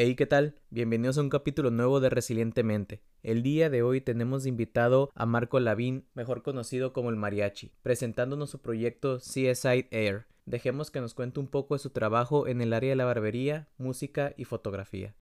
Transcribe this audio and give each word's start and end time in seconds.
Hey, 0.00 0.14
¿qué 0.14 0.26
tal? 0.26 0.54
Bienvenidos 0.70 1.18
a 1.18 1.22
un 1.22 1.28
capítulo 1.28 1.72
nuevo 1.72 1.98
de 1.98 2.08
Resilientemente. 2.08 3.00
El 3.24 3.42
día 3.42 3.68
de 3.68 3.82
hoy 3.82 4.00
tenemos 4.00 4.46
invitado 4.46 5.10
a 5.16 5.26
Marco 5.26 5.58
Lavín, 5.58 6.04
mejor 6.14 6.44
conocido 6.44 6.92
como 6.92 7.10
el 7.10 7.16
Mariachi, 7.16 7.72
presentándonos 7.82 8.48
su 8.48 8.60
proyecto 8.60 9.16
CSI 9.16 9.88
Air. 9.90 10.26
Dejemos 10.46 10.92
que 10.92 11.00
nos 11.00 11.14
cuente 11.14 11.40
un 11.40 11.48
poco 11.48 11.74
de 11.74 11.80
su 11.80 11.90
trabajo 11.90 12.46
en 12.46 12.60
el 12.60 12.74
área 12.74 12.90
de 12.90 12.94
la 12.94 13.06
barbería, 13.06 13.66
música 13.76 14.34
y 14.36 14.44
fotografía. 14.44 15.14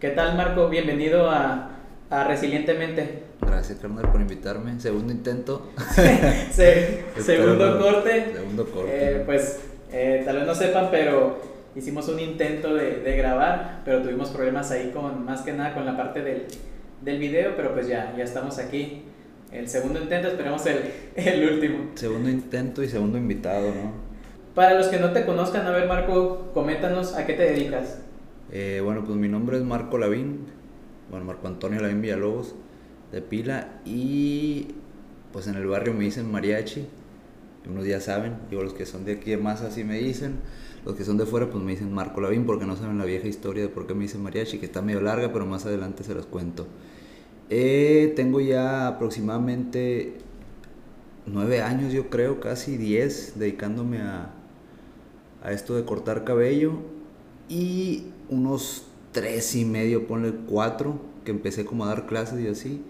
¿Qué 0.00 0.08
tal, 0.08 0.38
Marco? 0.38 0.70
Bienvenido 0.70 1.28
a, 1.30 1.72
Resilientemente. 2.08 3.24
Gracias, 3.42 3.78
carnal, 3.78 4.10
por 4.10 4.22
invitarme. 4.22 4.80
Segundo 4.80 5.12
intento. 5.12 5.70
segundo 7.18 7.78
corte. 7.78 8.32
Segundo 8.32 8.64
corte. 8.70 8.90
Eh, 8.90 9.22
pues 9.26 9.60
eh, 9.92 10.22
tal 10.24 10.36
vez 10.36 10.46
no 10.46 10.54
sepan, 10.54 10.88
pero 10.90 11.47
hicimos 11.78 12.08
un 12.08 12.20
intento 12.20 12.74
de, 12.74 13.00
de, 13.00 13.16
grabar, 13.16 13.82
pero 13.84 14.02
tuvimos 14.02 14.30
problemas 14.30 14.70
ahí 14.70 14.90
con, 14.90 15.24
más 15.24 15.42
que 15.42 15.52
nada 15.52 15.74
con 15.74 15.86
la 15.86 15.96
parte 15.96 16.22
del, 16.22 16.46
del 17.02 17.18
video, 17.18 17.54
pero 17.56 17.72
pues 17.72 17.88
ya, 17.88 18.14
ya 18.16 18.24
estamos 18.24 18.58
aquí. 18.58 19.02
El 19.52 19.68
segundo 19.68 20.00
intento, 20.00 20.28
esperemos 20.28 20.66
el, 20.66 20.78
el 21.16 21.52
último. 21.52 21.90
Segundo 21.94 22.28
intento 22.28 22.82
y 22.82 22.88
segundo 22.88 23.16
invitado, 23.16 23.68
¿no? 23.68 23.92
Para 24.54 24.74
los 24.74 24.88
que 24.88 24.98
no 24.98 25.12
te 25.12 25.24
conozcan, 25.24 25.66
a 25.66 25.70
ver 25.70 25.86
Marco, 25.86 26.50
coméntanos 26.52 27.14
a 27.14 27.24
qué 27.26 27.34
te 27.34 27.44
dedicas. 27.44 28.00
Eh, 28.50 28.80
bueno, 28.82 29.04
pues 29.04 29.16
mi 29.16 29.28
nombre 29.28 29.56
es 29.56 29.62
Marco 29.62 29.98
Lavín, 29.98 30.46
bueno, 31.10 31.24
Marco 31.24 31.46
Antonio 31.46 31.80
Lavín 31.80 32.02
Villalobos, 32.02 32.54
de 33.12 33.22
Pila, 33.22 33.68
y 33.84 34.68
pues 35.32 35.46
en 35.46 35.54
el 35.54 35.66
barrio 35.66 35.94
me 35.94 36.04
dicen 36.04 36.30
mariachi, 36.30 36.86
unos 37.68 37.86
ya 37.86 38.00
saben, 38.00 38.36
digo 38.50 38.62
los 38.62 38.72
que 38.72 38.86
son 38.86 39.04
de 39.04 39.12
aquí 39.12 39.30
de 39.30 39.36
más 39.36 39.60
así 39.60 39.84
me 39.84 39.98
dicen, 39.98 40.36
los 40.88 40.96
que 40.96 41.04
son 41.04 41.18
de 41.18 41.26
fuera 41.26 41.50
pues 41.50 41.62
me 41.62 41.72
dicen 41.72 41.92
Marco 41.92 42.22
Lavín 42.22 42.46
porque 42.46 42.64
no 42.64 42.74
saben 42.74 42.96
la 42.96 43.04
vieja 43.04 43.28
historia 43.28 43.62
de 43.62 43.68
por 43.68 43.86
qué 43.86 43.92
me 43.92 44.04
dicen 44.04 44.22
mariachi, 44.22 44.58
que 44.58 44.64
está 44.64 44.80
medio 44.80 45.02
larga, 45.02 45.34
pero 45.34 45.44
más 45.44 45.66
adelante 45.66 46.02
se 46.02 46.14
los 46.14 46.24
cuento. 46.24 46.66
Eh, 47.50 48.14
tengo 48.16 48.40
ya 48.40 48.88
aproximadamente 48.88 50.14
nueve 51.26 51.60
años, 51.60 51.92
yo 51.92 52.08
creo, 52.08 52.40
casi 52.40 52.78
diez, 52.78 53.34
dedicándome 53.36 53.98
a, 53.98 54.30
a 55.42 55.52
esto 55.52 55.76
de 55.76 55.84
cortar 55.84 56.24
cabello 56.24 56.72
y 57.50 58.04
unos 58.30 58.86
tres 59.12 59.54
y 59.56 59.66
medio, 59.66 60.06
ponle 60.06 60.32
cuatro, 60.48 60.98
que 61.22 61.32
empecé 61.32 61.66
como 61.66 61.84
a 61.84 61.88
dar 61.88 62.06
clases 62.06 62.40
y 62.40 62.48
así. 62.48 62.82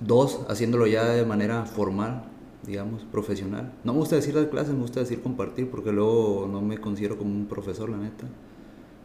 Dos, 0.00 0.46
haciéndolo 0.48 0.86
ya 0.86 1.04
de 1.10 1.26
manera 1.26 1.66
formal, 1.66 2.29
digamos, 2.64 3.04
profesional. 3.04 3.72
No 3.84 3.92
me 3.92 4.00
gusta 4.00 4.16
decir 4.16 4.34
dar 4.34 4.48
clases, 4.50 4.74
me 4.74 4.80
gusta 4.80 5.00
decir 5.00 5.22
compartir, 5.22 5.70
porque 5.70 5.92
luego 5.92 6.48
no 6.50 6.60
me 6.60 6.78
considero 6.78 7.16
como 7.16 7.30
un 7.30 7.46
profesor, 7.46 7.88
la 7.90 7.96
neta. 7.96 8.26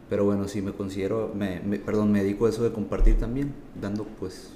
Pero 0.08 0.24
bueno, 0.24 0.46
sí 0.46 0.62
me 0.62 0.72
considero, 0.72 1.32
me, 1.34 1.58
perdón, 1.78 2.12
me 2.12 2.22
dedico 2.22 2.46
a 2.46 2.50
eso 2.50 2.62
de 2.62 2.72
compartir 2.72 3.18
también, 3.18 3.52
dando 3.80 4.04
pues 4.18 4.50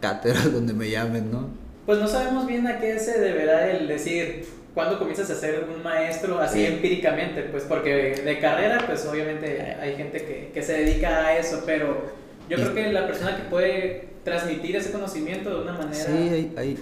cátedras 0.00 0.52
donde 0.52 0.72
me 0.72 0.90
llamen, 0.90 1.30
¿no? 1.30 1.48
Pues 1.84 1.98
no 1.98 2.06
sabemos 2.06 2.46
bien 2.46 2.66
a 2.66 2.78
qué 2.78 2.98
se 2.98 3.20
deberá 3.20 3.70
el 3.70 3.88
decir 3.88 4.44
cuándo 4.74 4.98
comienzas 4.98 5.30
a 5.30 5.34
ser 5.34 5.66
un 5.74 5.82
maestro 5.82 6.38
así 6.38 6.66
empíricamente, 6.66 7.42
pues 7.44 7.64
porque 7.64 8.20
de 8.24 8.38
carrera, 8.38 8.82
pues 8.86 9.06
obviamente 9.06 9.76
hay 9.80 9.94
gente 9.96 10.18
que, 10.24 10.50
que 10.52 10.62
se 10.62 10.74
dedica 10.74 11.26
a 11.26 11.38
eso, 11.38 11.62
pero 11.64 11.96
yo 12.48 12.56
creo 12.56 12.74
que 12.74 12.92
la 12.92 13.06
persona 13.06 13.36
que 13.36 13.44
puede 13.44 14.08
transmitir 14.22 14.76
ese 14.76 14.92
conocimiento 14.92 15.50
de 15.50 15.62
una 15.62 15.72
manera... 15.72 15.94
Sí, 15.94 16.12
hay, 16.12 16.54
hay, 16.56 16.78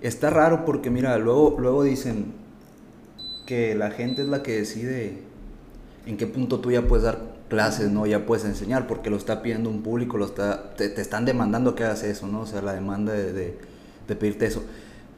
está 0.00 0.30
raro 0.30 0.64
porque 0.64 0.90
mira, 0.90 1.18
luego, 1.18 1.56
luego 1.58 1.82
dicen 1.82 2.32
que 3.46 3.74
la 3.74 3.90
gente 3.90 4.22
es 4.22 4.28
la 4.28 4.42
que 4.42 4.52
decide 4.52 5.18
en 6.06 6.16
qué 6.16 6.26
punto 6.26 6.60
tú 6.60 6.70
ya 6.70 6.82
puedes 6.86 7.04
dar 7.04 7.38
clases, 7.48 7.90
¿no? 7.90 8.06
Ya 8.06 8.26
puedes 8.26 8.44
enseñar 8.44 8.86
porque 8.86 9.10
lo 9.10 9.16
está 9.16 9.42
pidiendo 9.42 9.70
un 9.70 9.82
público, 9.82 10.18
lo 10.18 10.26
está, 10.26 10.74
te, 10.74 10.88
te 10.88 11.00
están 11.00 11.24
demandando 11.24 11.74
que 11.74 11.84
hagas 11.84 12.02
eso, 12.02 12.26
¿no? 12.26 12.40
O 12.42 12.46
sea, 12.46 12.62
la 12.62 12.74
demanda 12.74 13.12
de, 13.12 13.32
de, 13.32 13.58
de 14.06 14.16
pedirte 14.16 14.46
eso. 14.46 14.62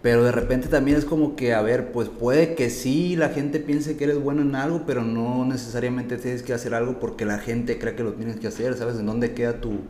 Pero 0.02 0.24
de 0.24 0.32
repente 0.32 0.68
también 0.68 0.96
es 0.96 1.04
como 1.04 1.36
que, 1.36 1.52
a 1.52 1.60
ver, 1.60 1.92
pues 1.92 2.08
puede 2.08 2.54
que 2.54 2.70
sí 2.70 3.16
la 3.16 3.28
gente 3.28 3.60
piense 3.60 3.96
que 3.96 4.04
eres 4.04 4.18
bueno 4.18 4.40
en 4.42 4.54
algo, 4.54 4.84
pero 4.86 5.02
no 5.02 5.44
necesariamente 5.44 6.16
tienes 6.16 6.42
que 6.42 6.54
hacer 6.54 6.72
algo 6.74 6.98
porque 6.98 7.26
la 7.26 7.38
gente 7.38 7.78
cree 7.78 7.94
que 7.94 8.02
lo 8.02 8.14
tienes 8.14 8.36
que 8.36 8.46
hacer, 8.46 8.74
¿sabes? 8.76 8.98
¿En 8.98 9.06
dónde 9.06 9.34
queda 9.34 9.60
tu, 9.60 9.80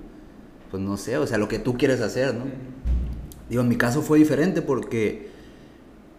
pues 0.71 0.83
no 0.83 0.97
sé, 0.97 1.17
o 1.17 1.27
sea, 1.27 1.39
lo 1.39 1.47
que 1.47 1.61
tú 1.61 1.77
quieres 1.77 2.01
hacer, 2.01 2.35
¿no? 2.35 2.45
Digo, 3.51 3.63
en 3.63 3.69
mi 3.69 3.77
caso 3.77 4.01
fue 4.01 4.19
diferente 4.19 4.63
porque 4.63 5.29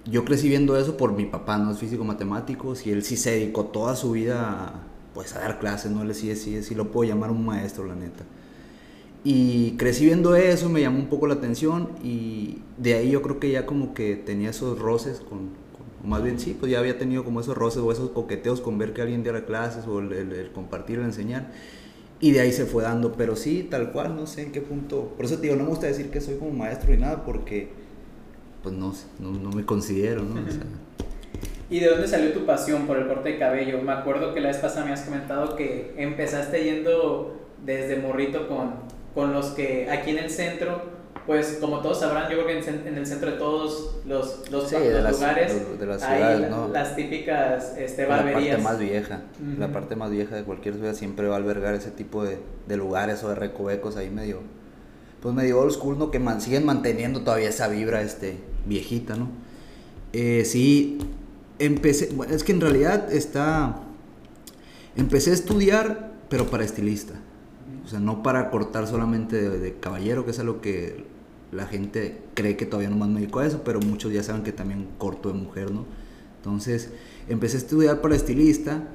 yo 0.06 0.26
crecí 0.26 0.50
viendo 0.50 0.78
eso 0.78 0.98
por 0.98 1.14
mi 1.14 1.26
papá, 1.26 1.58
no 1.58 1.72
es 1.72 1.78
físico 1.78 2.04
matemático, 2.04 2.74
y 2.86 2.92
él 2.92 3.04
sí 3.04 3.16
se 3.18 3.32
dedicó 3.32 3.66
toda 3.66 3.96
su 3.96 4.12
vida 4.12 4.84
pues 5.14 5.36
a 5.36 5.40
dar 5.40 5.60
clases, 5.60 5.92
¿no? 5.92 6.04
Él 6.04 6.14
sí, 6.14 6.36
sí, 6.36 6.62
sí 6.62 6.76
lo 6.76 6.92
puedo 6.92 7.10
llamar 7.10 7.32
un 7.32 7.46
maestro, 7.46 7.86
la 7.86 7.96
neta. 7.96 8.24
Y 9.24 9.78
crecí 9.78 10.06
viendo 10.06 10.36
eso, 10.36 10.70
me 10.70 10.82
llamó 10.82 11.00
un 11.00 11.08
poco 11.08 11.28
la 11.28 11.36
atención 11.36 11.90
y 12.04 12.58
de 12.78 12.96
ahí 12.96 13.12
yo 13.12 13.22
creo 13.22 13.40
que 13.40 13.52
ya 13.52 13.66
como 13.66 13.94
que 13.94 14.16
tenía 14.16 14.50
esos 14.50 14.80
roces 14.80 15.20
con, 15.20 15.50
más 16.04 16.24
bien 16.24 16.40
sí, 16.40 16.58
pues 16.60 16.72
ya 16.72 16.80
había 16.80 16.98
tenido 16.98 17.24
como 17.24 17.40
esos 17.40 17.56
roces 17.56 17.82
o 17.84 17.92
esos 17.92 18.10
coqueteos 18.10 18.62
con 18.62 18.78
ver 18.78 18.94
que 18.94 19.02
alguien 19.02 19.22
diera 19.24 19.46
clases 19.46 19.86
o 19.86 20.00
el, 20.00 20.52
compartir, 20.54 21.00
el 21.00 21.06
enseñar. 21.06 21.52
Y 22.22 22.32
de 22.32 22.40
ahí 22.40 22.52
se 22.52 22.66
fue 22.66 22.84
dando, 22.84 23.14
pero 23.14 23.36
sí, 23.36 23.68
tal 23.70 23.92
cual, 23.92 24.16
no 24.16 24.28
sé 24.28 24.44
en 24.44 24.52
qué 24.52 24.62
punto. 24.62 25.14
Por 25.18 25.26
eso 25.26 25.36
te 25.38 25.44
digo, 25.44 25.56
no 25.56 25.64
me 25.64 25.70
gusta 25.70 25.88
decir 25.88 26.10
que 26.10 26.22
soy 26.22 26.38
como 26.38 26.52
maestro 26.52 26.94
y 26.94 26.98
nada, 26.98 27.26
porque 27.26 27.70
pues 28.62 28.76
no, 28.76 28.94
no, 29.20 29.32
no 29.32 29.50
me 29.52 29.66
considero, 29.66 30.22
¿no? 30.24 30.36
¿Y 31.70 31.80
de 31.80 31.88
dónde 31.88 32.08
salió 32.08 32.32
tu 32.32 32.46
pasión 32.46 32.86
por 32.86 32.98
el 32.98 33.08
corte 33.08 33.30
de 33.30 33.40
cabello? 33.40 33.82
Me 33.82 33.94
acuerdo 33.94 34.34
que 34.34 34.42
la 34.42 34.50
vez 34.50 34.58
pasada 34.58 34.86
me 34.86 34.92
has 34.92 35.02
comentado 35.02 35.56
que 35.56 35.94
empezaste 35.98 36.64
yendo 36.64 37.40
desde 37.66 37.98
morrito 37.98 38.48
con 38.48 38.92
con 39.14 39.34
los 39.34 39.48
que 39.48 39.90
aquí 39.90 40.12
en 40.12 40.20
el 40.20 40.30
centro, 40.30 40.82
pues 41.26 41.58
como 41.62 41.80
todos 41.80 42.00
sabrán, 42.00 42.24
yo 42.32 42.44
creo 42.44 42.48
que 42.48 42.88
en, 42.88 42.98
el 42.98 43.06
centro 43.06 43.32
de 43.32 43.38
todos 43.38 43.98
los, 44.06 44.50
los, 44.50 44.72
lugares, 44.72 45.80
de 45.80 45.86
las 45.86 46.02
ciudades, 46.02 46.50
¿no? 46.50 46.68
las 46.70 46.96
típicas 46.96 47.78
este, 47.78 48.06
barberías. 48.06 48.58
La 48.58 48.64
parte 48.64 48.64
más 48.64 48.80
vieja, 48.80 49.22
la 49.58 49.68
parte 49.72 49.96
más 49.96 50.12
vieja 50.12 50.36
de 50.36 50.44
cualquier 50.44 50.76
ciudad 50.76 50.94
siempre 50.96 51.28
va 51.28 51.36
a 51.36 51.38
albergar 51.38 51.76
ese 51.76 51.92
tipo 51.92 52.24
de, 52.24 52.40
de 52.68 52.78
lugares 52.78 53.24
o 53.24 53.30
de 53.30 53.36
recovecos 53.36 53.98
ahí 53.98 54.10
medio, 54.10 54.40
pues 55.22 55.36
medio 55.36 55.60
old 55.60 55.72
school, 55.72 55.98
¿no? 56.00 56.10
Que 56.10 56.20
man, 56.20 56.42
siguen 56.42 56.66
manteniendo 56.66 57.22
todavía 57.22 57.50
esa 57.50 57.68
vibra 57.68 58.02
este, 58.02 58.38
viejita, 58.66 59.16
¿no? 59.16 59.30
Eh, 60.14 60.44
sí, 60.46 60.98
empecé, 61.60 62.10
bueno, 62.14 62.34
es 62.34 62.44
que 62.44 62.52
en 62.52 62.62
realidad 62.62 63.14
está, 63.14 63.78
empecé 64.96 65.32
a 65.32 65.34
estudiar, 65.34 66.12
pero 66.30 66.48
para 66.48 66.64
estilista. 66.64 67.14
O 67.86 67.88
sea, 67.88 68.00
no 68.00 68.24
para 68.24 68.50
cortar 68.50 68.88
solamente 68.88 69.50
de, 69.50 69.76
caballero, 69.80 70.26
que 70.26 70.32
es 70.32 70.40
algo 70.40 70.62
que 70.62 71.06
la 71.52 71.66
gente 71.66 72.22
cree 72.34 72.56
que 72.56 72.66
todavía 72.66 72.90
no 72.90 72.98
más 72.98 73.10
me 73.10 73.20
dedico 73.20 73.40
a 73.40 73.46
eso, 73.46 73.62
pero 73.64 73.80
muchos 73.80 74.14
ya 74.14 74.24
saben 74.24 74.44
que 74.44 74.52
también 74.52 74.88
corto 74.98 75.32
de 75.32 75.36
mujer, 75.36 75.72
¿no? 75.72 75.86
Entonces, 76.38 76.92
empecé 77.28 77.58
a 77.58 77.60
estudiar 77.60 78.02
para 78.02 78.16
estilista, 78.16 78.88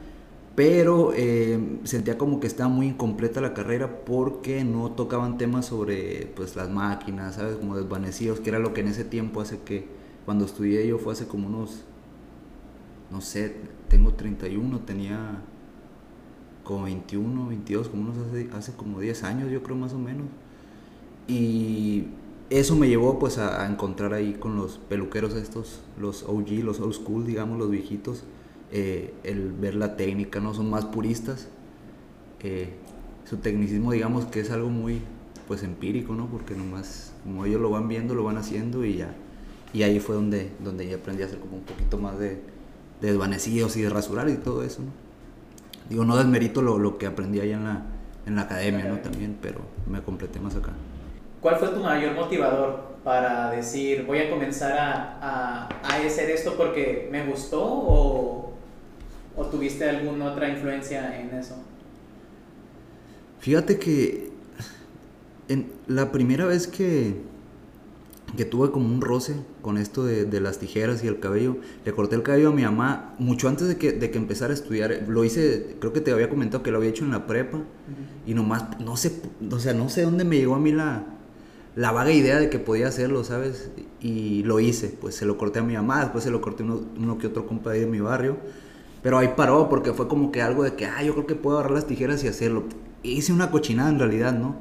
pero 0.56 1.12
eh, 1.14 1.78
sentía 1.84 2.16
como 2.16 2.40
que 2.40 2.46
estaba 2.46 2.70
muy 2.70 2.86
incompleta 2.88 3.42
la 3.42 3.52
carrera 3.52 4.04
porque 4.04 4.64
no 4.64 4.90
tocaban 4.92 5.36
temas 5.36 5.66
sobre 5.66 6.32
pues 6.34 6.56
las 6.56 6.70
máquinas, 6.70 7.34
¿sabes? 7.36 7.56
Como 7.56 7.76
desvanecidos, 7.76 8.40
que 8.40 8.48
era 8.48 8.58
lo 8.58 8.72
que 8.72 8.80
en 8.80 8.88
ese 8.88 9.04
tiempo 9.04 9.42
hace 9.42 9.60
que, 9.60 9.86
cuando 10.24 10.46
estudié 10.46 10.86
yo 10.88 10.98
fue 10.98 11.12
hace 11.12 11.26
como 11.26 11.46
unos, 11.46 11.84
no 13.12 13.20
sé, 13.20 13.54
tengo 13.88 14.14
31, 14.14 14.80
tenía 14.80 15.42
como 16.64 16.84
21, 16.84 17.48
22, 17.48 17.88
como 17.88 18.02
unos 18.10 18.16
hace, 18.26 18.48
hace 18.52 18.72
como 18.72 18.98
10 18.98 19.22
años, 19.24 19.50
yo 19.52 19.62
creo 19.62 19.76
más 19.76 19.92
o 19.92 19.98
menos. 19.98 20.26
Y 21.28 22.06
eso 22.50 22.76
me 22.76 22.88
llevó 22.88 23.18
pues 23.18 23.38
a, 23.38 23.66
encontrar 23.66 24.14
ahí 24.14 24.34
con 24.34 24.56
los 24.56 24.78
peluqueros 24.78 25.34
estos, 25.34 25.80
los 25.98 26.22
OG, 26.22 26.62
los 26.62 26.80
old 26.80 26.94
school, 26.94 27.26
digamos, 27.26 27.58
los 27.58 27.70
viejitos, 27.70 28.24
eh, 28.72 29.14
el 29.24 29.52
ver 29.52 29.74
la 29.74 29.96
técnica, 29.96 30.40
¿no? 30.40 30.54
Son 30.54 30.70
más 30.70 30.84
puristas. 30.84 31.48
Eh, 32.40 32.74
su 33.24 33.38
tecnicismo, 33.38 33.92
digamos, 33.92 34.26
que 34.26 34.40
es 34.40 34.50
algo 34.50 34.68
muy 34.68 35.00
pues 35.48 35.62
empírico, 35.62 36.14
¿no? 36.14 36.26
Porque 36.26 36.54
nomás, 36.54 37.12
como 37.24 37.44
ellos 37.44 37.60
lo 37.60 37.70
van 37.70 37.88
viendo, 37.88 38.14
lo 38.14 38.24
van 38.24 38.36
haciendo 38.36 38.84
y 38.84 38.96
ya. 38.98 39.14
Y 39.72 39.82
ahí 39.82 40.00
fue 40.00 40.14
donde, 40.14 40.52
donde 40.62 40.86
ya 40.86 40.96
aprendí 40.96 41.22
a 41.22 41.26
hacer 41.26 41.38
como 41.38 41.56
un 41.56 41.64
poquito 41.64 41.98
más 41.98 42.18
de, 42.18 42.40
de 43.00 43.08
desvanecidos 43.08 43.76
y 43.76 43.82
de 43.82 43.90
rasurar 43.90 44.28
y 44.28 44.36
todo 44.36 44.62
eso, 44.62 44.82
¿no? 44.82 44.90
Digo, 45.88 46.04
no 46.04 46.16
desmerito 46.16 46.62
lo, 46.62 46.78
lo 46.78 46.98
que 46.98 47.06
aprendí 47.06 47.40
allá 47.40 47.56
en 47.56 47.64
la, 47.64 47.86
en 48.26 48.36
la 48.36 48.42
academia, 48.42 48.86
¿no? 48.86 48.98
También, 48.98 49.36
pero 49.40 49.60
me 49.88 50.02
completé 50.02 50.40
más 50.40 50.56
acá. 50.56 50.72
¿Cuál 51.46 51.58
fue 51.58 51.68
tu 51.68 51.78
mayor 51.78 52.12
motivador 52.16 52.96
para 53.04 53.52
decir, 53.52 54.04
voy 54.04 54.18
a 54.18 54.28
comenzar 54.28 54.72
a, 54.72 55.16
a, 55.22 55.68
a 55.80 55.96
hacer 56.04 56.28
esto 56.28 56.56
porque 56.56 57.08
me 57.12 57.24
gustó 57.24 57.62
o, 57.62 58.52
o 59.36 59.46
tuviste 59.46 59.88
alguna 59.88 60.32
otra 60.32 60.48
influencia 60.48 61.20
en 61.20 61.32
eso? 61.38 61.54
Fíjate 63.38 63.78
que 63.78 64.32
en 65.46 65.70
la 65.86 66.10
primera 66.10 66.46
vez 66.46 66.66
que, 66.66 67.14
que 68.36 68.44
tuve 68.44 68.72
como 68.72 68.92
un 68.92 69.00
roce 69.00 69.36
con 69.62 69.78
esto 69.78 70.04
de, 70.04 70.40
las 70.40 70.58
tijeras 70.58 71.04
y 71.04 71.06
el 71.06 71.20
cabello. 71.20 71.58
Le 71.84 71.92
corté 71.92 72.16
el 72.16 72.24
cabello 72.24 72.48
a 72.48 72.52
mi 72.52 72.62
mamá 72.62 73.14
mucho 73.20 73.48
antes 73.48 73.68
de 73.68 73.76
que, 73.76 73.92
de 73.92 74.10
que 74.10 74.18
empezara 74.18 74.50
a 74.50 74.54
estudiar. 74.54 75.04
Lo 75.06 75.22
hice, 75.22 75.76
creo 75.78 75.92
que 75.92 76.00
te 76.00 76.10
había 76.10 76.28
comentado 76.28 76.64
que 76.64 76.72
lo 76.72 76.78
había 76.78 76.90
hecho 76.90 77.04
en 77.04 77.12
la 77.12 77.24
prepa. 77.28 77.60
Y 78.26 78.34
nomás, 78.34 78.80
no 78.80 78.96
sé, 78.96 79.22
o 79.48 79.60
sea, 79.60 79.74
no 79.74 79.88
sé 79.88 80.02
dónde 80.02 80.24
me 80.24 80.38
llegó 80.38 80.56
a 80.56 80.58
mí 80.58 80.72
la, 80.72 81.15
la 81.76 81.92
vaga 81.92 82.10
idea 82.10 82.40
de 82.40 82.48
que 82.50 82.58
podía 82.58 82.88
hacerlo, 82.88 83.22
¿sabes? 83.22 83.70
Y 84.00 84.42
lo 84.44 84.60
hice, 84.60 84.88
pues 84.88 85.14
se 85.14 85.26
lo 85.26 85.36
corté 85.36 85.58
a 85.60 85.62
mi 85.62 85.74
mamá, 85.74 86.00
después 86.00 86.24
se 86.24 86.30
lo 86.30 86.40
corté 86.40 86.64
a 86.64 86.66
uno, 86.66 87.18
que 87.18 87.26
otro 87.28 87.46
compa 87.46 87.70
de 87.70 87.86
mi 87.86 88.00
barrio. 88.00 88.38
Pero 89.02 89.18
ahí 89.18 89.34
paró 89.36 89.68
porque 89.68 89.92
fue 89.92 90.08
como 90.08 90.32
que 90.32 90.42
algo 90.42 90.64
de 90.64 90.74
que, 90.74 90.86
ah, 90.86 91.02
yo 91.02 91.12
creo 91.12 91.26
que 91.26 91.34
puedo 91.34 91.58
agarrar 91.58 91.76
las 91.76 91.86
tijeras 91.86 92.24
y 92.24 92.28
hacerlo. 92.28 92.64
Hice 93.02 93.32
una 93.32 93.50
cochinada 93.50 93.90
en 93.90 93.98
realidad, 93.98 94.32
¿no? 94.32 94.56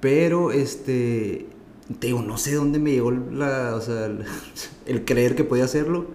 Pero, 0.00 0.50
este, 0.50 1.46
te 2.00 2.08
digo, 2.08 2.20
no 2.20 2.36
sé 2.36 2.54
dónde 2.54 2.80
me 2.80 2.90
llegó 2.90 3.12
la, 3.12 3.74
o 3.76 3.80
sea, 3.80 4.06
el, 4.86 5.04
creer 5.04 5.36
que 5.36 5.44
podía 5.44 5.64
hacerlo. 5.64 6.06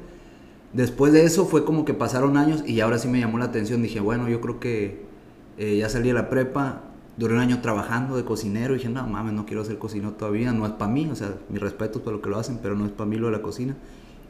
Después 0.73 1.13
de 1.13 1.23
eso 1.23 1.45
fue 1.45 1.65
como 1.65 1.85
que 1.85 1.93
pasaron 1.93 2.37
años 2.37 2.63
y 2.67 2.81
ahora 2.81 2.99
sí 2.99 3.07
me 3.07 3.19
llamó 3.19 3.39
la 3.39 3.45
atención. 3.45 3.81
Dije, 3.81 4.01
bueno, 4.01 4.27
yo 4.29 4.41
creo 4.41 4.59
que 4.59 5.05
eh, 5.57 5.77
ya 5.77 5.89
salí 5.89 6.09
de 6.09 6.13
la 6.13 6.29
prepa, 6.29 6.88
duré 7.19 7.33
un 7.33 7.41
año 7.41 7.59
trabajando 7.61 8.15
de 8.15 8.23
cocinero 8.23 8.73
y 8.73 8.77
dije, 8.77 8.89
no 8.89 9.05
mames, 9.05 9.33
no 9.33 9.45
quiero 9.45 9.65
ser 9.65 9.77
cocinero 9.77 10.13
todavía, 10.13 10.53
no 10.53 10.65
es 10.65 10.71
para 10.71 10.89
mí, 10.89 11.09
o 11.11 11.15
sea, 11.15 11.33
mi 11.49 11.59
respeto 11.59 12.01
por 12.01 12.13
lo 12.13 12.21
que 12.21 12.29
lo 12.29 12.39
hacen, 12.39 12.59
pero 12.61 12.75
no 12.75 12.85
es 12.85 12.91
para 12.91 13.09
mí 13.09 13.17
lo 13.17 13.27
de 13.27 13.33
la 13.33 13.41
cocina. 13.41 13.75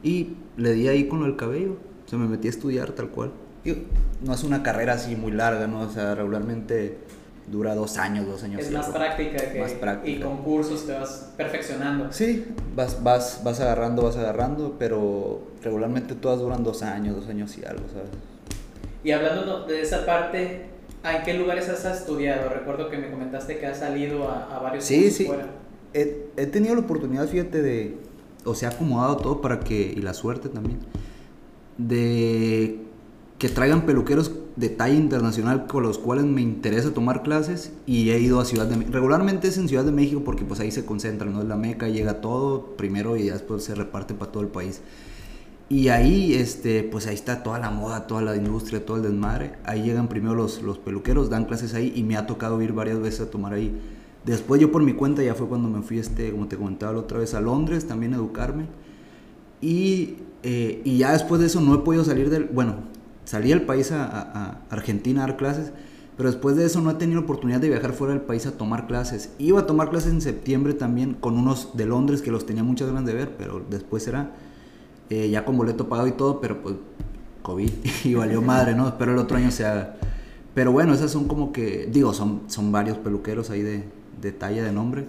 Y 0.02 0.30
le 0.56 0.72
di 0.72 0.88
ahí 0.88 1.06
con 1.06 1.20
lo 1.20 1.26
del 1.26 1.36
cabello, 1.36 1.76
o 2.04 2.08
sea, 2.08 2.18
me 2.18 2.26
metí 2.26 2.48
a 2.48 2.50
estudiar 2.50 2.90
tal 2.90 3.10
cual. 3.10 3.30
no 4.24 4.34
es 4.34 4.42
una 4.42 4.64
carrera 4.64 4.94
así 4.94 5.14
muy 5.14 5.30
larga, 5.30 5.68
¿no? 5.68 5.82
O 5.82 5.88
sea, 5.88 6.16
regularmente 6.16 6.98
dura 7.46 7.76
dos 7.76 7.96
años, 7.96 8.26
dos 8.26 8.42
años. 8.42 8.60
Es 8.60 8.72
más 8.72 8.88
práctica 8.88 9.52
que 9.52 9.60
más 9.60 9.72
práctica. 9.72 10.18
y 10.18 10.20
con 10.20 10.38
cursos 10.38 10.84
te 10.84 10.92
vas 10.92 11.32
perfeccionando. 11.36 12.12
Sí, 12.12 12.44
vas, 12.74 13.04
vas, 13.04 13.42
vas 13.44 13.60
agarrando, 13.60 14.02
vas 14.02 14.16
agarrando, 14.16 14.74
pero 14.80 15.42
regularmente 15.62 16.16
todas 16.16 16.40
duran 16.40 16.64
dos 16.64 16.82
años, 16.82 17.14
dos 17.14 17.28
años 17.28 17.56
y 17.56 17.64
algo, 17.64 17.86
¿sabes? 17.88 18.10
Y 19.04 19.12
hablando 19.12 19.64
de 19.66 19.80
esa 19.80 20.04
parte, 20.04 20.69
¿en 21.04 21.22
qué 21.24 21.34
lugares 21.34 21.68
has 21.68 21.84
estudiado? 21.84 22.48
Recuerdo 22.48 22.90
que 22.90 22.98
me 22.98 23.10
comentaste 23.10 23.58
que 23.58 23.66
has 23.66 23.78
salido 23.78 24.28
a, 24.28 24.56
a 24.56 24.58
varios 24.60 24.84
Sí, 24.84 25.10
sí. 25.10 25.28
He, 25.92 26.26
he, 26.36 26.46
tenido 26.46 26.74
la 26.74 26.82
oportunidad, 26.82 27.26
fíjate, 27.26 27.62
de, 27.62 27.96
o 28.44 28.54
sea, 28.54 28.68
acomodado 28.68 29.16
todo 29.16 29.40
para 29.40 29.60
que, 29.60 29.92
y 29.96 30.00
la 30.02 30.14
suerte 30.14 30.48
también, 30.48 30.78
de 31.78 32.78
que 33.38 33.48
traigan 33.48 33.86
peluqueros 33.86 34.32
de 34.56 34.68
talla 34.68 34.94
internacional 34.94 35.66
con 35.66 35.82
los 35.82 35.98
cuales 35.98 36.26
me 36.26 36.42
interesa 36.42 36.92
tomar 36.92 37.22
clases 37.22 37.72
y 37.86 38.10
he 38.10 38.20
ido 38.20 38.38
a 38.38 38.44
Ciudad 38.44 38.66
de 38.66 38.76
México. 38.76 38.92
Regularmente 38.92 39.48
es 39.48 39.56
en 39.56 39.66
Ciudad 39.66 39.84
de 39.84 39.92
México 39.92 40.22
porque 40.22 40.44
pues 40.44 40.60
ahí 40.60 40.70
se 40.70 40.84
concentra, 40.84 41.28
¿no? 41.28 41.40
Es 41.40 41.48
la 41.48 41.56
meca, 41.56 41.88
llega 41.88 42.20
todo 42.20 42.76
primero 42.76 43.16
y 43.16 43.30
después 43.30 43.64
se 43.64 43.74
reparte 43.74 44.12
para 44.12 44.30
todo 44.30 44.42
el 44.42 44.50
país. 44.50 44.82
Y 45.70 45.86
ahí, 45.86 46.34
este, 46.34 46.82
pues 46.82 47.06
ahí 47.06 47.14
está 47.14 47.44
toda 47.44 47.60
la 47.60 47.70
moda, 47.70 48.08
toda 48.08 48.22
la 48.22 48.34
industria, 48.34 48.84
todo 48.84 48.96
el 48.96 49.04
desmadre. 49.04 49.52
Ahí 49.64 49.84
llegan 49.84 50.08
primero 50.08 50.34
los, 50.34 50.62
los 50.62 50.78
peluqueros, 50.78 51.30
dan 51.30 51.44
clases 51.44 51.74
ahí 51.74 51.92
y 51.94 52.02
me 52.02 52.16
ha 52.16 52.26
tocado 52.26 52.60
ir 52.60 52.72
varias 52.72 52.98
veces 52.98 53.20
a 53.20 53.30
tomar 53.30 53.52
ahí. 53.52 53.72
Después 54.26 54.60
yo 54.60 54.72
por 54.72 54.82
mi 54.82 54.94
cuenta 54.94 55.22
ya 55.22 55.36
fue 55.36 55.46
cuando 55.46 55.68
me 55.68 55.82
fui, 55.82 56.00
este, 56.00 56.32
como 56.32 56.48
te 56.48 56.56
comentaba 56.56 56.94
la 56.94 56.98
otra 56.98 57.20
vez, 57.20 57.34
a 57.34 57.40
Londres 57.40 57.86
también 57.86 58.14
a 58.14 58.16
educarme. 58.16 58.64
Y, 59.60 60.16
eh, 60.42 60.82
y 60.84 60.98
ya 60.98 61.12
después 61.12 61.40
de 61.40 61.46
eso 61.46 61.60
no 61.60 61.72
he 61.72 61.78
podido 61.78 62.02
salir 62.02 62.30
del... 62.30 62.46
Bueno, 62.46 62.74
salí 63.24 63.52
al 63.52 63.62
país 63.62 63.92
a, 63.92 64.62
Argentina 64.70 65.22
a 65.22 65.28
dar 65.28 65.36
clases, 65.36 65.70
pero 66.16 66.32
después 66.32 66.56
de 66.56 66.66
eso 66.66 66.80
no 66.80 66.90
he 66.90 66.94
tenido 66.94 67.20
oportunidad 67.20 67.60
de 67.60 67.68
viajar 67.68 67.92
fuera 67.92 68.12
del 68.12 68.22
país 68.24 68.44
a 68.44 68.58
tomar 68.58 68.88
clases. 68.88 69.30
Iba 69.38 69.60
a 69.60 69.66
tomar 69.66 69.90
clases 69.90 70.10
en 70.10 70.20
septiembre 70.20 70.74
también 70.74 71.14
con 71.14 71.38
unos 71.38 71.76
de 71.76 71.86
Londres 71.86 72.22
que 72.22 72.32
los 72.32 72.44
tenía 72.44 72.64
muchas 72.64 72.88
ganas 72.88 73.06
de 73.06 73.14
ver, 73.14 73.36
pero 73.36 73.64
después 73.70 74.08
era 74.08 74.32
eh, 75.10 75.28
ya 75.28 75.44
con 75.44 75.56
boleto 75.56 75.88
pagado 75.88 76.08
y 76.08 76.12
todo, 76.12 76.40
pero 76.40 76.62
pues 76.62 76.76
COVID 77.42 77.70
y 78.04 78.14
valió 78.14 78.40
madre, 78.42 78.74
¿no? 78.74 78.88
Espero 78.88 79.12
el 79.12 79.18
otro 79.18 79.36
año 79.36 79.50
se 79.50 79.66
haga. 79.66 79.96
Pero 80.54 80.72
bueno, 80.72 80.94
esas 80.94 81.10
son 81.10 81.28
como 81.28 81.52
que, 81.52 81.88
digo, 81.90 82.12
son, 82.12 82.42
son 82.46 82.72
varios 82.72 82.98
peluqueros 82.98 83.50
ahí 83.50 83.62
de, 83.62 83.84
de 84.20 84.32
talla, 84.32 84.64
de 84.64 84.72
nombre. 84.72 85.04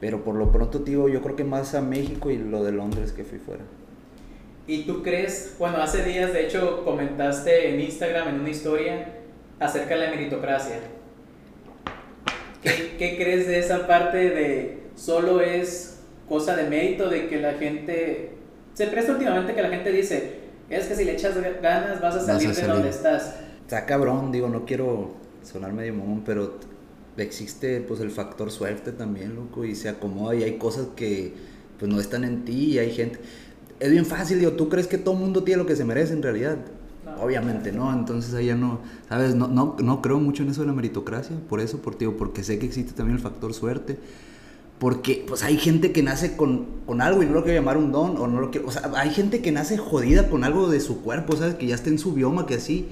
Pero 0.00 0.24
por 0.24 0.34
lo 0.34 0.50
pronto, 0.50 0.80
tío, 0.80 1.08
yo 1.08 1.22
creo 1.22 1.36
que 1.36 1.44
más 1.44 1.74
a 1.74 1.82
México 1.82 2.30
y 2.30 2.38
lo 2.38 2.64
de 2.64 2.72
Londres 2.72 3.12
que 3.12 3.24
fui 3.24 3.38
fuera. 3.38 3.62
¿Y 4.66 4.84
tú 4.84 5.02
crees, 5.02 5.56
bueno, 5.58 5.78
hace 5.78 6.04
días 6.04 6.32
de 6.32 6.46
hecho 6.46 6.84
comentaste 6.84 7.74
en 7.74 7.80
Instagram 7.80 8.28
en 8.28 8.40
una 8.40 8.50
historia 8.50 9.14
acerca 9.58 9.94
de 9.94 10.04
la 10.04 10.10
meritocracia? 10.10 10.80
¿Qué, 12.62 12.94
¿Qué, 12.98 13.16
crees 13.16 13.46
de 13.46 13.58
esa 13.58 13.86
parte 13.86 14.16
de 14.16 14.78
solo 14.94 15.40
es 15.40 16.00
cosa 16.28 16.56
de 16.56 16.68
mérito, 16.68 17.08
de 17.08 17.28
que 17.28 17.40
la 17.40 17.54
gente... 17.54 18.39
Se 18.74 18.86
presta 18.86 19.12
últimamente 19.12 19.54
que 19.54 19.62
la 19.62 19.68
gente 19.68 19.92
dice, 19.92 20.40
es 20.68 20.86
que 20.86 20.94
si 20.94 21.04
le 21.04 21.12
echas 21.12 21.34
ganas 21.60 22.00
vas 22.00 22.16
a 22.16 22.20
salir, 22.20 22.54
de 22.54 22.66
donde 22.66 22.88
estás. 22.88 23.36
Está 23.62 23.86
cabrón, 23.86 24.32
digo, 24.32 24.48
no 24.48 24.64
quiero 24.64 25.14
sonar 25.42 25.72
medio 25.72 25.94
momón, 25.94 26.22
pero 26.24 26.58
existe 27.16 27.80
pues 27.80 28.00
el 28.00 28.10
factor 28.10 28.50
suerte 28.50 28.92
también, 28.92 29.34
loco, 29.34 29.64
y 29.64 29.74
se 29.74 29.88
acomoda 29.88 30.34
y 30.34 30.42
hay 30.42 30.56
cosas 30.58 30.88
que 30.96 31.34
pues 31.78 31.90
no 31.90 32.00
están 32.00 32.24
en 32.24 32.44
ti 32.44 32.72
y 32.72 32.78
hay 32.78 32.90
gente 32.92 33.18
es 33.80 33.90
bien 33.90 34.04
fácil, 34.06 34.38
digo, 34.38 34.52
¿tú 34.52 34.68
crees 34.68 34.86
que 34.86 34.98
todo 34.98 35.14
mundo 35.14 35.42
tiene 35.42 35.62
lo 35.62 35.66
que 35.66 35.74
se 35.74 35.84
merece 35.84 36.12
en 36.12 36.22
realidad? 36.22 36.58
Obviamente 37.20 37.72
no, 37.72 37.92
entonces 37.92 38.44
ya 38.44 38.54
no, 38.54 38.80
¿sabes? 39.08 39.34
No, 39.34 39.48
no, 39.48 39.74
no 39.82 40.02
creo 40.02 40.20
mucho 40.20 40.42
en 40.42 40.50
eso 40.50 40.60
de 40.60 40.68
la 40.68 40.74
meritocracia, 40.74 41.36
por 41.48 41.60
eso, 41.60 41.78
por, 41.78 41.96
tío, 41.96 42.16
porque 42.16 42.44
sé 42.44 42.58
que 42.58 42.66
existe 42.66 42.92
también 42.92 43.16
el 43.16 43.22
factor 43.22 43.52
suerte, 43.54 43.98
porque 44.80 45.22
pues 45.28 45.44
hay 45.44 45.58
gente 45.58 45.92
que 45.92 46.02
nace 46.02 46.38
con, 46.38 46.66
con, 46.86 47.02
algo 47.02 47.22
y 47.22 47.26
no 47.26 47.34
lo 47.34 47.44
quiero 47.44 47.60
llamar 47.60 47.76
un 47.76 47.92
don, 47.92 48.16
o 48.16 48.26
no 48.26 48.40
lo 48.40 48.50
quiero, 48.50 48.66
o 48.66 48.70
sea, 48.70 48.90
hay 48.96 49.10
gente 49.10 49.42
que 49.42 49.52
nace 49.52 49.76
jodida 49.76 50.30
con 50.30 50.42
algo 50.42 50.70
de 50.70 50.80
su 50.80 51.02
cuerpo, 51.02 51.36
¿sabes? 51.36 51.56
Que 51.56 51.66
ya 51.66 51.74
está 51.74 51.90
en 51.90 51.98
su 51.98 52.14
bioma, 52.14 52.46
que 52.46 52.54
así, 52.54 52.88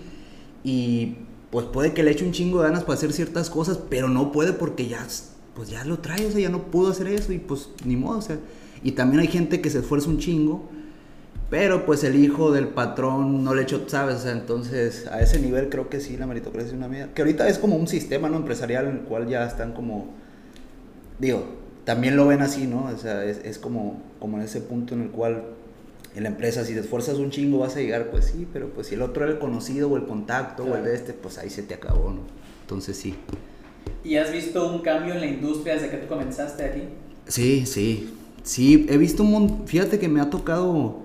y 0.62 1.16
pues 1.50 1.64
puede 1.64 1.94
que 1.94 2.02
le 2.02 2.10
eche 2.10 2.26
un 2.26 2.32
chingo 2.32 2.60
de 2.60 2.68
ganas 2.68 2.84
para 2.84 2.98
hacer 2.98 3.14
ciertas 3.14 3.48
cosas, 3.48 3.80
pero 3.88 4.08
no 4.08 4.32
puede 4.32 4.52
porque 4.52 4.86
ya, 4.86 5.06
pues 5.56 5.70
ya 5.70 5.82
lo 5.86 6.00
trae, 6.00 6.26
o 6.26 6.30
sea, 6.30 6.40
ya 6.40 6.50
no 6.50 6.64
pudo 6.64 6.90
hacer 6.90 7.06
eso 7.06 7.32
y 7.32 7.38
pues 7.38 7.70
ni 7.86 7.96
modo, 7.96 8.18
o 8.18 8.22
sea, 8.22 8.38
y 8.82 8.92
también 8.92 9.20
hay 9.20 9.28
gente 9.28 9.62
que 9.62 9.70
se 9.70 9.78
esfuerza 9.78 10.10
un 10.10 10.18
chingo, 10.18 10.68
pero 11.48 11.86
pues 11.86 12.04
el 12.04 12.16
hijo 12.16 12.52
del 12.52 12.68
patrón 12.68 13.42
no 13.42 13.54
le 13.54 13.62
echó, 13.62 13.88
¿sabes? 13.88 14.26
entonces 14.26 15.06
a 15.06 15.22
ese 15.22 15.40
nivel 15.40 15.70
creo 15.70 15.88
que 15.88 16.00
sí, 16.00 16.18
la 16.18 16.26
meritocracia 16.26 16.68
es 16.68 16.74
una 16.74 16.88
medida. 16.88 17.14
Que 17.14 17.22
ahorita 17.22 17.48
es 17.48 17.58
como 17.58 17.76
un 17.76 17.88
sistema 17.88 18.28
¿no? 18.28 18.36
empresarial 18.36 18.86
en 18.88 18.96
el 18.96 19.00
cual 19.04 19.26
ya 19.26 19.46
están 19.46 19.72
como, 19.72 20.08
digo, 21.18 21.57
también 21.88 22.16
lo 22.16 22.26
ven 22.26 22.42
así, 22.42 22.66
¿no? 22.66 22.84
O 22.84 22.98
sea, 22.98 23.24
es, 23.24 23.40
es 23.46 23.56
como, 23.56 24.02
como 24.18 24.36
en 24.36 24.42
ese 24.42 24.60
punto 24.60 24.92
en 24.92 25.00
el 25.00 25.08
cual 25.08 25.44
en 26.14 26.24
la 26.24 26.28
empresa, 26.28 26.62
si 26.62 26.74
te 26.74 26.80
esfuerzas 26.80 27.16
un 27.16 27.30
chingo 27.30 27.60
vas 27.60 27.76
a 27.76 27.80
llegar, 27.80 28.10
pues 28.10 28.26
sí, 28.26 28.46
pero 28.52 28.68
pues 28.68 28.88
si 28.88 28.94
el 28.94 29.00
otro 29.00 29.24
era 29.24 29.32
el 29.32 29.38
conocido 29.38 29.88
o 29.88 29.96
el 29.96 30.04
contacto 30.04 30.64
o 30.64 30.76
el 30.76 30.84
de 30.84 30.94
este, 30.94 31.14
pues 31.14 31.38
ahí 31.38 31.48
se 31.48 31.62
te 31.62 31.72
acabó, 31.72 32.10
¿no? 32.10 32.20
Entonces 32.60 32.94
sí. 32.94 33.14
¿Y 34.04 34.16
has 34.16 34.30
visto 34.30 34.70
un 34.70 34.82
cambio 34.82 35.14
en 35.14 35.20
la 35.20 35.28
industria 35.28 35.76
desde 35.76 35.88
que 35.88 35.96
tú 35.96 36.08
comenzaste 36.08 36.62
aquí? 36.62 36.82
Sí, 37.26 37.64
sí. 37.64 38.14
Sí, 38.42 38.84
he 38.90 38.98
visto 38.98 39.22
un 39.22 39.30
montón. 39.30 39.66
Fíjate 39.66 39.98
que 39.98 40.08
me 40.08 40.20
ha 40.20 40.28
tocado 40.28 40.98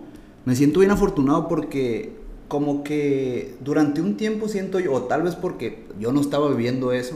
me 0.43 0.53
siento 0.53 0.81
bien 0.81 0.91
afortunado 0.91 1.47
porque 1.47 2.11
como 2.49 2.83
que 2.83 3.55
durante 3.61 4.01
un 4.01 4.17
tiempo 4.17 4.49
siento 4.49 4.81
yo, 4.81 4.91
o 4.91 5.03
tal 5.03 5.21
vez 5.21 5.35
porque 5.35 5.85
yo 5.97 6.11
no 6.11 6.19
estaba 6.19 6.49
viviendo 6.49 6.91
eso, 6.91 7.15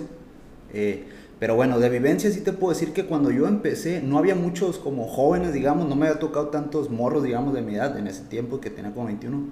eh, 0.74 1.04
pero 1.40 1.56
bueno, 1.56 1.80
de 1.80 1.90
vivencia 1.90 2.32
sí 2.32 2.42
te 2.42 2.52
puedo 2.52 2.74
decir 2.74 2.94
que 2.94 3.06
cuando 3.06 3.30
yo 3.30 3.48
empecé 3.48 4.02
no 4.02 4.18
había 4.18 4.34
muchos 4.34 4.80
como 4.80 5.08
jóvenes, 5.08 5.54
digamos, 5.54 5.88
no 5.88 5.96
me 5.96 6.08
había 6.08 6.20
tocado 6.20 6.48
tantos 6.48 6.90
morros, 6.90 7.24
digamos, 7.24 7.54
de 7.54 7.62
mi 7.62 7.76
edad 7.76 7.98
en 7.98 8.08
ese 8.08 8.24
tiempo 8.24 8.60
que 8.60 8.72
tenía 8.72 8.92
como 8.92 9.06
21, 9.06 9.46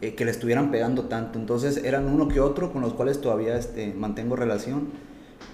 eh, 0.00 0.14
que 0.16 0.24
le 0.24 0.32
estuvieran 0.32 0.72
pegando 0.72 1.04
tanto. 1.04 1.38
Entonces 1.38 1.84
eran 1.84 2.06
uno 2.06 2.26
que 2.26 2.40
otro 2.40 2.72
con 2.72 2.82
los 2.82 2.94
cuales 2.94 3.20
todavía 3.20 3.56
este, 3.56 3.94
mantengo 3.94 4.34
relación 4.34 4.88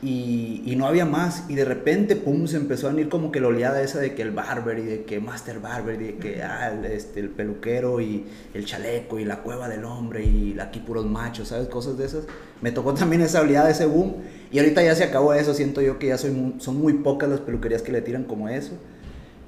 y, 0.03 0.75
no 0.77 0.87
había 0.87 1.05
más. 1.05 1.45
Y 1.49 1.55
de 1.55 1.65
repente, 1.65 2.17
pum, 2.17 2.47
se 2.47 2.57
empezó 2.57 2.87
a 2.87 2.91
venir 2.91 3.09
como 3.09 3.33
que 3.33 3.41
la 3.41 3.49
oleada 3.49 3.83
esa 3.83 3.99
de 3.99 4.15
que 4.15 4.23
el 4.23 4.31
barber 4.31 4.79
y 4.79 4.85
de 4.85 5.05
que 5.05 5.21
Master 5.21 5.61
Barber 5.61 6.01
y 6.01 6.05
de 6.05 6.17
que 6.17 6.43
ah, 6.43 6.73
el, 6.73 6.85
este, 6.87 7.21
el 7.21 7.31
peluquero 7.31 8.01
y 8.01 8.25
el 8.55 8.65
chaleco 8.65 9.19
y 9.19 9.25
la 9.25 9.41
cueva 9.41 9.69
del 9.69 9.85
hombre 9.85 10.25
y 10.25 10.57
aquí 10.61 10.81
puros 10.81 11.05
machos, 11.05 11.49
¿sabes? 11.49 11.69
Cosas 11.69 11.99
de 11.99 12.07
esas. 12.07 12.25
Me 12.63 12.71
tocó 12.71 12.95
también 12.95 13.23
esa 13.23 13.41
oleada, 13.41 13.71
ese 13.71 13.87
boom. 13.87 14.15
Y 14.51 14.59
ahorita 14.59 14.83
ya 14.83 14.95
se 14.95 15.05
acabó 15.05 15.35
eso. 15.35 15.55
Siento 15.55 15.81
yo 15.83 15.99
que 15.99 16.09
ya 16.09 16.19
soy, 16.19 16.55
son 16.59 16.81
muy 16.81 16.95
pocas 16.95 17.29
las 17.29 17.41
peluquerías 17.41 17.83
que 17.83 17.93
le 17.93 18.01
tiran 18.01 18.25
como 18.25 18.49
eso. 18.49 18.73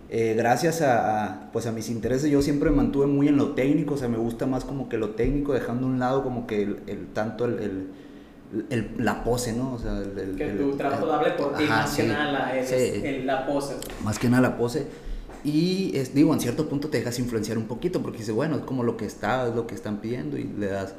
Eh, 0.08 0.34
gracias 0.36 0.82
a, 0.82 1.50
pues 1.52 1.66
a 1.66 1.72
mis 1.72 1.88
intereses, 1.88 2.28
yo 2.30 2.42
siempre 2.42 2.68
me 2.70 2.76
mantuve 2.76 3.06
muy 3.06 3.28
en 3.28 3.36
lo 3.36 3.52
técnico. 3.52 3.94
O 3.94 3.96
sea, 3.96 4.08
me 4.08 4.18
gusta 4.18 4.46
más 4.46 4.64
como 4.64 4.88
que 4.88 4.98
lo 4.98 5.10
técnico, 5.10 5.52
dejando 5.52 5.86
a 5.86 5.90
un 5.90 5.98
lado 5.98 6.22
como 6.22 6.46
que 6.46 6.62
el, 6.62 7.06
tanto 7.14 7.44
el 7.44 7.88
el, 8.68 8.90
la 8.98 9.22
pose, 9.22 9.52
¿no? 9.52 9.74
O 9.74 9.78
sea, 9.78 9.98
el, 9.98 10.34
que 10.36 10.48
tu 10.50 10.76
trabajo 10.76 11.10
hable 11.12 11.30
por 11.32 11.54
ti, 11.54 11.64
más 11.64 11.94
que 11.94 12.02
nada 12.04 12.32
la, 12.32 13.24
la 13.24 13.46
pose. 13.46 13.74
Más 14.02 14.18
que 14.18 14.28
nada 14.28 14.42
la 14.42 14.56
pose. 14.56 14.86
Y 15.44 15.92
es, 15.96 16.14
digo, 16.14 16.34
en 16.34 16.40
cierto 16.40 16.68
punto 16.68 16.88
te 16.88 16.98
dejas 16.98 17.18
influenciar 17.18 17.56
un 17.56 17.64
poquito 17.64 18.02
porque 18.02 18.18
dices, 18.18 18.34
bueno, 18.34 18.56
es 18.56 18.62
como 18.62 18.82
lo 18.82 18.96
que 18.96 19.06
está, 19.06 19.48
es 19.48 19.54
lo 19.54 19.66
que 19.66 19.74
están 19.74 20.00
pidiendo 20.00 20.36
y 20.36 20.44
le 20.44 20.66
das. 20.66 20.94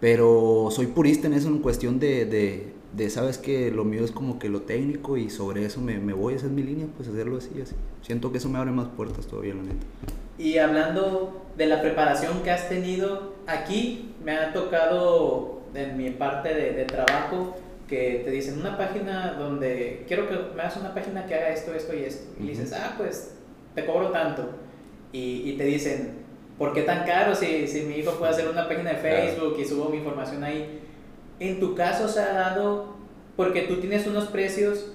Pero 0.00 0.68
soy 0.70 0.86
purista 0.86 1.26
en 1.26 1.34
eso, 1.34 1.48
en 1.48 1.58
cuestión 1.58 1.98
de, 1.98 2.24
de, 2.24 2.72
de, 2.92 3.10
sabes 3.10 3.38
que 3.38 3.70
lo 3.70 3.84
mío 3.84 4.04
es 4.04 4.10
como 4.10 4.38
que 4.38 4.48
lo 4.48 4.62
técnico 4.62 5.16
y 5.16 5.30
sobre 5.30 5.64
eso 5.64 5.80
me, 5.80 5.98
me 5.98 6.12
voy, 6.12 6.34
esa 6.34 6.46
es 6.46 6.52
mi 6.52 6.62
línea, 6.62 6.86
pues 6.96 7.08
hacerlo 7.08 7.38
así, 7.38 7.60
así. 7.60 7.74
Siento 8.02 8.32
que 8.32 8.38
eso 8.38 8.48
me 8.48 8.58
abre 8.58 8.70
más 8.70 8.88
puertas 8.88 9.26
todavía, 9.26 9.54
la 9.54 9.62
neta. 9.62 9.86
Y 10.38 10.58
hablando 10.58 11.46
de 11.56 11.66
la 11.66 11.80
preparación 11.80 12.42
que 12.42 12.50
has 12.50 12.68
tenido, 12.68 13.34
aquí 13.46 14.14
me 14.24 14.32
ha 14.32 14.52
tocado 14.52 15.60
en 15.74 15.96
mi 15.96 16.10
parte 16.10 16.54
de, 16.54 16.72
de 16.72 16.84
trabajo 16.84 17.56
que 17.88 18.22
te 18.24 18.30
dicen 18.30 18.58
una 18.58 18.76
página 18.76 19.34
donde 19.38 20.04
quiero 20.08 20.28
que 20.28 20.36
me 20.54 20.62
hagas 20.62 20.76
una 20.76 20.94
página 20.94 21.26
que 21.26 21.34
haga 21.34 21.50
esto, 21.50 21.72
esto 21.74 21.94
y 21.94 22.04
esto. 22.04 22.34
Y 22.40 22.48
dices, 22.48 22.72
ah, 22.72 22.94
pues 22.96 23.34
te 23.74 23.86
cobro 23.86 24.10
tanto. 24.10 24.50
Y, 25.12 25.42
y, 25.50 25.56
te 25.56 25.64
dicen, 25.64 26.14
¿por 26.58 26.72
qué 26.72 26.82
tan 26.82 27.06
caro 27.06 27.34
si, 27.34 27.66
si 27.68 27.82
mi 27.82 27.96
hijo 27.96 28.12
puede 28.12 28.32
hacer 28.32 28.48
una 28.48 28.68
página 28.68 28.90
de 28.90 28.96
Facebook 28.96 29.56
y 29.58 29.64
subo 29.64 29.88
mi 29.88 29.98
información 29.98 30.42
ahí? 30.42 30.80
En 31.40 31.60
tu 31.60 31.74
caso 31.74 32.08
se 32.08 32.20
ha 32.20 32.32
dado 32.32 32.96
porque 33.36 33.62
tú 33.62 33.76
tienes 33.76 34.06
unos 34.06 34.26
precios 34.26 34.86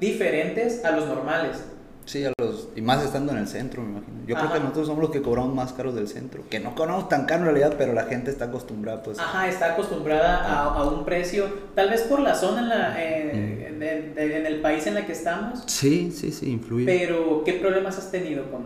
diferentes 0.00 0.84
a 0.84 0.92
los 0.92 1.06
normales. 1.06 1.62
Sí, 2.06 2.22
a 2.24 2.32
los, 2.38 2.68
y 2.76 2.82
más 2.82 3.02
estando 3.02 3.32
en 3.32 3.38
el 3.38 3.48
centro, 3.48 3.82
me 3.82 3.92
imagino. 3.92 4.18
Yo 4.26 4.36
creo 4.36 4.52
que 4.52 4.60
nosotros 4.60 4.86
somos 4.88 5.02
los 5.02 5.10
que 5.10 5.22
cobramos 5.22 5.54
más 5.54 5.72
caros 5.72 5.94
del 5.94 6.06
centro. 6.06 6.42
Que 6.50 6.60
no 6.60 6.74
cobramos 6.74 7.08
tan 7.08 7.24
caro 7.24 7.40
en 7.40 7.46
realidad, 7.46 7.76
pero 7.78 7.94
la 7.94 8.04
gente 8.04 8.30
está 8.30 8.46
acostumbrada, 8.46 9.02
pues. 9.02 9.18
Ajá, 9.18 9.48
está 9.48 9.72
acostumbrada 9.72 10.44
a, 10.44 10.74
a, 10.74 10.84
un 10.86 11.04
precio, 11.06 11.46
tal 11.74 11.88
vez 11.88 12.02
por 12.02 12.20
la 12.20 12.34
zona 12.34 12.60
en, 12.60 12.68
la, 12.68 13.02
eh, 13.02 13.70
mm. 13.72 13.82
en, 13.82 14.18
en, 14.18 14.46
el 14.46 14.60
país 14.60 14.86
en 14.86 14.94
la 14.94 15.06
que 15.06 15.12
estamos. 15.12 15.62
Sí, 15.66 16.12
sí, 16.14 16.30
sí, 16.30 16.50
influye. 16.50 16.84
Pero, 16.84 17.42
¿qué 17.44 17.54
problemas 17.54 17.96
has 17.96 18.10
tenido 18.10 18.50
con...? 18.50 18.64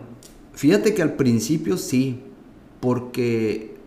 Fíjate 0.53 0.93
que 0.93 1.01
al 1.01 1.13
principio 1.13 1.77
sí, 1.77 2.21
porque 2.81 3.77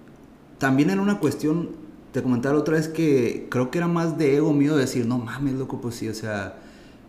también 0.56 0.88
era 0.88 1.02
una 1.02 1.18
cuestión, 1.18 1.70
te 2.12 2.22
comentaba 2.22 2.58
otra 2.58 2.76
vez 2.76 2.88
que 2.88 3.46
creo 3.50 3.70
que 3.70 3.78
era 3.78 3.88
más 3.88 4.18
de 4.18 4.36
ego 4.36 4.52
mío 4.52 4.76
decir, 4.76 5.06
no 5.06 5.18
mames, 5.18 5.54
loco, 5.54 5.80
pues 5.80 5.96
sí, 5.96 6.08
o 6.08 6.14
sea, 6.14 6.56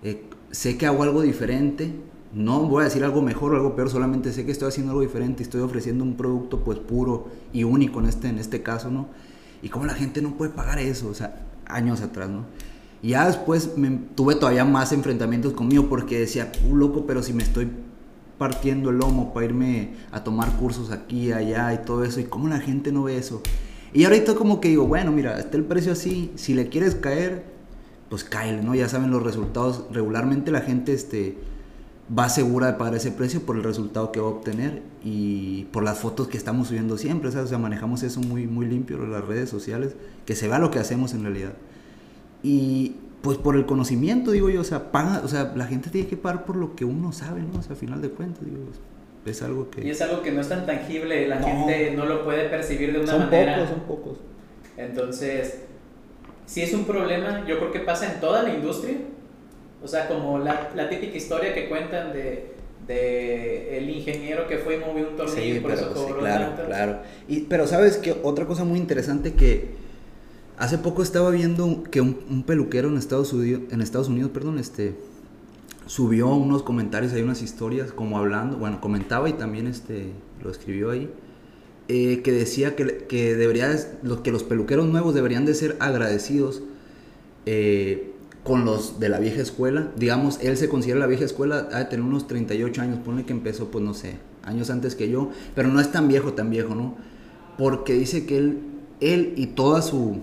eh, 0.02 0.24
sé 0.52 0.78
que 0.78 0.86
hago 0.86 1.04
algo 1.04 1.22
diferente 1.22 1.94
no 2.34 2.62
voy 2.62 2.82
a 2.82 2.86
decir 2.86 3.04
algo 3.04 3.22
mejor 3.22 3.54
o 3.54 3.58
algo 3.58 3.76
peor, 3.76 3.90
solamente 3.90 4.34
sé 4.34 4.46
que 4.46 4.52
estoy 4.52 4.70
haciendo 4.70 4.92
algo 4.92 5.02
diferente, 5.02 5.44
estoy 5.44 5.62
ofreciendo 5.62 6.04
un 6.04 6.16
producto 6.16 6.64
pues 6.64 6.80
puro 6.80 7.28
y 7.54 7.64
único 7.64 8.00
en 8.00 8.08
este, 8.08 8.28
en 8.28 8.40
este 8.40 8.64
caso, 8.64 8.90
¿no? 8.90 9.08
Y 9.62 9.70
como 9.70 9.86
la 9.86 9.94
gente 9.94 10.22
no 10.22 10.36
puede 10.36 10.52
pagar 10.52 10.80
eso, 10.80 11.10
o 11.10 11.14
sea, 11.14 11.46
años 11.68 12.02
atrás, 12.02 12.30
¿no? 12.30 12.46
Y 13.02 13.10
ya 13.10 13.28
después 13.28 13.78
me, 13.78 14.00
tuve 14.16 14.36
todavía 14.36 14.66
más 14.66 14.92
enfrentamientos 14.94 15.54
conmigo 15.54 15.88
porque 15.88 16.20
decía, 16.20 16.52
uh, 16.68 16.76
loco, 16.76 17.06
pero 17.06 17.22
si 17.22 17.34
me 17.34 17.44
estoy 17.44 17.70
partiendo 18.38 18.90
el 18.90 18.98
lomo 18.98 19.32
para 19.34 19.46
irme 19.46 19.94
a 20.12 20.24
tomar 20.24 20.58
cursos 20.58 20.90
aquí, 20.90 21.32
allá 21.32 21.74
y 21.74 21.86
todo 21.86 22.04
eso, 22.04 22.20
y 22.20 22.24
cómo 22.24 22.48
la 22.48 22.60
gente 22.60 22.92
no 22.92 23.04
ve 23.04 23.18
eso. 23.18 23.42
Y 23.94 24.06
ahorita 24.06 24.36
como 24.36 24.60
que 24.60 24.70
digo, 24.70 24.88
bueno, 24.88 25.12
mira, 25.12 25.40
está 25.40 25.58
el 25.58 25.64
precio 25.64 25.92
así, 25.92 26.32
si 26.36 26.54
le 26.54 26.70
quieres 26.70 26.96
caer, 26.96 27.44
pues 28.10 28.24
cáele, 28.24 28.64
¿no? 28.64 28.74
Ya 28.74 28.90
saben 28.90 29.12
los 29.12 29.22
resultados, 29.22 29.86
regularmente 29.92 30.52
la 30.52 30.62
gente, 30.62 30.94
este 30.94 31.38
va 32.18 32.28
segura 32.30 32.68
de 32.68 32.74
pagar 32.74 32.96
ese 32.96 33.12
precio 33.12 33.42
por 33.46 33.56
el 33.56 33.64
resultado 33.64 34.12
que 34.12 34.20
va 34.20 34.28
a 34.28 34.32
obtener 34.32 34.82
y 35.04 35.66
por 35.66 35.84
las 35.84 36.00
fotos 36.00 36.28
que 36.28 36.38
estamos 36.38 36.68
subiendo 36.68 36.98
siempre, 36.98 37.30
o 37.30 37.48
sea, 37.48 37.58
manejamos 37.58 38.04
eso 38.04 38.20
muy, 38.20 38.46
muy 38.46 38.66
limpio 38.66 38.98
las 39.06 39.26
redes 39.26 39.50
sociales, 39.50 39.96
que 40.26 40.36
se 40.36 40.48
vea 40.48 40.60
lo 40.60 40.70
que 40.70 40.80
hacemos 40.80 41.14
en 41.14 41.24
realidad. 41.24 41.54
Y 42.42 42.96
pues 43.22 43.38
por 43.38 43.56
el 43.56 43.66
conocimiento, 43.66 44.32
digo 44.32 44.50
yo, 44.50 44.62
o 44.62 44.66
sea, 44.66 44.92
paga, 44.92 45.22
o 45.24 45.28
sea, 45.28 45.54
la 45.56 45.66
gente 45.66 45.90
tiene 45.90 46.08
que 46.08 46.18
pagar 46.18 46.46
por 46.46 46.58
lo 46.58 46.76
que 46.76 46.84
uno 46.84 47.14
sabe, 47.14 47.42
¿no? 47.42 47.60
O 47.60 47.64
sea, 47.64 47.74
a 47.74 47.78
final 47.78 48.02
de 48.02 48.10
cuentas, 48.10 48.44
digo, 48.44 48.58
es 49.26 49.42
algo 49.42 49.70
que... 49.70 49.86
Y 49.86 49.90
es 49.90 50.02
algo 50.02 50.22
que 50.22 50.32
no 50.32 50.42
es 50.42 50.50
tan 50.50 50.66
tangible, 50.66 51.28
la 51.28 51.42
gente 51.42 51.92
no 51.92 52.06
lo 52.06 52.24
puede 52.24 52.50
percibir 52.50 52.94
de 52.94 53.00
una 53.00 53.18
manera. 53.18 53.68
Son 53.68 53.80
pocos, 53.82 53.88
son 53.88 53.88
pocos. 53.88 54.18
Entonces, 54.78 55.62
si 56.46 56.62
es 56.62 56.74
un 56.74 56.86
problema, 56.86 57.46
yo 57.48 57.58
creo 57.58 57.72
que 57.72 57.80
pasa 57.80 58.12
en 58.12 58.20
toda 58.20 58.44
la 58.44 58.54
industria, 58.54 58.98
o 59.84 59.88
sea, 59.88 60.08
como 60.08 60.40
la, 60.40 60.72
la 60.76 60.90
típica 60.90 61.18
historia 61.18 61.54
que 61.54 61.70
cuentan 61.70 62.14
de, 62.14 62.54
de 62.88 63.78
el 63.78 63.90
ingeniero 63.90 64.48
que 64.48 64.58
fue 64.58 64.76
y 64.76 64.80
movió 64.80 65.10
un 65.10 65.16
tornillo 65.16 65.56
sí, 65.56 65.60
por 65.60 65.72
eso 65.72 65.94
cobró 65.94 66.08
sí, 66.08 66.14
claro, 66.20 66.66
claro. 66.66 67.00
Y, 67.28 67.42
pero 67.42 67.68
sabes 67.68 67.98
que 67.98 68.16
otra 68.24 68.46
cosa 68.46 68.64
muy 68.64 68.80
interesante 68.80 69.34
que 69.34 69.72
hace 70.58 70.78
poco 70.78 71.02
estaba 71.04 71.30
viendo 71.32 71.84
que 71.84 72.02
un, 72.02 72.20
un, 72.30 72.44
peluquero 72.44 72.90
en 72.90 72.98
Estados 72.98 73.34
Unidos, 73.34 73.62
en 73.72 73.82
Estados 73.82 74.08
Unidos, 74.08 74.32
perdón, 74.34 74.60
este 74.60 74.96
subió 75.86 76.28
unos 76.30 76.64
comentarios 76.64 77.14
ahí 77.14 77.22
unas 77.22 77.42
historias 77.42 77.92
como 77.92 78.18
hablando, 78.18 78.58
bueno, 78.58 78.82
comentaba 78.82 79.30
y 79.30 79.34
también 79.34 79.68
este 79.68 80.12
lo 80.42 80.50
escribió 80.50 80.92
ahí. 80.92 81.10
Eh, 81.90 82.22
que 82.24 82.32
decía 82.32 82.78
que, 82.78 83.06
que 83.10 83.36
debería 83.36 83.70
que 84.24 84.32
los 84.32 84.44
peluqueros 84.44 84.88
nuevos 84.88 85.14
deberían 85.14 85.46
de 85.46 85.54
ser 85.54 85.76
agradecidos 85.82 86.64
eh, 87.46 88.14
con 88.44 88.64
los 88.64 89.00
de 89.00 89.10
la 89.10 89.20
vieja 89.20 89.42
escuela. 89.42 89.92
Digamos, 89.98 90.40
él 90.42 90.56
se 90.56 90.70
considera 90.70 91.00
la 91.00 91.08
vieja 91.08 91.26
escuela, 91.26 91.68
ha 91.72 91.80
de 91.80 91.86
tener 91.86 92.06
unos 92.06 92.28
38 92.28 92.82
años, 92.82 93.00
pone 93.04 93.26
que 93.26 93.34
empezó, 93.34 93.70
pues 93.70 93.84
no 93.84 93.94
sé, 93.94 94.18
años 94.44 94.70
antes 94.70 94.96
que 94.96 95.10
yo, 95.10 95.30
pero 95.56 95.70
no 95.70 95.80
es 95.82 95.92
tan 95.92 96.08
viejo, 96.08 96.34
tan 96.34 96.50
viejo, 96.50 96.74
¿no? 96.74 96.96
Porque 97.58 97.94
dice 97.94 98.26
que 98.26 98.38
él, 98.38 98.60
él 99.02 99.34
y 99.36 99.48
toda 99.48 99.82
su, 99.82 100.22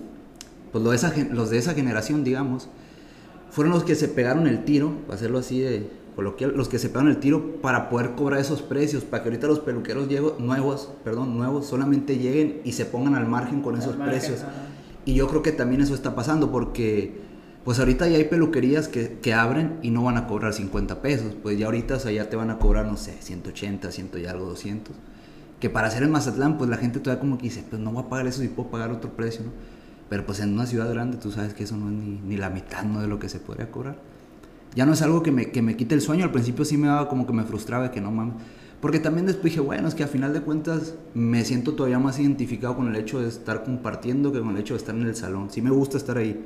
pues 0.72 0.82
los 0.82 0.90
de, 0.92 0.96
esa, 0.96 1.14
los 1.30 1.50
de 1.50 1.58
esa 1.58 1.74
generación, 1.74 2.24
digamos, 2.24 2.68
fueron 3.50 3.72
los 3.72 3.84
que 3.84 3.94
se 3.94 4.08
pegaron 4.08 4.46
el 4.46 4.64
tiro, 4.64 4.92
para 5.06 5.16
hacerlo 5.16 5.38
así 5.38 5.60
de 5.60 5.90
coloquial, 6.16 6.52
los 6.56 6.68
que 6.68 6.78
se 6.78 6.88
pegaron 6.88 7.10
el 7.10 7.18
tiro 7.18 7.56
para 7.60 7.88
poder 7.88 8.12
cobrar 8.12 8.40
esos 8.40 8.62
precios, 8.62 9.04
para 9.04 9.22
que 9.22 9.30
ahorita 9.30 9.46
los 9.46 9.60
peluqueros 9.60 10.08
llego, 10.08 10.36
nuevos, 10.38 10.90
perdón, 11.04 11.36
nuevos, 11.36 11.66
solamente 11.66 12.18
lleguen 12.18 12.60
y 12.64 12.72
se 12.72 12.84
pongan 12.84 13.14
al 13.14 13.26
margen 13.26 13.62
con 13.62 13.76
esos 13.76 13.96
margen, 13.96 14.18
precios. 14.18 14.42
Ajá. 14.42 14.70
Y 15.04 15.14
yo 15.14 15.28
creo 15.28 15.42
que 15.42 15.52
también 15.52 15.80
eso 15.80 15.94
está 15.94 16.14
pasando 16.14 16.50
porque 16.50 17.18
pues 17.64 17.78
ahorita 17.78 18.08
ya 18.08 18.16
hay 18.16 18.24
peluquerías 18.24 18.88
que, 18.88 19.18
que, 19.20 19.34
abren 19.34 19.78
y 19.82 19.90
no 19.90 20.04
van 20.04 20.16
a 20.16 20.26
cobrar 20.26 20.52
50 20.52 21.02
pesos. 21.02 21.34
Pues 21.42 21.58
ya 21.58 21.66
ahorita 21.66 21.96
o 21.96 21.98
sea, 21.98 22.12
ya 22.12 22.28
te 22.28 22.36
van 22.36 22.50
a 22.50 22.58
cobrar, 22.58 22.86
no 22.86 22.96
sé, 22.96 23.16
180, 23.20 23.90
100 23.90 24.10
y 24.14 24.26
algo, 24.26 24.46
200. 24.46 24.94
Que 25.58 25.68
para 25.68 25.88
hacer 25.88 26.02
en 26.02 26.10
Mazatlán, 26.10 26.56
pues 26.58 26.70
la 26.70 26.76
gente 26.76 27.00
todavía 27.00 27.20
como 27.20 27.36
que 27.36 27.44
dice, 27.44 27.64
pues 27.68 27.80
no 27.80 27.92
voy 27.92 28.04
a 28.04 28.08
pagar 28.08 28.26
eso 28.26 28.40
si 28.40 28.48
puedo 28.48 28.70
pagar 28.70 28.90
otro 28.90 29.10
precio, 29.10 29.44
¿no? 29.44 29.50
Pero 30.10 30.26
pues 30.26 30.40
en 30.40 30.52
una 30.52 30.66
ciudad 30.66 30.92
grande 30.92 31.16
tú 31.16 31.30
sabes 31.30 31.54
que 31.54 31.64
eso 31.64 31.78
no 31.78 31.86
es 31.86 31.94
ni, 31.94 32.20
ni 32.20 32.36
la 32.36 32.50
mitad 32.50 32.82
¿no? 32.82 33.00
de 33.00 33.08
lo 33.08 33.18
que 33.18 33.30
se 33.30 33.40
podría 33.40 33.70
cobrar. 33.70 33.96
Ya 34.74 34.84
no 34.84 34.92
es 34.92 35.00
algo 35.00 35.22
que 35.22 35.32
me, 35.32 35.50
que 35.50 35.62
me 35.62 35.76
quite 35.76 35.94
el 35.94 36.02
sueño. 36.02 36.24
Al 36.24 36.32
principio 36.32 36.66
sí 36.66 36.76
me 36.76 36.88
daba 36.88 37.08
como 37.08 37.26
que 37.26 37.32
me 37.32 37.44
frustraba 37.44 37.90
que 37.90 38.02
no 38.02 38.10
mames. 38.10 38.34
Porque 38.82 38.98
también 38.98 39.26
después 39.26 39.44
dije, 39.44 39.60
bueno, 39.60 39.88
es 39.88 39.94
que 39.94 40.04
a 40.04 40.08
final 40.08 40.34
de 40.34 40.42
cuentas 40.42 40.94
me 41.14 41.42
siento 41.44 41.74
todavía 41.74 41.98
más 41.98 42.18
identificado 42.18 42.76
con 42.76 42.88
el 42.88 42.96
hecho 42.96 43.20
de 43.20 43.28
estar 43.28 43.64
compartiendo 43.64 44.32
que 44.32 44.40
con 44.40 44.50
el 44.50 44.58
hecho 44.58 44.74
de 44.74 44.78
estar 44.78 44.94
en 44.94 45.02
el 45.02 45.16
salón. 45.16 45.48
Sí 45.50 45.62
me 45.62 45.70
gusta 45.70 45.96
estar 45.96 46.18
ahí 46.18 46.38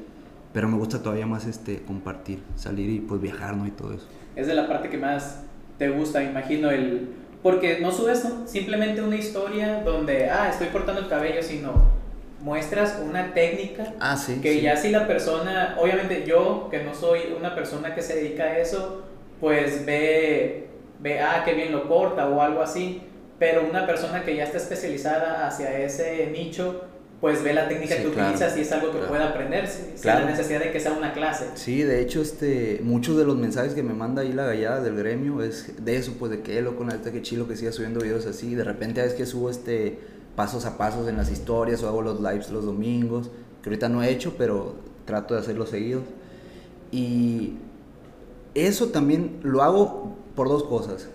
pero 0.54 0.68
me 0.68 0.78
gusta 0.78 1.02
todavía 1.02 1.26
más 1.26 1.46
este 1.46 1.82
compartir, 1.82 2.38
salir 2.54 2.88
y 2.88 3.00
pues 3.00 3.20
viajar, 3.20 3.56
¿no? 3.56 3.66
Y 3.66 3.72
todo 3.72 3.92
eso. 3.92 4.06
Es 4.36 4.46
de 4.46 4.54
la 4.54 4.68
parte 4.68 4.88
que 4.88 4.96
más 4.96 5.42
te 5.76 5.90
gusta, 5.90 6.22
imagino, 6.22 6.70
el... 6.70 7.08
Porque 7.42 7.80
no 7.80 7.90
subes 7.90 8.24
¿no? 8.24 8.46
simplemente 8.46 9.02
una 9.02 9.16
historia 9.16 9.82
donde, 9.82 10.30
ah, 10.30 10.48
estoy 10.48 10.68
cortando 10.68 11.00
el 11.00 11.08
cabello, 11.08 11.42
sino 11.42 11.72
muestras 12.44 12.98
una 13.02 13.32
técnica 13.32 13.94
ah, 14.00 14.18
sí, 14.18 14.38
que 14.42 14.52
sí. 14.52 14.60
ya 14.60 14.76
si 14.76 14.90
la 14.90 15.06
persona, 15.06 15.76
obviamente 15.80 16.24
yo, 16.26 16.68
que 16.70 16.84
no 16.84 16.94
soy 16.94 17.34
una 17.36 17.54
persona 17.54 17.94
que 17.94 18.02
se 18.02 18.16
dedica 18.16 18.44
a 18.44 18.58
eso, 18.58 19.02
pues 19.40 19.86
ve, 19.86 20.68
ve, 21.00 21.20
ah, 21.20 21.42
qué 21.42 21.54
bien 21.54 21.72
lo 21.72 21.88
corta 21.88 22.28
o 22.28 22.42
algo 22.42 22.60
así, 22.60 23.00
pero 23.38 23.66
una 23.66 23.86
persona 23.86 24.24
que 24.24 24.36
ya 24.36 24.44
está 24.44 24.58
especializada 24.58 25.46
hacia 25.46 25.78
ese 25.78 26.26
nicho, 26.32 26.84
pues 27.18 27.42
ve 27.42 27.54
la 27.54 27.66
técnica 27.66 27.96
sí, 27.96 28.02
que 28.02 28.10
claro, 28.10 28.28
utilizas 28.28 28.58
y 28.58 28.60
es 28.60 28.72
algo 28.72 28.88
que 28.88 28.98
claro. 28.98 29.08
puede 29.08 29.22
aprender 29.24 29.66
sin 29.66 29.94
claro. 30.02 30.26
la 30.26 30.30
necesidad 30.32 30.60
de 30.60 30.70
que 30.70 30.80
sea 30.80 30.92
una 30.92 31.14
clase. 31.14 31.46
Sí, 31.54 31.82
de 31.82 32.02
hecho, 32.02 32.20
este, 32.20 32.80
muchos 32.82 33.16
de 33.16 33.24
los 33.24 33.38
mensajes 33.38 33.72
que 33.72 33.82
me 33.82 33.94
manda 33.94 34.20
ahí 34.20 34.34
la 34.34 34.44
gallada 34.44 34.82
del 34.82 34.96
gremio 34.96 35.42
es 35.42 35.82
de 35.82 35.96
eso, 35.96 36.12
pues 36.18 36.30
de 36.30 36.42
que 36.42 36.60
loco, 36.60 36.84
neta, 36.84 37.10
que 37.10 37.22
chilo 37.22 37.48
que 37.48 37.56
siga 37.56 37.72
subiendo 37.72 38.00
videos 38.00 38.26
así. 38.26 38.54
De 38.54 38.64
repente 38.64 39.00
a 39.00 39.04
veces 39.04 39.16
que 39.16 39.24
subo 39.24 39.48
este 39.48 39.98
pasos 40.36 40.64
a 40.66 40.76
pasos 40.76 41.08
en 41.08 41.16
las 41.16 41.30
historias 41.30 41.82
o 41.82 41.88
hago 41.88 42.02
los 42.02 42.20
lives 42.20 42.50
los 42.50 42.64
domingos, 42.64 43.30
que 43.62 43.70
ahorita 43.70 43.88
no 43.88 44.02
he 44.02 44.10
hecho, 44.10 44.34
pero 44.36 44.74
trato 45.04 45.34
de 45.34 45.40
hacerlo 45.40 45.66
seguidos. 45.66 46.02
Y 46.90 47.54
eso 48.54 48.88
también 48.88 49.40
lo 49.42 49.62
hago 49.62 50.16
por 50.34 50.48
dos 50.48 50.64
cosas. 50.64 51.08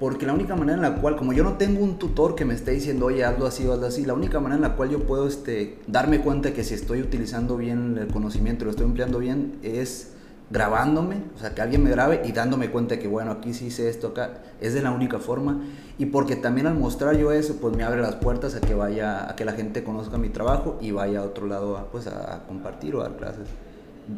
Porque 0.00 0.26
la 0.26 0.32
única 0.32 0.54
manera 0.54 0.76
en 0.76 0.82
la 0.82 1.00
cual, 1.00 1.16
como 1.16 1.32
yo 1.32 1.42
no 1.42 1.54
tengo 1.54 1.82
un 1.82 1.98
tutor 1.98 2.36
que 2.36 2.44
me 2.44 2.54
esté 2.54 2.70
diciendo, 2.70 3.06
oye, 3.06 3.24
hazlo 3.24 3.46
así 3.46 3.66
o 3.66 3.72
hazlo 3.72 3.86
así, 3.86 4.04
la 4.04 4.14
única 4.14 4.38
manera 4.38 4.56
en 4.56 4.62
la 4.62 4.76
cual 4.76 4.90
yo 4.90 5.00
puedo 5.00 5.26
este, 5.26 5.78
darme 5.88 6.20
cuenta 6.20 6.52
que 6.52 6.62
si 6.62 6.74
estoy 6.74 7.02
utilizando 7.02 7.56
bien 7.56 7.98
el 7.98 8.06
conocimiento, 8.06 8.64
lo 8.64 8.70
estoy 8.70 8.86
empleando 8.86 9.18
bien, 9.18 9.58
es 9.64 10.12
grabándome, 10.50 11.16
o 11.36 11.38
sea, 11.38 11.54
que 11.54 11.60
alguien 11.60 11.82
me 11.84 11.90
grabe 11.90 12.22
y 12.24 12.32
dándome 12.32 12.70
cuenta 12.70 12.98
que, 12.98 13.06
bueno, 13.06 13.32
aquí 13.32 13.52
sí 13.52 13.66
hice 13.66 13.88
esto, 13.88 14.08
acá, 14.08 14.38
es 14.60 14.74
de 14.74 14.82
la 14.82 14.90
única 14.90 15.18
forma. 15.18 15.62
Y 15.98 16.06
porque 16.06 16.36
también 16.36 16.66
al 16.66 16.74
mostrar 16.74 17.16
yo 17.16 17.32
eso, 17.32 17.56
pues 17.60 17.76
me 17.76 17.84
abre 17.84 18.00
las 18.00 18.16
puertas 18.16 18.54
a 18.54 18.60
que 18.60 18.74
vaya, 18.74 19.28
a 19.28 19.36
que 19.36 19.44
la 19.44 19.52
gente 19.52 19.84
conozca 19.84 20.16
mi 20.16 20.28
trabajo 20.28 20.78
y 20.80 20.92
vaya 20.92 21.20
a 21.20 21.22
otro 21.24 21.46
lado 21.46 21.76
a, 21.76 21.90
pues, 21.90 22.06
a 22.06 22.44
compartir 22.46 22.94
o 22.94 23.00
a 23.00 23.08
dar 23.08 23.16
clases. 23.16 23.48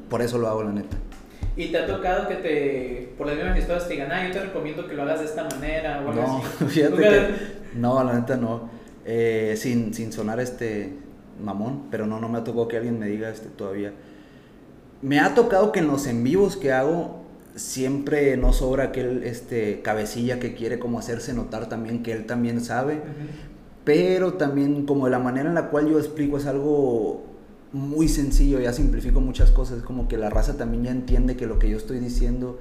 Por 0.09 0.23
eso 0.23 0.39
lo 0.39 0.49
hago, 0.49 0.63
la 0.63 0.73
neta. 0.73 0.97
¿Y 1.57 1.69
te 1.69 1.79
ha 1.79 1.87
tocado 1.87 2.29
que 2.29 2.37
te, 2.37 3.15
por 3.19 3.27
las 3.27 3.37
mismas 3.37 3.59
historias, 3.59 3.89
te 3.89 3.95
digan, 3.95 4.13
ah, 4.13 4.27
yo 4.27 4.33
te 4.33 4.41
recomiendo 4.41 4.87
que 4.87 4.95
lo 4.95 5.03
hagas 5.03 5.21
de 5.21 5.27
esta 5.27 5.45
manera? 5.45 6.05
O 6.07 6.13
no, 6.13 6.39
así? 6.39 6.65
fíjate 6.69 6.97
que, 6.97 7.35
no, 7.75 8.05
la 8.05 8.15
neta 8.15 8.37
no. 8.37 8.71
Eh, 9.05 9.55
sin, 9.57 9.93
sin 9.95 10.13
sonar 10.13 10.39
este 10.39 10.93
mamón, 11.43 11.89
pero 11.91 12.07
no, 12.07 12.21
no 12.21 12.29
me 12.29 12.39
ha 12.39 12.45
tocado 12.45 12.69
que 12.69 12.77
alguien 12.77 12.99
me 12.99 13.07
diga 13.07 13.31
este 13.31 13.49
todavía. 13.49 13.93
Me 15.03 15.21
ha 15.21 15.35
tocado 15.35 15.73
que 15.73 15.81
en 15.81 15.87
los 15.87 16.07
en 16.07 16.23
vivos 16.23 16.57
que 16.57 16.73
hago 16.73 17.21
siempre 17.57 18.37
no 18.37 18.53
sobra 18.53 18.85
aquel 18.85 19.25
este 19.25 19.83
cabecilla 19.83 20.39
que 20.39 20.55
quiere 20.55 20.79
como 20.79 20.99
hacerse 20.99 21.35
notar 21.35 21.69
también 21.69 22.03
que 22.03 22.13
él 22.13 22.27
también 22.27 22.61
sabe, 22.61 23.01
pero 23.85 24.35
también 24.35 24.87
como 24.87 25.07
de 25.07 25.11
la 25.11 25.19
manera 25.19 25.49
en 25.49 25.55
la 25.55 25.69
cual 25.69 25.89
yo 25.89 25.99
explico 25.99 26.37
es 26.39 26.47
algo 26.47 27.23
muy 27.73 28.09
sencillo, 28.09 28.61
ya 28.61 28.73
simplifico 28.73 29.21
muchas 29.21 29.51
cosas, 29.51 29.83
como 29.83 30.09
que 30.09 30.17
la 30.17 30.31
raza 30.31 30.57
también 30.57 30.85
ya 30.85 30.91
entiende 30.91 31.37
que 31.37 31.47
lo 31.47 31.59
que 31.59 31.69
yo 31.71 31.77
estoy 31.77 31.99
diciendo 31.99 32.59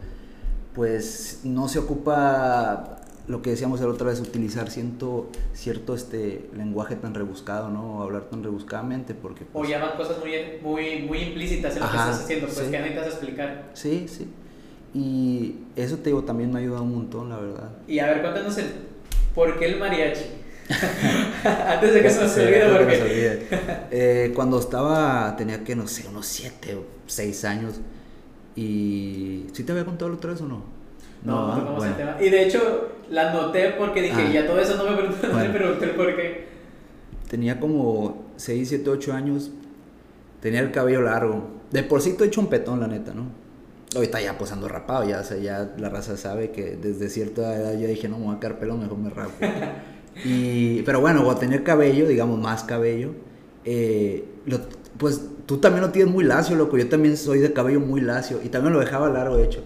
pues 0.73 1.41
no 1.43 1.67
se 1.67 1.79
ocupa 1.79 2.98
lo 3.29 3.43
que 3.43 3.51
decíamos 3.51 3.79
la 3.79 3.87
otra 3.87 4.07
vez, 4.07 4.19
utilizar 4.19 4.71
cierto, 4.71 5.29
cierto 5.53 5.93
este 5.93 6.49
lenguaje 6.57 6.95
tan 6.95 7.13
rebuscado, 7.13 7.69
¿no? 7.69 7.99
O 7.99 8.03
hablar 8.03 8.23
tan 8.23 8.43
rebuscadamente, 8.43 9.13
porque... 9.13 9.43
o 9.43 9.59
pues 9.59 9.69
llaman 9.69 9.91
cosas 9.95 10.17
muy, 10.17 10.31
muy, 10.63 11.03
muy 11.03 11.19
implícitas 11.19 11.75
en 11.75 11.81
lo 11.81 11.91
que 11.91 11.95
estás 11.95 12.23
haciendo, 12.23 12.47
pues 12.47 12.59
que 12.59 12.79
necesitas 12.79 13.05
explicar. 13.05 13.69
Sí, 13.73 14.07
sí. 14.07 14.27
Y 14.95 15.57
eso 15.75 15.97
te 15.97 16.05
digo, 16.05 16.23
también 16.23 16.51
me 16.51 16.57
ha 16.57 16.61
ayudado 16.63 16.81
un 16.81 16.95
montón, 16.95 17.29
la 17.29 17.37
verdad. 17.37 17.69
Y 17.87 17.99
a 17.99 18.07
ver, 18.07 18.21
cuéntanos 18.21 18.57
el... 18.57 18.65
¿Por 19.35 19.59
qué 19.59 19.65
el 19.67 19.79
mariachi? 19.79 20.25
Antes 21.67 21.93
de 21.93 22.01
que 22.01 22.09
se 22.09 22.23
nos 22.23 22.35
olvide, 22.35 22.77
porque... 22.77 23.47
Eh, 23.91 24.31
cuando 24.33 24.59
estaba, 24.59 25.35
tenía 25.37 25.63
que, 25.63 25.75
no 25.75 25.87
sé, 25.87 26.07
unos 26.07 26.25
7 26.25 26.73
o 26.73 26.83
6 27.05 27.45
años. 27.45 27.75
Y... 28.55 29.45
¿Sí 29.53 29.63
te 29.63 29.71
había 29.71 29.85
contado 29.85 30.09
la 30.09 30.17
otra 30.17 30.31
vez 30.31 30.41
o 30.41 30.47
no? 30.47 30.63
No, 31.23 31.55
no, 31.55 31.77
no 31.77 31.85
el 31.85 31.95
tema. 31.95 32.17
Y 32.19 32.29
de 32.29 32.47
hecho, 32.47 32.98
la 33.09 33.33
noté 33.33 33.73
porque 33.77 34.01
dije, 34.01 34.21
ah. 34.27 34.31
ya 34.31 34.47
todo 34.47 34.59
eso 34.59 34.75
no 34.77 34.89
me 34.89 34.97
pregunté, 34.97 35.27
bueno. 35.27 35.53
pregunté 35.53 35.87
por 35.87 36.15
qué. 36.15 36.47
Tenía 37.29 37.59
como 37.59 38.25
6, 38.37 38.69
7, 38.69 38.89
8 38.89 39.13
años. 39.13 39.51
Tenía 40.41 40.61
el 40.61 40.71
cabello 40.71 41.01
largo. 41.01 41.59
De 41.71 41.83
por 41.83 42.01
sí 42.01 42.15
he 42.19 42.23
hecho 42.23 42.41
un 42.41 42.47
petón, 42.47 42.79
la 42.79 42.87
neta, 42.87 43.13
¿no? 43.13 43.27
Ahorita 43.95 44.21
ya 44.21 44.37
pues 44.37 44.51
ando 44.51 44.67
rapado, 44.67 45.07
ya, 45.07 45.19
o 45.19 45.23
sea, 45.23 45.37
ya 45.37 45.73
la 45.77 45.89
raza 45.89 46.15
sabe 46.15 46.51
que 46.51 46.75
desde 46.75 47.09
cierta 47.09 47.55
edad 47.55 47.79
yo 47.79 47.87
dije, 47.87 48.07
no, 48.07 48.19
me 48.19 48.25
voy 48.25 48.35
a 48.35 48.39
quedar 48.39 48.59
pelo, 48.59 48.77
mejor 48.77 48.97
me 48.97 49.09
rapo. 49.09 49.31
y, 50.25 50.81
pero 50.83 51.01
bueno, 51.01 51.23
cuando 51.23 51.39
tener 51.39 51.63
cabello, 51.63 52.07
digamos, 52.07 52.39
más 52.39 52.63
cabello, 52.63 53.11
eh, 53.65 54.25
pues 54.97 55.21
tú 55.45 55.57
también 55.57 55.81
lo 55.81 55.91
tienes 55.91 56.13
muy 56.13 56.23
lacio, 56.23 56.55
loco. 56.55 56.77
Yo 56.77 56.87
también 56.87 57.17
soy 57.17 57.39
de 57.39 57.51
cabello 57.51 57.79
muy 57.79 58.01
lacio 58.01 58.39
y 58.43 58.49
también 58.49 58.73
lo 58.73 58.79
dejaba 58.79 59.09
largo, 59.09 59.37
de 59.37 59.45
hecho. 59.45 59.63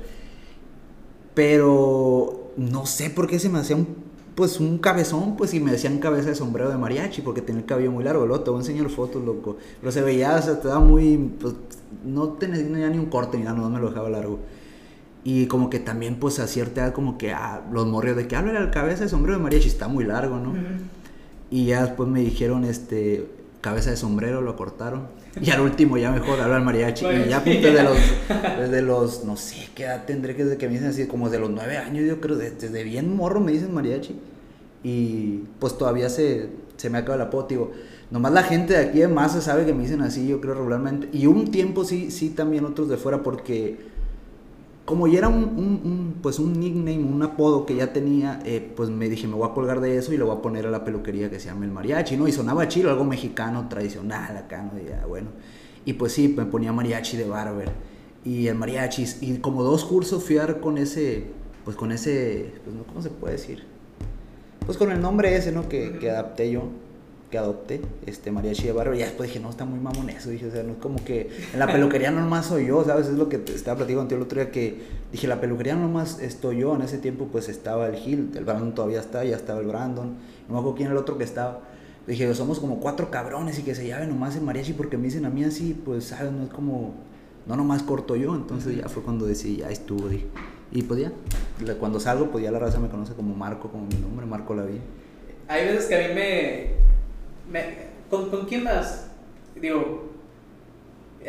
Pero 1.33 2.42
no 2.57 2.85
sé 2.85 3.09
por 3.09 3.27
qué 3.27 3.39
se 3.39 3.49
me 3.49 3.59
hacía 3.59 3.75
un, 3.75 3.87
pues 4.35 4.59
un 4.59 4.77
cabezón, 4.79 5.35
pues 5.37 5.53
y 5.53 5.59
me 5.59 5.71
decían 5.71 5.99
cabeza 5.99 6.29
de 6.29 6.35
sombrero 6.35 6.69
de 6.69 6.77
mariachi 6.77 7.21
porque 7.21 7.41
tenía 7.41 7.61
el 7.61 7.67
cabello 7.67 7.91
muy 7.91 8.03
largo, 8.03 8.25
loco. 8.25 8.41
Te 8.41 8.49
voy 8.49 8.59
a 8.59 8.61
enseñar 8.61 8.89
fotos, 8.89 9.23
loco. 9.23 9.57
Pero 9.79 9.91
se 9.91 10.01
veía, 10.01 10.35
o 10.35 10.41
sea, 10.41 10.59
te 10.59 10.67
daba 10.67 10.79
muy, 10.79 11.17
pues 11.39 11.53
no 12.05 12.29
tenía 12.29 12.89
ni 12.89 12.97
un 12.97 13.07
corte 13.07 13.37
ni 13.37 13.43
nada, 13.43 13.57
no 13.57 13.69
me 13.69 13.79
lo 13.79 13.89
dejaba 13.89 14.09
largo. 14.09 14.39
Y 15.23 15.45
como 15.47 15.69
que 15.69 15.79
también, 15.79 16.19
pues 16.19 16.39
a 16.39 16.47
cierta 16.47 16.81
edad, 16.81 16.93
como 16.93 17.17
que 17.17 17.31
ah, 17.31 17.63
los 17.71 17.87
morrios 17.87 18.17
de 18.17 18.27
que 18.27 18.35
habla 18.35 18.53
la 18.53 18.71
cabeza 18.71 19.03
de 19.03 19.09
sombrero 19.09 19.37
de 19.37 19.43
mariachi 19.43 19.67
está 19.67 19.87
muy 19.87 20.03
largo, 20.03 20.37
¿no? 20.37 20.53
Y 21.49 21.67
ya 21.67 21.85
después 21.85 22.09
me 22.09 22.19
dijeron, 22.21 22.65
este, 22.65 23.29
cabeza 23.63 23.91
de 23.91 23.97
sombrero, 23.97 24.41
lo 24.41 24.57
cortaron. 24.57 25.07
Y 25.41 25.49
al 25.49 25.61
último 25.61 25.97
ya 25.97 26.11
mejor 26.11 26.39
hablar 26.41 26.61
mariachi. 26.61 27.05
y 27.05 27.29
ya 27.29 27.41
pues, 27.43 27.63
desde 27.63 27.81
los, 27.81 27.97
desde 28.59 28.81
los, 28.81 29.23
no 29.23 29.37
sé 29.37 29.69
qué 29.73 29.85
edad 29.85 30.05
tendré 30.05 30.35
que 30.35 30.43
desde 30.43 30.57
que 30.57 30.67
me 30.67 30.73
dicen 30.73 30.89
así, 30.89 31.07
como 31.07 31.29
de 31.29 31.39
los 31.39 31.49
nueve 31.49 31.77
años, 31.77 32.05
yo 32.05 32.19
creo, 32.19 32.35
desde 32.35 32.83
bien 32.83 33.15
morro 33.15 33.39
me 33.39 33.53
dicen 33.53 33.73
mariachi. 33.73 34.19
Y 34.83 35.43
pues 35.59 35.77
todavía 35.77 36.09
se, 36.09 36.49
se 36.75 36.89
me 36.89 36.97
acaba 36.97 37.15
el 37.15 37.21
apodo, 37.21 37.47
digo. 37.47 37.71
Nomás 38.11 38.33
la 38.33 38.43
gente 38.43 38.73
de 38.73 38.79
aquí 38.79 38.99
de 38.99 39.07
Masa 39.07 39.41
sabe 39.41 39.65
que 39.65 39.73
me 39.73 39.83
dicen 39.83 40.01
así, 40.01 40.27
yo 40.27 40.41
creo 40.41 40.55
regularmente. 40.55 41.07
Y 41.13 41.25
un 41.25 41.49
tiempo 41.49 41.85
sí, 41.85 42.11
sí 42.11 42.29
también 42.29 42.65
otros 42.65 42.89
de 42.89 42.97
fuera, 42.97 43.23
porque 43.23 43.77
como 44.85 45.07
ya 45.07 45.19
era 45.19 45.29
un, 45.29 46.17
pues 46.21 46.39
un 46.39 46.59
nickname, 46.59 46.99
un 46.99 47.23
apodo 47.23 47.65
que 47.65 47.75
ya 47.75 47.93
tenía, 47.93 48.41
eh, 48.45 48.73
pues 48.75 48.89
me 48.89 49.07
dije, 49.07 49.27
me 49.27 49.35
voy 49.35 49.49
a 49.49 49.53
colgar 49.53 49.79
de 49.79 49.97
eso 49.97 50.13
y 50.13 50.17
le 50.17 50.23
voy 50.23 50.35
a 50.35 50.41
poner 50.41 50.67
a 50.67 50.71
la 50.71 50.83
peluquería 50.83 51.29
que 51.29 51.39
se 51.39 51.47
llama 51.47 51.65
el 51.65 51.71
mariachi, 51.71 52.17
¿no? 52.17 52.27
Y 52.27 52.33
sonaba 52.33 52.67
chido, 52.67 52.89
algo 52.89 53.05
mexicano, 53.05 53.69
tradicional 53.69 54.35
acá, 54.35 54.61
¿no? 54.61 54.79
Y 54.79 54.89
ya, 54.89 55.05
bueno. 55.05 55.29
Y 55.85 55.93
pues 55.93 56.11
sí, 56.11 56.33
me 56.35 56.45
ponía 56.45 56.73
mariachi 56.73 57.15
de 57.15 57.27
barber. 57.27 57.71
Y 58.25 58.47
el 58.47 58.55
mariachi, 58.55 59.05
y 59.21 59.37
como 59.37 59.63
dos 59.63 59.85
cursos 59.85 60.23
fui 60.23 60.37
a 60.37 60.41
dar 60.41 60.59
con 60.59 60.77
ese, 60.77 61.27
pues 61.63 61.77
con 61.77 61.91
ese, 61.93 62.53
pues, 62.65 62.75
¿cómo 62.85 63.01
se 63.01 63.09
puede 63.09 63.33
decir? 63.33 63.63
Pues 64.65 64.77
con 64.77 64.91
el 64.91 65.01
nombre 65.01 65.35
ese, 65.35 65.53
¿no? 65.53 65.69
Que, 65.69 65.97
que 65.97 66.09
adapté 66.09 66.51
yo 66.51 66.63
que 67.33 67.39
adopté, 67.39 67.81
este 68.05 68.31
mariachi 68.31 68.67
de 68.67 68.73
barrio, 68.73 68.93
y 68.93 68.99
después 68.99 69.27
dije, 69.27 69.39
no, 69.39 69.49
está 69.49 69.65
muy 69.65 69.79
mamón 69.79 70.07
eso, 70.11 70.29
dije, 70.29 70.45
o 70.45 70.51
sea, 70.51 70.61
no 70.61 70.73
es 70.73 70.77
como 70.77 71.03
que 71.03 71.31
en 71.51 71.57
la 71.57 71.65
peluquería 71.65 72.11
no 72.11 72.21
nomás 72.21 72.45
soy 72.45 72.67
yo, 72.67 72.83
¿sabes? 72.83 73.07
Es 73.07 73.15
lo 73.15 73.27
que 73.27 73.39
te 73.39 73.55
estaba 73.55 73.77
platicando 73.77 74.01
contigo 74.01 74.19
el 74.21 74.25
otro 74.27 74.39
día, 74.39 74.51
que 74.51 74.83
dije, 75.11 75.25
la 75.25 75.41
peluquería 75.41 75.73
no 75.73 75.81
nomás 75.81 76.19
estoy 76.19 76.59
yo, 76.59 76.75
en 76.75 76.83
ese 76.83 76.99
tiempo 76.99 77.29
pues 77.31 77.49
estaba 77.49 77.87
el 77.87 77.95
Gil, 77.95 78.29
el 78.35 78.45
Brandon 78.45 78.75
todavía 78.75 78.99
está, 78.99 79.23
ya 79.23 79.35
estaba 79.35 79.61
el 79.61 79.65
Brandon, 79.65 80.09
no 80.47 80.53
me 80.53 80.59
acuerdo 80.59 80.75
quién 80.75 80.85
era 80.89 80.93
el 80.93 81.01
otro 81.01 81.17
que 81.17 81.23
estaba, 81.23 81.61
dije, 82.05 82.31
somos 82.35 82.59
como 82.59 82.79
cuatro 82.79 83.09
cabrones 83.09 83.57
y 83.57 83.63
que 83.63 83.73
se 83.73 83.87
llave 83.87 84.05
nomás 84.05 84.35
el 84.35 84.43
mariachi 84.43 84.73
porque 84.73 84.97
me 84.97 85.05
dicen 85.05 85.25
a 85.25 85.31
mí 85.31 85.43
así, 85.43 85.73
pues, 85.73 86.03
¿sabes? 86.03 86.31
No 86.31 86.43
es 86.43 86.49
como, 86.49 86.93
no 87.47 87.55
nomás 87.55 87.81
corto 87.81 88.15
yo, 88.15 88.35
entonces 88.35 88.77
ya 88.77 88.87
fue 88.89 89.01
cuando 89.01 89.25
decidí, 89.25 89.57
ya 89.57 89.71
estuvo, 89.71 90.07
dije. 90.07 90.27
Y 90.71 90.83
pues 90.83 91.01
ya, 91.01 91.11
cuando 91.79 91.99
salgo, 91.99 92.29
pues 92.29 92.43
ya 92.43 92.51
la 92.51 92.59
raza 92.59 92.77
me 92.77 92.89
conoce 92.89 93.13
como 93.13 93.35
Marco, 93.35 93.69
como 93.69 93.87
mi 93.87 93.95
nombre, 93.95 94.27
Marco 94.27 94.53
Lavín. 94.53 94.81
Hay 95.47 95.65
veces 95.65 95.85
que 95.85 95.95
a 95.95 96.07
mí 96.07 96.13
me, 96.13 96.83
¿con, 98.09 98.29
¿con, 98.29 98.45
quién 98.45 98.63
más? 98.63 99.07
Digo, 99.55 100.11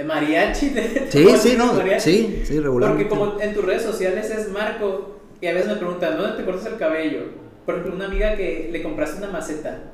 mariachi. 0.03 0.71
De, 0.71 1.09
sí, 1.11 1.27
sí, 1.39 1.55
no, 1.57 1.73
sí, 1.99 2.43
sí, 2.45 2.61
regularmente. 2.61 3.05
Porque 3.05 3.09
como 3.09 3.41
en 3.41 3.55
tus 3.55 3.65
redes 3.65 3.83
sociales 3.83 4.31
es 4.31 4.51
Marco, 4.51 5.21
y 5.41 5.47
a 5.47 5.53
veces 5.53 5.69
me 5.69 5.77
preguntan, 5.77 6.17
¿dónde 6.17 6.37
te 6.37 6.45
cortas 6.45 6.67
el 6.67 6.79
cabello? 6.79 7.21
Por 7.67 7.75
ejemplo, 7.75 7.97
una 7.97 8.07
amiga 8.07 8.37
que 8.37 8.69
le 8.73 8.83
compraste 8.83 9.19
una 9.19 9.31
maceta. 9.31 9.93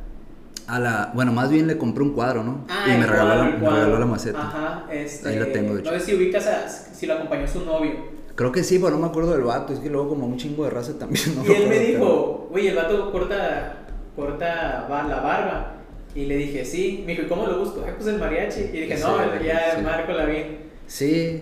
A 0.66 0.78
la, 0.78 1.10
bueno, 1.14 1.32
más 1.32 1.50
bien 1.50 1.66
le 1.66 1.76
compré 1.76 2.04
un 2.04 2.12
cuadro, 2.12 2.44
¿no? 2.44 2.64
Ah, 2.68 2.84
y 2.86 2.98
me, 2.98 3.06
regaló 3.06 3.34
la, 3.34 3.44
me 3.44 3.70
regaló 3.70 3.98
la 3.98 4.06
maceta. 4.06 4.40
Ajá, 4.40 4.86
este, 4.92 5.28
Ahí 5.28 5.38
la 5.38 5.52
tengo, 5.52 5.74
de 5.74 5.80
hecho. 5.80 5.90
No 5.90 5.98
sé 5.98 6.06
si 6.06 6.14
ubicas 6.14 6.46
a, 6.46 6.68
si 6.68 7.06
lo 7.06 7.14
acompañó 7.14 7.48
su 7.48 7.64
novio. 7.64 8.20
Creo 8.36 8.52
que 8.52 8.62
sí, 8.62 8.78
pero 8.78 8.92
no 8.92 8.98
me 8.98 9.06
acuerdo 9.08 9.32
del 9.32 9.42
vato. 9.42 9.72
Es 9.72 9.80
que 9.80 9.90
luego, 9.90 10.10
como 10.10 10.26
un 10.26 10.36
chingo 10.36 10.64
de 10.64 10.70
raza 10.70 10.98
también. 10.98 11.34
No 11.36 11.44
y 11.44 11.56
él 11.56 11.68
me 11.68 11.78
dijo, 11.78 12.48
oye, 12.52 12.70
el 12.70 12.76
vato 12.76 13.10
corta, 13.10 13.86
corta 14.14 14.86
la 14.88 15.20
barba. 15.20 15.79
Y 16.14 16.26
le 16.26 16.36
dije, 16.36 16.64
sí. 16.64 17.02
Me 17.06 17.12
dijo, 17.12 17.24
¿y 17.24 17.28
cómo 17.28 17.46
lo 17.46 17.58
busco? 17.58 17.84
Ah, 17.86 17.92
pues 17.96 18.08
el 18.08 18.18
mariachi. 18.18 18.60
Y 18.72 18.80
dije, 18.80 18.98
no, 18.98 19.18
ya 19.42 19.80
Marco 19.82 20.12
la 20.12 20.26
vi. 20.26 20.42
Sí. 20.86 21.40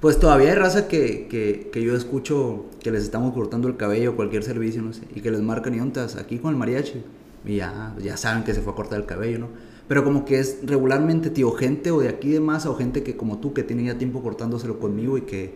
Pues 0.00 0.18
todavía 0.18 0.50
hay 0.50 0.54
raza 0.54 0.88
que, 0.88 1.28
que, 1.28 1.68
que, 1.70 1.82
yo 1.82 1.94
escucho 1.94 2.64
que 2.82 2.90
les 2.90 3.02
estamos 3.02 3.34
cortando 3.34 3.68
el 3.68 3.76
cabello, 3.76 4.16
cualquier 4.16 4.42
servicio, 4.42 4.80
no 4.80 4.94
sé, 4.94 5.02
y 5.14 5.20
que 5.20 5.30
les 5.30 5.42
marcan 5.42 5.74
y 5.74 5.80
ontas 5.80 6.16
aquí 6.16 6.38
con 6.38 6.52
el 6.52 6.56
mariachi. 6.56 7.02
Y 7.44 7.56
ya, 7.56 7.94
ya 7.98 8.16
saben 8.16 8.42
que 8.42 8.54
se 8.54 8.62
fue 8.62 8.72
a 8.72 8.76
cortar 8.76 8.98
el 8.98 9.06
cabello, 9.06 9.40
¿no? 9.40 9.48
Pero 9.88 10.02
como 10.04 10.24
que 10.24 10.38
es 10.38 10.60
regularmente, 10.62 11.28
tío, 11.30 11.52
gente 11.52 11.90
o 11.90 12.00
de 12.00 12.08
aquí 12.08 12.30
de 12.30 12.40
más 12.40 12.64
o 12.64 12.76
gente 12.76 13.02
que 13.02 13.16
como 13.16 13.40
tú, 13.40 13.52
que 13.52 13.62
tiene 13.62 13.84
ya 13.84 13.98
tiempo 13.98 14.22
cortándoselo 14.22 14.78
conmigo 14.78 15.18
y 15.18 15.22
que 15.22 15.52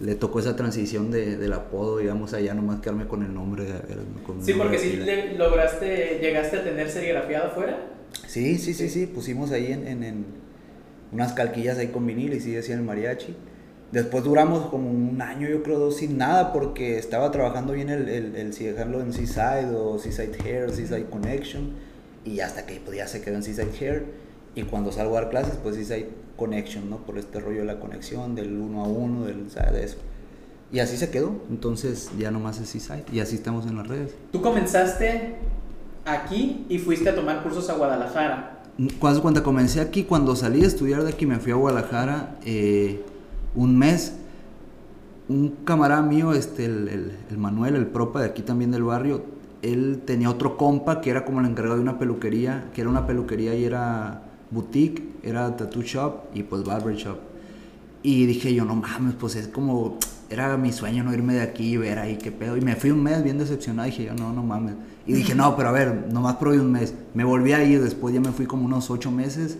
le 0.00 0.14
tocó 0.14 0.38
esa 0.38 0.54
transición 0.54 1.10
de, 1.10 1.36
del 1.36 1.52
apodo, 1.52 1.98
digamos, 1.98 2.32
allá 2.32 2.54
nomás 2.54 2.80
quedarme 2.80 3.06
con 3.06 3.22
el 3.24 3.34
nombre. 3.34 3.66
Con 4.24 4.44
sí, 4.44 4.54
porque 4.54 4.78
si 4.78 4.96
lograste, 5.36 6.18
llegaste 6.20 6.58
a 6.58 6.64
tener 6.64 6.88
serigrafiado 6.88 7.48
afuera. 7.48 7.78
Sí, 8.26 8.58
sí, 8.58 8.74
sí, 8.74 8.88
sí, 8.88 9.06
pusimos 9.06 9.50
ahí 9.50 9.72
en, 9.72 10.02
en, 10.02 10.26
unas 11.12 11.32
calquillas 11.32 11.78
ahí 11.78 11.88
con 11.88 12.06
vinil 12.06 12.34
y 12.34 12.40
sí 12.40 12.52
decían 12.52 12.80
el 12.80 12.84
mariachi. 12.84 13.34
Después 13.90 14.22
duramos 14.22 14.66
como 14.66 14.90
un 14.90 15.20
año, 15.22 15.48
yo 15.48 15.62
creo, 15.62 15.78
dos 15.78 15.96
sin 15.96 16.18
nada, 16.18 16.52
porque 16.52 16.98
estaba 16.98 17.30
trabajando 17.30 17.72
bien 17.72 17.88
el, 17.88 18.08
el, 18.08 18.36
el 18.36 18.52
si 18.52 18.66
dejarlo 18.66 19.00
en 19.00 19.12
Seaside 19.12 19.74
o 19.74 19.98
Seaside 19.98 20.36
Hair, 20.44 20.70
Seaside 20.70 21.06
Connection, 21.06 21.72
y 22.24 22.40
hasta 22.40 22.66
que 22.66 22.78
podía 22.80 23.06
se 23.06 23.22
quedó 23.22 23.36
en 23.36 23.42
Seaside 23.42 23.70
Hair. 23.80 24.04
Y 24.54 24.62
cuando 24.64 24.92
salgo 24.92 25.16
a 25.16 25.22
dar 25.22 25.30
clases, 25.30 25.58
pues 25.62 25.76
Seaside 25.76 26.08
connection, 26.38 26.88
¿no? 26.88 26.98
Por 26.98 27.18
este 27.18 27.40
rollo 27.40 27.58
de 27.60 27.66
la 27.66 27.80
conexión, 27.80 28.34
del 28.34 28.56
uno 28.56 28.84
a 28.84 28.88
uno, 28.88 29.26
del, 29.26 29.50
¿sabes? 29.50 29.72
De 29.72 29.84
eso. 29.84 29.96
Y 30.72 30.78
así 30.78 30.96
se 30.96 31.10
quedó. 31.10 31.32
Entonces 31.50 32.10
ya 32.18 32.30
nomás 32.30 32.58
es 32.60 32.68
Seaside 32.70 33.04
y 33.12 33.20
así 33.20 33.34
estamos 33.34 33.66
en 33.66 33.76
las 33.76 33.86
redes. 33.86 34.14
Tú 34.32 34.40
comenzaste 34.40 35.36
aquí 36.06 36.64
y 36.68 36.78
fuiste 36.78 37.10
a 37.10 37.14
tomar 37.14 37.42
cursos 37.42 37.68
a 37.68 37.74
Guadalajara. 37.74 38.62
Cuando, 39.00 39.22
cuando 39.22 39.42
comencé 39.42 39.80
aquí, 39.80 40.04
cuando 40.04 40.36
salí 40.36 40.62
a 40.62 40.68
estudiar 40.68 41.02
de 41.02 41.10
aquí, 41.10 41.26
me 41.26 41.38
fui 41.38 41.52
a 41.52 41.56
Guadalajara 41.56 42.38
eh, 42.44 43.02
un 43.54 43.76
mes. 43.76 44.14
Un 45.28 45.56
camarada 45.64 46.00
mío, 46.00 46.32
este, 46.32 46.64
el, 46.64 46.88
el, 46.88 47.12
el, 47.28 47.36
Manuel, 47.36 47.76
el 47.76 47.86
propa 47.86 48.20
de 48.20 48.26
aquí 48.26 48.40
también 48.40 48.70
del 48.70 48.84
barrio, 48.84 49.24
él 49.60 50.00
tenía 50.06 50.30
otro 50.30 50.56
compa 50.56 51.02
que 51.02 51.10
era 51.10 51.26
como 51.26 51.40
el 51.40 51.46
encargado 51.46 51.76
de 51.76 51.82
una 51.82 51.98
peluquería, 51.98 52.70
que 52.72 52.80
era 52.80 52.88
una 52.88 53.06
peluquería 53.06 53.54
y 53.54 53.64
era 53.64 54.22
boutique, 54.50 55.02
era 55.22 55.56
tattoo 55.56 55.82
shop 55.82 56.34
y 56.34 56.42
pues 56.42 56.64
barber 56.64 56.96
shop. 56.96 57.18
Y 58.02 58.26
dije 58.26 58.54
yo, 58.54 58.64
no 58.64 58.74
mames, 58.74 59.14
pues 59.18 59.34
es 59.36 59.48
como, 59.48 59.98
era 60.30 60.56
mi 60.56 60.72
sueño 60.72 61.02
no 61.02 61.12
irme 61.12 61.34
de 61.34 61.42
aquí 61.42 61.74
y 61.74 61.76
ver 61.76 61.98
ahí 61.98 62.16
qué 62.16 62.30
pedo. 62.30 62.56
Y 62.56 62.60
me 62.60 62.76
fui 62.76 62.90
un 62.90 63.02
mes 63.02 63.22
bien 63.22 63.38
decepcionado, 63.38 63.86
dije 63.86 64.04
yo, 64.04 64.14
no, 64.14 64.32
no 64.32 64.42
mames. 64.42 64.74
Y 65.06 65.14
dije, 65.14 65.34
no, 65.34 65.56
pero 65.56 65.70
a 65.70 65.72
ver, 65.72 66.06
nomás 66.12 66.36
probé 66.36 66.60
un 66.60 66.70
mes. 66.70 66.94
Me 67.14 67.24
volví 67.24 67.52
a 67.52 67.64
ir, 67.64 67.82
después 67.82 68.14
ya 68.14 68.20
me 68.20 68.32
fui 68.32 68.46
como 68.46 68.66
unos 68.66 68.90
ocho 68.90 69.10
meses 69.10 69.56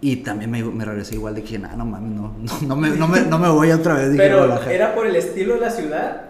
Y 0.00 0.16
también 0.16 0.50
me, 0.50 0.62
me 0.62 0.84
regresé 0.84 1.16
igual 1.16 1.42
que, 1.42 1.58
nada, 1.58 1.76
no 1.76 1.84
mames, 1.84 2.12
no, 2.12 2.32
no, 2.66 2.76
me, 2.76 2.90
no, 2.90 3.08
me, 3.08 3.22
no 3.22 3.38
me 3.38 3.48
voy 3.48 3.70
otra 3.72 3.94
vez. 3.94 4.12
Dije, 4.12 4.22
Pero. 4.22 4.62
¿era 4.70 4.94
por 4.94 5.06
el 5.06 5.16
estilo 5.16 5.54
de 5.54 5.60
la 5.60 5.70
ciudad? 5.70 6.22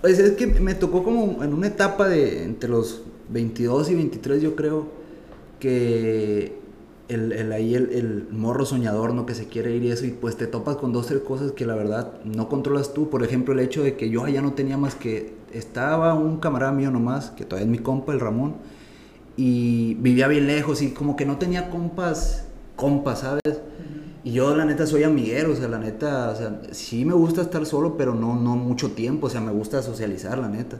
Pues 0.00 0.18
es 0.18 0.32
que 0.32 0.46
me 0.46 0.74
tocó 0.74 1.02
como 1.02 1.42
en 1.42 1.54
una 1.54 1.68
etapa 1.68 2.08
de 2.08 2.44
entre 2.44 2.68
los 2.68 3.02
22 3.30 3.90
y 3.90 3.94
23, 3.94 4.42
yo 4.42 4.54
creo, 4.54 4.88
que 5.60 6.63
el, 7.08 7.32
el 7.32 7.52
ahí 7.52 7.74
el, 7.74 7.92
el 7.92 8.28
morro 8.30 8.64
soñador, 8.64 9.14
¿no? 9.14 9.26
Que 9.26 9.34
se 9.34 9.46
quiere 9.46 9.74
ir 9.76 9.82
y 9.84 9.90
eso, 9.90 10.06
y 10.06 10.10
pues 10.10 10.36
te 10.36 10.46
topas 10.46 10.76
con 10.76 10.92
dos, 10.92 11.06
tres 11.06 11.20
cosas 11.20 11.52
que 11.52 11.66
la 11.66 11.74
verdad 11.74 12.12
no 12.24 12.48
controlas 12.48 12.94
tú. 12.94 13.10
Por 13.10 13.22
ejemplo, 13.22 13.52
el 13.52 13.60
hecho 13.60 13.82
de 13.82 13.96
que 13.96 14.10
yo 14.10 14.24
allá 14.24 14.42
no 14.42 14.52
tenía 14.54 14.76
más 14.76 14.94
que. 14.94 15.34
Estaba 15.52 16.14
un 16.14 16.38
camarada 16.38 16.72
mío 16.72 16.90
nomás, 16.90 17.30
que 17.30 17.44
todavía 17.44 17.66
es 17.66 17.70
mi 17.70 17.78
compa, 17.78 18.12
el 18.12 18.20
Ramón, 18.20 18.56
y 19.36 19.94
vivía 19.94 20.26
bien 20.26 20.46
lejos, 20.46 20.82
y 20.82 20.90
como 20.90 21.14
que 21.14 21.26
no 21.26 21.38
tenía 21.38 21.70
compas, 21.70 22.46
compas, 22.74 23.20
¿sabes? 23.20 23.60
Y 24.24 24.32
yo 24.32 24.56
la 24.56 24.64
neta 24.64 24.86
soy 24.86 25.04
amiguero, 25.04 25.52
o 25.52 25.54
sea, 25.54 25.68
la 25.68 25.78
neta, 25.78 26.30
o 26.30 26.36
sea, 26.36 26.62
sí 26.72 27.04
me 27.04 27.12
gusta 27.14 27.42
estar 27.42 27.66
solo, 27.66 27.96
pero 27.96 28.14
no, 28.14 28.34
no 28.34 28.56
mucho 28.56 28.92
tiempo, 28.92 29.28
o 29.28 29.30
sea, 29.30 29.40
me 29.40 29.52
gusta 29.52 29.82
socializar, 29.82 30.38
la 30.38 30.48
neta. 30.48 30.78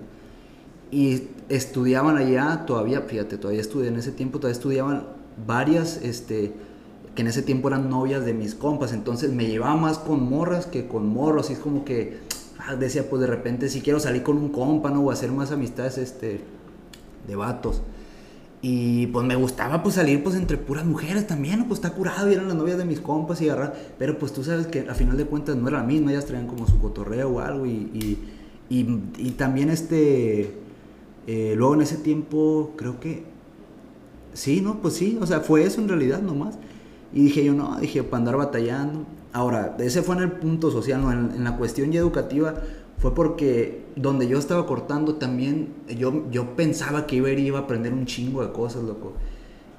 Y 0.91 1.29
estudiaban 1.49 2.17
allá, 2.17 2.65
todavía, 2.67 3.03
fíjate, 3.03 3.37
todavía 3.37 3.61
estudié 3.61 3.89
en 3.89 3.97
ese 3.97 4.13
tiempo, 4.13 4.39
todavía 4.39 4.57
estudiaban 4.57 5.07
varias, 5.47 6.01
este, 6.03 6.53
que 7.15 7.23
en 7.23 7.29
ese 7.29 7.43
tiempo 7.43 7.69
eran 7.69 7.91
novias 7.91 8.25
de 8.25 8.35
mis 8.35 8.55
compas, 8.55 8.93
entonces 8.93 9.33
me 9.33 9.47
llevaba 9.47 9.77
más 9.77 9.99
con 9.99 10.29
morras 10.29 10.67
que 10.67 10.87
con 10.87 11.07
morros, 11.09 11.51
es 11.51 11.59
como 11.59 11.85
que, 11.85 12.19
ah, 12.59 12.77
decía, 12.77 13.09
pues 13.09 13.21
de 13.21 13.27
repente 13.27 13.69
si 13.69 13.81
quiero 13.81 14.01
salir 14.01 14.23
con 14.23 14.37
un 14.37 14.51
compa, 14.51 14.91
¿no? 14.91 15.01
O 15.03 15.11
hacer 15.11 15.31
más 15.33 15.53
amistades, 15.53 15.99
este, 15.99 16.41
de 17.27 17.37
vatos. 17.37 17.83
Y 18.63 19.09
pues 19.09 19.27
me 19.27 19.37
gustaba 19.37 19.83
pues 19.83 19.97
salir 19.97 20.23
pues 20.23 20.37
entre 20.37 20.57
puras 20.57 20.87
mujeres 20.87 21.27
también, 21.27 21.59
¿no? 21.59 21.69
pues 21.69 21.79
está 21.79 21.91
curado, 21.91 22.31
y 22.31 22.35
eran 22.35 22.49
las 22.49 22.57
novias 22.57 22.79
de 22.79 22.87
mis 22.87 22.99
compas 23.01 23.43
y 23.43 23.49
agarrar, 23.49 23.75
pero 23.99 24.19
pues 24.19 24.33
tú 24.33 24.43
sabes 24.43 24.67
que 24.67 24.89
a 24.89 24.95
final 24.95 25.19
de 25.19 25.27
cuentas 25.27 25.57
no 25.57 25.69
era 25.69 25.79
la 25.79 25.85
misma, 25.85 26.13
ellas 26.13 26.25
traían 26.25 26.47
como 26.47 26.67
su 26.67 26.81
cotorreo 26.81 27.29
o 27.29 27.41
algo 27.41 27.67
y, 27.67 28.19
y 28.71 29.31
también 29.37 29.69
este, 29.69 30.65
eh, 31.27 31.55
luego 31.57 31.75
en 31.75 31.83
ese 31.83 31.97
tiempo 31.97 32.73
creo 32.77 33.01
que, 33.01 33.25
sí, 34.35 34.61
¿no? 34.61 34.81
Pues 34.81 34.95
sí, 34.95 35.19
o 35.21 35.27
sea, 35.27 35.41
fue 35.41 35.65
eso 35.65 35.81
en 35.81 35.89
realidad 35.89 36.21
nomás. 36.21 36.59
Y 37.13 37.25
dije 37.25 37.45
yo, 37.45 37.55
no, 37.55 37.79
dije, 37.81 38.03
para 38.03 38.19
andar 38.19 38.37
batallando. 38.37 39.07
Ahora, 39.33 39.77
ese 39.81 40.03
fue 40.03 40.17
en 40.17 40.23
el 40.23 40.33
punto 40.33 40.71
social, 40.71 41.01
¿no? 41.01 41.11
En, 41.13 41.31
en 41.35 41.45
la 41.45 41.57
cuestión 41.57 41.91
ya 41.91 42.01
educativa, 42.01 42.55
fue 42.99 43.15
porque 43.15 43.85
donde 43.97 44.29
yo 44.29 44.39
estaba 44.39 44.67
cortando 44.67 45.17
también, 45.17 45.69
yo, 45.97 46.31
yo 46.31 46.57
pensaba 46.57 47.07
que 47.07 47.17
iba 47.17 47.29
a 47.29 47.33
ir 47.33 47.39
iba 47.41 47.59
a 47.59 47.63
aprender 47.63 47.93
un 47.93 48.07
chingo 48.07 48.43
de 48.43 48.53
cosas, 48.53 48.83
loco. 48.83 49.13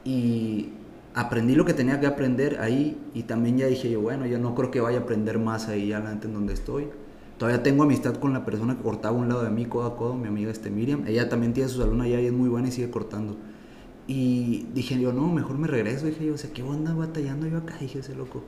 Y 0.03 0.69
aprendí 1.15 1.55
lo 1.55 1.65
que 1.65 1.73
tenía 1.73 1.99
que 1.99 2.07
aprender 2.07 2.59
ahí 2.59 2.97
y 3.13 3.23
también 3.23 3.57
ya 3.57 3.67
dije 3.67 3.89
yo, 3.89 4.01
bueno, 4.01 4.25
yo 4.25 4.37
no 4.37 4.53
creo 4.53 4.69
que 4.69 4.81
vaya 4.81 4.99
a 4.99 5.01
aprender 5.01 5.39
más 5.39 5.67
ahí 5.69 5.91
adelante 5.93 6.27
en 6.27 6.33
donde 6.33 6.53
estoy. 6.53 6.87
Todavía 7.37 7.63
tengo 7.63 7.83
amistad 7.83 8.15
con 8.15 8.31
la 8.33 8.45
persona 8.45 8.77
que 8.77 8.83
cortaba 8.83 9.17
un 9.17 9.27
lado 9.27 9.43
de 9.43 9.49
mí, 9.49 9.65
codo 9.65 9.87
a 9.87 9.97
codo, 9.97 10.15
mi 10.15 10.27
amiga 10.27 10.51
este 10.51 10.69
Miriam. 10.69 11.03
Ella 11.07 11.27
también 11.27 11.53
tiene 11.53 11.69
su 11.69 11.79
salón 11.79 12.01
allá 12.01 12.19
y 12.21 12.27
es 12.27 12.33
muy 12.33 12.47
buena 12.47 12.67
y 12.67 12.71
sigue 12.71 12.89
cortando. 12.89 13.37
Y 14.07 14.67
dije 14.73 14.99
yo, 14.99 15.11
no, 15.11 15.27
mejor 15.27 15.57
me 15.57 15.67
regreso. 15.67 16.05
Dije 16.05 16.25
yo, 16.25 16.35
o 16.35 16.37
sea, 16.37 16.51
¿qué 16.51 16.63
onda 16.63 16.93
batallando 16.93 17.47
yo 17.47 17.57
acá? 17.57 17.75
Dije 17.79 17.99
ese 17.99 18.15
loco. 18.15 18.43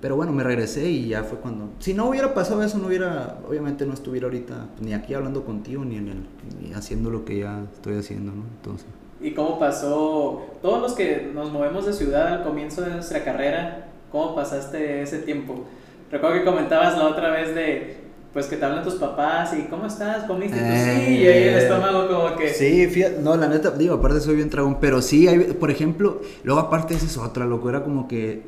Pero 0.00 0.16
bueno, 0.16 0.32
me 0.32 0.42
regresé 0.42 0.90
y 0.90 1.08
ya 1.08 1.24
fue 1.24 1.38
cuando... 1.38 1.70
Si 1.78 1.94
no 1.94 2.08
hubiera 2.08 2.34
pasado 2.34 2.62
eso, 2.62 2.76
no 2.78 2.88
hubiera... 2.88 3.38
Obviamente 3.48 3.86
no 3.86 3.94
estuviera 3.94 4.26
ahorita 4.26 4.68
ni 4.80 4.92
aquí 4.92 5.14
hablando 5.14 5.44
contigo, 5.44 5.84
ni, 5.84 5.96
en 5.96 6.08
el, 6.08 6.26
ni 6.60 6.74
haciendo 6.74 7.08
lo 7.08 7.24
que 7.24 7.38
ya 7.38 7.64
estoy 7.72 7.96
haciendo, 7.96 8.32
¿no? 8.32 8.42
Entonces... 8.56 8.86
¿Y 9.20 9.32
cómo 9.32 9.58
pasó? 9.58 10.44
Todos 10.60 10.82
los 10.82 10.92
que 10.92 11.30
nos 11.32 11.50
movemos 11.50 11.86
de 11.86 11.94
ciudad 11.94 12.34
al 12.34 12.44
comienzo 12.44 12.82
de 12.82 12.90
nuestra 12.90 13.24
carrera, 13.24 13.86
¿cómo 14.12 14.34
pasaste 14.34 15.00
ese 15.00 15.20
tiempo? 15.20 15.64
Recuerdo 16.10 16.36
que 16.36 16.44
comentabas 16.44 16.98
la 16.98 17.06
otra 17.06 17.30
vez 17.30 17.54
de, 17.54 18.03
pues 18.34 18.46
que 18.46 18.56
te 18.56 18.64
hablan 18.64 18.82
tus 18.82 18.94
papás 18.94 19.54
y 19.56 19.62
¿cómo 19.68 19.86
estás? 19.86 20.24
¿Comiste? 20.24 20.58
Tú, 20.58 20.64
sí, 20.64 21.18
y 21.18 21.26
ahí 21.28 21.42
el 21.44 21.54
estómago 21.54 22.08
como 22.08 22.36
que... 22.36 22.52
Sí, 22.52 22.88
fíjate, 22.88 23.20
no, 23.22 23.36
la 23.36 23.46
neta, 23.46 23.70
digo, 23.70 23.94
aparte 23.94 24.20
soy 24.20 24.34
bien 24.34 24.50
dragón, 24.50 24.78
pero 24.80 25.00
sí, 25.00 25.28
hay, 25.28 25.38
por 25.38 25.70
ejemplo, 25.70 26.20
luego 26.42 26.60
aparte 26.60 26.94
esa 26.94 27.06
es 27.06 27.16
otra, 27.16 27.46
loco, 27.46 27.70
era 27.70 27.84
como 27.84 28.08
que 28.08 28.42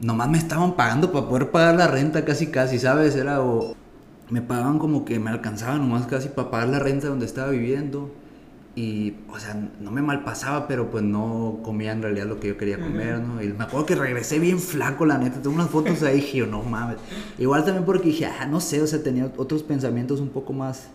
nomás 0.00 0.28
me 0.28 0.38
estaban 0.38 0.74
pagando 0.74 1.12
para 1.12 1.28
poder 1.28 1.50
pagar 1.52 1.76
la 1.76 1.86
renta 1.86 2.24
casi 2.24 2.48
casi, 2.48 2.80
¿sabes? 2.80 3.14
Era 3.14 3.40
o 3.40 3.76
me 4.28 4.42
pagaban 4.42 4.80
como 4.80 5.04
que 5.04 5.20
me 5.20 5.30
alcanzaba 5.30 5.78
nomás 5.78 6.06
casi 6.06 6.28
para 6.28 6.50
pagar 6.50 6.68
la 6.70 6.80
renta 6.80 7.06
donde 7.06 7.26
estaba 7.26 7.50
viviendo 7.50 8.10
y, 8.74 9.14
o 9.30 9.38
sea, 9.38 9.54
no 9.80 9.90
me 9.90 10.00
malpasaba, 10.00 10.66
pero 10.66 10.90
pues 10.90 11.04
no 11.04 11.58
comía 11.62 11.92
en 11.92 12.00
realidad 12.02 12.26
lo 12.26 12.40
que 12.40 12.48
yo 12.48 12.56
quería 12.56 12.78
comer, 12.80 13.20
¿no? 13.20 13.42
Y 13.42 13.48
me 13.48 13.64
acuerdo 13.64 13.84
que 13.84 13.94
regresé 13.96 14.38
bien 14.38 14.58
flaco, 14.58 15.04
la 15.04 15.18
neta, 15.18 15.42
tengo 15.42 15.54
unas 15.56 15.68
fotos 15.68 16.02
ahí 16.02 16.18
y 16.18 16.20
dije, 16.22 16.38
yo, 16.38 16.46
no 16.46 16.62
mames. 16.62 16.96
Igual 17.38 17.64
también 17.64 17.84
porque 17.84 18.08
dije, 18.08 18.24
ah, 18.26 18.46
no 18.46 18.60
sé, 18.60 18.80
o 18.80 18.86
sea, 18.86 19.02
tenía 19.02 19.30
otros 19.36 19.62
pensamientos 19.62 20.20
un 20.20 20.30
poco 20.30 20.54
más, 20.54 20.88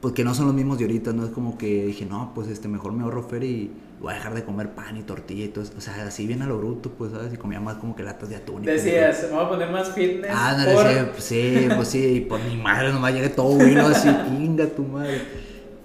pues 0.00 0.14
que 0.14 0.24
no 0.24 0.34
son 0.34 0.46
los 0.46 0.54
mismos 0.54 0.78
de 0.78 0.84
ahorita, 0.86 1.12
¿no? 1.12 1.24
Es 1.26 1.30
como 1.30 1.56
que 1.58 1.86
dije, 1.86 2.06
no, 2.06 2.32
pues 2.34 2.48
este, 2.48 2.66
mejor 2.66 2.92
me 2.92 3.04
ahorro 3.04 3.22
fer 3.22 3.44
y 3.44 3.70
voy 4.00 4.12
a 4.12 4.16
dejar 4.16 4.34
de 4.34 4.42
comer 4.42 4.70
pan 4.70 4.96
y 4.96 5.02
tortilla 5.02 5.44
y 5.44 5.48
todo 5.48 5.62
eso. 5.62 5.74
O 5.78 5.80
sea, 5.80 5.94
así 6.06 6.26
bien 6.26 6.42
a 6.42 6.46
lo 6.46 6.58
bruto, 6.58 6.90
pues, 6.90 7.12
¿sabes? 7.12 7.32
Y 7.32 7.36
comía 7.36 7.60
más 7.60 7.76
como 7.76 7.94
que 7.94 8.02
latas 8.02 8.30
de 8.30 8.34
atún. 8.36 8.64
y 8.64 8.66
Decías, 8.66 9.26
me 9.30 9.36
voy 9.36 9.44
a 9.44 9.48
poner 9.48 9.70
más 9.70 9.90
fitness. 9.92 10.30
Ah, 10.34 10.56
no, 10.58 10.72
por- 10.74 10.84
decía, 10.86 11.12
pues, 11.12 11.22
sí, 11.22 11.68
pues 11.76 11.86
sí, 11.88 12.04
y 12.16 12.20
por 12.22 12.42
mi 12.42 12.56
madre 12.56 12.92
nomás 12.92 13.12
llegué 13.14 13.28
todo 13.28 13.56
vino 13.64 13.86
así, 13.86 14.08
pinga 14.28 14.66
tu 14.66 14.82
madre. 14.82 15.20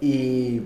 Y, 0.01 0.61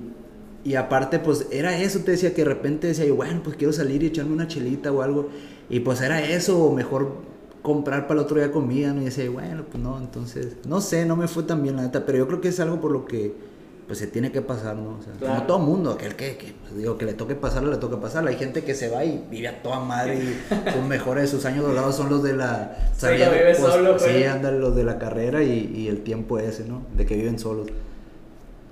y 0.63 0.75
aparte, 0.75 1.19
pues 1.19 1.47
era 1.51 1.77
eso, 1.77 1.99
te 1.99 2.11
decía 2.11 2.33
que 2.33 2.43
de 2.43 2.49
repente 2.49 2.87
decía 2.87 3.05
yo, 3.05 3.15
bueno, 3.15 3.41
pues 3.43 3.55
quiero 3.55 3.71
salir 3.73 4.03
y 4.03 4.07
echarme 4.07 4.33
una 4.33 4.47
chelita 4.47 4.91
o 4.91 5.01
algo. 5.01 5.29
Y 5.69 5.79
pues 5.81 6.01
era 6.01 6.21
eso, 6.21 6.63
o 6.63 6.73
mejor 6.73 7.13
comprar 7.61 8.07
para 8.07 8.19
el 8.19 8.25
otro 8.25 8.37
día 8.37 8.51
comida, 8.51 8.93
¿no? 8.93 9.01
Y 9.01 9.05
decía, 9.05 9.29
bueno, 9.29 9.63
pues 9.69 9.83
no, 9.83 9.97
entonces, 9.99 10.57
no 10.65 10.81
sé, 10.81 11.05
no 11.05 11.15
me 11.15 11.27
fue 11.27 11.43
tan 11.43 11.61
bien 11.63 11.75
la 11.75 11.83
neta, 11.83 12.05
pero 12.05 12.17
yo 12.17 12.27
creo 12.27 12.41
que 12.41 12.47
es 12.49 12.59
algo 12.59 12.79
por 12.81 12.91
lo 12.91 13.05
que 13.05 13.49
pues 13.87 13.97
se 13.97 14.05
tiene 14.05 14.31
que 14.31 14.43
pasar, 14.43 14.75
¿no? 14.75 14.99
O 14.99 15.01
sea, 15.01 15.13
Claro. 15.13 15.33
como 15.33 15.47
todo 15.47 15.59
mundo, 15.59 15.89
aquel 15.91 16.15
que, 16.15 16.37
que 16.37 16.53
pues, 16.61 16.77
digo, 16.77 16.95
que 16.99 17.05
le 17.05 17.13
toque 17.15 17.33
pasarlo, 17.33 17.71
le 17.71 17.77
toque 17.77 17.97
pasarlo. 17.97 18.29
Hay 18.29 18.35
gente 18.35 18.63
que 18.63 18.75
se 18.75 18.87
va 18.87 19.03
y 19.03 19.25
vive 19.31 19.47
a 19.47 19.63
toda 19.63 19.79
madre 19.79 20.15
y 20.15 20.37
sus 20.73 20.83
mejores, 20.87 21.31
sus 21.31 21.43
años 21.45 21.65
dorados 21.65 21.95
son 21.95 22.07
los 22.07 22.21
de 22.21 22.33
la... 22.33 22.91
Sí, 22.95 23.07
lo 23.07 23.31
vive 23.31 23.55
solo, 23.55 23.97
Sí, 23.97 24.05
güey. 24.11 24.25
ándale, 24.25 24.59
los 24.59 24.75
de 24.75 24.83
la 24.83 24.99
carrera 24.99 25.41
y, 25.43 25.71
y 25.75 25.87
el 25.87 26.01
tiempo 26.01 26.37
ese, 26.37 26.65
¿no? 26.65 26.83
De 26.95 27.07
que 27.07 27.15
viven 27.15 27.39
solos. 27.39 27.65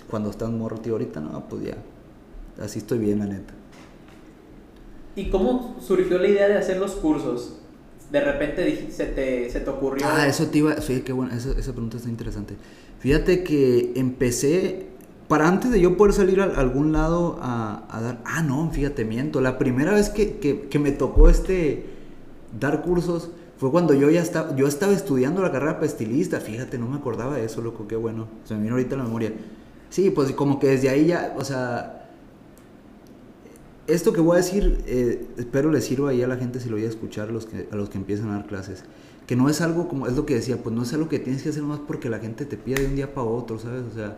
Cuando 0.09 0.29
estás 0.29 0.49
morro, 0.49 0.77
tío, 0.77 0.93
ahorita, 0.93 1.19
no, 1.19 1.47
pues 1.47 1.63
ya. 1.63 1.77
Así 2.63 2.79
estoy 2.79 2.99
bien, 2.99 3.19
la 3.19 3.25
neta. 3.25 3.53
¿Y 5.15 5.29
cómo 5.29 5.75
surgió 5.81 6.17
la 6.19 6.27
idea 6.27 6.47
de 6.47 6.57
hacer 6.57 6.77
los 6.77 6.91
cursos? 6.91 7.57
De 8.11 8.21
repente 8.21 8.89
se 8.91 9.05
te, 9.07 9.49
se 9.49 9.59
te 9.59 9.69
ocurrió. 9.69 10.05
Ah, 10.07 10.27
eso 10.27 10.47
te 10.47 10.59
iba. 10.59 10.79
Sí, 10.79 11.01
qué 11.01 11.11
bueno. 11.11 11.33
Esa, 11.33 11.51
esa 11.51 11.71
pregunta 11.71 11.97
está 11.97 12.09
interesante. 12.09 12.55
Fíjate 12.99 13.43
que 13.43 13.93
empecé. 13.95 14.87
Para 15.27 15.49
antes 15.49 15.71
de 15.71 15.81
yo 15.81 15.97
poder 15.97 16.13
salir 16.13 16.39
a 16.39 16.45
algún 16.45 16.93
lado 16.93 17.37
a, 17.41 17.85
a 17.89 18.01
dar. 18.01 18.21
Ah, 18.23 18.43
no, 18.43 18.69
fíjate, 18.71 19.03
miento. 19.03 19.41
La 19.41 19.57
primera 19.57 19.91
vez 19.91 20.09
que, 20.09 20.37
que, 20.37 20.61
que 20.69 20.79
me 20.79 20.91
tocó 20.91 21.29
este. 21.29 21.85
Dar 22.57 22.81
cursos 22.81 23.29
fue 23.57 23.71
cuando 23.71 23.93
yo 23.93 24.09
ya 24.09 24.21
estaba. 24.21 24.55
Yo 24.55 24.67
estaba 24.67 24.93
estudiando 24.93 25.41
la 25.41 25.51
carrera 25.51 25.73
para 25.73 25.87
estilista. 25.87 26.39
Fíjate, 26.39 26.77
no 26.77 26.87
me 26.87 26.95
acordaba 26.95 27.35
de 27.35 27.43
eso, 27.43 27.61
loco. 27.61 27.87
Qué 27.87 27.97
bueno. 27.97 28.27
Se 28.45 28.55
me 28.55 28.61
vino 28.61 28.75
ahorita 28.75 28.95
a 28.95 28.99
la 28.99 29.03
memoria. 29.03 29.33
Sí, 29.89 30.09
pues 30.09 30.31
como 30.33 30.59
que 30.59 30.67
desde 30.67 30.89
ahí 30.89 31.07
ya. 31.07 31.35
O 31.37 31.43
sea. 31.43 31.93
Esto 33.87 34.11
que 34.11 34.19
voy 34.19 34.33
a 34.33 34.37
decir, 34.37 34.83
eh, 34.85 35.25
espero 35.37 35.71
les 35.71 35.85
sirva 35.85 36.09
ahí 36.09 36.21
a 36.21 36.27
la 36.27 36.35
gente 36.35 36.59
si 36.59 36.67
lo 36.67 36.75
voy 36.75 36.83
a 36.83 36.89
escuchar 36.89 37.29
a 37.29 37.31
los, 37.31 37.45
que, 37.45 37.97
empiezan 37.97 38.29
a 38.31 38.33
dar 38.33 38.45
clases. 38.45 38.83
Que 39.25 39.37
no 39.37 39.47
es 39.47 39.61
algo 39.61 39.87
como, 39.87 40.07
es 40.07 40.17
lo 40.17 40.25
que 40.25 40.35
decía, 40.35 40.61
pues 40.61 40.75
no 40.75 40.83
es 40.83 40.91
algo 40.93 41.07
que 41.07 41.19
tienes 41.19 41.41
que 41.41 41.49
hacer 41.49 41.63
más 41.63 41.79
porque 41.79 42.09
la 42.09 42.19
gente 42.19 42.45
te 42.45 42.57
pide 42.57 42.81
de 42.81 42.87
un 42.87 42.97
día 42.97 43.13
para 43.13 43.27
otro, 43.27 43.59
¿sabes? 43.59 43.83
O 43.89 43.95
sea, 43.95 44.17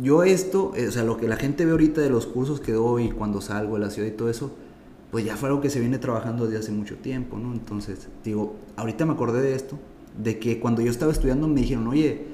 yo 0.00 0.24
esto, 0.24 0.72
eh, 0.76 0.88
o 0.88 0.92
sea, 0.92 1.04
lo 1.04 1.16
que 1.16 1.26
la 1.26 1.36
gente 1.36 1.64
ve 1.64 1.70
ahorita 1.70 2.02
de 2.02 2.10
los 2.10 2.26
cursos 2.26 2.60
que 2.60 2.72
doy 2.72 3.10
cuando 3.10 3.40
salgo 3.40 3.74
de 3.74 3.80
la 3.80 3.90
ciudad 3.90 4.08
y 4.08 4.12
todo 4.12 4.28
eso, 4.28 4.52
pues 5.10 5.24
ya 5.24 5.36
fue 5.36 5.48
algo 5.50 5.60
que 5.60 5.68
se 5.68 5.80
viene 5.80 5.98
trabajando 5.98 6.46
desde 6.46 6.58
hace 6.58 6.72
mucho 6.72 6.96
tiempo, 6.96 7.38
¿no? 7.38 7.52
Entonces, 7.52 8.08
digo, 8.24 8.56
ahorita 8.76 9.04
me 9.04 9.12
acordé 9.12 9.42
de 9.42 9.54
esto, 9.54 9.78
de 10.22 10.38
que 10.38 10.60
cuando 10.60 10.80
yo 10.82 10.90
estaba 10.90 11.12
estudiando 11.12 11.48
me 11.48 11.60
dijeron, 11.60 11.86
oye, 11.88 12.24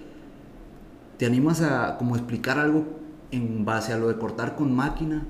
¿te 1.18 1.26
animas 1.26 1.60
a 1.62 1.96
como 1.98 2.16
explicar 2.16 2.58
algo 2.58 2.84
en 3.30 3.64
base 3.64 3.92
a 3.92 3.98
lo 3.98 4.08
de 4.08 4.16
cortar 4.16 4.56
con 4.56 4.74
máquina? 4.74 5.26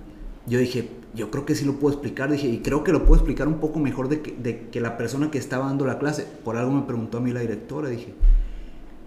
Yo 0.47 0.59
dije, 0.59 0.89
yo 1.15 1.31
creo 1.31 1.45
que 1.45 1.55
sí 1.55 1.65
lo 1.65 1.75
puedo 1.75 1.93
explicar, 1.95 2.31
dije, 2.31 2.47
y 2.49 2.59
creo 2.59 2.85
que 2.85 2.93
lo 2.93 3.01
puedo 3.05 3.17
explicar 3.17 3.49
un 3.49 3.59
poco 3.59 3.79
mejor 3.81 4.09
de 4.09 4.21
que, 4.21 4.33
de 4.33 4.69
que 4.69 4.81
la 4.81 4.97
persona 4.97 5.31
que 5.31 5.39
estaba 5.39 5.67
dando 5.67 5.85
la 5.87 5.99
clase. 5.99 6.27
Por 6.45 6.57
algo 6.57 6.73
me 6.73 6.83
preguntó 6.83 7.19
a 7.19 7.21
mí 7.21 7.33
la 7.33 7.41
directora, 7.41 7.89
dije. 7.89 8.15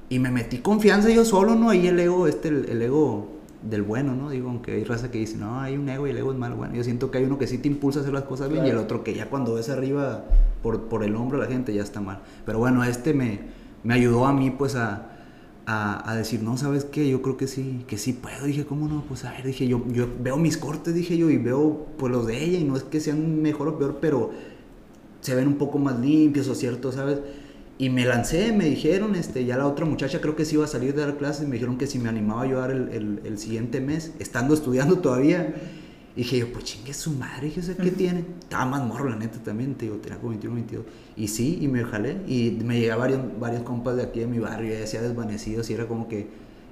Y 0.10 0.20
me 0.20 0.30
metí 0.30 0.58
confianza 0.58 1.10
yo 1.10 1.24
solo, 1.24 1.56
¿no? 1.56 1.70
Ahí 1.70 1.88
el 1.88 2.00
ego, 2.00 2.28
este, 2.28 2.50
el, 2.50 2.66
el 2.70 2.82
ego 2.82 3.30
del 3.64 3.84
bueno, 3.84 4.14
¿no? 4.16 4.30
Digo, 4.30 4.50
aunque 4.50 4.74
hay 4.74 4.84
raza 4.84 5.10
que 5.10 5.20
dice, 5.20 5.38
no, 5.38 5.62
hay 5.62 5.78
un 5.78 5.88
ego 5.88 6.06
y 6.08 6.10
el 6.10 6.18
ego 6.18 6.32
es 6.34 6.38
malo. 6.38 6.58
Bueno, 6.58 6.74
yo 6.76 6.84
siento 6.84 7.12
que 7.12 7.20
hay 7.20 7.24
uno 7.26 7.38
que 7.38 7.48
sí 7.48 7.60
te 7.60 7.68
impulsa 7.70 8.00
a 8.00 8.02
hacer 8.02 8.14
las 8.14 8.24
cosas 8.24 8.50
bien 8.50 8.66
y 8.66 8.68
el 8.70 8.74
Claro. 8.74 8.86
otro 8.86 9.04
que 9.04 9.14
ya 9.14 9.30
cuando 9.30 9.54
ves 9.54 9.70
arriba 9.70 10.26
por, 10.62 10.90
por 10.90 11.04
el 11.04 11.16
hombro 11.16 11.38
a 11.38 11.46
la 11.46 11.48
gente 11.50 11.74
ya 11.74 11.84
está 11.84 12.02
mal. 12.02 12.20
Pero 12.46 12.60
bueno, 12.60 12.84
este 12.84 13.14
me, 13.14 13.40
me 13.84 13.94
ayudó 13.94 14.26
a 14.26 14.34
mí 14.34 14.50
pues 14.52 14.76
a, 14.76 15.08
a, 15.72 16.12
a 16.12 16.16
decir, 16.16 16.44
no, 16.44 16.58
¿sabes 16.58 16.86
qué? 16.86 17.10
Yo 17.10 17.22
creo 17.22 17.38
que 17.38 17.48
sí, 17.48 17.86
que 17.88 17.98
sí 17.98 18.14
puedo. 18.14 18.46
Dije, 18.46 18.66
¿cómo 18.66 18.88
no? 18.88 19.04
Pues 19.08 19.24
a 19.26 19.32
ver, 19.32 19.44
dije, 19.46 19.68
yo, 19.68 19.84
yo 19.92 20.08
veo 20.20 20.38
mis 20.38 20.58
cortes, 20.58 20.94
dije 20.94 21.18
yo, 21.18 21.30
y 21.30 21.38
veo 21.38 21.88
pues 21.98 22.12
los 22.12 22.28
de 22.28 22.44
ella 22.44 22.60
y 22.60 22.64
no 22.64 22.76
es 22.76 22.84
que 22.84 23.00
sean 23.00 23.42
mejor 23.42 23.68
o 23.70 23.78
peor, 23.78 24.00
pero 24.02 24.32
se 25.22 25.36
ven 25.36 25.48
un 25.48 25.56
poco 25.56 25.80
más 25.80 26.00
limpios 26.00 26.48
o 26.48 26.56
cierto, 26.56 26.92
¿sabes? 26.92 27.20
Y 27.78 27.90
me 27.90 28.06
lancé, 28.06 28.52
me 28.54 28.66
dijeron, 28.66 29.16
este, 29.16 29.46
ya 29.46 29.58
la 29.58 29.68
otra 29.68 29.86
muchacha 29.86 30.22
creo 30.22 30.36
que 30.36 30.46
sí 30.46 30.56
iba 30.56 30.66
a 30.66 30.68
salir 30.68 30.94
de 30.94 31.02
dar 31.02 31.18
clases, 31.18 31.48
me 31.48 31.54
dijeron 31.54 31.78
que 31.78 31.88
si 31.88 32.00
me 32.00 32.10
animaba 32.10 32.42
a 32.42 32.44
ayudar 32.44 32.72
el, 32.72 32.90
el, 32.90 33.22
el 33.24 33.38
siguiente 33.40 33.82
mes, 33.82 34.12
estando 34.20 34.54
estudiando 34.54 35.00
todavía. 35.00 35.56
Y 36.16 36.24
dije 36.24 36.40
yo, 36.40 36.52
pues 36.52 36.66
chingue 36.66 36.94
su 36.94 37.12
madre, 37.12 37.48
dije, 37.48 37.62
¿qué 37.76 37.92
tiene? 37.92 38.26
Estaba 38.42 38.66
más 38.66 38.86
morro, 38.86 39.10
la 39.10 39.16
neta, 39.16 39.40
también, 39.40 39.76
te 39.76 39.86
digo, 39.86 39.98
tenía 39.98 40.18
como 40.18 40.32
21, 40.32 40.56
22. 40.56 40.86
Y 41.16 41.28
sí, 41.30 41.60
y 41.62 41.68
me 41.68 41.84
jalé, 41.84 42.18
y 42.28 42.60
me 42.66 42.80
llegaban 42.80 43.12
varios, 43.12 43.40
varios 43.40 43.64
compas 43.64 43.96
de 43.96 44.04
aquí 44.04 44.20
de 44.20 44.28
mi 44.28 44.40
barrio, 44.40 44.74
ya 44.74 44.80
decía 44.80 45.02
desvanecidos, 45.02 45.70
y 45.70 45.74
era 45.74 45.88
como 45.88 46.10
que 46.10 46.28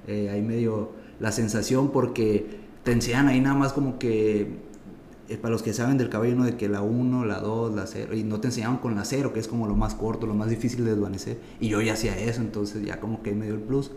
eh, 0.06 0.28
ahí 0.28 0.42
medio 0.42 0.92
la 1.20 1.32
sensación, 1.32 1.90
porque 1.90 2.60
te 2.82 2.92
enseñan 2.92 3.28
ahí 3.28 3.40
nada 3.40 3.56
más 3.56 3.72
como 3.72 3.98
que 3.98 4.58
eh, 5.30 5.36
para 5.36 5.52
los 5.52 5.62
que 5.62 5.72
saben 5.72 5.96
del 5.96 6.08
cabello, 6.08 6.34
¿no? 6.34 6.44
de 6.44 6.56
que 6.56 6.68
la 6.68 6.82
1, 6.82 7.24
la 7.24 7.38
2, 7.38 7.74
la 7.74 7.86
0, 7.86 8.16
y 8.16 8.24
no 8.24 8.40
te 8.40 8.48
enseñaban 8.48 8.78
con 8.78 8.94
la 8.94 9.04
0, 9.04 9.32
que 9.32 9.38
es 9.40 9.46
como 9.46 9.68
lo 9.68 9.76
más 9.76 9.94
corto, 9.94 10.26
lo 10.26 10.34
más 10.34 10.50
difícil 10.50 10.84
de 10.84 10.90
desvanecer, 10.90 11.38
y 11.60 11.68
yo 11.68 11.80
ya 11.80 11.92
hacía 11.92 12.18
eso, 12.18 12.40
entonces 12.40 12.84
ya 12.84 12.98
como 12.98 13.22
que 13.22 13.32
me 13.32 13.46
dio 13.46 13.54
el 13.54 13.60
plus. 13.60 13.92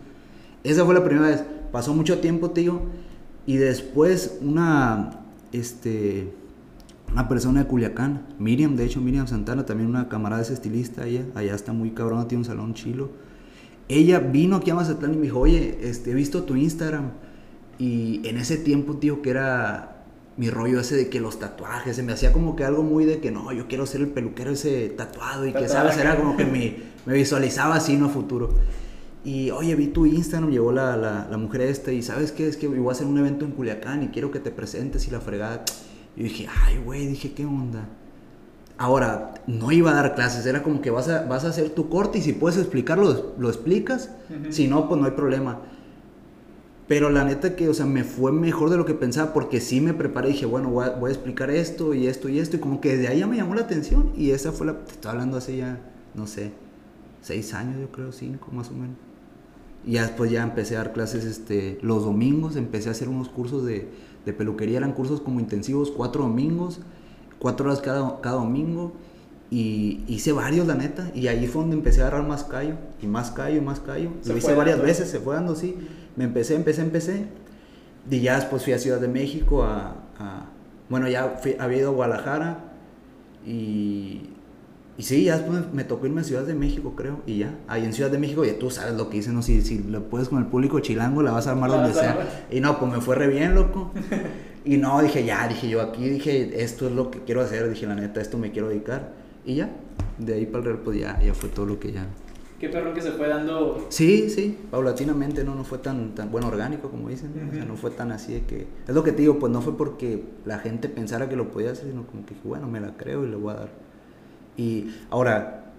Esa 0.64 0.86
fue 0.86 0.94
la 0.94 1.04
primera 1.04 1.28
vez, 1.28 1.44
pasó 1.72 1.94
mucho 1.94 2.20
tiempo, 2.20 2.52
tío, 2.52 2.82
y 3.46 3.58
después 3.58 4.38
una, 4.42 5.23
este, 5.54 6.34
una 7.12 7.30
persona 7.30 7.62
de 7.62 7.68
Culiacán, 7.68 8.28
Miriam, 8.40 8.76
de 8.76 8.86
hecho 8.86 9.00
Miriam 9.00 9.28
Santana, 9.28 9.66
también 9.66 9.90
una 9.90 10.10
camarada 10.10 10.44
de 10.44 10.54
estilista, 10.54 11.06
ella, 11.06 11.26
allá 11.36 11.56
está 11.56 11.72
muy 11.72 11.92
cabrona, 11.92 12.28
tiene 12.28 12.42
un 12.42 12.46
salón 12.46 12.74
chilo. 12.74 13.12
Ella 13.88 14.20
vino 14.20 14.58
aquí 14.58 14.72
a 14.72 14.76
Mazatlán 14.76 15.14
y 15.14 15.18
me 15.18 15.24
dijo, 15.24 15.40
oye, 15.40 15.78
este, 15.82 16.12
he 16.12 16.14
visto 16.14 16.44
tu 16.44 16.56
Instagram, 16.56 17.12
y 17.78 18.22
en 18.28 18.38
ese 18.38 18.58
tiempo, 18.58 18.98
tío, 18.98 19.22
que 19.22 19.30
era 19.32 20.06
mi 20.38 20.50
rollo 20.50 20.80
ese 20.80 20.96
de 20.96 21.10
que 21.10 21.20
los 21.20 21.40
tatuajes, 21.40 21.96
se 21.96 22.04
me 22.04 22.14
hacía 22.14 22.34
como 22.34 22.56
que 22.56 22.64
algo 22.64 22.82
muy 22.84 23.06
de 23.06 23.20
que 23.20 23.30
no, 23.30 23.52
yo 23.52 23.68
quiero 23.68 23.86
ser 23.86 24.02
el 24.02 24.08
peluquero 24.08 24.52
ese 24.52 24.90
tatuado 24.90 25.46
y 25.46 25.54
que, 25.54 25.68
¿sabes? 25.68 25.98
Era 25.98 26.18
como 26.18 26.36
que 26.36 26.46
me, 26.46 26.76
me 27.06 27.14
visualizaba 27.14 27.76
así, 27.76 27.98
¿no? 27.98 28.10
Futuro. 28.10 28.50
Y, 29.26 29.52
oye, 29.52 29.76
vi 29.76 29.88
tu 29.88 30.06
Instagram, 30.06 30.52
llegó 30.52 30.72
la, 30.72 30.98
la, 30.98 31.28
la, 31.30 31.38
mujer 31.38 31.62
esta 31.62 31.94
y, 31.94 32.02
¿sabes 32.02 32.34
qué? 32.34 32.48
Es 32.48 32.58
que 32.58 32.68
voy 32.68 32.88
a 32.90 32.92
hacer 32.92 33.08
un 33.08 33.18
evento 33.18 33.46
en 33.46 33.52
Culiacán 33.52 34.04
y 34.04 34.08
quiero 34.10 34.32
que 34.32 34.40
te 34.40 34.52
presentes 34.52 35.08
y 35.08 35.12
la 35.12 35.22
fregada. 35.22 35.64
Y 36.18 36.24
dije, 36.24 36.48
ay, 36.66 36.78
güey, 36.84 37.08
dije, 37.08 37.32
¿qué 37.34 37.46
onda? 37.46 37.88
Ahora, 38.78 39.36
no 39.48 39.72
iba 39.72 39.92
a 39.92 39.94
dar 39.94 40.16
clases, 40.16 40.46
era 40.46 40.62
como 40.62 40.82
que 40.82 40.90
vas 40.90 41.08
a, 41.08 41.26
vas 41.26 41.46
a 41.46 41.50
hacer 41.50 41.70
tu 41.70 41.90
corte 41.90 42.18
y 42.18 42.22
si 42.22 42.34
puedes 42.34 42.58
explicarlo, 42.58 43.34
lo 43.38 43.50
explicas. 43.50 44.10
Si 44.50 44.68
no, 44.68 44.90
pues 44.90 45.00
no 45.00 45.08
hay 45.08 45.14
problema. 45.14 45.62
Pero 46.88 47.10
la 47.10 47.24
neta 47.24 47.56
que, 47.56 47.70
o 47.70 47.74
sea, 47.74 47.86
me 47.86 48.04
fue 48.04 48.32
mejor 48.34 48.70
de 48.70 48.78
lo 48.78 48.86
que 48.86 48.94
pensaba 48.94 49.32
porque 49.32 49.62
sí 49.62 49.80
me 49.80 49.94
preparé 49.94 50.30
y 50.30 50.34
dije, 50.34 50.46
bueno, 50.46 50.70
voy 50.70 50.86
a, 50.86 51.14
explicar 51.14 51.50
esto 51.50 51.94
y 51.94 52.08
esto 52.08 52.28
y 52.28 52.40
esto. 52.40 52.58
Y 52.58 52.60
como 52.60 52.82
que 52.82 52.98
desde 52.98 53.08
ahí 53.08 53.20
ya 53.20 53.28
me 53.28 53.38
llamó 53.38 53.56
la 53.56 53.62
atención. 53.62 54.12
Y 54.18 54.32
esa 54.32 54.52
fue 54.52 54.68
la, 54.68 54.74
te 54.84 54.92
estoy 54.92 55.12
hablando 55.12 55.38
hace 55.38 55.56
ya, 55.56 55.80
no 56.14 56.28
sé, 56.28 56.52
seis 57.22 57.54
años 57.54 57.80
yo 57.80 57.90
creo, 57.92 58.12
cinco 58.12 58.50
más 58.52 58.70
o 58.70 58.74
menos. 58.74 58.98
Y 59.86 59.94
ya 59.94 60.04
después 60.04 60.32
ya 60.32 60.44
empecé 60.44 60.76
a 60.76 60.80
dar 60.80 60.94
clases 60.94 61.26
este, 61.26 61.78
los 61.82 62.04
domingos, 62.04 62.56
empecé 62.56 62.90
a 62.90 62.92
hacer 62.94 63.10
unos 63.10 63.30
cursos 63.30 63.66
de, 63.66 63.90
de 64.26 64.34
peluquería, 64.34 64.78
eran 64.78 64.94
cursos 64.94 65.22
como 65.22 65.40
intensivos, 65.40 65.92
cuatro 65.92 66.24
domingos, 66.24 66.80
cuatro 67.40 67.66
horas 67.66 67.82
cada, 67.82 68.22
cada 68.22 68.38
domingo. 68.38 68.94
Y 69.52 70.04
hice 70.08 70.32
varios, 70.32 70.66
la 70.66 70.74
neta. 70.74 71.12
Y 71.14 71.28
ahí 71.28 71.46
fue 71.46 71.62
donde 71.62 71.76
empecé 71.76 72.02
a 72.02 72.08
agarrar 72.08 72.28
más 72.28 72.44
callo, 72.44 72.76
y 73.02 73.08
más 73.08 73.30
callo, 73.30 73.58
y 73.58 73.62
más 73.62 73.80
callo. 73.80 74.10
Lo 74.26 74.36
hice 74.36 74.56
varias 74.56 74.82
veces, 74.82 75.10
se 75.10 75.20
fue 75.20 75.36
dando, 75.36 75.56
sí 75.56 75.76
me 76.16 76.26
empecé, 76.26 76.56
empecé, 76.56 76.82
empecé. 76.82 77.26
Y 78.10 78.20
ya 78.20 78.36
después 78.36 78.64
fui 78.64 78.74
a 78.74 78.80
Ciudad 78.80 79.00
de 79.00 79.08
México 79.08 79.64
a... 79.64 79.96
bueno, 80.90 81.08
ya 81.08 81.38
fui, 81.42 81.56
había 81.60 81.80
ido 81.80 81.90
a 81.92 81.94
Guadalajara 81.94 82.60
y... 83.46 84.30
Y 84.98 85.04
sí, 85.04 85.24
ya 85.24 85.38
después 85.38 85.74
me 85.74 85.84
tocó 85.84 86.06
irme 86.06 86.22
a 86.22 86.24
Ciudad 86.24 86.44
de 86.44 86.54
México, 86.54 86.94
creo, 86.96 87.22
y 87.26 87.40
ya. 87.40 87.58
Ahí 87.68 87.84
en 87.84 87.94
Ciudad 87.94 88.12
de 88.12 88.20
México, 88.20 88.46
ya 88.46 88.60
tú 88.60 88.70
sabes 88.70 88.96
lo 88.96 89.10
que 89.10 89.18
dicen, 89.18 89.34
¿no? 89.34 89.42
Si, 89.42 89.62
si 89.62 89.80
lo 89.80 90.04
puedes 90.04 90.30
con 90.30 90.40
el 90.40 90.46
público 90.46 90.80
chilango, 90.80 91.24
la 91.24 91.32
vas 91.32 91.48
a 91.48 91.52
armar 91.52 91.72
donde 91.72 91.94
sea. 91.94 92.46
Y 92.52 92.60
no, 92.60 92.80
pues 92.80 92.92
me 92.92 93.02
fue 93.02 93.16
re 93.16 93.28
bien, 93.28 93.56
loco. 93.56 93.92
y 94.66 94.78
no, 94.78 95.02
dije, 95.02 95.26
ya, 95.26 95.48
dije 95.48 95.68
yo 95.68 95.82
aquí, 95.82 96.08
dije, 96.08 96.64
esto 96.64 96.88
es 96.88 96.94
lo 96.94 97.10
que 97.10 97.20
quiero 97.22 97.42
hacer, 97.42 97.70
dije, 97.70 97.88
la 97.88 97.96
neta, 97.96 98.22
esto 98.22 98.38
me 98.38 98.52
quiero 98.52 98.70
dedicar. 98.70 99.14
Y 99.46 99.56
ya, 99.56 99.72
de 100.20 100.36
ahí 100.36 100.46
para 100.46 100.60
el 100.60 100.66
real, 100.66 100.80
pues 100.84 101.00
ya, 101.00 101.20
ya 101.22 101.34
fue 101.34 101.50
todo 101.50 101.66
lo 101.66 101.80
que 101.80 101.92
ya, 101.92 102.08
qué 102.64 102.70
perro 102.70 102.94
que 102.94 103.02
se 103.02 103.12
fue 103.12 103.28
dando. 103.28 103.88
Sí, 103.90 104.30
sí, 104.30 104.58
paulatinamente, 104.72 105.44
no, 105.44 105.54
no 105.54 105.66
fue 105.66 105.80
tan, 105.80 106.16
tan 106.16 106.32
bueno 106.32 106.48
orgánico 106.48 106.90
como 106.90 107.10
dicen, 107.10 107.32
o 107.50 107.54
sea, 107.54 107.66
no 107.66 107.76
fue 107.76 107.92
tan 107.92 108.14
así 108.14 108.34
de 108.34 108.44
que. 108.46 108.68
Es 108.88 108.96
lo 108.96 109.04
que 109.04 109.12
te 109.12 109.22
digo, 109.22 109.38
pues 109.38 109.52
no 109.52 109.62
fue 109.62 109.76
porque 109.76 110.24
la 110.46 110.60
gente 110.60 110.88
pensara 110.88 111.28
que 111.28 111.36
lo 111.36 111.50
podía 111.50 111.72
hacer, 111.72 111.90
sino 111.90 112.08
como 112.08 112.26
que 112.26 112.36
bueno, 112.42 112.70
me 112.70 112.80
la 112.80 112.96
creo 112.96 113.26
y 113.26 113.30
le 113.30 113.36
voy 113.36 113.52
a 113.52 113.58
dar. 113.58 113.70
Y 114.58 114.92
ahora, 115.10 115.74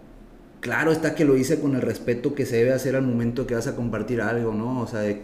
claro 0.61 0.93
está 0.93 1.15
que 1.15 1.25
lo 1.25 1.37
hice 1.37 1.61
con 1.61 1.75
el 1.75 1.83
respeto 1.83 2.35
que 2.35 2.47
se 2.47 2.57
debe 2.57 2.73
hacer 2.73 2.97
al 2.97 3.03
momento 3.03 3.47
que 3.47 3.55
vas 3.55 3.67
a 3.67 3.77
compartir 3.77 4.21
algo, 4.21 4.53
¿no? 4.53 4.81
O 4.81 4.87
sea, 4.87 5.01
de 5.01 5.23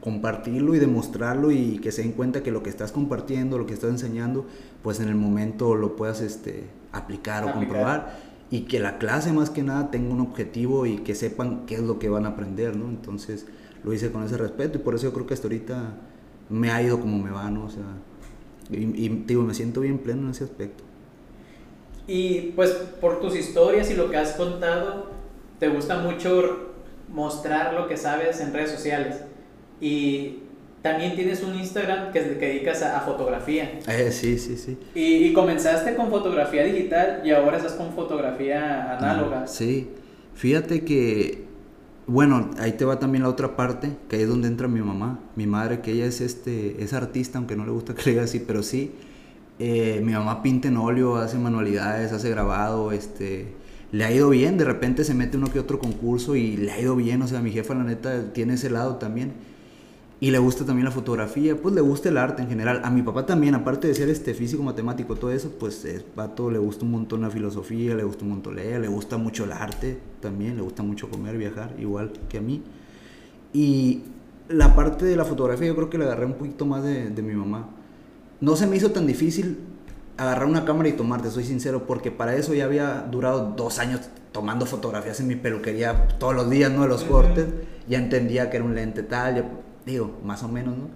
compartirlo 0.00 0.74
y 0.74 0.78
demostrarlo 0.78 1.50
y 1.50 1.78
que 1.78 1.92
se 1.92 2.02
den 2.02 2.12
cuenta 2.12 2.42
que 2.42 2.50
lo 2.50 2.62
que 2.62 2.70
estás 2.70 2.92
compartiendo, 2.92 3.58
lo 3.58 3.66
que 3.66 3.74
estás 3.74 3.90
enseñando, 3.90 4.46
pues 4.82 5.00
en 5.00 5.08
el 5.08 5.14
momento 5.14 5.74
lo 5.76 5.96
puedas 5.96 6.20
este, 6.20 6.64
aplicar, 6.92 7.44
aplicar. 7.44 7.48
o 7.48 7.52
comprobar 7.52 8.32
y 8.52 8.62
que 8.62 8.80
la 8.80 8.98
clase 8.98 9.32
más 9.32 9.48
que 9.48 9.62
nada 9.62 9.90
tenga 9.90 10.12
un 10.12 10.20
objetivo 10.20 10.84
y 10.84 10.98
que 10.98 11.14
sepan 11.14 11.64
qué 11.64 11.76
es 11.76 11.80
lo 11.80 11.98
que 11.98 12.10
van 12.10 12.26
a 12.26 12.30
aprender, 12.30 12.76
¿no? 12.76 12.90
Entonces 12.90 13.46
lo 13.82 13.94
hice 13.94 14.12
con 14.12 14.24
ese 14.24 14.36
respeto 14.36 14.78
y 14.78 14.82
por 14.82 14.94
eso 14.94 15.04
yo 15.04 15.12
creo 15.14 15.26
que 15.26 15.32
hasta 15.32 15.46
ahorita 15.46 15.94
me 16.50 16.70
ha 16.70 16.82
ido 16.82 17.00
como 17.00 17.18
me 17.18 17.30
va, 17.30 17.50
¿no? 17.50 17.64
O 17.64 17.70
sea, 17.70 17.84
y, 18.70 19.08
digo, 19.08 19.42
me 19.42 19.54
siento 19.54 19.80
bien 19.80 19.98
pleno 19.98 20.24
en 20.24 20.30
ese 20.32 20.44
aspecto. 20.44 20.84
Y 22.12 22.52
pues 22.54 22.72
por 23.00 23.22
tus 23.22 23.34
historias 23.34 23.90
y 23.90 23.94
lo 23.94 24.10
que 24.10 24.18
has 24.18 24.32
contado, 24.32 25.06
te 25.58 25.68
gusta 25.68 25.96
mucho 26.00 26.74
mostrar 27.08 27.72
lo 27.72 27.88
que 27.88 27.96
sabes 27.96 28.38
en 28.42 28.52
redes 28.52 28.70
sociales. 28.70 29.22
Y 29.80 30.40
también 30.82 31.14
tienes 31.16 31.42
un 31.42 31.54
Instagram 31.54 32.12
que, 32.12 32.20
que 32.36 32.48
dedicas 32.48 32.82
a, 32.82 33.00
fotografía. 33.00 33.78
Eh, 33.88 34.12
sí, 34.12 34.38
sí, 34.38 34.58
sí. 34.58 34.76
Y, 34.94 35.32
comenzaste 35.32 35.94
con 35.94 36.10
fotografía 36.10 36.64
digital 36.64 37.22
y 37.24 37.30
ahora 37.30 37.56
estás 37.56 37.72
con 37.72 37.94
fotografía 37.94 38.98
análoga. 38.98 39.46
sí, 39.46 39.88
fíjate 40.34 40.84
que, 40.84 41.46
bueno, 42.06 42.50
ahí 42.58 42.72
te 42.72 42.84
va 42.84 42.98
también 42.98 43.22
la 43.22 43.30
otra 43.30 43.56
parte, 43.56 43.88
que 44.10 44.16
ahí 44.16 44.22
es 44.22 44.28
donde 44.28 44.48
entra 44.48 44.68
mi 44.68 44.82
mamá. 44.82 45.18
Mi 45.34 45.46
madre, 45.46 45.80
que 45.80 45.92
ella 45.92 46.04
es, 46.04 46.20
este, 46.20 46.76
es 46.84 46.92
artista, 46.92 47.38
aunque 47.38 47.56
no 47.56 47.64
le 47.64 47.70
gusta 47.70 47.94
que 47.94 48.02
le 48.04 48.10
diga 48.10 48.24
así, 48.24 48.38
pero 48.38 48.62
sí. 48.62 48.92
Eh, 49.58 50.00
mi 50.04 50.12
mamá 50.12 50.42
pinta 50.42 50.68
en 50.68 50.76
óleo, 50.76 51.16
hace 51.16 51.38
manualidades, 51.38 52.12
hace 52.12 52.30
grabado, 52.30 52.92
este 52.92 53.54
le 53.92 54.04
ha 54.04 54.12
ido 54.12 54.30
bien, 54.30 54.56
de 54.56 54.64
repente 54.64 55.04
se 55.04 55.14
mete 55.14 55.36
uno 55.36 55.48
que 55.52 55.60
otro 55.60 55.78
concurso 55.78 56.34
y 56.34 56.56
le 56.56 56.72
ha 56.72 56.80
ido 56.80 56.96
bien, 56.96 57.20
o 57.20 57.28
sea, 57.28 57.40
mi 57.42 57.50
jefa 57.50 57.74
la 57.74 57.84
neta 57.84 58.32
tiene 58.32 58.54
ese 58.54 58.70
lado 58.70 58.96
también 58.96 59.34
y 60.22 60.30
le 60.30 60.38
gusta 60.38 60.64
también 60.64 60.84
la 60.84 60.92
fotografía, 60.92 61.60
pues 61.60 61.74
le 61.74 61.80
gusta 61.80 62.08
el 62.08 62.16
arte 62.16 62.42
en 62.42 62.48
general. 62.48 62.80
A 62.84 62.90
mi 62.90 63.02
papá 63.02 63.26
también, 63.26 63.56
aparte 63.56 63.88
de 63.88 63.94
ser 63.96 64.08
este 64.08 64.34
físico, 64.34 64.62
matemático, 64.62 65.16
todo 65.16 65.32
eso, 65.32 65.50
pues 65.58 65.84
es 65.84 66.04
vato, 66.14 66.48
le 66.48 66.60
gusta 66.60 66.84
un 66.84 66.92
montón 66.92 67.22
la 67.22 67.30
filosofía, 67.30 67.96
le 67.96 68.04
gusta 68.04 68.22
un 68.22 68.30
montón 68.30 68.54
leer, 68.54 68.80
le 68.80 68.86
gusta 68.86 69.16
mucho 69.16 69.42
el 69.42 69.50
arte 69.50 69.98
también, 70.20 70.54
le 70.54 70.62
gusta 70.62 70.84
mucho 70.84 71.10
comer, 71.10 71.36
viajar, 71.36 71.74
igual 71.80 72.12
que 72.28 72.38
a 72.38 72.40
mí. 72.40 72.62
Y 73.52 74.02
la 74.48 74.76
parte 74.76 75.06
de 75.06 75.16
la 75.16 75.24
fotografía 75.24 75.66
yo 75.66 75.74
creo 75.74 75.90
que 75.90 75.98
le 75.98 76.04
agarré 76.04 76.26
un 76.26 76.34
poquito 76.34 76.66
más 76.66 76.84
de, 76.84 77.10
de 77.10 77.22
mi 77.22 77.34
mamá. 77.34 77.68
No 78.42 78.56
se 78.56 78.66
me 78.66 78.74
hizo 78.74 78.90
tan 78.90 79.06
difícil 79.06 79.58
agarrar 80.16 80.48
una 80.48 80.64
cámara 80.64 80.88
y 80.88 80.94
tomarte, 80.94 81.30
soy 81.30 81.44
sincero, 81.44 81.86
porque 81.86 82.10
para 82.10 82.34
eso 82.34 82.52
ya 82.54 82.64
había 82.64 83.06
durado 83.08 83.54
dos 83.56 83.78
años 83.78 84.00
tomando 84.32 84.66
fotografías 84.66 85.20
en 85.20 85.28
mi 85.28 85.36
peluquería 85.36 86.08
todos 86.18 86.34
los 86.34 86.50
días, 86.50 86.72
¿no? 86.72 86.82
De 86.82 86.88
los 86.88 87.04
cortes. 87.04 87.46
Ya 87.88 87.98
entendía 87.98 88.50
que 88.50 88.56
era 88.56 88.66
un 88.66 88.74
lente 88.74 89.04
tal, 89.04 89.36
ya 89.36 89.48
digo, 89.86 90.18
más 90.24 90.42
o 90.42 90.48
menos, 90.48 90.76
¿no? 90.76 90.88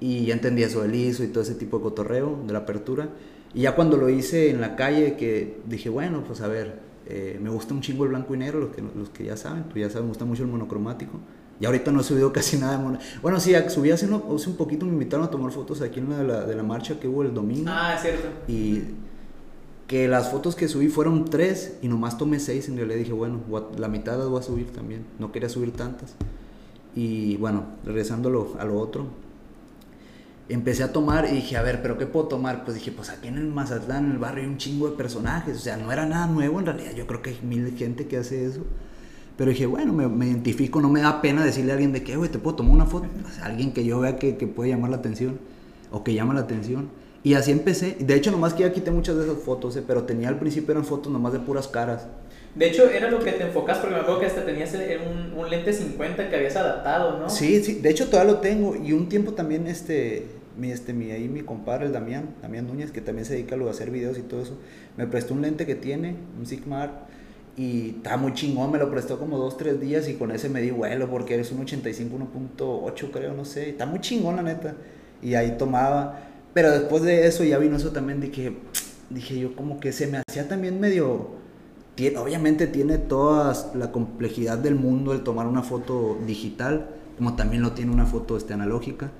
Y 0.00 0.24
ya 0.24 0.32
entendía 0.32 0.68
eso 0.68 0.80
del 0.80 0.94
ISO 0.94 1.22
y 1.22 1.26
todo 1.26 1.42
ese 1.42 1.54
tipo 1.54 1.76
de 1.76 1.82
cotorreo, 1.82 2.42
de 2.46 2.52
la 2.54 2.60
apertura. 2.60 3.10
Y 3.52 3.60
ya 3.60 3.74
cuando 3.74 3.98
lo 3.98 4.08
hice 4.08 4.48
en 4.48 4.62
la 4.62 4.74
calle, 4.74 5.16
que 5.18 5.60
dije, 5.66 5.90
bueno, 5.90 6.24
pues 6.26 6.40
a 6.40 6.48
ver, 6.48 6.80
eh, 7.04 7.38
me 7.42 7.50
gusta 7.50 7.74
un 7.74 7.82
chingo 7.82 8.04
el 8.04 8.08
blanco 8.08 8.34
y 8.34 8.38
negro, 8.38 8.58
los 8.58 8.70
que, 8.70 8.80
los 8.80 9.10
que 9.10 9.24
ya 9.24 9.36
saben, 9.36 9.64
tú 9.64 9.78
ya 9.78 9.90
sabes, 9.90 10.04
me 10.04 10.08
gusta 10.08 10.24
mucho 10.24 10.44
el 10.44 10.48
monocromático. 10.48 11.20
Y 11.60 11.66
ahorita 11.66 11.92
no 11.92 12.00
he 12.00 12.04
subido 12.04 12.32
casi 12.34 12.56
nada 12.56 12.78
de. 12.78 12.98
Bueno, 13.22 13.38
sí, 13.38 13.54
subí 13.68 13.90
hace, 13.90 14.06
un 14.06 14.56
poquito, 14.56 14.86
me 14.86 14.92
invitaron 14.92 15.26
a 15.26 15.30
tomar 15.30 15.52
fotos 15.52 15.82
aquí 15.82 16.00
en 16.00 16.10
la 16.10 16.18
de, 16.18 16.24
la 16.24 16.44
de 16.46 16.54
la 16.54 16.62
marcha 16.62 16.98
que 16.98 17.06
hubo 17.06 17.22
el 17.22 17.34
domingo. 17.34 17.66
Ah, 17.68 17.94
es 17.94 18.02
cierto. 18.02 18.28
Y 18.48 18.82
que 19.90 20.06
las 20.06 20.30
fotos 20.30 20.54
que 20.54 20.68
subí 20.68 20.86
fueron 20.86 21.24
tres 21.24 21.76
y 21.82 21.88
nomás 21.88 22.16
tomé 22.16 22.38
seis. 22.38 22.68
En 22.68 22.76
realidad 22.76 22.98
dije, 22.98 23.12
bueno, 23.12 23.40
la 23.76 23.88
mitad 23.88 24.16
las 24.16 24.28
voy 24.28 24.38
a 24.38 24.42
subir 24.44 24.72
también. 24.72 25.04
No 25.18 25.32
quería 25.32 25.48
subir 25.48 25.72
tantas. 25.72 26.14
Y 26.94 27.36
bueno, 27.38 27.64
regresando 27.84 28.28
a 28.56 28.64
lo, 28.64 28.78
otro, 28.78 29.08
empecé 30.48 30.84
a 30.84 30.92
tomar 30.92 31.26
y 31.26 31.34
dije, 31.34 31.56
a 31.56 31.62
ver, 31.62 31.82
¿pero 31.82 31.98
qué 31.98 32.06
puedo 32.06 32.28
tomar? 32.28 32.64
Pues 32.64 32.76
dije, 32.76 32.92
pues 32.92 33.10
aquí 33.10 33.28
en 33.28 33.38
el 33.38 33.46
Mazatlán, 33.46 34.06
en 34.06 34.12
el 34.12 34.18
barrio, 34.18 34.44
hay 34.44 34.48
un 34.48 34.58
chingo 34.58 34.88
de 34.88 34.96
personajes. 34.96 35.56
O 35.56 35.60
sea, 35.60 35.76
no 35.76 35.90
era 35.90 36.06
nada 36.06 36.28
nuevo 36.28 36.60
en 36.60 36.66
realidad. 36.66 36.92
Yo 36.92 37.08
creo 37.08 37.20
que 37.20 37.30
hay 37.30 37.40
mil 37.42 37.76
gente 37.76 38.06
que 38.06 38.16
hace 38.16 38.46
eso. 38.46 38.60
Pero 39.40 39.52
dije, 39.52 39.64
bueno, 39.64 39.94
me, 39.94 40.26
identifico, 40.26 40.82
no 40.82 40.90
me 40.90 41.00
da 41.00 41.22
pena 41.22 41.42
decirle 41.42 41.70
a 41.70 41.74
alguien 41.76 41.94
de 41.94 42.02
que, 42.02 42.14
güey, 42.14 42.28
te 42.28 42.38
puedo 42.38 42.56
tomar 42.56 42.74
una 42.74 42.84
foto. 42.84 43.08
O 43.26 43.34
sea, 43.34 43.46
alguien 43.46 43.72
que 43.72 43.86
yo 43.86 43.98
vea 43.98 44.16
que, 44.16 44.36
que, 44.36 44.46
puede 44.46 44.68
llamar 44.68 44.90
la 44.90 44.98
atención 44.98 45.40
o 45.90 46.04
que 46.04 46.12
llama 46.12 46.34
la 46.34 46.40
atención. 46.40 46.90
Y 47.22 47.32
así 47.32 47.50
empecé. 47.50 47.96
De 47.98 48.14
hecho, 48.16 48.30
nomás 48.32 48.52
que 48.52 48.64
ya 48.64 48.72
quité 48.74 48.90
muchas 48.90 49.16
de 49.16 49.24
esas 49.24 49.38
fotos, 49.38 49.74
eh, 49.76 49.82
pero 49.86 50.02
tenía 50.02 50.28
al 50.28 50.38
principio 50.38 50.72
eran 50.72 50.84
fotos 50.84 51.10
nomás 51.10 51.32
de 51.32 51.38
puras 51.38 51.68
caras. 51.68 52.06
De 52.54 52.68
hecho, 52.68 52.90
era 52.90 53.10
lo 53.10 53.18
que 53.20 53.32
te 53.32 53.44
enfocas 53.44 53.78
porque 53.78 53.94
me 53.94 54.02
acuerdo 54.02 54.20
que 54.20 54.26
hasta 54.26 54.44
tenías 54.44 54.74
un, 54.74 55.32
un, 55.32 55.48
lente 55.48 55.72
50 55.72 56.28
que 56.28 56.36
habías 56.36 56.56
adaptado, 56.56 57.18
¿no? 57.18 57.30
Sí, 57.30 57.64
sí, 57.64 57.76
de 57.76 57.88
hecho 57.88 58.10
todavía 58.10 58.34
lo 58.34 58.40
tengo 58.40 58.76
y 58.76 58.92
un 58.92 59.08
tiempo 59.08 59.32
también 59.32 59.66
este 59.66 60.26
mi 60.58 60.70
este 60.70 60.92
mi 60.92 61.12
ahí 61.12 61.30
mi 61.30 61.40
compadre 61.40 61.86
el 61.86 61.92
Damián, 61.92 62.34
Damián 62.42 62.66
Núñez, 62.66 62.90
que 62.90 63.00
también 63.00 63.24
se 63.24 63.32
dedica 63.32 63.54
a, 63.54 63.58
lo 63.58 63.64
de 63.64 63.70
hacer 63.70 63.90
videos 63.90 64.18
y 64.18 64.22
todo 64.22 64.42
eso, 64.42 64.58
me 64.98 65.06
prestó 65.06 65.32
un 65.32 65.40
lente 65.40 65.64
que 65.64 65.76
tiene, 65.76 66.16
un 66.38 66.44
Sigma 66.44 67.06
y 67.56 67.90
está 67.96 68.16
muy 68.16 68.32
chingón, 68.34 68.70
me 68.70 68.78
lo 68.78 68.90
prestó 68.90 69.18
como 69.18 69.36
dos, 69.38 69.56
tres 69.56 69.80
días 69.80 70.08
y 70.08 70.14
con 70.14 70.30
ese 70.30 70.48
me 70.48 70.60
di 70.60 70.70
vuelo 70.70 71.08
porque 71.10 71.34
eres 71.34 71.52
un 71.52 71.60
85 71.60 72.18
1.8 72.56 73.10
creo, 73.10 73.34
no 73.34 73.44
sé, 73.44 73.70
está 73.70 73.86
muy 73.86 74.00
chingón 74.00 74.36
la 74.36 74.42
neta. 74.42 74.74
Y 75.22 75.34
ahí 75.34 75.56
tomaba, 75.58 76.20
pero 76.54 76.70
después 76.70 77.02
de 77.02 77.26
eso 77.26 77.44
ya 77.44 77.58
vino 77.58 77.76
eso 77.76 77.90
también 77.90 78.20
de 78.20 78.30
que 78.30 78.56
dije 79.10 79.38
yo 79.38 79.54
como 79.56 79.80
que 79.80 79.92
se 79.92 80.06
me 80.06 80.22
hacía 80.26 80.48
también 80.48 80.80
medio 80.80 81.40
obviamente 82.16 82.66
tiene 82.66 82.98
toda 82.98 83.54
la 83.74 83.92
complejidad 83.92 84.58
del 84.58 84.74
mundo 84.74 85.12
el 85.12 85.22
tomar 85.22 85.46
una 85.46 85.62
foto 85.62 86.18
digital, 86.26 86.88
como 87.18 87.36
también 87.36 87.62
lo 87.62 87.72
tiene 87.72 87.92
una 87.92 88.06
foto 88.06 88.36
este, 88.36 88.54
analógica. 88.54 89.10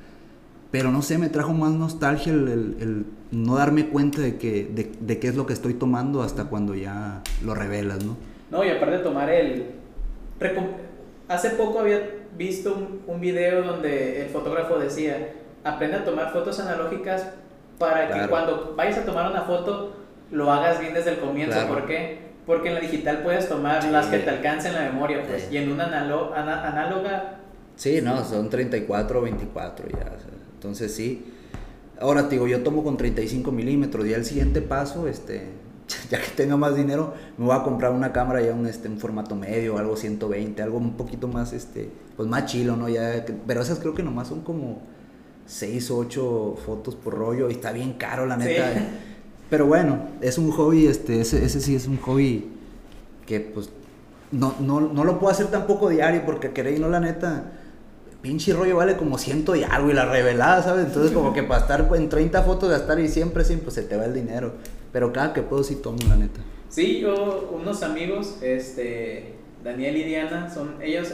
Pero 0.71 0.91
no 0.91 1.03
sé, 1.03 1.19
me 1.19 1.29
trajo 1.29 1.53
más 1.53 1.73
nostalgia 1.73 2.33
el, 2.33 3.07
no 3.33 3.57
darme 3.57 3.89
cuenta 3.89 4.21
de, 4.21 4.37
que, 4.37 4.65
de, 5.01 5.19
qué 5.19 5.29
es 5.29 5.37
lo 5.37 5.47
que 5.47 5.53
estoy 5.53 5.75
tomando 5.75 6.23
hasta 6.23 6.45
cuando 6.45 6.75
ya 6.75 7.23
lo 7.45 7.55
revelas, 7.55 8.05
¿no? 8.05 8.17
No, 8.51 8.65
y 8.65 8.69
aparte 8.69 8.99
de 8.99 9.03
tomar 9.05 9.31
el... 9.31 9.67
Hace 11.29 11.51
poco 11.51 11.81
había 11.81 12.01
visto 12.37 12.75
un, 12.75 13.03
un 13.07 13.21
video 13.21 13.63
donde 13.63 14.23
el 14.23 14.29
fotógrafo 14.31 14.79
decía, 14.79 15.35
aprende 15.63 15.99
a 15.99 16.05
tomar 16.05 16.33
fotos 16.33 16.59
analógicas 16.59 17.27
para 17.79 18.09
que 18.09 18.29
cuando 18.29 18.75
vayas 18.77 18.99
a 18.99 19.05
tomar 19.05 19.31
una 19.31 19.43
foto 19.43 19.95
lo 20.31 20.53
hagas 20.53 20.81
bien 20.81 20.95
desde 20.95 21.13
el 21.13 21.19
comienzo. 21.19 21.67
¿Por 21.69 21.87
qué? 21.87 22.31
Porque 22.47 22.69
en 22.69 22.75
la 22.75 22.81
digital 22.81 23.23
puedes 23.23 23.49
tomar 23.49 23.85
las 23.85 24.07
que 24.07 24.19
te 24.19 24.31
alcancen 24.31 24.75
la 24.75 24.83
memoria, 24.83 25.23
pues. 25.27 25.51
Y 25.51 25.57
en 25.57 25.71
una 25.71 25.87
análoga. 25.87 27.39
Sí, 27.77 28.01
no, 28.03 28.25
son 28.25 28.51
34 28.51 29.19
o 29.19 29.23
24 29.23 29.89
ya. 29.89 30.13
entonces 30.55 30.95
sí. 30.95 31.35
Ahora 32.01 32.29
te 32.29 32.37
digo, 32.37 32.47
yo 32.47 32.63
tomo 32.63 32.83
con 32.83 32.97
35 32.97 33.53
milímetros. 33.53 34.07
Y 34.07 34.15
el 34.15 34.25
siguiente 34.25 34.63
paso, 34.63 35.07
este, 35.07 35.51
ya 36.11 36.21
que 36.21 36.31
tenga 36.35 36.57
más 36.57 36.75
dinero, 36.75 37.15
me 37.37 37.47
voy 37.47 37.57
a 37.57 37.63
comprar 37.63 37.93
una 37.93 38.13
cámara 38.13 38.41
ya 38.41 38.53
un, 38.53 38.67
este, 38.67 38.89
en 38.89 38.99
formato 38.99 39.37
medio, 39.37 39.79
algo 39.79 39.97
120, 39.97 40.63
algo 40.63 40.79
un 40.79 40.97
poquito 40.97 41.29
más, 41.29 41.53
este, 41.53 41.91
pues 42.17 42.29
más 42.29 42.47
chilo, 42.47 42.77
¿no? 42.77 42.89
Ya, 42.89 43.25
pero 43.47 43.61
esas 43.61 43.79
creo 43.79 43.95
que 43.95 44.03
nomás 44.03 44.29
son 44.29 44.41
como 44.41 44.81
6 45.47 45.91
o 45.91 45.99
8 45.99 46.57
fotos 46.65 46.95
por 46.97 47.15
rollo 47.15 47.51
y 47.51 47.53
está 47.53 47.73
bien 47.73 47.95
caro, 47.95 48.27
la 48.27 48.37
neta. 48.37 48.73
Pero 49.51 49.67
bueno, 49.67 49.99
es 50.21 50.39
un 50.39 50.53
hobby, 50.53 50.87
este, 50.87 51.21
ese, 51.21 51.45
ese 51.45 51.61
sí 51.61 51.75
es 51.75 51.89
un 51.89 51.97
hobby 51.97 52.49
que 53.27 53.41
pues 53.41 53.69
no, 54.31 54.55
no, 54.61 54.81
no 54.81 55.03
lo 55.03 55.19
puedo 55.19 55.33
hacer 55.33 55.49
tampoco 55.49 55.89
diario 55.89 56.23
porque 56.25 56.53
queréis, 56.53 56.79
no 56.79 56.89
la 56.89 57.01
neta, 57.01 57.51
pinche 58.23 58.53
rollo 58.53 58.77
vale 58.77 58.97
como 58.97 59.19
ciento 59.19 59.57
y 59.57 59.63
algo 59.63 59.91
y 59.91 59.95
la 59.95 60.07
revelada, 60.07 60.63
¿sabes? 60.63 60.87
Entonces 60.87 61.13
como 61.13 61.33
que 61.33 61.43
para 61.43 61.63
estar 61.63 61.89
en 61.95 62.09
30 62.09 62.43
fotos 62.43 62.71
de 62.71 62.77
estar 62.77 62.99
y 62.99 63.09
siempre, 63.09 63.45
siempre 63.45 63.65
pues, 63.65 63.75
se 63.75 63.83
te 63.83 63.97
va 63.97 64.05
el 64.05 64.15
dinero. 64.15 64.53
Pero 64.93 65.13
cada 65.13 65.33
que 65.33 65.43
puedo 65.43 65.63
sí 65.63 65.77
tomo, 65.77 65.99
la 66.09 66.17
neta. 66.17 66.41
Sí, 66.69 67.01
yo, 67.01 67.51
unos 67.53 67.83
amigos, 67.83 68.39
este, 68.43 69.35
Daniel 69.65 69.97
y 69.97 70.05
Diana, 70.05 70.51
son, 70.53 70.77
ellos, 70.83 71.13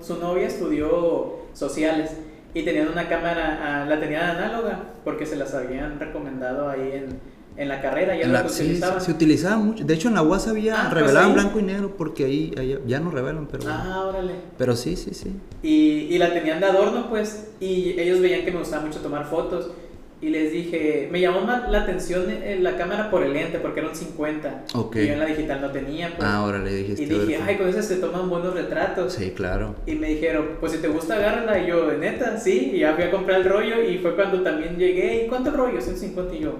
su 0.00 0.18
novia 0.18 0.46
estudió 0.46 1.46
sociales 1.52 2.10
y 2.54 2.62
tenían 2.62 2.88
una 2.88 3.08
cámara, 3.08 3.82
ah, 3.82 3.86
la 3.86 4.00
tenían 4.00 4.36
análoga 4.36 4.84
porque 5.04 5.26
se 5.26 5.36
las 5.36 5.54
habían 5.54 6.00
recomendado 6.00 6.68
ahí 6.68 6.92
en 6.94 7.35
en 7.56 7.68
la 7.68 7.80
carrera 7.80 8.16
ya 8.16 8.26
no 8.26 8.48
se 8.48 8.64
utilizaba. 8.64 9.00
Se 9.00 9.10
utilizaba 9.10 9.56
mucho. 9.56 9.84
De 9.84 9.94
hecho, 9.94 10.08
en 10.08 10.14
la 10.14 10.22
UAS 10.22 10.48
había 10.48 10.74
ah, 10.74 10.88
pues 10.90 11.02
revelaban 11.02 11.34
blanco 11.34 11.58
y 11.58 11.62
negro 11.62 11.94
porque 11.96 12.24
ahí, 12.24 12.80
ya 12.86 13.00
no 13.00 13.10
revelan, 13.10 13.46
pero. 13.50 13.64
Ah, 13.68 14.04
órale. 14.06 14.34
Pero 14.58 14.76
sí, 14.76 14.96
sí, 14.96 15.14
sí. 15.14 15.32
Y, 15.62 16.14
y, 16.14 16.18
la 16.18 16.32
tenían 16.32 16.60
de 16.60 16.66
adorno, 16.66 17.08
pues. 17.08 17.48
Y 17.60 17.98
ellos 17.98 18.20
veían 18.20 18.44
que 18.44 18.52
me 18.52 18.58
gustaba 18.58 18.84
mucho 18.84 19.00
tomar 19.00 19.26
fotos. 19.26 19.70
Y 20.18 20.30
les 20.30 20.50
dije, 20.50 21.10
me 21.12 21.20
llamó 21.20 21.42
más 21.42 21.70
la 21.70 21.82
atención 21.82 22.24
la 22.60 22.76
cámara 22.78 23.10
por 23.10 23.22
el 23.22 23.34
lente, 23.34 23.58
porque 23.58 23.80
era 23.80 23.90
un 23.90 23.94
50. 23.94 24.64
Ok. 24.74 24.96
Y 24.96 25.06
yo 25.08 25.12
en 25.12 25.18
la 25.18 25.26
digital 25.26 25.60
no 25.60 25.70
tenía. 25.70 26.16
Pues. 26.16 26.26
Ah, 26.26 26.42
órale, 26.42 26.72
dijiste. 26.74 27.02
Y 27.02 27.06
dije, 27.06 27.38
ay, 27.46 27.56
con 27.56 27.68
eso 27.68 27.82
se 27.82 27.96
toman 27.96 28.30
buenos 28.30 28.54
retratos. 28.54 29.12
Sí, 29.12 29.32
claro. 29.32 29.76
Y 29.86 29.94
me 29.94 30.08
dijeron, 30.08 30.52
pues 30.58 30.72
si 30.72 30.78
te 30.78 30.88
gusta, 30.88 31.16
agárrala. 31.16 31.58
Y 31.58 31.66
yo, 31.66 31.86
de 31.86 31.98
neta, 31.98 32.38
sí. 32.38 32.72
Y 32.74 32.78
ya 32.78 32.94
fui 32.94 33.04
a 33.04 33.10
comprar 33.10 33.40
el 33.40 33.44
rollo. 33.46 33.82
Y 33.82 33.98
fue 33.98 34.14
cuando 34.14 34.42
también 34.42 34.78
llegué. 34.78 35.24
¿Y 35.24 35.28
cuántos 35.28 35.54
rollos? 35.54 35.86
En 35.86 35.98
50. 35.98 36.34
Y 36.34 36.40
yo, 36.40 36.54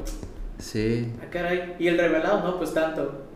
Sí. 0.58 1.12
Ah, 1.22 1.26
caray. 1.30 1.76
Y 1.78 1.88
el 1.88 1.98
revelado, 1.98 2.42
no, 2.42 2.58
pues 2.58 2.72
tanto. 2.72 3.26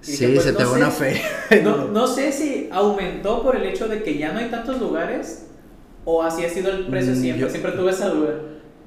sí, 0.00 0.26
pues, 0.26 0.44
se 0.44 0.52
te 0.52 0.64
va 0.64 0.72
una 0.72 0.90
fe. 0.90 1.20
no, 1.62 1.88
no 1.92 2.06
sé 2.06 2.32
si 2.32 2.68
aumentó 2.72 3.42
por 3.42 3.56
el 3.56 3.64
hecho 3.64 3.88
de 3.88 4.02
que 4.02 4.18
ya 4.18 4.32
no 4.32 4.38
hay 4.38 4.50
tantos 4.50 4.80
lugares 4.80 5.46
o 6.04 6.22
así 6.22 6.44
ha 6.44 6.50
sido 6.50 6.70
el 6.70 6.86
precio 6.86 7.12
mm, 7.12 7.16
siempre. 7.16 7.50
siempre 7.50 7.72
tuve 7.72 7.90
esa 7.90 8.08
duda. 8.08 8.34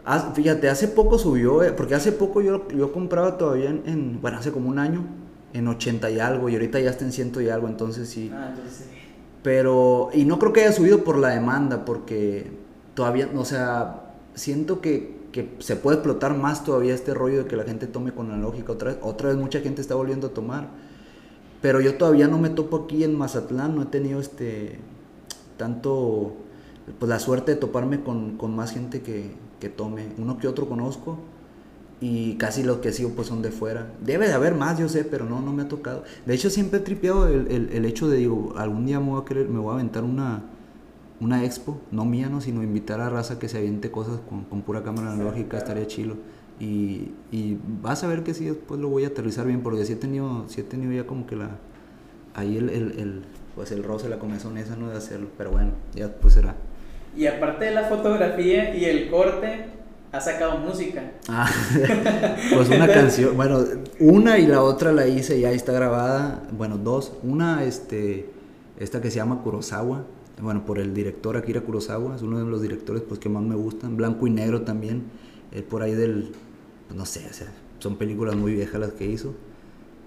Ah, 0.06 0.34
fíjate, 0.36 0.70
hace 0.70 0.90
poco 0.90 1.18
subió, 1.18 1.64
eh, 1.64 1.72
porque 1.72 1.96
hace 1.96 2.12
poco 2.12 2.42
yo, 2.42 2.68
yo 2.70 2.92
compraba 2.92 3.38
todavía 3.38 3.70
en, 3.70 4.20
bueno, 4.22 4.38
hace 4.38 4.52
como 4.52 4.68
un 4.70 4.80
año, 4.80 5.06
en 5.54 5.68
80 5.68 6.10
y 6.10 6.20
algo, 6.20 6.50
y 6.50 6.54
ahorita 6.54 6.80
ya 6.80 6.90
está 6.90 7.06
en 7.06 7.14
100 7.14 7.34
y 7.42 7.50
algo, 7.50 7.68
entonces 7.68 8.10
sí. 8.10 8.30
Ah, 8.34 8.48
entonces 8.50 8.86
sí. 8.90 8.98
Pero, 9.44 10.10
y 10.14 10.26
no 10.26 10.40
creo 10.40 10.52
que 10.52 10.62
haya 10.62 10.74
subido 10.74 11.04
por 11.04 11.18
la 11.18 11.30
demanda, 11.30 11.86
porque 11.86 12.48
todavía, 12.96 13.30
o 13.36 13.46
sea, 13.46 14.02
siento 14.36 14.82
que 14.82 15.23
que 15.34 15.56
se 15.60 15.76
puede 15.76 15.98
explotar 15.98 16.38
más 16.38 16.64
todavía 16.64 16.94
este 16.94 17.14
rollo 17.14 17.40
de 17.40 17.46
que 17.46 17.58
la 17.58 17.64
gente 17.64 17.88
tome 17.88 18.14
con 18.14 18.30
la 18.30 18.38
lógica. 18.38 18.72
Otra 18.72 18.92
vez, 18.92 19.00
otra 19.02 19.30
vez 19.30 19.38
mucha 19.38 19.60
gente 19.60 19.82
está 19.82 19.96
volviendo 19.96 20.28
a 20.28 20.30
tomar. 20.30 20.70
Pero 21.62 21.82
yo 21.82 21.96
todavía 21.96 22.28
no 22.28 22.38
me 22.38 22.50
topo 22.50 22.86
aquí 22.86 23.04
en 23.04 23.18
Mazatlán, 23.18 23.76
no 23.76 23.82
he 23.82 23.86
tenido 23.88 24.20
este 24.20 24.80
tanto 25.58 26.36
pues 27.00 27.10
la 27.10 27.20
suerte 27.20 27.54
de 27.54 27.58
toparme 27.58 28.04
con, 28.04 28.38
con 28.38 28.56
más 28.56 28.72
gente 28.72 29.02
que, 29.02 29.32
que, 29.60 29.70
tome. 29.70 30.10
Uno 30.18 30.38
que 30.38 30.48
otro 30.48 30.70
conozco 30.70 31.18
y 32.00 32.36
casi 32.36 32.64
los 32.64 32.78
que 32.78 32.92
sigo 32.92 33.12
pues 33.12 33.28
son 33.30 33.42
de 33.42 33.50
fuera. 33.50 33.92
Debe 34.04 34.28
de 34.28 34.34
haber 34.34 34.54
más, 34.54 34.78
yo 34.78 34.88
sé, 34.88 35.04
pero 35.04 35.26
no, 35.26 35.42
no 35.42 35.52
me 35.52 35.64
ha 35.64 35.68
tocado. 35.68 36.04
De 36.26 36.36
hecho 36.36 36.50
siempre 36.50 36.80
he 36.80 36.84
tripeado 36.84 37.28
el, 37.28 37.48
el, 37.50 37.70
el 37.72 37.86
hecho 37.86 38.08
de, 38.08 38.18
digo, 38.18 38.54
algún 38.56 38.86
día 38.86 39.00
me 39.00 39.12
voy 39.12 39.22
a, 39.22 39.26
querer, 39.26 39.48
me 39.48 39.60
voy 39.60 39.72
a 39.72 39.74
aventar 39.76 40.04
una, 40.04 40.44
una 41.20 41.44
expo, 41.44 41.80
no 41.92 42.06
mía, 42.06 42.30
no, 42.30 42.42
sino 42.42 42.64
invitar 42.64 43.00
a 43.02 43.10
raza 43.10 43.40
que 43.40 43.48
se 43.48 43.58
aviente 43.58 43.92
cosas 43.92 44.20
con, 44.30 44.44
con 44.46 44.62
pura 44.62 44.84
cámara 44.84 45.12
analógica, 45.12 45.58
estaría 45.58 45.88
chilo. 45.88 46.18
Y, 46.60 47.12
y, 47.32 47.58
vas 47.82 48.04
a 48.04 48.08
ver 48.08 48.24
que 48.24 48.34
sí, 48.34 48.46
después 48.46 48.80
lo 48.80 48.88
voy 48.88 49.06
a 49.06 49.08
aterrizar 49.08 49.46
bien, 49.46 49.62
porque 49.62 49.86
sí 49.86 49.94
he 49.94 49.96
tenido, 49.96 50.48
sí 50.48 50.62
he 50.62 50.64
tenido 50.64 50.92
ya 50.94 51.08
como 51.08 51.26
que 51.26 51.36
la, 51.36 51.58
ahí 52.36 52.58
el, 52.58 52.70
el, 52.70 53.00
el 53.00 53.24
pues 53.56 53.72
el 53.72 53.84
roce, 53.84 54.10
la 54.10 54.20
comezón 54.20 54.58
esa, 54.58 54.76
no 54.76 54.90
de 54.90 54.98
hacerlo, 54.98 55.28
pero 55.38 55.52
bueno, 55.52 55.72
ya 55.94 56.10
pues 56.10 56.36
será. 56.36 56.56
Y 57.16 57.28
aparte 57.28 57.66
de 57.66 57.72
la 57.72 57.84
fotografía 57.84 58.76
y 58.76 58.86
el 58.86 59.10
corte, 59.10 59.66
ha 60.12 60.20
sacado 60.22 60.58
música. 60.60 61.12
Ah, 61.28 61.50
pues 62.54 62.70
una 62.70 62.88
canción, 62.88 63.36
bueno, 63.36 63.64
una 64.00 64.38
y 64.38 64.48
la 64.48 64.64
otra 64.64 64.92
la 64.92 65.08
hice, 65.08 65.40
ya 65.40 65.52
está 65.52 65.72
grabada, 65.74 66.44
bueno, 66.52 66.78
dos, 66.78 67.14
una, 67.24 67.64
este, 67.64 68.30
esta 68.80 69.02
que 69.02 69.10
se 69.12 69.18
llama 69.18 69.42
Kurosawa, 69.44 70.04
bueno, 70.42 70.66
por 70.66 70.80
el 70.80 70.94
director 70.94 71.38
Akira 71.38 71.62
Kurosawa, 71.62 72.16
es 72.16 72.22
uno 72.22 72.40
de 72.40 72.46
los 72.46 72.62
directores 72.62 73.04
pues, 73.04 73.20
que 73.20 73.30
más 73.30 73.44
me 73.44 73.56
gustan, 73.56 73.98
blanco 73.98 74.26
y 74.28 74.32
negro 74.32 74.64
también, 74.64 75.04
eh, 75.52 75.62
por 75.62 75.84
ahí 75.84 75.94
del, 75.94 76.32
pues, 76.88 76.98
no 76.98 77.06
sé, 77.06 77.30
son 77.80 77.98
películas 77.98 78.36
muy 78.36 78.54
viejas 78.54 78.80
las 78.80 78.94
que 78.94 79.06
hizo. 79.06 79.34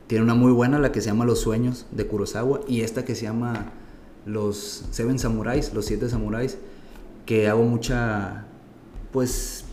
Tiene 0.06 0.24
una 0.24 0.34
muy 0.34 0.52
buena, 0.52 0.78
la 0.78 0.92
que 0.92 1.00
se 1.00 1.08
llama 1.08 1.24
Los 1.24 1.40
Sueños 1.40 1.86
de 1.90 2.06
Kurosawa, 2.06 2.60
y 2.66 2.80
esta 2.80 3.04
que 3.04 3.14
se 3.14 3.22
llama 3.22 3.72
Los 4.24 4.84
Seven 4.90 5.18
Samuráis, 5.18 5.72
Los 5.74 5.86
Siete 5.86 6.08
Samuráis, 6.08 6.58
que 7.24 7.48
hago 7.48 7.64
mucha, 7.64 8.46
pues, 9.12 9.64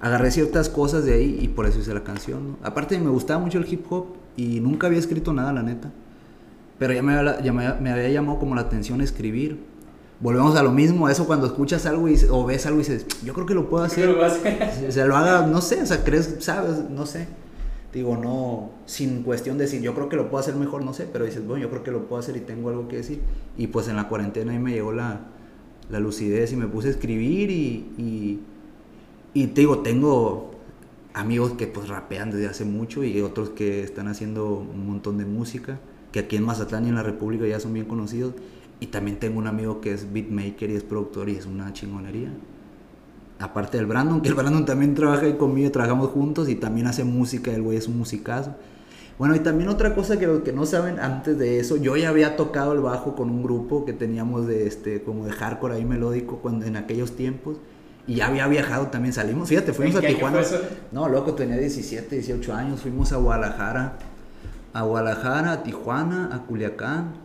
agarré 0.00 0.30
ciertas 0.30 0.68
cosas 0.68 1.04
de 1.04 1.14
ahí 1.14 1.38
y 1.40 1.48
por 1.48 1.66
eso 1.66 1.78
hice 1.78 1.94
la 1.94 2.04
canción. 2.04 2.56
Aparte 2.62 2.98
me 2.98 3.10
gustaba 3.10 3.40
mucho 3.40 3.58
el 3.58 3.72
hip 3.72 3.90
hop 3.90 4.06
y 4.36 4.60
nunca 4.60 4.86
había 4.86 4.98
escrito 4.98 5.32
nada, 5.32 5.52
la 5.52 5.62
neta. 5.62 5.90
Pero 6.78 6.92
ya 6.92 7.02
me 7.02 7.14
ya 7.42 7.52
me 7.52 7.90
había 7.90 8.08
llamado 8.10 8.38
como 8.38 8.54
la 8.54 8.62
atención 8.62 9.00
escribir 9.00 9.73
volvemos 10.20 10.56
a 10.56 10.62
lo 10.62 10.72
mismo, 10.72 11.08
eso 11.08 11.26
cuando 11.26 11.46
escuchas 11.46 11.86
algo 11.86 12.08
y, 12.08 12.16
o 12.30 12.44
ves 12.44 12.66
algo 12.66 12.80
y 12.80 12.82
dices, 12.82 13.06
yo 13.24 13.34
creo 13.34 13.46
que 13.46 13.54
lo 13.54 13.68
puedo 13.68 13.84
hacer. 13.84 14.08
o 14.08 14.90
sea, 14.92 15.06
lo 15.06 15.16
haga, 15.16 15.46
no 15.46 15.60
sé, 15.60 15.82
o 15.82 15.86
sea, 15.86 16.04
crees, 16.04 16.36
sabes, 16.40 16.90
no 16.90 17.06
sé. 17.06 17.26
Digo, 17.92 18.16
no, 18.16 18.70
sin 18.86 19.22
cuestión 19.22 19.56
de 19.56 19.64
decir, 19.64 19.80
yo 19.80 19.94
creo 19.94 20.08
que 20.08 20.16
lo 20.16 20.28
puedo 20.28 20.40
hacer 20.40 20.56
mejor, 20.56 20.84
no 20.84 20.92
sé, 20.92 21.06
pero 21.12 21.24
dices, 21.24 21.46
bueno, 21.46 21.62
yo 21.62 21.70
creo 21.70 21.84
que 21.84 21.92
lo 21.92 22.08
puedo 22.08 22.18
hacer 22.18 22.36
y 22.36 22.40
tengo 22.40 22.68
algo 22.70 22.88
que 22.88 22.96
decir. 22.96 23.20
Y 23.56 23.68
pues 23.68 23.86
en 23.86 23.94
la 23.94 24.08
cuarentena 24.08 24.52
ahí 24.52 24.58
me 24.58 24.72
llegó 24.72 24.92
la, 24.92 25.20
la 25.90 26.00
lucidez 26.00 26.52
y 26.52 26.56
me 26.56 26.66
puse 26.66 26.88
a 26.88 26.90
escribir 26.90 27.50
y, 27.50 27.92
y, 27.96 28.40
y 29.32 29.46
te 29.48 29.60
digo, 29.60 29.78
tengo 29.80 30.50
amigos 31.12 31.52
que 31.52 31.68
pues 31.68 31.88
rapean 31.88 32.32
desde 32.32 32.48
hace 32.48 32.64
mucho 32.64 33.04
y 33.04 33.20
otros 33.20 33.50
que 33.50 33.84
están 33.84 34.08
haciendo 34.08 34.48
un 34.48 34.88
montón 34.88 35.16
de 35.16 35.24
música, 35.24 35.78
que 36.10 36.18
aquí 36.18 36.34
en 36.34 36.42
Mazatlán 36.42 36.86
y 36.86 36.88
en 36.88 36.96
la 36.96 37.04
República 37.04 37.46
ya 37.46 37.60
son 37.60 37.74
bien 37.74 37.86
conocidos 37.86 38.32
y 38.80 38.86
también 38.86 39.18
tengo 39.18 39.38
un 39.38 39.46
amigo 39.46 39.80
que 39.80 39.92
es 39.92 40.12
beatmaker 40.12 40.70
y 40.70 40.76
es 40.76 40.82
productor 40.82 41.28
y 41.28 41.36
es 41.36 41.46
una 41.46 41.72
chingonería. 41.72 42.30
aparte 43.38 43.76
del 43.76 43.86
Brandon, 43.86 44.20
que 44.20 44.28
el 44.28 44.34
Brandon 44.34 44.64
también 44.64 44.94
trabaja 44.94 45.26
ahí 45.26 45.34
conmigo, 45.34 45.70
trabajamos 45.70 46.10
juntos 46.10 46.48
y 46.48 46.54
también 46.54 46.86
hace 46.86 47.04
música, 47.04 47.52
el 47.52 47.62
güey 47.62 47.76
es 47.76 47.88
un 47.88 47.98
musicazo. 47.98 48.54
Bueno, 49.18 49.36
y 49.36 49.40
también 49.40 49.68
otra 49.68 49.94
cosa 49.94 50.18
que 50.18 50.26
los 50.26 50.42
que 50.42 50.52
no 50.52 50.66
saben 50.66 50.98
antes 50.98 51.38
de 51.38 51.60
eso, 51.60 51.76
yo 51.76 51.96
ya 51.96 52.08
había 52.08 52.36
tocado 52.36 52.72
el 52.72 52.80
bajo 52.80 53.14
con 53.14 53.30
un 53.30 53.42
grupo 53.42 53.84
que 53.84 53.92
teníamos 53.92 54.46
de 54.46 54.66
este 54.66 55.02
como 55.02 55.24
de 55.24 55.32
hardcore 55.32 55.74
ahí 55.74 55.84
melódico 55.84 56.38
cuando 56.38 56.66
en 56.66 56.76
aquellos 56.76 57.12
tiempos 57.12 57.58
y 58.06 58.16
ya 58.16 58.26
había 58.26 58.46
viajado 58.48 58.88
también, 58.88 59.14
salimos, 59.14 59.48
fíjate, 59.48 59.72
fuimos 59.72 59.96
a 59.96 60.00
Tijuana. 60.00 60.40
No, 60.92 61.08
loco, 61.08 61.34
tenía 61.34 61.56
17, 61.56 62.16
18 62.16 62.54
años, 62.54 62.80
fuimos 62.80 63.12
a 63.12 63.16
Guadalajara, 63.16 63.98
a 64.74 64.82
Guadalajara, 64.82 65.52
a 65.52 65.62
Tijuana, 65.62 66.30
a 66.32 66.40
Culiacán. 66.40 67.23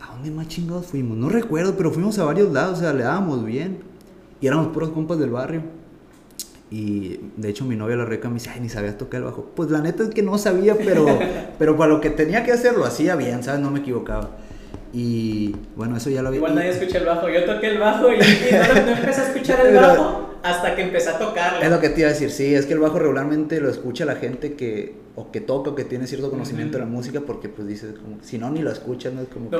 ¿A 0.00 0.12
dónde 0.12 0.30
más 0.30 0.48
chingados 0.48 0.86
fuimos? 0.86 1.16
No 1.16 1.28
recuerdo, 1.28 1.76
pero 1.76 1.90
fuimos 1.90 2.18
a 2.18 2.24
varios 2.24 2.52
lados, 2.52 2.78
o 2.78 2.80
sea, 2.80 2.92
le 2.92 3.02
dábamos 3.02 3.44
bien. 3.44 3.78
Y 4.40 4.46
éramos 4.46 4.68
puros 4.68 4.90
compas 4.90 5.18
del 5.18 5.30
barrio. 5.30 5.62
Y 6.70 7.20
de 7.36 7.50
hecho 7.50 7.64
mi 7.64 7.76
novia 7.76 7.96
la 7.96 8.04
reca 8.04 8.28
me 8.28 8.34
dice, 8.34 8.50
ay, 8.50 8.60
ni 8.60 8.68
sabías 8.68 8.96
tocar 8.96 9.18
el 9.18 9.24
bajo. 9.24 9.50
Pues 9.54 9.70
la 9.70 9.80
neta 9.80 10.04
es 10.04 10.10
que 10.10 10.22
no 10.22 10.38
sabía, 10.38 10.76
pero, 10.76 11.06
pero 11.58 11.76
para 11.76 11.92
lo 11.92 12.00
que 12.00 12.10
tenía 12.10 12.44
que 12.44 12.52
hacer 12.52 12.76
lo 12.76 12.84
hacía 12.84 13.16
bien, 13.16 13.42
¿sabes? 13.42 13.60
No 13.60 13.70
me 13.70 13.80
equivocaba. 13.80 14.30
Y 14.92 15.54
bueno, 15.76 15.96
eso 15.96 16.10
ya 16.10 16.22
lo 16.22 16.28
había... 16.28 16.38
Igual 16.38 16.54
nadie 16.54 16.70
escucha 16.70 16.98
el 16.98 17.06
bajo. 17.06 17.28
Yo 17.28 17.44
toqué 17.44 17.68
el 17.68 17.78
bajo 17.78 18.12
y, 18.12 18.18
no, 18.18 18.24
empecé 18.24 19.20
a 19.20 19.26
escuchar 19.28 19.66
el 19.66 19.74
bajo 19.80 20.34
hasta 20.42 20.74
que 20.74 20.82
empecé 20.82 21.10
a 21.10 21.18
tocarlo. 21.18 21.60
Es 21.60 21.70
lo 21.70 21.80
que 21.80 21.90
te 21.90 22.00
iba 22.00 22.08
a 22.08 22.12
decir, 22.12 22.30
sí, 22.30 22.54
es 22.54 22.66
que 22.66 22.72
el 22.72 22.78
bajo 22.78 22.98
regularmente 22.98 23.60
lo 23.60 23.68
escucha 23.68 24.04
la 24.04 24.16
gente 24.16 24.54
que 24.54 24.94
o 25.16 25.30
que 25.30 25.40
toca 25.40 25.70
o 25.70 25.74
que 25.74 25.84
tiene 25.84 26.06
cierto 26.06 26.30
conocimiento 26.30 26.78
de 26.78 26.84
la 26.84 26.90
música 26.90 27.20
porque 27.20 27.48
pues 27.48 27.68
dices, 27.68 27.94
como, 27.98 28.22
si 28.22 28.38
no, 28.38 28.50
ni 28.50 28.62
lo 28.62 28.70
escuchas, 28.70 29.12
no 29.12 29.22
es 29.22 29.28
como... 29.28 29.50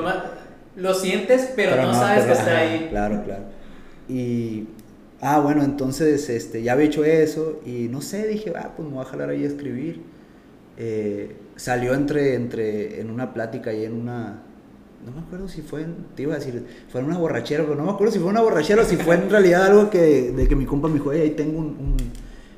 Lo 0.75 0.93
sientes, 0.93 1.51
pero, 1.55 1.75
no, 1.81 1.93
sabes 1.93 2.23
que 2.23 2.31
está 2.31 2.57
ahí. 2.57 2.87
Claro, 2.89 3.23
claro. 3.25 3.43
Y 4.07 4.67
Ah, 5.21 5.39
bueno, 5.39 5.63
entonces 5.63 6.29
este, 6.29 6.63
ya 6.63 6.73
había 6.73 6.87
hecho 6.87 7.05
eso 7.05 7.61
y 7.63 7.87
no 7.89 8.01
sé, 8.01 8.27
dije, 8.27 8.51
ah, 8.55 8.73
pues 8.75 8.87
me 8.87 8.95
voy 8.95 9.05
a 9.05 9.07
jalar 9.07 9.29
ahí 9.29 9.43
a 9.43 9.47
escribir. 9.47 10.01
Eh, 10.77 11.35
salió 11.55 11.93
entre, 11.93 12.33
entre, 12.33 12.99
en 12.99 13.11
una 13.11 13.31
plática 13.31 13.71
y 13.71 13.85
en 13.85 13.93
una, 13.93 14.41
no 15.05 15.11
me 15.11 15.21
acuerdo 15.21 15.47
si 15.47 15.61
fue, 15.61 15.83
en, 15.83 15.95
te 16.15 16.23
iba 16.23 16.35
a 16.35 16.37
decir, 16.37 16.65
fue 16.89 17.01
en 17.01 17.07
una 17.07 17.17
borrachera, 17.17 17.63
pero 17.63 17.75
no 17.75 17.85
me 17.85 17.91
acuerdo 17.91 18.13
si 18.13 18.19
fue 18.19 18.29
una 18.29 18.41
borrachera 18.41 18.83
o 18.83 18.85
si 18.85 18.97
fue 18.97 19.15
en 19.15 19.29
realidad 19.29 19.65
algo 19.65 19.89
que, 19.89 20.31
de 20.31 20.47
que 20.47 20.55
mi 20.55 20.65
compa 20.65 20.87
me 20.87 20.95
dijo, 20.95 21.09
ahí 21.11 21.31
tengo 21.31 21.59
un, 21.59 21.97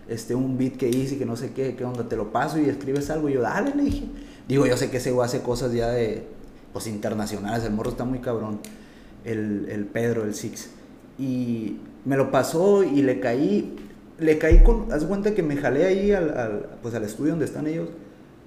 este, 0.07 0.35
un 0.35 0.57
beat 0.57 0.77
que 0.77 0.89
hice 0.89 1.17
que 1.17 1.25
no 1.25 1.35
sé 1.35 1.51
qué, 1.53 1.75
qué 1.75 1.85
onda, 1.85 2.07
te 2.07 2.15
lo 2.15 2.31
paso 2.31 2.59
y 2.59 2.69
escribes 2.69 3.09
algo. 3.09 3.29
Y 3.29 3.33
yo, 3.33 3.41
dale, 3.41 3.73
le 3.75 3.83
dije. 3.83 4.05
Digo, 4.47 4.67
yo 4.67 4.75
sé 4.77 4.89
que 4.89 4.97
ese 4.97 5.11
güey 5.11 5.25
hace 5.25 5.41
cosas 5.41 5.71
ya 5.73 5.89
de, 5.89 6.27
pues 6.73 6.87
internacionales, 6.87 7.63
el 7.63 7.71
morro 7.71 7.91
está 7.91 8.03
muy 8.03 8.19
cabrón, 8.19 8.59
el, 9.23 9.67
el 9.69 9.85
Pedro, 9.85 10.23
el 10.25 10.35
Six. 10.35 10.69
Y 11.17 11.77
me 12.03 12.17
lo 12.17 12.31
pasó 12.31 12.83
y 12.83 13.01
le 13.03 13.19
caí, 13.19 13.75
le 14.19 14.37
caí 14.37 14.63
con, 14.63 14.91
haz 14.91 15.05
cuenta 15.05 15.33
que 15.33 15.43
me 15.43 15.55
jalé 15.55 15.85
ahí 15.85 16.11
al, 16.11 16.77
pues 16.81 16.93
al 16.95 17.03
estudio 17.03 17.31
donde 17.31 17.45
están 17.45 17.67
ellos, 17.67 17.89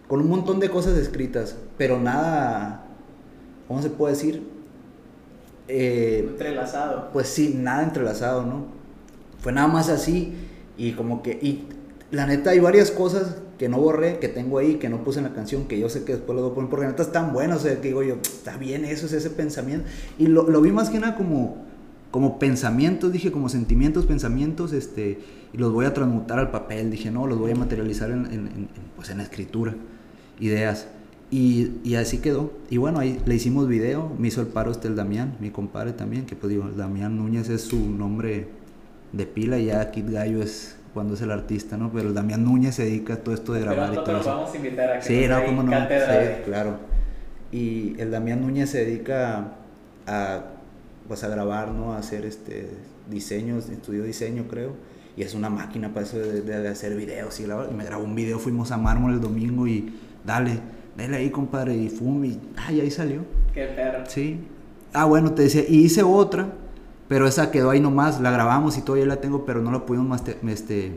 con 0.08 0.20
un 0.20 0.28
montón 0.28 0.60
de 0.60 0.68
cosas 0.68 0.96
escritas, 0.98 1.56
pero 1.78 1.98
nada, 1.98 2.85
¿cómo 3.68 3.82
se 3.82 3.90
puede 3.90 4.14
decir? 4.14 4.42
Eh, 5.68 6.26
entrelazado. 6.28 7.10
Pues 7.12 7.28
sí, 7.28 7.54
nada 7.56 7.82
entrelazado, 7.82 8.44
¿no? 8.44 8.66
Fue 9.40 9.52
nada 9.52 9.68
más 9.68 9.88
así 9.88 10.34
y 10.76 10.92
como 10.92 11.22
que, 11.22 11.32
y 11.32 11.64
la 12.10 12.26
neta 12.26 12.50
hay 12.50 12.60
varias 12.60 12.90
cosas 12.90 13.36
que 13.58 13.68
no 13.68 13.78
borré, 13.78 14.18
que 14.18 14.28
tengo 14.28 14.58
ahí, 14.58 14.76
que 14.76 14.88
no 14.88 15.02
puse 15.02 15.18
en 15.18 15.24
la 15.24 15.32
canción, 15.32 15.66
que 15.66 15.78
yo 15.78 15.88
sé 15.88 16.04
que 16.04 16.12
después 16.12 16.36
lo 16.36 16.42
voy 16.42 16.50
a 16.50 16.54
poner, 16.54 16.70
porque 16.70 16.84
la 16.84 16.90
neta 16.90 17.02
están 17.02 17.32
buenas, 17.32 17.58
o 17.58 17.60
sea, 17.62 17.80
que 17.80 17.88
digo 17.88 18.02
yo, 18.02 18.16
está 18.22 18.56
bien, 18.56 18.84
eso 18.84 19.06
es 19.06 19.12
ese 19.12 19.30
pensamiento. 19.30 19.86
Y 20.18 20.26
lo, 20.26 20.48
lo 20.48 20.60
vi 20.60 20.72
más 20.72 20.90
que 20.90 20.98
nada 20.98 21.16
como 21.16 21.66
como 22.16 22.38
pensamientos, 22.38 23.12
dije, 23.12 23.30
como 23.30 23.50
sentimientos, 23.50 24.06
pensamientos, 24.06 24.72
este, 24.72 25.18
y 25.52 25.58
los 25.58 25.70
voy 25.70 25.84
a 25.84 25.92
transmutar 25.92 26.38
al 26.38 26.50
papel, 26.50 26.90
dije, 26.90 27.10
no, 27.10 27.26
los 27.26 27.38
voy 27.38 27.50
a 27.50 27.54
materializar 27.54 28.10
en, 28.10 28.24
en, 28.26 28.68
pues 28.96 29.10
en 29.10 29.20
escritura, 29.20 29.74
ideas. 30.40 30.88
Y, 31.30 31.72
y, 31.82 31.96
así 31.96 32.18
quedó. 32.18 32.52
Y 32.70 32.76
bueno, 32.76 33.00
ahí 33.00 33.20
le 33.26 33.34
hicimos 33.34 33.66
video, 33.66 34.12
me 34.18 34.28
hizo 34.28 34.40
el 34.40 34.46
paro 34.46 34.70
este 34.70 34.86
el 34.86 34.94
Damián, 34.94 35.36
mi 35.40 35.50
compadre 35.50 35.92
también, 35.92 36.24
que 36.24 36.36
pues 36.36 36.50
digo, 36.50 36.68
Damián 36.70 37.16
Núñez 37.16 37.48
es 37.48 37.62
su 37.62 37.90
nombre 37.90 38.46
de 39.12 39.26
pila 39.26 39.58
y 39.58 39.66
ya 39.66 39.90
Kid 39.90 40.12
Gallo 40.12 40.40
es 40.40 40.76
cuando 40.94 41.14
es 41.14 41.22
el 41.22 41.32
artista, 41.32 41.76
¿no? 41.76 41.90
Pero 41.92 42.08
el 42.08 42.14
Damián 42.14 42.44
Núñez 42.44 42.76
se 42.76 42.84
dedica 42.84 43.14
a 43.14 43.16
todo 43.16 43.34
esto 43.34 43.52
de 43.52 43.60
grabar 43.60 43.92
y 43.92 43.96
todo 43.96 44.20
eso. 44.20 44.30
vamos 44.30 44.52
a 44.52 44.56
invitar 44.56 44.90
a 44.90 45.00
que 45.00 45.04
Sí, 45.04 45.26
no, 45.28 45.44
cómo 45.44 45.62
no. 45.64 45.72
Sí, 45.72 46.42
claro. 46.44 46.78
Y 47.50 48.00
el 48.00 48.10
Damián 48.12 48.40
Núñez 48.40 48.70
se 48.70 48.84
dedica 48.84 49.52
a 50.06 50.44
vas 51.08 51.24
a 51.24 51.28
grabar, 51.28 51.68
¿no? 51.68 51.92
A 51.92 51.98
hacer 51.98 52.24
este, 52.24 52.70
diseños, 53.08 53.68
estudio 53.68 54.02
diseño 54.02 54.46
creo, 54.48 54.74
y 55.16 55.22
es 55.22 55.34
una 55.34 55.50
máquina 55.50 55.92
para 55.92 56.06
eso 56.06 56.18
de, 56.18 56.68
hacer 56.68 56.96
videos 56.96 57.38
y, 57.40 57.44
y 57.44 57.74
me 57.74 57.84
grabó 57.84 58.04
un 58.04 58.14
video, 58.14 58.38
fuimos 58.38 58.70
a 58.72 58.76
Mármol 58.76 59.14
el 59.14 59.20
domingo 59.20 59.66
y 59.66 59.94
dale, 60.24 60.58
dale 60.96 61.16
ahí 61.16 61.30
compadre, 61.30 61.74
y 61.74 61.88
fum, 61.88 62.24
y 62.24 62.38
ay, 62.56 62.80
ahí 62.80 62.90
salió. 62.90 63.22
Qué 63.52 63.66
perro. 63.66 64.04
Sí. 64.08 64.40
Ah, 64.92 65.04
bueno, 65.04 65.32
te 65.32 65.42
decía, 65.42 65.62
y 65.68 65.84
hice 65.84 66.02
otra, 66.02 66.48
pero 67.08 67.26
esa 67.26 67.50
quedó 67.50 67.70
ahí 67.70 67.80
nomás, 67.80 68.20
la 68.20 68.30
grabamos 68.30 68.78
y 68.78 68.82
todavía 68.82 69.06
la 69.06 69.20
tengo, 69.20 69.44
pero 69.44 69.60
no 69.60 69.70
la 69.70 69.84
pudimos 69.84 70.22
este, 70.48 70.92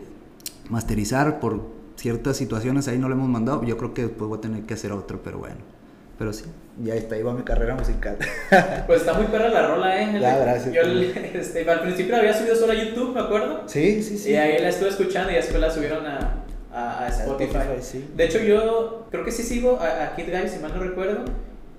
masterizar 0.69 1.39
por 1.39 1.61
ciertas 1.95 2.37
situaciones, 2.37 2.87
ahí 2.87 2.97
no 2.97 3.09
la 3.09 3.15
hemos 3.15 3.27
mandado, 3.27 3.63
yo 3.63 3.77
creo 3.77 3.93
que 3.93 4.03
después 4.03 4.29
voy 4.29 4.37
a 4.37 4.41
tener 4.41 4.63
que 4.63 4.73
hacer 4.73 4.91
otra, 4.91 5.17
pero 5.23 5.39
bueno. 5.39 5.57
Pero 6.17 6.33
sí, 6.33 6.43
ya 6.83 6.95
está, 6.95 7.17
iba 7.17 7.33
mi 7.33 7.43
carrera 7.43 7.75
musical. 7.75 8.17
pues 8.87 9.01
está 9.01 9.13
muy 9.13 9.27
perra 9.27 9.47
la 9.47 9.67
rola, 9.67 10.01
¿eh? 10.01 10.19
Ya, 10.19 10.37
gracias. 10.37 10.73
Yo 10.75 10.81
este, 10.81 11.69
al 11.69 11.81
principio 11.81 12.11
la 12.11 12.19
había 12.19 12.33
subido 12.33 12.55
solo 12.55 12.73
a 12.73 12.75
YouTube, 12.75 13.13
¿me 13.13 13.21
acuerdo? 13.21 13.63
Sí, 13.67 14.03
sí, 14.03 14.17
sí. 14.17 14.31
Y 14.31 14.35
ahí 14.35 14.61
la 14.61 14.67
estuve 14.67 14.89
escuchando 14.89 15.31
y 15.31 15.35
después 15.35 15.61
la 15.61 15.71
subieron 15.71 16.05
a, 16.05 16.43
a, 16.79 17.07
Spotify. 17.07 17.59
sí. 17.81 18.09
De 18.15 18.25
hecho, 18.25 18.39
yo 18.39 19.07
creo 19.11 19.23
que 19.23 19.31
sí 19.31 19.43
sigo 19.43 19.79
a, 19.79 20.05
a 20.05 20.15
Kid 20.15 20.29
Guy, 20.29 20.47
si 20.49 20.59
mal 20.59 20.73
no 20.73 20.81
recuerdo. 20.81 21.25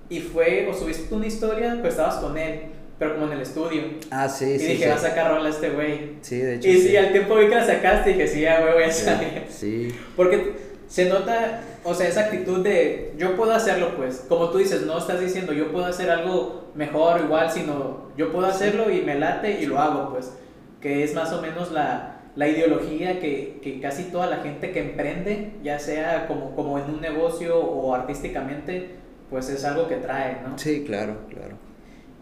Y 0.08 0.20
fue, 0.20 0.68
o 0.68 0.74
subiste 0.74 1.14
una 1.14 1.26
historia, 1.26 1.78
pues 1.80 1.94
estabas 1.94 2.16
con 2.16 2.36
él, 2.36 2.62
pero 2.98 3.14
como 3.14 3.26
en 3.26 3.32
el 3.32 3.40
estudio. 3.40 3.82
Ah, 4.10 4.28
sí, 4.28 4.58
sí. 4.58 4.64
Y 4.64 4.68
dije, 4.72 4.88
va 4.88 4.96
a 4.96 4.98
sacar 4.98 5.30
rola 5.30 5.48
este 5.48 5.70
güey. 5.70 6.16
Sí, 6.20 6.38
de 6.38 6.56
hecho. 6.56 6.68
Y 6.68 6.78
sí, 6.78 6.96
al 6.96 7.12
tiempo 7.12 7.36
vi 7.36 7.48
que 7.48 7.54
la 7.54 7.64
sacaste 7.64 8.10
y 8.10 8.12
dije, 8.14 8.26
sí, 8.26 8.40
ya, 8.40 8.60
güey, 8.60 8.74
voy 8.74 8.82
a 8.82 8.92
salir. 8.92 9.44
Sí. 9.48 9.94
Porque 10.16 10.70
se 10.90 11.08
nota, 11.08 11.60
o 11.84 11.94
sea, 11.94 12.08
esa 12.08 12.22
actitud 12.22 12.64
de 12.64 13.14
yo 13.16 13.36
puedo 13.36 13.52
hacerlo, 13.52 13.96
pues, 13.96 14.24
como 14.28 14.50
tú 14.50 14.58
dices, 14.58 14.82
no 14.82 14.98
estás 14.98 15.20
diciendo 15.20 15.52
yo 15.52 15.70
puedo 15.70 15.86
hacer 15.86 16.10
algo 16.10 16.72
mejor, 16.74 17.20
igual, 17.20 17.48
sino 17.50 18.10
yo 18.16 18.32
puedo 18.32 18.46
hacerlo 18.46 18.90
y 18.90 19.02
me 19.02 19.14
late 19.14 19.60
y 19.60 19.66
lo 19.66 19.78
hago, 19.78 20.10
pues, 20.10 20.32
que 20.80 21.04
es 21.04 21.14
más 21.14 21.32
o 21.32 21.40
menos 21.40 21.70
la, 21.70 22.19
la 22.36 22.48
ideología 22.48 23.20
que, 23.20 23.58
que, 23.62 23.80
casi 23.80 24.04
toda 24.04 24.26
la 24.26 24.38
gente 24.38 24.70
que 24.72 24.80
emprende, 24.80 25.52
ya 25.62 25.78
sea 25.78 26.26
como, 26.26 26.54
como 26.54 26.78
en 26.78 26.84
un 26.84 27.00
negocio 27.00 27.58
o 27.58 27.94
artísticamente, 27.94 28.90
pues 29.28 29.48
es 29.48 29.64
algo 29.64 29.88
que 29.88 29.96
trae, 29.96 30.38
¿no? 30.46 30.58
Sí, 30.58 30.84
claro, 30.84 31.16
claro. 31.28 31.56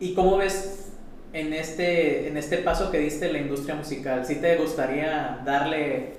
¿Y 0.01 0.15
cómo 0.15 0.39
ves 0.39 0.93
en 1.33 1.53
este, 1.53 2.29
en 2.29 2.37
este 2.37 2.59
paso 2.59 2.91
que 2.91 2.99
diste 2.99 3.33
la 3.33 3.39
industria 3.39 3.75
musical? 3.75 4.25
¿Sí 4.25 4.37
te 4.37 4.57
gustaría 4.57 5.41
darle 5.45 6.19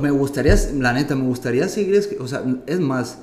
me, 0.00 0.10
gustaría, 0.10 0.54
la 0.74 0.92
neta, 0.92 1.14
me 1.16 1.26
gustaría 1.26 1.68
seguir, 1.68 2.00
o 2.20 2.28
sea, 2.28 2.44
es 2.66 2.80
más, 2.80 3.18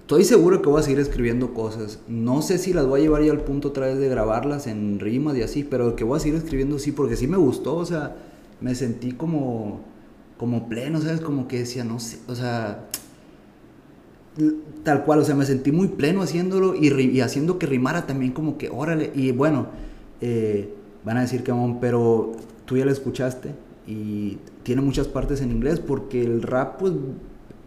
estoy 0.00 0.24
seguro 0.24 0.62
que 0.62 0.68
voy 0.68 0.80
a 0.80 0.82
seguir 0.82 1.00
escribiendo 1.00 1.54
cosas. 1.54 1.98
No 2.08 2.42
sé 2.42 2.58
si 2.58 2.72
las 2.72 2.86
voy 2.86 3.00
a 3.00 3.02
llevar 3.04 3.22
ya 3.22 3.32
al 3.32 3.40
punto 3.40 3.68
otra 3.68 3.86
vez 3.86 3.98
de 3.98 4.08
grabarlas 4.08 4.66
en 4.66 5.00
rimas 5.00 5.36
y 5.36 5.42
así, 5.42 5.64
pero 5.64 5.96
que 5.96 6.04
voy 6.04 6.16
a 6.16 6.20
seguir 6.20 6.38
escribiendo 6.38 6.78
sí, 6.78 6.92
porque 6.92 7.16
sí 7.16 7.26
me 7.26 7.36
gustó, 7.36 7.76
o 7.76 7.84
sea, 7.84 8.14
me 8.60 8.74
sentí 8.74 9.12
como, 9.12 9.80
como 10.36 10.68
pleno, 10.68 11.00
¿sabes? 11.00 11.20
Como 11.20 11.48
que 11.48 11.60
decía, 11.60 11.84
no 11.84 12.00
sé, 12.00 12.18
o 12.28 12.34
sea, 12.34 12.86
tal 14.82 15.04
cual, 15.04 15.20
o 15.20 15.24
sea, 15.24 15.34
me 15.34 15.46
sentí 15.46 15.72
muy 15.72 15.88
pleno 15.88 16.22
haciéndolo 16.22 16.74
y, 16.74 16.88
y 16.88 17.20
haciendo 17.20 17.58
que 17.58 17.66
rimara 17.66 18.06
también 18.06 18.32
como 18.32 18.58
que, 18.58 18.70
órale, 18.70 19.10
y 19.14 19.32
bueno, 19.32 19.68
eh, 20.20 20.72
van 21.04 21.18
a 21.18 21.20
decir 21.22 21.42
que, 21.42 21.52
pero 21.80 22.32
tú 22.64 22.76
ya 22.76 22.84
lo 22.84 22.90
escuchaste 22.90 23.50
y 23.86 24.38
tiene 24.62 24.80
muchas 24.80 25.06
partes 25.06 25.40
en 25.40 25.50
inglés 25.50 25.80
porque 25.80 26.22
el 26.22 26.42
rap, 26.42 26.78
pues, 26.78 26.94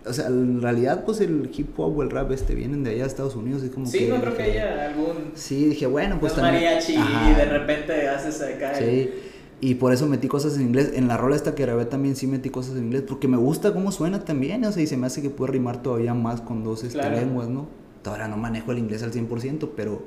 o 0.05 0.13
sea, 0.13 0.27
en 0.27 0.61
realidad, 0.61 1.03
pues 1.05 1.21
el 1.21 1.49
hip 1.55 1.77
hop 1.79 1.97
o 1.97 2.03
el 2.03 2.09
rap 2.09 2.31
este 2.31 2.55
vienen 2.55 2.83
de 2.83 2.91
allá 2.91 3.03
de 3.03 3.07
Estados 3.09 3.35
Unidos. 3.35 3.61
Es 3.61 3.71
como 3.71 3.85
sí, 3.85 4.07
no 4.09 4.19
creo 4.21 4.35
que 4.35 4.43
haya 4.43 4.87
algún. 4.87 5.31
Sí, 5.35 5.65
dije, 5.65 5.85
bueno, 5.85 6.17
pues 6.19 6.33
también. 6.33 6.63
mariachi 6.63 6.95
y 6.95 7.33
de 7.35 7.45
repente 7.45 8.07
haces 8.07 8.41
acá. 8.41 8.75
Sí. 8.75 9.09
Y 9.59 9.75
por 9.75 9.91
eso 9.91 10.05
metí 10.05 10.27
cosas 10.27 10.55
en 10.55 10.63
inglés. 10.63 10.91
En 10.93 11.07
la 11.07 11.17
rola 11.17 11.35
esta 11.35 11.55
que 11.55 11.63
grabé 11.63 11.85
también 11.85 12.15
sí 12.15 12.27
metí 12.27 12.49
cosas 12.49 12.75
en 12.75 12.85
inglés. 12.85 13.03
Porque 13.07 13.27
me 13.27 13.37
gusta 13.37 13.73
cómo 13.73 13.91
suena 13.91 14.23
también. 14.23 14.63
O 14.65 14.71
sea, 14.71 14.83
y 14.83 14.87
se 14.87 14.97
me 14.97 15.07
hace 15.07 15.21
que 15.21 15.29
puede 15.29 15.53
rimar 15.53 15.81
todavía 15.81 16.13
más 16.13 16.41
con 16.41 16.63
dos 16.63 16.83
este, 16.83 17.09
lenguas, 17.09 17.47
¿no? 17.47 17.67
Todavía 18.03 18.27
no 18.27 18.37
manejo 18.37 18.71
el 18.71 18.77
inglés 18.77 19.01
al 19.01 19.11
100%, 19.11 19.71
pero, 19.75 20.03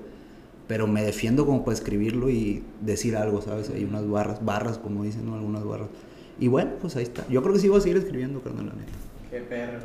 pero 0.69 0.87
me 0.87 1.03
defiendo 1.03 1.47
como 1.47 1.65
para 1.65 1.75
escribirlo 1.75 2.31
y 2.31 2.63
decir 2.81 3.17
algo, 3.17 3.43
¿sabes? 3.43 3.71
Hay 3.71 3.85
unas 3.85 4.09
barras, 4.09 4.45
barras 4.45 4.79
como 4.79 5.03
dicen, 5.03 5.27
¿no? 5.27 5.35
Algunas 5.35 5.65
barras. 5.65 5.89
Y 6.39 6.47
bueno, 6.47 6.71
pues 6.81 6.95
ahí 6.97 7.03
está. 7.03 7.27
Yo 7.29 7.43
creo 7.43 7.53
que 7.53 7.61
sí 7.61 7.69
voy 7.69 7.79
a 7.79 7.81
seguir 7.81 7.99
escribiendo, 7.99 8.41
carnal, 8.41 8.67
la 8.67 8.73
neta. 8.73 8.93
Qué 9.31 9.41
perro. 9.41 9.81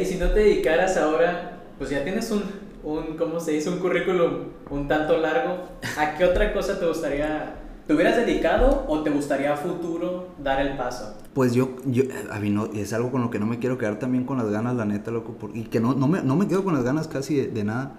Y 0.00 0.04
si 0.04 0.16
no 0.16 0.30
te 0.30 0.40
dedicaras 0.40 0.96
ahora, 0.96 1.62
pues 1.78 1.90
ya 1.90 2.02
tienes 2.04 2.30
un, 2.30 2.42
un, 2.84 3.16
¿cómo 3.16 3.38
se 3.38 3.52
dice? 3.52 3.68
Un 3.68 3.78
currículum 3.80 4.44
un 4.70 4.88
tanto 4.88 5.18
largo. 5.18 5.64
¿A 5.98 6.16
qué 6.16 6.24
otra 6.24 6.52
cosa 6.52 6.80
te 6.80 6.86
gustaría 6.86 7.63
¿Te 7.86 7.92
hubieras 7.92 8.16
dedicado 8.16 8.86
o 8.88 9.02
te 9.02 9.10
gustaría 9.10 9.52
a 9.52 9.56
futuro 9.58 10.28
dar 10.42 10.58
el 10.66 10.74
paso? 10.74 11.18
Pues 11.34 11.52
yo, 11.52 11.76
yo 11.84 12.04
a 12.30 12.38
mí 12.38 12.48
no, 12.48 12.66
es 12.66 12.94
algo 12.94 13.10
con 13.10 13.20
lo 13.20 13.30
que 13.30 13.38
no 13.38 13.44
me 13.44 13.58
quiero 13.58 13.76
quedar 13.76 13.98
también 13.98 14.24
con 14.24 14.38
las 14.38 14.48
ganas, 14.48 14.74
la 14.74 14.86
neta, 14.86 15.10
loco. 15.10 15.36
y 15.52 15.64
que 15.64 15.80
no, 15.80 15.94
no, 15.94 16.08
me, 16.08 16.22
no 16.22 16.34
me 16.34 16.48
quedo 16.48 16.64
con 16.64 16.72
las 16.72 16.82
ganas 16.82 17.08
casi 17.08 17.36
de, 17.36 17.64
nada. 17.64 17.92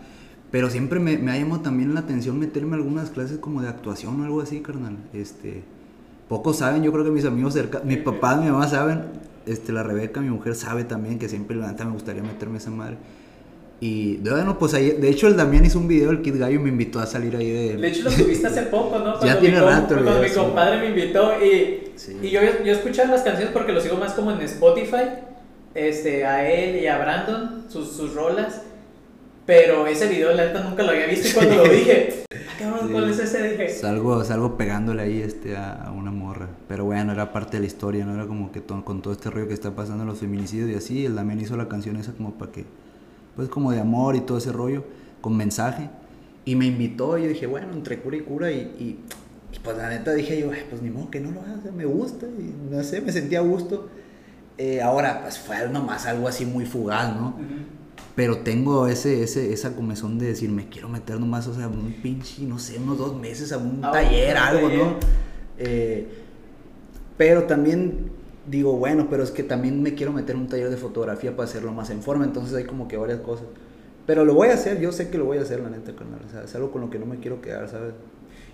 Pero 0.50 0.72
siempre 0.72 1.00
me, 1.00 1.32
ha 1.32 1.38
llamado 1.38 1.62
también 1.62 1.94
la 1.94 2.00
atención 2.00 2.40
meterme 2.40 2.76
algunas 2.76 3.12
clases 3.12 3.38
como 3.38 3.62
de 3.62 3.68
actuación 3.68 4.20
o 4.22 4.24
algo 4.24 4.42
así, 4.42 4.62
carnal. 4.62 4.98
Este, 5.14 5.64
pocos 6.30 6.58
saben, 6.58 6.82
yo 6.82 6.92
creo 6.92 7.04
que 7.04 7.12
mis 7.12 7.26
amigos 7.26 7.54
cerca, 7.54 7.82
mi 7.84 7.98
papá, 7.98 8.38
mi 8.38 8.50
mamá 8.50 8.68
saben, 8.68 9.04
este, 9.46 9.72
la 9.72 9.84
Rebeca, 9.84 10.20
mi 10.20 10.32
mujer, 10.32 10.56
sabe 10.56 10.84
también 10.86 11.20
que 11.20 11.30
siempre 11.30 11.56
la 11.58 11.68
neta 11.68 11.86
me 11.86 11.92
gustaría 11.92 12.24
meterme 12.24 12.58
esa 12.58 12.72
madre. 12.72 12.98
Y 13.80 14.18
bueno, 14.18 14.58
pues 14.58 14.74
ahí, 14.74 14.92
de 14.92 15.10
hecho 15.10 15.28
el 15.28 15.36
Damián 15.36 15.66
hizo 15.66 15.80
un 15.80 15.88
video, 15.88 16.12
el 16.12 16.22
Kid 16.22 16.40
Gallo 16.40 16.62
me 16.62 16.70
invitó 16.70 17.00
a 17.00 17.06
salir 17.06 17.36
ahí 17.36 17.52
de... 17.52 17.78
De 17.78 17.88
hecho 17.88 18.04
lo 18.04 18.12
subiste 18.12 18.48
hace 18.48 18.64
poco, 18.64 19.00
¿no? 19.00 19.04
Cuando 19.20 19.26
ya 19.26 19.40
tiene 19.40 19.60
mi, 19.60 19.66
rato. 19.66 19.96
Cuando 19.96 20.22
mi 20.22 20.30
compadre 20.30 20.80
me 20.80 20.88
invitó 20.88 21.34
y, 21.44 21.92
y 22.22 22.30
yo, 22.30 22.40
yo 22.64 22.72
escuchaba 22.72 23.12
las 23.12 23.22
canciones 23.22 23.52
porque 23.54 23.74
lo 23.74 23.82
sigo 23.82 23.98
más 23.98 24.14
como 24.14 24.32
en 24.32 24.42
Spotify, 24.42 25.10
este, 25.74 26.26
a 26.26 26.50
él 26.50 26.82
y 26.82 26.88
a 26.88 26.98
Brandon, 26.98 27.66
sus, 27.70 27.92
sus 27.92 28.14
rolas. 28.14 28.62
Pero 29.46 29.86
ese 29.86 30.08
video, 30.08 30.34
la 30.34 30.46
neta, 30.46 30.64
nunca 30.64 30.82
lo 30.82 30.90
había 30.90 31.06
visto 31.06 31.28
y 31.28 31.32
cuando 31.34 31.56
lo 31.58 31.64
dije, 31.72 32.24
ah, 32.32 32.56
cabrón, 32.58 32.92
¿cuál 32.92 33.10
es 33.12 33.20
ese? 33.20 33.50
Dije. 33.50 33.70
Salgo, 33.70 34.24
salgo 34.24 34.58
pegándole 34.58 35.04
ahí 35.04 35.22
este, 35.22 35.56
a, 35.56 35.94
una 35.96 36.10
morra. 36.10 36.48
Pero 36.68 36.86
bueno, 36.86 37.12
era 37.12 37.32
parte 37.32 37.58
de 37.58 37.62
la 37.62 37.68
historia, 37.68 38.06
¿no? 38.06 38.16
Era 38.16 38.26
como 38.26 38.52
que 38.52 38.64
con 38.64 39.02
todo 39.04 39.14
este 39.14 39.30
rollo 39.30 39.48
que 39.48 39.54
está 39.54 39.76
pasando 39.76 40.04
los 40.06 40.18
feminicidios 40.18 40.70
y 40.72 40.74
así, 40.74 41.06
el 41.06 41.14
Damián 41.14 41.42
hizo 41.42 41.58
la 41.58 41.68
canción 41.68 41.98
esa 41.98 42.14
como 42.14 42.34
para 42.34 42.52
que 42.52 42.66
pues 43.36 43.50
como 43.50 43.72
de 43.72 43.80
amor 43.80 44.16
y 44.16 44.22
todo 44.22 44.38
ese 44.38 44.52
rollo, 44.52 44.84
con 45.22 45.36
mensaje. 45.36 45.90
Y 46.46 46.56
me 46.56 46.66
invitó 46.66 47.18
y 47.18 47.24
yo 47.24 47.30
dije, 47.30 47.48
bueno, 47.48 47.74
entre 47.74 48.00
cura 48.00 48.18
y 48.18 48.22
cura 48.22 48.52
y, 48.52 48.60
y, 48.80 49.00
pues 49.64 49.78
la 49.78 49.90
neta 49.90 50.14
dije 50.14 50.40
yo, 50.40 50.52
pues 50.70 50.82
ni 50.82 50.90
modo 50.90 51.10
que 51.10 51.20
no 51.20 51.32
lo 51.32 51.42
haga, 51.42 51.72
me 51.76 51.86
gusta 51.86 52.28
y 52.28 52.54
no 52.70 52.84
sé, 52.84 53.02
me 53.02 53.12
sentía 53.12 53.40
a 53.40 53.42
gusto. 53.42 53.90
Eh, 54.58 54.82
ahora, 54.82 55.22
pues 55.24 55.40
fue 55.40 55.68
nomás 55.70 56.06
algo 56.06 56.28
así 56.28 56.46
muy 56.46 56.66
fugaz, 56.66 57.14
¿no? 57.16 57.36
Pero 58.16 58.38
tengo 58.40 58.88
ese, 58.88 59.24
ese, 59.24 59.52
esa 59.52 59.76
comezón 59.76 60.18
de 60.20 60.28
decir, 60.28 60.50
me 60.50 60.70
quiero 60.70 60.88
meter 60.88 61.20
nomás, 61.20 61.48
o 61.48 61.54
sea, 61.54 61.68
un 61.68 61.94
pinche, 62.02 62.44
no 62.44 62.60
sé, 62.60 62.78
unos 62.78 62.98
dos 62.98 63.20
meses 63.20 63.52
a 63.52 63.58
un 63.58 63.82
ah, 63.84 63.92
taller, 63.92 64.38
algo, 64.38 64.70
¿no? 64.70 64.96
Eh, 65.58 66.08
pero 67.18 67.44
también 67.44 68.12
digo, 68.48 68.74
bueno, 68.74 69.08
pero 69.10 69.24
es 69.24 69.32
que 69.32 69.44
también 69.44 69.82
me 69.82 69.96
quiero 69.96 70.12
meter 70.12 70.36
un 70.36 70.48
taller 70.48 70.70
de 70.70 70.78
fotografía 70.78 71.36
para 71.36 71.48
hacerlo 71.48 71.72
más 71.72 71.90
en 71.90 72.02
forma, 72.02 72.26
entonces 72.26 72.56
hay 72.56 72.66
como 72.66 72.88
que 72.88 72.98
varias 72.98 73.20
cosas. 73.20 73.46
Pero 74.06 74.24
lo 74.24 74.36
voy 74.36 74.50
a 74.50 74.54
hacer, 74.54 74.80
yo 74.80 74.92
sé 74.92 75.10
que 75.10 75.18
lo 75.18 75.26
voy 75.26 75.40
a 75.40 75.42
hacer, 75.42 75.60
la 75.60 75.70
neta, 75.70 75.94
carnal. 75.96 76.20
O 76.28 76.30
sea, 76.30 76.44
es 76.44 76.54
algo 76.56 76.72
con 76.72 76.82
lo 76.82 76.90
que 76.90 77.00
no 77.00 77.06
me 77.06 77.20
quiero 77.20 77.42
quedar, 77.42 77.68
¿sabes? 77.68 77.94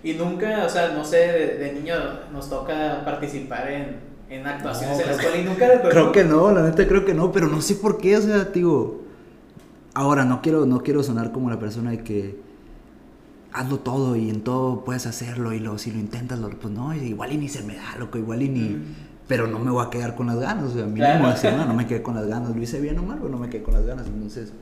Y 0.02 0.14
nunca, 0.14 0.64
o 0.64 0.68
sea, 0.68 0.92
no 0.94 1.04
sé, 1.04 1.16
de, 1.16 1.72
niño 1.74 1.94
nos 2.32 2.48
toca 2.48 3.04
participar 3.04 3.70
en, 3.70 3.96
en 4.30 4.46
actuaciones 4.46 4.98
en 4.98 5.06
la 5.06 5.12
escuela 5.12 5.36
y 5.36 5.44
nunca... 5.44 5.82
Creo 5.82 6.10
que 6.10 6.24
no, 6.24 6.50
la 6.50 6.62
neta 6.62 6.88
creo 6.88 7.04
que 7.04 7.14
no, 7.14 7.30
pero 7.30 7.48
no 7.48 7.60
sé 7.60 7.74
por 7.74 7.98
qué, 7.98 8.16
o 8.16 8.22
sea, 8.22 8.44
digo... 8.44 9.02
Ahora, 9.94 10.24
no 10.24 10.40
quiero, 10.40 10.64
no 10.64 10.82
quiero 10.82 11.02
sonar 11.02 11.32
como 11.32 11.50
la 11.50 11.58
persona 11.58 11.90
de 11.90 12.02
que 12.02 12.40
hazlo 13.52 13.80
todo 13.80 14.16
y 14.16 14.30
en 14.30 14.40
todo 14.40 14.84
puedes 14.84 15.06
hacerlo 15.06 15.52
y 15.52 15.58
lo, 15.58 15.76
si 15.76 15.90
lo 15.90 15.98
intentas, 15.98 16.38
lo, 16.38 16.48
pues 16.48 16.72
no, 16.72 16.94
igual 16.94 17.32
y 17.32 17.36
ni 17.36 17.48
se 17.50 17.62
me 17.62 17.76
da, 17.76 17.96
loco, 17.98 18.16
igual 18.16 18.40
y 18.40 18.48
ni 18.48 18.78
pero 19.32 19.46
no 19.46 19.58
me 19.58 19.70
voy 19.70 19.82
a 19.82 19.88
quedar 19.88 20.14
con 20.14 20.26
las 20.26 20.38
ganas, 20.38 20.64
o 20.64 20.74
sea, 20.74 20.84
mínimo 20.84 21.30
decir, 21.30 21.54
no, 21.54 21.64
no 21.64 21.72
me 21.72 21.86
quedé 21.86 22.02
con 22.02 22.14
las 22.14 22.26
ganas, 22.26 22.54
lo 22.54 22.62
hice 22.62 22.82
bien 22.82 22.98
o 22.98 23.02
mal, 23.02 23.16
pero 23.16 23.30
no 23.30 23.38
me 23.38 23.48
quedé 23.48 23.62
con 23.62 23.72
las 23.72 23.86
ganas, 23.86 24.06
entonces 24.06 24.52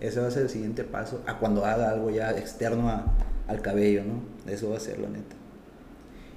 ese 0.00 0.18
va 0.18 0.28
a 0.28 0.30
ser 0.30 0.44
el 0.44 0.48
siguiente 0.48 0.82
paso 0.82 1.20
a 1.26 1.34
cuando 1.34 1.66
haga 1.66 1.90
algo 1.90 2.08
ya 2.08 2.30
externo 2.30 2.90
al 3.46 3.60
cabello, 3.60 4.04
¿no? 4.04 4.50
Eso 4.50 4.70
va 4.70 4.78
a 4.78 4.80
ser 4.80 4.98
la 4.98 5.10
neta. 5.10 5.36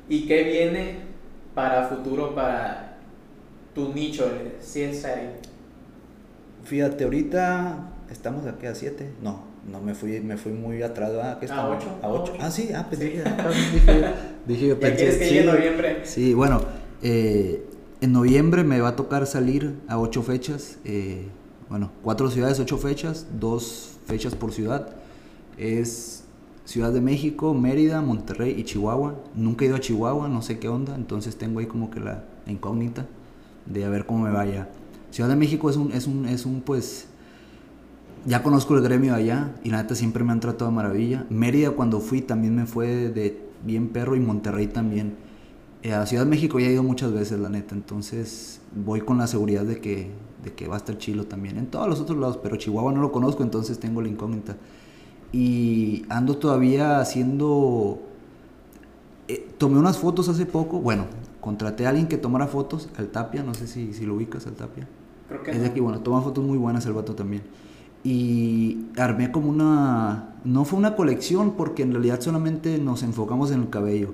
¿Y 0.09 0.27
qué 0.27 0.43
viene 0.43 0.97
para 1.55 1.87
futuro 1.87 2.35
para 2.35 2.97
tu 3.73 3.93
nicho, 3.93 4.29
CSI? 4.59 5.29
Fíjate, 6.65 7.05
ahorita 7.05 7.89
estamos 8.11 8.47
aquí 8.47 8.65
a 8.65 8.75
7, 8.75 9.13
no, 9.21 9.43
no 9.71 9.79
me 9.79 9.95
fui, 9.95 10.19
me 10.19 10.35
fui 10.35 10.51
muy 10.51 10.83
atrás, 10.83 11.11
¿A 11.23 11.39
qué 11.39 11.49
¿A 11.49 11.69
8? 11.69 11.99
A 12.01 12.09
8. 12.09 12.33
Ah, 12.41 12.51
sí, 12.51 12.71
ah, 12.75 12.85
pensé 12.89 13.11
sí. 13.11 13.17
dije, 13.75 14.03
dije, 14.45 14.67
yo 14.67 14.77
pensé, 14.77 14.97
quieres 14.97 15.17
que 15.17 15.25
sí, 15.25 15.33
llegue 15.35 15.45
noviembre? 15.45 16.01
Sí, 16.03 16.33
bueno, 16.33 16.80
eh, 17.01 17.65
en 18.01 18.11
noviembre 18.11 18.63
me 18.63 18.79
va 18.81 18.89
a 18.89 18.95
tocar 18.95 19.25
salir 19.27 19.75
a 19.87 19.99
ocho 19.99 20.23
fechas. 20.23 20.77
Eh, 20.85 21.27
bueno, 21.69 21.91
cuatro 22.01 22.29
ciudades, 22.29 22.59
ocho 22.59 22.77
fechas, 22.77 23.27
dos 23.39 23.97
fechas 24.05 24.35
por 24.35 24.51
ciudad. 24.51 24.95
Es 25.57 26.21
Ciudad 26.65 26.93
de 26.93 27.01
México, 27.01 27.53
Mérida, 27.53 28.01
Monterrey 28.01 28.55
y 28.57 28.63
Chihuahua. 28.63 29.15
Nunca 29.35 29.65
he 29.65 29.67
ido 29.67 29.75
a 29.75 29.79
Chihuahua, 29.79 30.29
no 30.29 30.41
sé 30.41 30.59
qué 30.59 30.69
onda, 30.69 30.95
entonces 30.95 31.37
tengo 31.37 31.59
ahí 31.59 31.65
como 31.65 31.89
que 31.89 31.99
la 31.99 32.23
incógnita 32.47 33.07
de 33.65 33.83
a 33.83 33.89
ver 33.89 34.05
cómo 34.05 34.23
me 34.23 34.31
vaya. 34.31 34.69
Ciudad 35.09 35.29
de 35.29 35.35
México 35.35 35.69
es 35.69 35.75
un, 35.75 35.91
es 35.91 36.07
un, 36.07 36.25
es 36.25 36.45
un 36.45 36.61
pues, 36.61 37.07
ya 38.25 38.43
conozco 38.43 38.75
el 38.77 38.83
gremio 38.83 39.15
allá 39.15 39.53
y 39.63 39.69
la 39.69 39.81
neta 39.81 39.95
siempre 39.95 40.23
me 40.23 40.31
han 40.31 40.39
tratado 40.39 40.69
de 40.69 40.75
maravilla. 40.75 41.25
Mérida 41.29 41.71
cuando 41.71 41.99
fui 41.99 42.21
también 42.21 42.55
me 42.55 42.65
fue 42.65 43.09
de 43.09 43.41
bien 43.65 43.89
perro 43.89 44.15
y 44.15 44.19
Monterrey 44.19 44.67
también. 44.67 45.15
Eh, 45.83 45.93
a 45.93 46.05
Ciudad 46.05 46.25
de 46.25 46.29
México 46.29 46.59
ya 46.59 46.67
he 46.67 46.73
ido 46.73 46.83
muchas 46.83 47.11
veces, 47.11 47.39
la 47.39 47.49
neta, 47.49 47.73
entonces 47.73 48.61
voy 48.75 49.01
con 49.01 49.17
la 49.17 49.25
seguridad 49.25 49.63
de 49.63 49.79
que, 49.79 50.11
de 50.43 50.53
que 50.53 50.67
va 50.67 50.75
a 50.75 50.77
estar 50.77 50.97
chilo 50.97 51.25
también. 51.25 51.57
En 51.57 51.67
todos 51.67 51.87
los 51.87 51.99
otros 51.99 52.19
lados, 52.19 52.37
pero 52.41 52.55
Chihuahua 52.55 52.91
no 52.93 53.01
lo 53.01 53.11
conozco, 53.11 53.41
entonces 53.41 53.79
tengo 53.79 54.01
la 54.01 54.07
incógnita. 54.07 54.57
Y 55.31 56.05
ando 56.09 56.37
todavía 56.37 56.99
haciendo... 56.99 57.99
Eh, 59.27 59.49
tomé 59.57 59.79
unas 59.79 59.97
fotos 59.97 60.29
hace 60.29 60.45
poco, 60.45 60.79
bueno, 60.79 61.05
contraté 61.39 61.87
a 61.87 61.89
alguien 61.89 62.07
que 62.07 62.17
tomara 62.17 62.47
fotos, 62.47 62.89
al 62.97 63.07
Tapia, 63.07 63.41
no 63.41 63.55
sé 63.55 63.65
si, 63.65 63.93
si 63.93 64.05
lo 64.05 64.15
ubicas 64.15 64.45
al 64.45 64.53
Tapia. 64.53 64.87
Creo 65.29 65.41
que 65.41 65.51
es 65.51 65.61
de 65.61 65.67
aquí, 65.67 65.79
bueno, 65.79 66.01
toma 66.01 66.21
fotos 66.21 66.43
muy 66.43 66.57
buenas 66.57 66.85
el 66.85 66.93
vato 66.93 67.15
también. 67.15 67.41
Y 68.03 68.85
armé 68.97 69.31
como 69.31 69.49
una... 69.49 70.35
No 70.43 70.63
fue 70.65 70.77
una 70.77 70.95
colección 70.95 71.53
porque 71.55 71.81
en 71.81 71.91
realidad 71.91 72.19
solamente 72.21 72.77
nos 72.77 73.01
enfocamos 73.01 73.51
en 73.51 73.61
el 73.61 73.69
cabello 73.69 74.13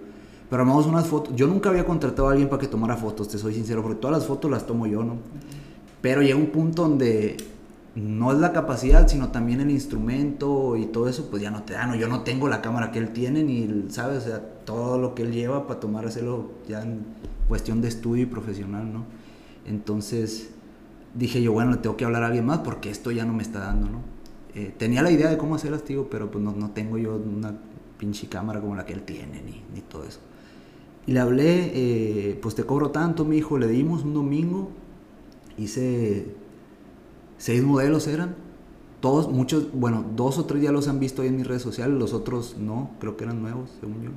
pero 0.49 0.61
armamos 0.61 0.85
unas 0.85 1.07
fotos. 1.07 1.35
Yo 1.35 1.47
nunca 1.47 1.69
había 1.69 1.85
contratado 1.85 2.29
a 2.29 2.31
alguien 2.31 2.49
para 2.49 2.61
que 2.61 2.67
tomara 2.67 2.95
fotos, 2.95 3.27
te 3.27 3.37
soy 3.37 3.53
sincero, 3.53 3.81
porque 3.81 3.99
todas 3.99 4.17
las 4.17 4.27
fotos 4.27 4.49
las 4.49 4.65
tomo 4.65 4.87
yo, 4.87 5.03
¿no? 5.03 5.15
Pero 6.01 6.21
llega 6.21 6.37
un 6.37 6.47
punto 6.47 6.83
donde 6.83 7.37
no 7.95 8.31
es 8.31 8.37
la 8.37 8.53
capacidad, 8.53 9.07
sino 9.07 9.29
también 9.29 9.59
el 9.59 9.71
instrumento 9.71 10.75
y 10.77 10.85
todo 10.85 11.09
eso, 11.09 11.29
pues 11.31 11.41
ya 11.41 11.49
no 11.49 11.63
te 11.63 11.73
da, 11.73 11.87
no, 11.87 11.95
yo 11.95 12.07
no 12.07 12.21
tengo 12.21 12.47
la 12.47 12.61
cámara 12.61 12.91
que 12.91 12.99
él 12.99 13.09
tiene, 13.09 13.43
ni, 13.43 13.87
¿sabes? 13.89 14.19
O 14.19 14.27
sea, 14.27 14.39
todo 14.65 14.99
lo 14.99 15.15
que 15.15 15.23
él 15.23 15.31
lleva 15.31 15.65
para 15.65 15.79
tomárselo 15.79 16.51
ya 16.67 16.83
en 16.83 17.05
cuestión 17.47 17.81
de 17.81 17.87
estudio 17.87 18.23
y 18.23 18.27
profesional, 18.27 18.93
¿no? 18.93 19.05
Entonces 19.65 20.51
dije 21.15 21.41
yo, 21.41 21.53
bueno, 21.53 21.71
le 21.71 21.77
tengo 21.77 21.97
que 21.97 22.05
hablar 22.05 22.23
a 22.23 22.27
alguien 22.27 22.45
más 22.45 22.59
porque 22.59 22.91
esto 22.91 23.11
ya 23.11 23.25
no 23.25 23.33
me 23.33 23.41
está 23.41 23.59
dando, 23.59 23.89
¿no? 23.89 24.01
Eh, 24.53 24.73
tenía 24.77 25.01
la 25.01 25.11
idea 25.11 25.29
de 25.29 25.37
cómo 25.37 25.55
hacerlas, 25.55 25.83
tío, 25.83 26.07
pero 26.09 26.29
pues 26.29 26.43
no, 26.43 26.51
no 26.51 26.71
tengo 26.71 26.97
yo 26.97 27.15
una 27.15 27.53
pinche 27.97 28.27
cámara 28.27 28.61
como 28.61 28.75
la 28.75 28.85
que 28.85 28.93
él 28.93 29.01
tiene, 29.01 29.41
ni, 29.41 29.63
ni 29.73 29.81
todo 29.81 30.03
eso. 30.03 30.19
Y 31.07 31.13
le 31.13 31.19
hablé, 31.21 31.71
eh, 31.73 32.39
pues 32.41 32.53
te 32.53 32.65
cobro 32.65 32.91
tanto, 32.91 33.25
mi 33.25 33.37
hijo. 33.37 33.57
Le 33.57 33.67
dimos 33.67 34.03
un 34.03 34.13
domingo, 34.13 34.69
hice 35.57 36.27
seis 37.37 37.63
modelos 37.63 38.07
eran. 38.07 38.35
Todos, 38.99 39.29
muchos, 39.29 39.71
bueno, 39.73 40.05
dos 40.15 40.37
o 40.37 40.45
tres 40.45 40.61
ya 40.61 40.71
los 40.71 40.87
han 40.87 40.99
visto 40.99 41.21
ahí 41.21 41.29
en 41.29 41.37
mis 41.37 41.47
redes 41.47 41.61
sociales, 41.61 41.97
los 41.97 42.13
otros 42.13 42.57
no, 42.57 42.89
creo 42.99 43.15
que 43.15 43.23
eran 43.23 43.41
nuevos, 43.41 43.69
según 43.79 44.03
yo. 44.03 44.09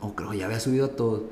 O 0.00 0.14
creo 0.14 0.32
ya 0.34 0.46
había 0.46 0.58
subido 0.58 0.86
a 0.86 0.88
todos. 0.88 1.22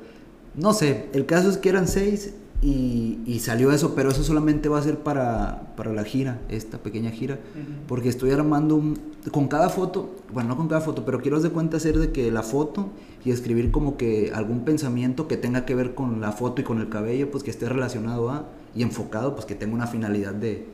No 0.55 0.73
sé, 0.73 1.09
el 1.13 1.25
caso 1.25 1.49
es 1.49 1.57
que 1.57 1.69
eran 1.69 1.87
seis 1.87 2.33
y, 2.59 3.39
salió 3.39 3.71
eso, 3.71 3.93
pero 3.93 4.09
eso 4.09 4.23
solamente 4.23 4.67
va 4.67 4.79
a 4.79 4.81
ser 4.81 4.97
para, 4.99 5.73
para 5.75 5.93
la 5.93 6.03
gira, 6.03 6.41
esta 6.49 6.79
pequeña 6.79 7.11
gira, 7.11 7.39
porque 7.87 8.09
estoy 8.09 8.31
armando 8.31 8.75
un, 8.75 8.99
con 9.31 9.47
cada 9.47 9.69
foto, 9.69 10.15
bueno, 10.33 10.49
no 10.49 10.57
con 10.57 10.67
cada 10.67 10.81
foto, 10.81 11.05
pero 11.05 11.21
quiero 11.21 11.39
de 11.39 11.51
cuenta 11.51 11.77
hacer 11.77 11.99
de 11.99 12.11
que 12.11 12.31
la 12.31 12.41
foto 12.41 12.89
y 13.23 13.31
escribir 13.31 13.69
como 13.69 13.95
que 13.95 14.31
algún 14.33 14.61
pensamiento 14.61 15.27
que 15.27 15.37
tenga 15.37 15.65
que 15.65 15.75
ver 15.75 15.93
con 15.93 16.19
la 16.19 16.31
foto 16.31 16.61
y 16.61 16.63
con 16.63 16.79
el 16.79 16.89
cabello, 16.89 17.29
pues 17.29 17.43
que 17.43 17.51
esté 17.51 17.69
relacionado 17.69 18.31
a 18.31 18.47
y 18.75 18.81
enfocado, 18.81 19.35
pues 19.35 19.45
que 19.45 19.53
tenga 19.53 19.75
una 19.75 19.87
finalidad 19.87 20.33
de, 20.33 20.65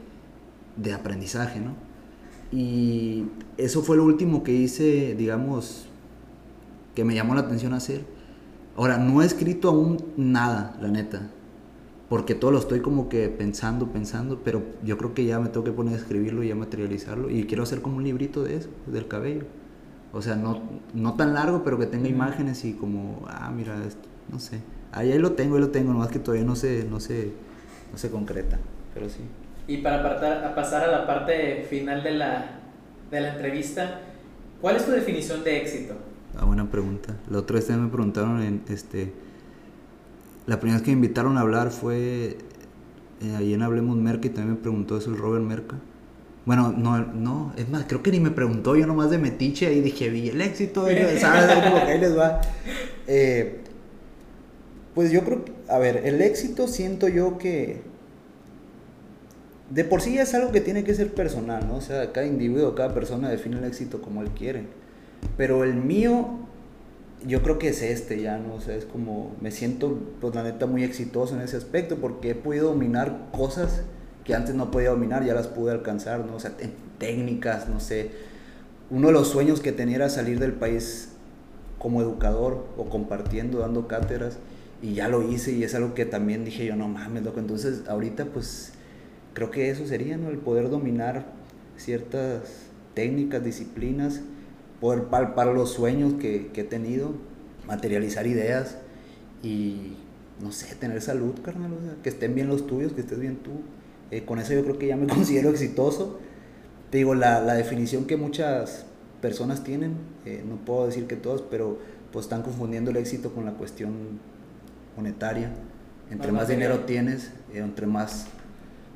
de 0.77 0.93
aprendizaje, 0.93 1.59
¿no? 1.59 1.73
Y 2.51 3.25
eso 3.57 3.81
fue 3.81 3.97
lo 3.97 4.05
último 4.05 4.43
que 4.43 4.53
hice, 4.53 5.15
digamos, 5.15 5.87
que 6.95 7.03
me 7.03 7.15
llamó 7.15 7.33
la 7.35 7.41
atención 7.41 7.73
hacer. 7.73 8.05
Ahora, 8.77 8.97
no 8.97 9.21
he 9.21 9.25
escrito 9.25 9.69
aún 9.69 9.97
nada, 10.15 10.77
la 10.79 10.87
neta 10.89 11.29
porque 12.09 12.35
todo 12.35 12.51
lo 12.51 12.59
estoy 12.59 12.81
como 12.81 13.09
que 13.09 13.29
pensando, 13.29 13.87
pensando, 13.87 14.41
pero 14.43 14.61
yo 14.83 14.97
creo 14.97 15.13
que 15.13 15.25
ya 15.25 15.39
me 15.39 15.49
tengo 15.49 15.63
que 15.63 15.71
poner 15.71 15.95
a 15.95 15.97
escribirlo 15.97 16.43
y 16.43 16.51
a 16.51 16.55
materializarlo 16.55 17.29
y 17.29 17.45
quiero 17.45 17.63
hacer 17.63 17.81
como 17.81 17.97
un 17.97 18.03
librito 18.03 18.43
de 18.43 18.57
eso, 18.57 18.69
del 18.87 19.07
cabello. 19.07 19.45
O 20.11 20.21
sea, 20.21 20.35
no, 20.35 20.61
no 20.93 21.15
tan 21.15 21.33
largo, 21.33 21.63
pero 21.63 21.79
que 21.79 21.87
tenga 21.87 22.07
imágenes 22.07 22.65
y 22.65 22.73
como, 22.73 23.25
ah, 23.27 23.51
mira, 23.55 23.83
esto, 23.85 24.07
no 24.31 24.39
sé. 24.39 24.59
Ahí, 24.91 25.11
ahí 25.11 25.17
lo 25.17 25.31
tengo, 25.31 25.55
ahí 25.55 25.61
lo 25.61 25.69
tengo, 25.69 25.91
nomás 25.91 26.09
que 26.09 26.19
todavía 26.19 26.45
no 26.45 26.55
se, 26.55 26.83
no 26.83 26.99
se, 26.99 27.31
no 27.91 27.97
se 27.97 28.11
concreta, 28.11 28.59
pero 28.93 29.09
sí. 29.09 29.21
Y 29.67 29.77
para 29.77 30.49
a 30.49 30.55
pasar 30.55 30.83
a 30.83 30.91
la 30.91 31.07
parte 31.07 31.65
final 31.69 32.03
de 32.03 32.11
la, 32.11 32.59
de 33.09 33.21
la 33.21 33.33
entrevista, 33.33 34.01
¿cuál 34.61 34.75
es 34.75 34.85
tu 34.85 34.91
definición 34.91 35.43
de 35.43 35.61
éxito? 35.61 35.95
Ah, 36.37 36.45
buena 36.45 36.69
pregunta. 36.69 37.15
La 37.29 37.39
otra 37.39 37.55
vez 37.55 37.69
me 37.69 37.87
preguntaron 37.87 38.41
en 38.41 38.61
este. 38.67 39.13
La 40.45 40.59
primera 40.59 40.77
vez 40.77 40.85
que 40.85 40.91
me 40.91 40.95
invitaron 40.95 41.37
a 41.37 41.41
hablar 41.41 41.71
fue 41.71 42.37
eh, 43.21 43.53
en 43.53 43.61
Hablemos 43.61 43.95
Merca 43.97 44.27
y 44.27 44.29
también 44.29 44.55
me 44.55 44.61
preguntó 44.61 44.97
eso 44.97 45.09
el 45.09 45.17
Robert 45.17 45.43
Merca. 45.43 45.77
Bueno, 46.45 46.73
no, 46.77 46.99
no, 46.99 47.53
es 47.55 47.69
más, 47.69 47.85
creo 47.87 48.03
que 48.03 48.11
ni 48.11 48.19
me 48.19 48.31
preguntó, 48.31 48.75
yo 48.75 48.85
nomás 48.85 49.09
de 49.09 49.17
metiche 49.17 49.67
ahí 49.67 49.79
dije, 49.79 50.09
vi 50.09 50.27
el 50.27 50.41
éxito, 50.41 50.85
¿sabes? 51.19 51.63
Como 51.63 51.77
que 51.77 51.91
ahí 51.91 51.99
les 51.99 52.17
va. 52.17 52.41
Eh, 53.07 53.61
pues 54.93 55.11
yo 55.11 55.23
creo 55.23 55.45
a 55.69 55.79
ver, 55.79 56.01
el 56.05 56.21
éxito 56.21 56.67
siento 56.67 57.07
yo 57.07 57.37
que 57.37 57.81
de 59.69 59.83
por 59.83 60.01
sí 60.01 60.17
es 60.17 60.33
algo 60.35 60.51
que 60.51 60.61
tiene 60.61 60.83
que 60.83 60.93
ser 60.93 61.13
personal, 61.13 61.67
¿no? 61.67 61.77
O 61.77 61.81
sea, 61.81 62.11
cada 62.11 62.27
individuo, 62.27 62.75
cada 62.75 62.93
persona 62.93 63.29
define 63.29 63.57
el 63.57 63.63
éxito 63.63 64.01
como 64.01 64.21
él 64.21 64.29
quiere. 64.37 64.65
Pero 65.37 65.63
el 65.63 65.73
mío, 65.73 66.27
yo 67.25 67.41
creo 67.41 67.57
que 67.59 67.69
es 67.69 67.81
este 67.81 68.21
ya, 68.21 68.37
¿no? 68.37 68.55
O 68.55 68.61
sea, 68.61 68.75
es 68.75 68.85
como, 68.85 69.35
me 69.41 69.51
siento, 69.51 69.97
pues 70.19 70.35
la 70.35 70.43
neta, 70.43 70.65
muy 70.65 70.83
exitoso 70.83 71.35
en 71.35 71.41
ese 71.41 71.57
aspecto 71.57 71.97
porque 71.97 72.31
he 72.31 72.35
podido 72.35 72.69
dominar 72.69 73.29
cosas 73.31 73.83
que 74.23 74.35
antes 74.35 74.55
no 74.55 74.71
podía 74.71 74.89
dominar, 74.89 75.25
ya 75.25 75.33
las 75.33 75.47
pude 75.47 75.71
alcanzar, 75.71 76.25
¿no? 76.25 76.35
O 76.35 76.39
sea, 76.39 76.51
técnicas, 76.97 77.69
no 77.69 77.79
sé. 77.79 78.11
Uno 78.89 79.07
de 79.07 79.13
los 79.13 79.27
sueños 79.27 79.59
que 79.59 79.71
tenía 79.71 79.97
era 79.97 80.09
salir 80.09 80.39
del 80.39 80.53
país 80.53 81.09
como 81.77 82.01
educador 82.01 82.65
o 82.77 82.89
compartiendo, 82.89 83.59
dando 83.59 83.87
cátedras, 83.87 84.37
y 84.81 84.95
ya 84.95 85.07
lo 85.07 85.21
hice 85.29 85.51
y 85.53 85.63
es 85.63 85.75
algo 85.75 85.93
que 85.93 86.05
también 86.05 86.43
dije 86.43 86.65
yo, 86.65 86.75
no 86.75 86.87
mames, 86.87 87.23
loco. 87.23 87.39
Entonces, 87.39 87.83
ahorita, 87.87 88.25
pues, 88.25 88.73
creo 89.33 89.49
que 89.49 89.69
eso 89.69 89.85
sería, 89.87 90.17
¿no? 90.17 90.29
El 90.29 90.37
poder 90.37 90.69
dominar 90.69 91.25
ciertas 91.77 92.67
técnicas, 92.93 93.43
disciplinas, 93.43 94.21
poder 94.83 95.05
palpar 95.05 95.47
los 95.47 95.71
sueños 95.71 96.15
que, 96.15 96.47
que 96.51 96.59
he 96.59 96.63
tenido, 96.65 97.13
materializar 97.65 98.27
ideas 98.27 98.75
y, 99.41 99.93
no 100.41 100.51
sé, 100.51 100.75
tener 100.75 101.01
salud, 101.01 101.35
carnal, 101.41 101.71
o 101.71 101.81
sea, 101.81 101.95
que 102.03 102.09
estén 102.09 102.35
bien 102.35 102.49
los 102.49 102.67
tuyos, 102.67 102.91
que 102.91 102.99
estés 102.99 103.17
bien 103.17 103.37
tú. 103.37 103.51
Eh, 104.11 104.25
con 104.25 104.39
eso 104.39 104.51
yo 104.53 104.61
creo 104.63 104.77
que 104.77 104.87
ya 104.87 104.97
me 104.97 105.07
considero 105.15 105.51
exitoso. 105.51 106.19
Te 106.89 106.97
digo, 106.97 107.15
la, 107.15 107.39
la 107.39 107.53
definición 107.53 108.03
que 108.03 108.17
muchas 108.17 108.85
personas 109.21 109.63
tienen, 109.63 109.93
eh, 110.25 110.43
no 110.45 110.57
puedo 110.57 110.85
decir 110.85 111.07
que 111.07 111.15
todos, 111.15 111.41
pero 111.43 111.79
pues 112.11 112.25
están 112.25 112.41
confundiendo 112.41 112.91
el 112.91 112.97
éxito 112.97 113.33
con 113.33 113.45
la 113.45 113.53
cuestión 113.53 113.93
monetaria. 114.97 115.49
Entre 116.11 116.33
más 116.33 116.49
dinero 116.49 116.79
tienes, 116.81 117.31
eh, 117.53 117.59
entre 117.59 117.87
más 117.87 118.27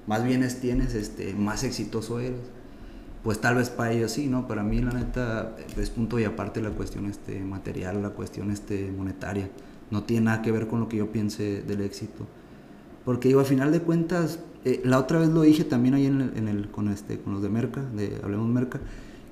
más 0.06 0.24
bienes 0.26 0.60
tienes, 0.60 0.96
este, 0.96 1.34
más 1.34 1.64
exitoso 1.64 2.20
eres. 2.20 2.40
Pues 3.28 3.42
tal 3.42 3.56
vez 3.56 3.70
para 3.70 3.92
ellos 3.92 4.14
sí, 4.14 4.28
¿no? 4.28 4.48
Para 4.48 4.64
mí 4.64 4.80
la 4.80 4.94
neta 4.94 5.54
es 5.76 5.90
punto 5.90 6.18
y 6.18 6.24
aparte 6.24 6.62
la 6.62 6.70
cuestión 6.70 7.08
este, 7.08 7.42
material, 7.42 8.02
la 8.02 8.12
cuestión 8.12 8.52
este, 8.52 8.90
monetaria. 8.90 9.50
No 9.92 10.04
tiene 10.04 10.28
nada 10.28 10.42
que 10.42 10.50
ver 10.50 10.68
con 10.68 10.80
lo 10.80 10.88
que 10.88 10.96
yo 10.96 11.12
piense 11.12 11.62
del 11.62 11.82
éxito. 11.82 12.26
Porque 13.04 13.28
digo, 13.28 13.42
al 13.42 13.46
final 13.46 13.74
de 13.74 13.82
cuentas, 13.82 14.40
eh, 14.64 14.80
la 14.86 14.98
otra 14.98 15.20
vez 15.20 15.28
lo 15.28 15.42
dije 15.42 15.66
también 15.66 15.96
ahí 15.96 16.06
en 16.06 16.48
el, 16.48 16.70
con, 16.72 16.88
este, 16.88 17.20
con 17.20 17.34
los 17.34 17.44
de 17.44 17.50
Merca, 17.50 17.82
de 17.82 18.18
Hablemos 18.24 18.48
Merca, 18.48 18.80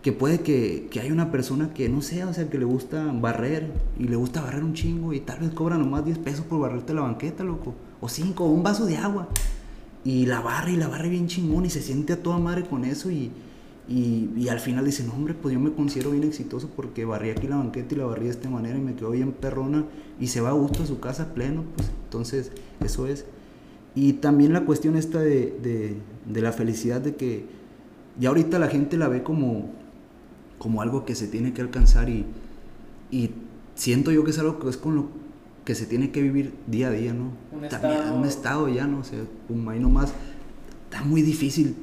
que 0.02 0.12
puede 0.12 0.42
que, 0.42 0.90
que 0.92 1.00
hay 1.00 1.12
una 1.14 1.32
persona 1.32 1.74
que 1.74 1.88
no 1.88 2.02
sé, 2.02 2.26
o 2.26 2.34
sea, 2.34 2.50
que 2.50 2.58
le 2.58 2.66
gusta 2.66 3.14
barrer 3.14 3.72
y 3.98 4.10
le 4.10 4.18
gusta 4.18 4.42
barrer 4.42 4.66
un 4.66 4.74
chingo 4.74 5.14
y 5.14 5.22
tal 5.22 5.40
vez 5.40 5.52
cobra 5.52 5.78
nomás 5.78 6.04
10 6.04 6.18
pesos 6.18 6.44
por 6.44 6.60
barrerte 6.60 6.94
la 6.94 7.04
banqueta, 7.04 7.46
loco. 7.46 7.74
O 8.02 8.10
5, 8.10 8.44
o 8.44 8.50
un 8.50 8.62
vaso 8.62 8.86
de 8.88 8.98
agua. 8.98 9.30
Y 10.04 10.26
la 10.26 10.42
barra 10.42 10.70
y 10.70 10.76
la 10.76 10.90
barra 10.90 11.08
bien 11.08 11.28
chingón 11.28 11.66
y 11.66 11.70
se 11.70 11.82
siente 11.82 12.12
a 12.12 12.22
toda 12.22 12.40
madre 12.40 12.66
con 12.66 12.84
eso 12.84 13.10
y, 13.10 13.32
y, 13.88 14.48
al 14.48 14.60
final 14.60 14.84
dice, 14.84 15.04
no 15.04 15.14
hombre, 15.14 15.36
pues 15.36 15.54
yo 15.54 15.60
me 15.60 15.72
considero 15.72 16.12
bien 16.12 16.24
exitoso 16.24 16.70
porque 16.76 17.06
barrí 17.06 17.30
aquí 17.30 17.48
la 17.48 17.58
banqueta 17.58 17.94
y 17.94 17.98
la 18.00 18.06
barrí 18.06 18.26
de 18.26 18.32
esta 18.32 18.50
manera 18.50 18.78
y 18.78 18.82
me 18.82 18.96
quedó 18.96 19.12
bien 19.12 19.32
perrona 19.32 19.86
y 20.20 20.28
se 20.28 20.42
va 20.42 20.50
a 20.50 20.54
gusto 20.54 20.84
a 20.84 20.86
su 20.88 21.00
casa 21.00 21.36
pleno, 21.36 21.64
pues 21.76 21.92
entonces 22.06 22.52
eso 22.84 23.06
es. 23.06 23.26
Y 23.94 24.14
también 24.14 24.54
la 24.54 24.66
cuestión 24.66 24.98
esta 24.98 25.20
de, 25.20 25.58
de, 25.62 25.98
de 26.26 26.42
la 26.42 26.52
felicidad 26.52 27.00
de 27.00 27.16
que 27.16 27.46
ya 28.20 28.30
ahorita 28.30 28.58
la 28.58 28.70
gente 28.70 28.98
la 28.98 29.08
ve 29.08 29.22
como, 29.22 29.70
como 30.58 30.82
algo 30.82 31.06
que 31.06 31.14
se 31.14 31.28
tiene 31.28 31.54
que 31.54 31.62
alcanzar 31.62 32.10
y, 32.10 32.26
y 33.12 33.32
siento 33.76 34.12
yo 34.12 34.24
que 34.24 34.32
es 34.32 34.40
algo 34.40 34.58
que 34.58 34.68
es 34.68 34.78
con 34.78 34.96
lo 34.96 35.10
que 35.64 35.76
se 35.76 35.86
tiene 35.86 36.10
que 36.10 36.24
vivir 36.24 36.54
día 36.66 36.88
a 36.88 36.92
día, 36.92 37.14
¿no? 37.14 37.32
Un 37.52 37.70
También 37.70 37.94
estado... 37.94 38.18
un 38.18 38.26
estado 38.26 38.70
ya, 38.70 38.88
¿no? 38.88 39.00
O 39.00 39.04
sea, 39.04 39.20
ahí 39.70 39.80
nomás 39.80 40.12
está 40.90 41.04
muy 41.04 41.22
difícil 41.22 41.76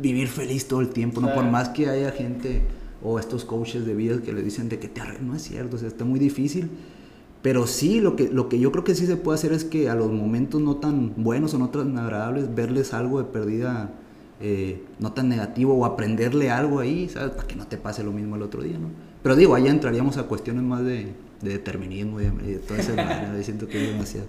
vivir 0.00 0.28
feliz 0.28 0.66
todo 0.66 0.80
el 0.80 0.88
tiempo, 0.88 1.20
¿no? 1.20 1.34
Por 1.34 1.44
más 1.44 1.68
que 1.70 1.88
haya 1.88 2.10
gente 2.10 2.62
o 3.02 3.18
estos 3.18 3.44
coaches 3.44 3.84
de 3.84 3.94
vida 3.94 4.20
que 4.22 4.32
le 4.32 4.42
dicen 4.42 4.68
de 4.68 4.78
que 4.78 4.88
te 4.88 5.00
arreglas, 5.00 5.22
no 5.22 5.34
es 5.34 5.42
cierto, 5.42 5.76
o 5.76 5.78
sea, 5.78 5.88
está 5.88 6.04
muy 6.04 6.18
difícil. 6.18 6.70
Pero 7.42 7.66
sí, 7.66 8.00
lo 8.00 8.16
que, 8.16 8.30
lo 8.30 8.48
que 8.48 8.58
yo 8.58 8.72
creo 8.72 8.84
que 8.84 8.94
sí 8.94 9.06
se 9.06 9.16
puede 9.16 9.36
hacer 9.36 9.52
es 9.52 9.64
que 9.64 9.90
a 9.90 9.94
los 9.94 10.10
momentos 10.10 10.62
no 10.62 10.76
tan 10.76 11.12
buenos 11.22 11.52
o 11.52 11.58
no 11.58 11.68
tan 11.68 11.98
agradables, 11.98 12.54
verles 12.54 12.94
algo 12.94 13.18
de 13.18 13.24
pérdida 13.24 13.90
eh, 14.40 14.82
no 14.98 15.12
tan 15.12 15.28
negativo 15.28 15.74
o 15.74 15.84
aprenderle 15.84 16.50
algo 16.50 16.80
ahí, 16.80 17.08
¿sabes? 17.08 17.30
Para 17.30 17.46
que 17.46 17.54
no 17.54 17.66
te 17.66 17.76
pase 17.76 18.02
lo 18.02 18.12
mismo 18.12 18.36
el 18.36 18.42
otro 18.42 18.62
día, 18.62 18.78
¿no? 18.78 18.88
Pero 19.22 19.36
digo, 19.36 19.54
allá 19.54 19.70
entraríamos 19.70 20.16
a 20.16 20.24
cuestiones 20.24 20.62
más 20.62 20.84
de, 20.84 21.12
de 21.40 21.50
determinismo 21.50 22.20
y 22.20 22.24
de, 22.24 22.58
todo 22.58 22.78
ese 22.78 22.94
siento 23.44 23.68
que 23.68 23.82
es 23.82 23.92
demasiado. 23.92 24.26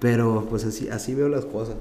Pero 0.00 0.46
pues 0.48 0.64
así, 0.64 0.88
así 0.88 1.14
veo 1.14 1.28
las 1.28 1.46
cosas, 1.46 1.76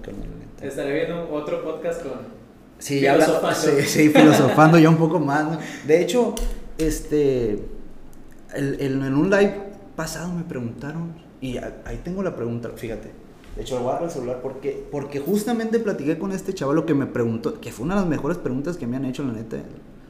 Estaré 0.61 0.93
viendo 0.93 1.29
otro 1.29 1.63
podcast 1.63 2.03
con... 2.03 2.42
Sí, 2.83 2.99
filosofando. 2.99 3.55
sí, 3.55 3.87
sí, 3.87 4.09
filosofando 4.13 4.77
ya 4.77 4.89
un 4.89 4.97
poco 4.97 5.17
más. 5.17 5.57
De 5.87 6.01
hecho, 6.01 6.35
este, 6.77 7.63
el, 8.53 8.81
en 8.81 9.15
un 9.15 9.29
live 9.29 9.55
pasado 9.95 10.33
me 10.33 10.43
preguntaron, 10.43 11.13
y 11.39 11.55
ahí 11.57 12.01
tengo 12.03 12.21
la 12.23 12.35
pregunta, 12.35 12.71
fíjate. 12.75 13.11
De 13.55 13.61
hecho, 13.61 13.79
voy 13.79 13.93
a 13.93 14.03
el 14.03 14.11
celular 14.11 14.39
porque, 14.41 14.85
porque 14.91 15.19
justamente 15.19 15.79
platiqué 15.79 16.17
con 16.17 16.33
este 16.33 16.53
chaval 16.53 16.83
que 16.83 16.93
me 16.93 17.05
preguntó, 17.05 17.61
que 17.61 17.71
fue 17.71 17.85
una 17.85 17.95
de 17.95 18.01
las 18.01 18.09
mejores 18.09 18.37
preguntas 18.37 18.75
que 18.75 18.85
me 18.85 18.97
han 18.97 19.05
hecho, 19.05 19.23
la 19.23 19.31
neta. 19.31 19.57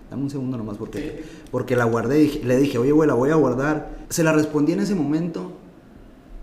Dame 0.09 0.23
un 0.23 0.29
segundo 0.31 0.57
nomás 0.57 0.77
porque, 0.77 1.23
porque 1.51 1.75
la 1.75 1.85
guardé 1.85 2.23
y 2.23 2.43
le 2.43 2.57
dije, 2.57 2.79
oye, 2.79 2.91
güey, 2.91 3.07
la 3.07 3.13
voy 3.13 3.29
a 3.29 3.35
guardar. 3.35 3.89
Se 4.09 4.23
la 4.23 4.31
respondí 4.31 4.71
en 4.71 4.79
ese 4.79 4.95
momento. 4.95 5.51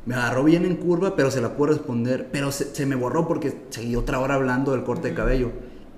Me 0.07 0.15
agarró 0.15 0.45
bien 0.45 0.65
en 0.65 0.77
curva, 0.77 1.17
pero 1.17 1.31
se 1.33 1.41
la 1.41 1.57
puedo 1.57 1.73
responder. 1.73 2.29
Pero 2.31 2.53
se, 2.53 2.87
me 2.87 2.95
borró 2.95 3.27
porque 3.27 3.63
seguí 3.71 3.97
otra 3.97 4.21
hora 4.21 4.35
hablando 4.35 4.73
del 4.73 4.85
corte 4.85 5.09
de 5.09 5.15
cabello. 5.15 5.51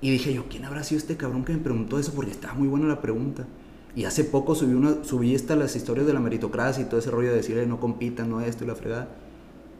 Y 0.03 0.11
dije 0.11 0.33
yo, 0.33 0.43
¿quién 0.49 0.65
habrá 0.65 0.83
sido 0.83 0.99
este 0.99 1.15
cabrón 1.15 1.45
que 1.45 1.53
me 1.53 1.59
preguntó 1.59 1.97
eso? 1.97 2.11
Porque 2.13 2.31
estaba 2.31 2.55
muy 2.55 2.67
buena 2.67 2.87
la 2.87 3.01
pregunta. 3.01 3.47
Y 3.95 4.03
hace 4.03 4.25
poco 4.25 4.53
subí, 4.53 4.73
una, 4.73 5.01
subí 5.05 5.33
esta, 5.33 5.55
las 5.55 5.77
historias 5.77 6.05
de 6.05 6.11
la 6.11 6.19
meritocracia 6.19 6.83
y 6.83 6.87
todo 6.87 6.99
ese 6.99 7.09
rollo 7.09 7.29
de 7.29 7.37
decirle 7.37 7.65
no 7.67 7.79
compitan, 7.79 8.29
no 8.29 8.41
esto 8.41 8.65
y 8.65 8.67
la 8.67 8.75
fregada. 8.75 9.15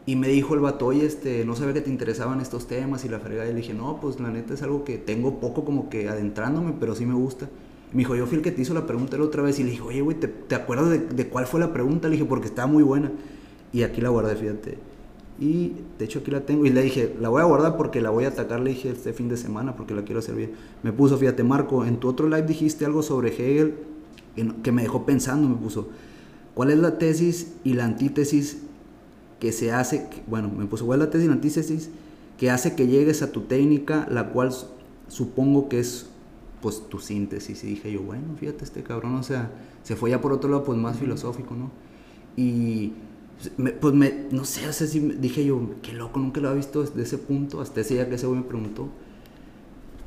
Y 0.06 0.16
me 0.16 0.28
dijo 0.28 0.54
el 0.54 0.60
vato, 0.60 0.86
oye, 0.86 1.04
este, 1.04 1.44
no 1.44 1.54
sabía 1.54 1.74
que 1.74 1.82
te 1.82 1.90
interesaban 1.90 2.40
estos 2.40 2.66
temas 2.66 3.04
y 3.04 3.10
la 3.10 3.20
fregada. 3.20 3.50
Y 3.50 3.52
le 3.52 3.60
dije, 3.60 3.74
no, 3.74 4.00
pues 4.00 4.18
la 4.18 4.30
neta 4.30 4.54
es 4.54 4.62
algo 4.62 4.82
que 4.82 4.96
tengo 4.96 5.40
poco 5.40 5.66
como 5.66 5.90
que 5.90 6.08
adentrándome, 6.08 6.72
pero 6.80 6.94
sí 6.94 7.04
me 7.04 7.12
gusta. 7.12 7.50
Me 7.92 7.98
dijo, 7.98 8.16
yo 8.16 8.24
fui 8.26 8.40
que 8.40 8.50
te 8.50 8.62
hizo 8.62 8.72
la 8.72 8.86
pregunta 8.86 9.18
la 9.18 9.24
otra 9.24 9.42
vez 9.42 9.58
y 9.58 9.64
le 9.64 9.72
dije, 9.72 9.82
oye, 9.82 10.00
güey, 10.00 10.18
¿te, 10.18 10.28
¿te, 10.28 10.54
acuerdas 10.54 10.88
de, 11.14 11.28
cuál 11.28 11.46
fue 11.46 11.60
la 11.60 11.74
pregunta? 11.74 12.08
Le 12.08 12.12
dije, 12.12 12.24
porque 12.24 12.46
estaba 12.46 12.66
muy 12.66 12.82
buena. 12.82 13.12
Y 13.74 13.82
aquí 13.82 14.00
la 14.00 14.08
guardé, 14.08 14.36
fíjate. 14.36 14.78
Y 15.40 15.72
de 15.98 16.04
hecho 16.04 16.20
aquí 16.20 16.30
la 16.30 16.46
tengo 16.46 16.64
y 16.64 16.70
le 16.70 16.82
dije, 16.82 17.16
la 17.20 17.28
voy 17.28 17.42
a 17.42 17.44
guardar 17.44 17.76
porque 17.76 18.00
la 18.00 18.10
voy 18.10 18.24
a 18.24 18.28
atacar, 18.28 18.60
le 18.60 18.70
dije, 18.70 18.90
este 18.90 19.12
fin 19.12 19.28
de 19.28 19.36
semana 19.36 19.74
porque 19.74 19.94
la 19.94 20.02
quiero 20.02 20.20
hacer 20.20 20.36
bien. 20.36 20.52
Me 20.82 20.92
puso, 20.92 21.18
fíjate, 21.18 21.42
Marco, 21.42 21.84
en 21.84 21.98
tu 21.98 22.08
otro 22.08 22.28
live 22.28 22.42
dijiste 22.42 22.84
algo 22.84 23.02
sobre 23.02 23.30
Hegel 23.30 23.74
que 24.62 24.72
me 24.72 24.82
dejó 24.82 25.04
pensando, 25.04 25.48
me 25.48 25.56
puso, 25.56 25.88
¿cuál 26.54 26.70
es 26.70 26.78
la 26.78 26.98
tesis 26.98 27.54
y 27.64 27.74
la 27.74 27.84
antítesis 27.84 28.58
que 29.40 29.52
se 29.52 29.72
hace, 29.72 30.08
bueno, 30.26 30.48
me 30.48 30.66
puso, 30.66 30.86
¿cuál 30.86 31.00
es 31.00 31.06
la 31.06 31.10
tesis 31.10 31.24
y 31.24 31.28
la 31.28 31.34
antítesis 31.34 31.90
que 32.38 32.50
hace 32.50 32.74
que 32.74 32.86
llegues 32.86 33.22
a 33.22 33.32
tu 33.32 33.42
técnica, 33.42 34.06
la 34.10 34.30
cual 34.30 34.52
supongo 35.08 35.68
que 35.68 35.80
es 35.80 36.08
pues 36.60 36.88
tu 36.88 36.98
síntesis. 36.98 37.62
Y 37.62 37.66
dije 37.68 37.92
yo, 37.92 38.02
bueno, 38.02 38.24
fíjate 38.36 38.64
este 38.64 38.82
cabrón, 38.82 39.16
o 39.16 39.22
sea, 39.22 39.50
se 39.82 39.96
fue 39.96 40.10
ya 40.10 40.20
por 40.20 40.32
otro 40.32 40.48
lado, 40.48 40.64
pues 40.64 40.78
más 40.78 40.96
filosófico, 40.96 41.54
¿no? 41.54 41.70
Y 42.36 42.94
pues 43.80 43.94
me, 43.94 44.26
no 44.30 44.44
sé, 44.44 44.66
o 44.68 44.72
sea, 44.72 44.86
si 44.86 45.00
dije 45.00 45.44
yo, 45.44 45.60
qué 45.82 45.92
loco, 45.92 46.18
nunca 46.18 46.40
lo 46.40 46.48
había 46.48 46.58
visto 46.58 46.82
desde 46.82 47.02
ese 47.02 47.18
punto, 47.18 47.60
hasta 47.60 47.80
ese 47.80 47.94
día 47.94 48.08
que 48.08 48.14
ese 48.14 48.26
güey 48.26 48.40
me 48.40 48.46
preguntó. 48.46 48.88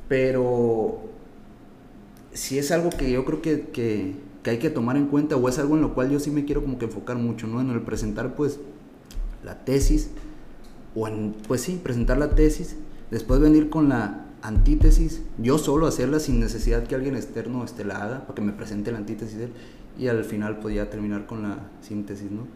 Pero 0.08 1.02
si 2.34 2.58
es 2.58 2.72
algo 2.72 2.90
que 2.90 3.12
yo 3.12 3.26
creo 3.26 3.42
que, 3.42 3.68
que, 3.70 4.16
que, 4.44 4.50
hay 4.50 4.60
que 4.60 4.70
tomar 4.70 4.98
en 4.98 5.08
cuenta, 5.08 5.36
o 5.36 5.50
es 5.50 5.60
algo 5.60 5.76
en 5.76 5.82
lo 5.82 5.94
cual 5.94 6.10
yo 6.10 6.20
sí 6.20 6.32
me 6.32 6.46
quiero 6.46 6.62
como 6.62 6.78
que 6.80 6.86
enfocar 6.86 7.18
mucho, 7.18 7.48
¿no? 7.48 7.62
En 7.62 7.70
el 7.70 7.82
presentar, 7.82 8.36
pues, 8.36 8.60
la 9.44 9.66
tesis, 9.66 10.10
o 10.96 11.08
en, 11.08 11.36
pues 11.48 11.62
sí, 11.62 11.80
presentar 11.82 12.18
la 12.18 12.36
tesis, 12.36 12.76
después 13.12 13.40
venir 13.40 13.70
con 13.70 13.90
la 13.90 14.26
antítesis, 14.42 15.22
yo 15.38 15.58
solo 15.58 15.88
hacerla 15.88 16.20
sin 16.20 16.40
necesidad 16.40 16.84
que 16.84 16.96
alguien 16.96 17.16
externo 17.16 17.64
este, 17.64 17.84
la 17.84 18.04
haga, 18.04 18.22
para 18.22 18.36
que 18.36 18.42
me 18.42 18.54
presente 18.54 18.92
la 18.92 19.00
antítesis 19.00 19.38
de 19.38 19.46
él, 19.46 19.52
y 20.00 20.08
al 20.08 20.24
final 20.24 20.60
podía 20.60 20.90
terminar 20.90 21.26
con 21.26 21.44
la 21.44 21.70
síntesis, 21.82 22.32
¿no? 22.32 22.48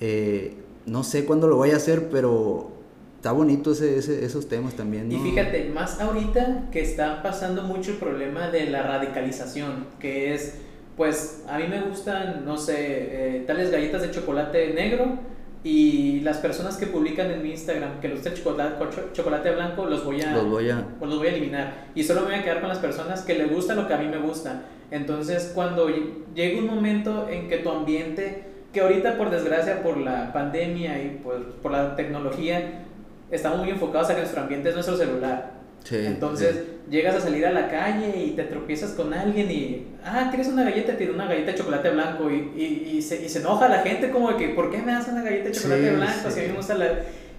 Eh, 0.00 0.54
no 0.86 1.04
sé 1.04 1.24
cuándo 1.24 1.48
lo 1.48 1.56
voy 1.56 1.70
a 1.70 1.76
hacer, 1.76 2.08
pero 2.10 2.70
está 3.16 3.32
bonito 3.32 3.72
ese, 3.72 4.24
esos 4.24 4.48
temas 4.48 4.74
también. 4.74 5.10
Y 5.10 5.18
fíjate, 5.18 5.70
más 5.74 6.00
ahorita 6.00 6.68
que 6.70 6.80
está 6.80 7.22
pasando 7.22 7.62
mucho 7.62 7.92
el 7.92 7.96
problema 7.96 8.48
de 8.48 8.70
la 8.70 8.82
radicalización, 8.82 9.86
que 9.98 10.34
es 10.34 10.60
pues 10.96 11.44
a 11.46 11.58
mí 11.58 11.64
me 11.68 11.82
gustan, 11.82 12.44
no 12.46 12.56
sé, 12.56 12.74
eh, 12.78 13.44
tales 13.46 13.70
galletas 13.70 14.00
de 14.00 14.10
chocolate 14.10 14.72
negro 14.72 15.18
y 15.62 16.20
las 16.20 16.38
personas 16.38 16.76
que 16.76 16.86
publican 16.86 17.30
en 17.30 17.42
mi 17.42 17.50
Instagram 17.50 18.00
que 18.00 18.08
los 18.08 18.22
de 18.22 18.32
chocolate, 18.34 18.84
chocolate 19.12 19.50
blanco 19.50 19.86
los 19.86 20.04
voy 20.04 20.22
a 20.22 20.32
los 20.32 20.48
voy 20.48 20.70
a 20.70 20.86
pues 20.98 21.10
los 21.10 21.18
voy 21.18 21.28
a 21.28 21.30
eliminar 21.32 21.88
y 21.94 22.04
solo 22.04 22.20
me 22.20 22.26
voy 22.26 22.34
a 22.36 22.44
quedar 22.44 22.60
con 22.60 22.68
las 22.68 22.78
personas 22.78 23.22
que 23.22 23.34
le 23.34 23.46
gusta 23.46 23.74
lo 23.74 23.88
que 23.88 23.94
a 23.94 23.98
mí 23.98 24.06
me 24.06 24.18
gusta 24.18 24.62
entonces 24.92 25.50
cuando 25.56 25.88
llega 26.36 26.60
un 26.60 26.66
momento 26.66 27.28
en 27.28 27.48
que 27.48 27.56
tu 27.58 27.70
ambiente 27.70 28.44
que 28.76 28.82
ahorita 28.82 29.16
por 29.16 29.30
desgracia 29.30 29.82
por 29.82 29.96
la 29.96 30.34
pandemia 30.34 31.02
y 31.02 31.20
por, 31.24 31.54
por 31.62 31.72
la 31.72 31.96
tecnología 31.96 32.82
estamos 33.30 33.60
muy 33.60 33.70
enfocados 33.70 34.10
a 34.10 34.14
que 34.14 34.20
nuestro 34.20 34.42
ambiente 34.42 34.68
es 34.68 34.74
nuestro 34.74 34.98
celular 34.98 35.52
entonces 35.90 36.62
llegas 36.90 37.14
a 37.14 37.20
salir 37.22 37.46
a 37.46 37.52
la 37.52 37.70
calle 37.70 38.22
y 38.22 38.32
te 38.32 38.44
tropiezas 38.44 38.90
con 38.90 39.14
alguien 39.14 39.50
y, 39.50 39.86
ah, 40.04 40.26
¿quieres 40.28 40.48
una 40.48 40.64
galleta? 40.64 40.94
Te 40.94 41.10
una 41.10 41.26
galleta 41.26 41.52
de 41.52 41.58
chocolate 41.58 41.88
blanco 41.88 42.30
y, 42.30 42.52
y, 42.54 42.96
y, 42.96 43.02
se, 43.02 43.24
y 43.24 43.30
se, 43.30 43.38
enoja 43.38 43.66
la 43.66 43.78
gente 43.78 44.10
como 44.10 44.30
de 44.30 44.36
que, 44.36 44.48
¿por 44.50 44.70
qué 44.70 44.78
me 44.82 44.92
das 44.92 45.08
una 45.08 45.22
galleta 45.22 45.44
de 45.44 45.52
chocolate 45.52 45.90
blanco? 45.92 46.30
Si 46.30 46.40
a 46.40 46.42
mí 46.42 46.48
me 46.50 46.56
gusta 46.56 46.74
la... 46.74 46.86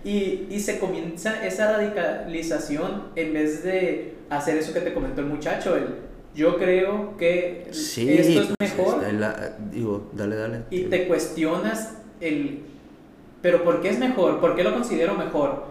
Y, 0.04 0.48
y 0.50 0.60
se 0.60 0.80
comienza 0.80 1.46
esa 1.46 1.74
radicalización 1.74 3.10
en 3.16 3.34
vez 3.34 3.64
de 3.64 4.16
hacer 4.32 4.58
eso 4.58 4.74
que 4.74 4.80
te 4.80 4.94
comentó 4.94 5.22
el 5.22 5.28
muchacho, 5.28 5.76
el, 5.76 6.07
yo 6.38 6.58
creo 6.58 7.18
que 7.18 7.68
esto 7.70 8.02
es 8.02 8.54
pues, 8.58 8.72
mejor. 8.78 9.02
digo, 9.72 10.10
dale, 10.14 10.36
dale. 10.36 10.62
Y 10.70 10.84
te 10.84 11.08
cuestionas 11.08 11.96
el, 12.22 12.62
pero 13.42 13.64
¿por 13.64 13.82
qué 13.82 13.90
es 13.90 13.98
mejor? 13.98 14.40
¿Por 14.40 14.56
qué 14.56 14.64
lo 14.64 14.72
considero 14.74 15.16
mejor? 15.16 15.66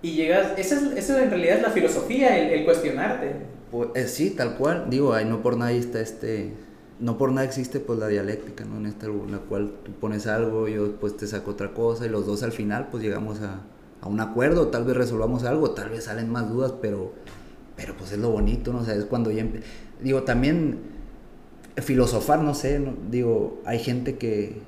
Y 0.00 0.12
llegas, 0.12 0.58
esa, 0.58 0.76
es, 0.76 0.82
esa 0.96 1.22
en 1.22 1.30
realidad 1.30 1.58
es 1.58 1.62
la 1.62 1.70
filosofía, 1.70 2.38
el, 2.38 2.60
el 2.60 2.64
cuestionarte. 2.64 3.32
Pues, 3.70 3.90
eh, 3.94 4.08
sí, 4.08 4.30
tal 4.30 4.56
cual. 4.56 4.86
Digo, 4.88 5.12
ahí 5.12 5.26
no 5.26 5.42
por 5.42 5.58
nada 5.58 5.72
está 5.72 6.00
este, 6.00 6.54
no 6.98 7.18
por 7.18 7.30
nada 7.30 7.46
existe 7.46 7.78
pues 7.78 7.98
la 7.98 8.08
dialéctica, 8.08 8.64
¿no? 8.64 8.78
En 8.78 8.86
esta, 8.86 9.06
en 9.06 9.32
la 9.32 9.38
cual 9.38 9.74
tú 9.84 9.92
pones 9.92 10.26
algo, 10.26 10.66
yo 10.66 10.86
después 10.86 11.16
te 11.18 11.26
saco 11.26 11.50
otra 11.50 11.74
cosa 11.74 12.06
y 12.06 12.08
los 12.08 12.26
dos 12.26 12.42
al 12.42 12.52
final 12.52 12.88
pues 12.90 13.02
llegamos 13.02 13.42
a, 13.42 13.60
a 14.00 14.08
un 14.08 14.20
acuerdo, 14.20 14.68
tal 14.68 14.84
vez 14.84 14.96
resolvamos 14.96 15.44
algo, 15.44 15.72
tal 15.72 15.90
vez 15.90 16.04
salen 16.04 16.30
más 16.30 16.48
dudas, 16.48 16.72
pero, 16.80 17.12
pero 17.76 17.94
pues 17.98 18.12
es 18.12 18.18
lo 18.18 18.30
bonito, 18.30 18.72
¿no? 18.72 18.80
O 18.80 18.84
sea, 18.84 18.94
es 18.94 19.04
cuando 19.04 19.30
ya... 19.30 19.46
Digo, 20.02 20.22
también 20.22 20.78
filosofar, 21.76 22.42
no 22.42 22.54
sé, 22.54 22.78
¿no? 22.78 22.94
digo, 23.10 23.60
hay 23.64 23.78
gente 23.78 24.16
que... 24.16 24.60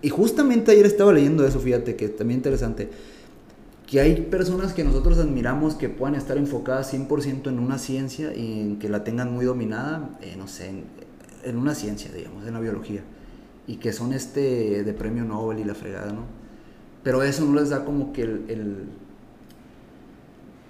Y 0.00 0.10
justamente 0.10 0.70
ayer 0.70 0.86
estaba 0.86 1.12
leyendo 1.12 1.46
eso, 1.46 1.58
fíjate, 1.58 1.96
que 1.96 2.08
también 2.08 2.38
interesante 2.38 2.88
que 3.88 4.00
hay 4.00 4.20
personas 4.20 4.74
que 4.74 4.84
nosotros 4.84 5.18
admiramos 5.18 5.74
que 5.74 5.88
puedan 5.88 6.14
estar 6.14 6.36
enfocadas 6.36 6.92
100% 6.92 7.48
en 7.48 7.58
una 7.58 7.78
ciencia 7.78 8.34
y 8.34 8.60
en 8.60 8.78
que 8.78 8.90
la 8.90 9.02
tengan 9.02 9.32
muy 9.32 9.46
dominada, 9.46 10.10
eh, 10.20 10.34
no 10.36 10.46
sé, 10.46 10.84
en, 11.42 11.56
una 11.56 11.74
ciencia, 11.74 12.12
digamos, 12.12 12.46
en 12.46 12.52
la 12.52 12.60
biología, 12.60 13.02
y 13.66 13.76
que 13.76 13.94
son 13.94 14.12
este 14.12 14.84
de 14.84 14.92
premio 14.92 15.24
Nobel 15.24 15.60
y 15.60 15.64
la 15.64 15.74
fregada, 15.74 16.12
¿no? 16.12 16.24
Pero 17.02 17.22
eso 17.22 17.46
no 17.46 17.58
les 17.58 17.70
da 17.70 17.86
como 17.86 18.12
que 18.12 18.22
el, 18.22 18.88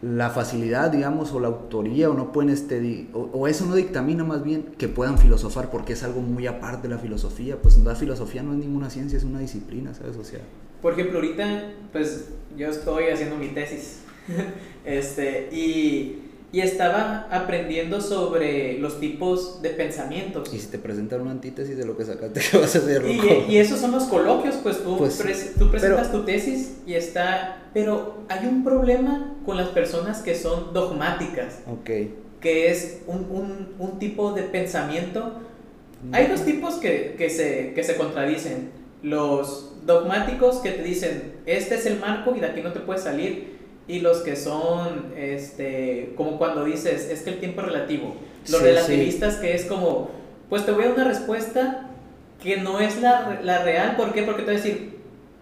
la 0.00 0.30
facilidad, 0.30 0.90
digamos, 0.90 1.32
o 1.32 1.40
la 1.40 1.48
autoría, 1.48 2.08
o 2.08 2.14
no 2.14 2.32
pueden, 2.32 2.50
este, 2.50 3.08
o, 3.12 3.30
o, 3.32 3.48
eso 3.48 3.66
no 3.66 3.74
dictamina 3.74 4.22
más 4.24 4.44
bien 4.44 4.66
que 4.78 4.88
puedan 4.88 5.18
filosofar, 5.18 5.70
porque 5.70 5.94
es 5.94 6.02
algo 6.04 6.20
muy 6.20 6.46
aparte 6.46 6.88
de 6.88 6.94
la 6.94 7.00
filosofía, 7.00 7.60
pues 7.60 7.78
la 7.78 7.96
filosofía 7.96 8.42
no 8.42 8.52
es 8.52 8.58
ninguna 8.58 8.90
ciencia, 8.90 9.16
es 9.16 9.24
una 9.24 9.40
disciplina, 9.40 9.94
¿sabes? 9.94 10.16
O 10.16 10.24
sea... 10.24 10.40
Por 10.80 10.92
ejemplo, 10.92 11.18
ahorita, 11.18 11.72
pues 11.92 12.28
yo 12.56 12.68
estoy 12.68 13.04
haciendo 13.06 13.36
mi 13.36 13.48
tesis. 13.48 14.02
este, 14.84 15.48
y, 15.52 16.27
y, 16.52 16.60
estaba 16.60 17.28
aprendiendo 17.30 18.00
sobre 18.00 18.78
los 18.78 19.00
tipos 19.00 19.60
de 19.62 19.70
pensamientos. 19.70 20.52
Y 20.52 20.58
si 20.58 20.68
te 20.68 20.78
presentan 20.78 21.20
una 21.20 21.32
antítesis 21.32 21.76
de 21.76 21.84
lo 21.84 21.96
que 21.96 22.04
sacaste, 22.04 22.40
¿qué 22.50 22.58
vas 22.58 22.74
a 22.74 22.78
hacer? 22.78 23.04
Y, 23.06 23.52
y, 23.52 23.58
esos 23.58 23.80
son 23.80 23.92
los 23.92 24.04
coloquios, 24.04 24.56
pues 24.62 24.82
tú, 24.82 24.98
pues, 24.98 25.18
tú 25.58 25.70
presentas 25.70 26.10
tu 26.10 26.24
tesis 26.24 26.78
y 26.86 26.94
está... 26.94 27.62
Pero 27.74 28.24
hay 28.28 28.46
un 28.46 28.64
problema 28.64 29.34
con 29.44 29.56
las 29.56 29.68
personas 29.68 30.22
que 30.22 30.34
son 30.34 30.72
dogmáticas. 30.72 31.60
Ok. 31.66 31.90
Que 32.40 32.70
es 32.70 33.00
un, 33.06 33.26
un, 33.30 33.74
un 33.78 33.98
tipo 33.98 34.32
de 34.32 34.42
pensamiento. 34.42 35.34
Hay 36.12 36.28
dos 36.28 36.44
tipos 36.44 36.74
que, 36.76 37.14
que, 37.18 37.28
se, 37.30 37.72
que 37.74 37.82
se 37.82 37.96
contradicen. 37.96 38.70
Los 39.02 39.68
dogmáticos 39.88 40.58
que 40.58 40.70
te 40.70 40.82
dicen, 40.82 41.32
este 41.46 41.74
es 41.74 41.86
el 41.86 41.98
marco 41.98 42.36
y 42.36 42.40
de 42.40 42.46
aquí 42.46 42.60
no 42.60 42.72
te 42.72 42.80
puedes 42.80 43.02
salir, 43.02 43.57
y 43.88 44.00
los 44.00 44.18
que 44.18 44.36
son, 44.36 45.14
este, 45.16 46.12
como 46.16 46.38
cuando 46.38 46.64
dices, 46.64 47.08
es 47.10 47.22
que 47.22 47.30
el 47.30 47.40
tiempo 47.40 47.62
es 47.62 47.68
relativo. 47.68 48.14
Los 48.50 48.62
relativistas 48.62 49.36
que 49.36 49.54
es 49.54 49.64
como, 49.64 50.10
pues 50.48 50.64
te 50.64 50.72
voy 50.72 50.84
a 50.84 50.88
dar 50.88 50.94
una 50.94 51.04
respuesta 51.04 51.88
que 52.42 52.58
no 52.58 52.80
es 52.80 53.00
la, 53.00 53.40
la 53.42 53.64
real, 53.64 53.96
¿por 53.96 54.12
qué? 54.12 54.22
Porque 54.22 54.42
te 54.42 54.52
voy 54.52 54.60
a 54.60 54.62
decir, 54.62 54.98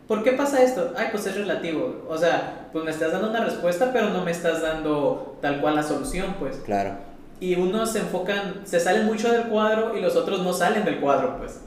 ¿por 0.06 0.22
qué 0.22 0.32
pasa 0.32 0.62
esto? 0.62 0.94
Ay, 0.96 1.08
pues 1.10 1.26
es 1.26 1.36
relativo. 1.36 2.04
O 2.08 2.16
sea, 2.16 2.68
pues 2.72 2.84
me 2.84 2.90
estás 2.90 3.12
dando 3.12 3.30
una 3.30 3.44
respuesta, 3.44 3.90
pero 3.92 4.10
no 4.10 4.24
me 4.24 4.30
estás 4.30 4.62
dando 4.62 5.38
tal 5.40 5.60
cual 5.60 5.74
la 5.74 5.82
solución, 5.82 6.36
pues. 6.38 6.56
Claro. 6.58 6.92
Y 7.40 7.56
unos 7.56 7.92
se 7.92 7.98
enfocan, 7.98 8.62
se 8.64 8.80
salen 8.80 9.06
mucho 9.06 9.30
del 9.30 9.44
cuadro 9.48 9.96
y 9.96 10.00
los 10.00 10.16
otros 10.16 10.42
no 10.42 10.52
salen 10.52 10.84
del 10.84 11.00
cuadro, 11.00 11.36
pues. 11.38 11.60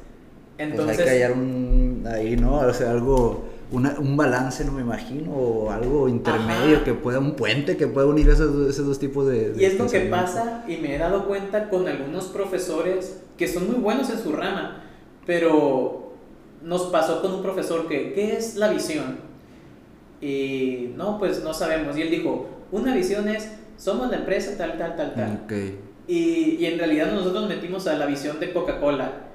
Entonces, 0.57 0.97
pues 0.97 0.99
hay 0.99 1.05
que 1.05 1.23
hallar 1.23 1.37
un, 1.37 2.07
ahí, 2.11 2.35
¿no? 2.35 2.59
O 2.59 2.73
sea, 2.73 2.91
algo, 2.91 3.48
una, 3.71 3.95
un 3.99 4.17
balance, 4.17 4.65
no 4.65 4.71
me 4.71 4.81
imagino, 4.81 5.31
o 5.31 5.71
algo 5.71 6.09
intermedio 6.09 6.83
que 6.83 6.93
pueda, 6.93 7.19
un 7.19 7.35
puente 7.35 7.77
que 7.77 7.87
pueda 7.87 8.07
unir 8.07 8.29
esos, 8.29 8.67
esos 8.69 8.85
dos 8.85 8.99
tipos 8.99 9.27
de... 9.27 9.53
y 9.57 9.65
es 9.65 9.77
lo 9.77 9.87
que 9.87 10.01
pasa, 10.01 10.63
y 10.67 10.77
me 10.77 10.95
he 10.95 10.97
dado 10.97 11.27
cuenta 11.27 11.69
con 11.69 11.87
algunos 11.87 12.25
profesores 12.25 13.21
que 13.37 13.47
son 13.47 13.67
muy 13.67 13.79
buenos 13.79 14.09
en 14.09 14.19
su 14.19 14.31
rama, 14.31 14.83
pero 15.25 16.13
nos 16.63 16.83
pasó 16.87 17.21
con 17.21 17.33
un 17.33 17.41
profesor 17.41 17.87
que, 17.87 18.13
¿qué 18.13 18.35
es 18.35 18.55
la 18.55 18.69
visión? 18.69 19.17
Y 20.21 20.91
no, 20.97 21.17
pues 21.17 21.43
no 21.43 21.53
sabemos. 21.53 21.95
Y 21.95 22.01
él 22.01 22.09
dijo, 22.09 22.47
una 22.71 22.93
visión 22.93 23.29
es, 23.29 23.51
somos 23.77 24.09
la 24.09 24.17
empresa 24.17 24.57
tal, 24.57 24.77
tal, 24.77 24.95
tal, 24.97 25.13
tal. 25.13 25.41
Okay. 25.45 25.79
Y, 26.07 26.57
y 26.59 26.65
en 26.65 26.79
realidad 26.79 27.13
nosotros 27.13 27.47
metimos 27.47 27.87
a 27.87 27.93
la 27.95 28.05
visión 28.05 28.39
de 28.39 28.51
Coca-Cola 28.51 29.28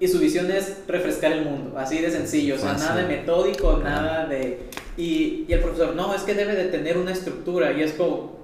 y 0.00 0.08
su 0.08 0.18
visión 0.18 0.50
es 0.50 0.78
refrescar 0.88 1.32
el 1.32 1.44
mundo, 1.44 1.78
así 1.78 1.98
de 1.98 2.10
sencillo, 2.10 2.54
o 2.54 2.58
sea, 2.58 2.72
nada 2.72 2.96
de 2.96 3.06
metódico, 3.06 3.76
nada 3.84 4.26
de... 4.26 4.58
Y, 4.96 5.44
y, 5.46 5.52
el 5.52 5.60
profesor, 5.60 5.94
no, 5.94 6.14
es 6.14 6.22
que 6.22 6.34
debe 6.34 6.54
de 6.56 6.64
tener 6.64 6.96
una 6.96 7.12
estructura, 7.12 7.72
y 7.72 7.82
es 7.82 7.92
como... 7.92 8.40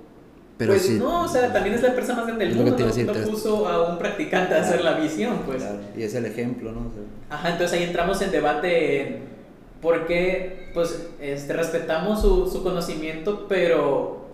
Pero 0.58 0.72
pues 0.72 0.90
no, 0.90 1.24
o 1.24 1.28
sea, 1.28 1.52
también 1.52 1.74
es 1.74 1.82
la 1.82 1.88
empresa 1.88 2.14
más 2.14 2.26
grande 2.26 2.46
del 2.46 2.54
mundo, 2.56 2.76
no, 2.78 3.12
puso 3.30 3.68
a 3.68 3.90
un 3.90 3.98
practicante 3.98 4.54
a 4.54 4.60
hacer 4.60 4.84
la 4.84 4.98
visión, 4.98 5.40
pues. 5.46 5.62
y 5.96 6.02
es 6.02 6.14
el 6.14 6.26
ejemplo, 6.26 6.72
¿no? 6.72 6.90
Ajá, 7.30 7.50
entonces 7.50 7.78
ahí 7.78 7.84
entramos 7.84 8.20
en 8.22 8.30
debate 8.30 9.00
en 9.00 9.18
por 9.80 10.06
qué, 10.06 10.70
pues, 10.74 11.08
este, 11.20 11.52
respetamos 11.54 12.20
su, 12.20 12.50
su 12.50 12.62
conocimiento, 12.62 13.46
pero 13.48 14.26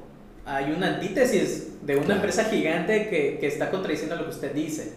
hay 0.44 0.72
una 0.72 0.94
antítesis 0.94 1.86
de 1.86 1.96
una 1.96 2.16
empresa 2.16 2.44
gigante 2.44 3.08
que, 3.08 3.38
que 3.38 3.46
está 3.46 3.70
contradiciendo 3.70 4.16
lo 4.16 4.24
que 4.24 4.30
usted 4.30 4.52
dice. 4.52 4.94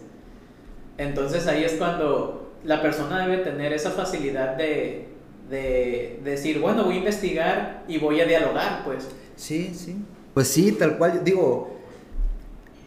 Entonces 0.98 1.46
ahí 1.46 1.64
es 1.64 1.74
cuando 1.74 2.52
la 2.64 2.82
persona 2.82 3.26
debe 3.26 3.42
tener 3.42 3.72
esa 3.72 3.90
facilidad 3.90 4.56
de, 4.56 5.08
de, 5.50 6.20
decir, 6.24 6.60
bueno, 6.60 6.84
voy 6.84 6.94
a 6.94 6.98
investigar 6.98 7.84
y 7.88 7.98
voy 7.98 8.20
a 8.20 8.26
dialogar, 8.26 8.84
pues. 8.84 9.08
Sí, 9.36 9.72
sí. 9.74 9.96
Pues 10.34 10.48
sí, 10.48 10.72
tal 10.72 10.98
cual, 10.98 11.22
digo, 11.24 11.76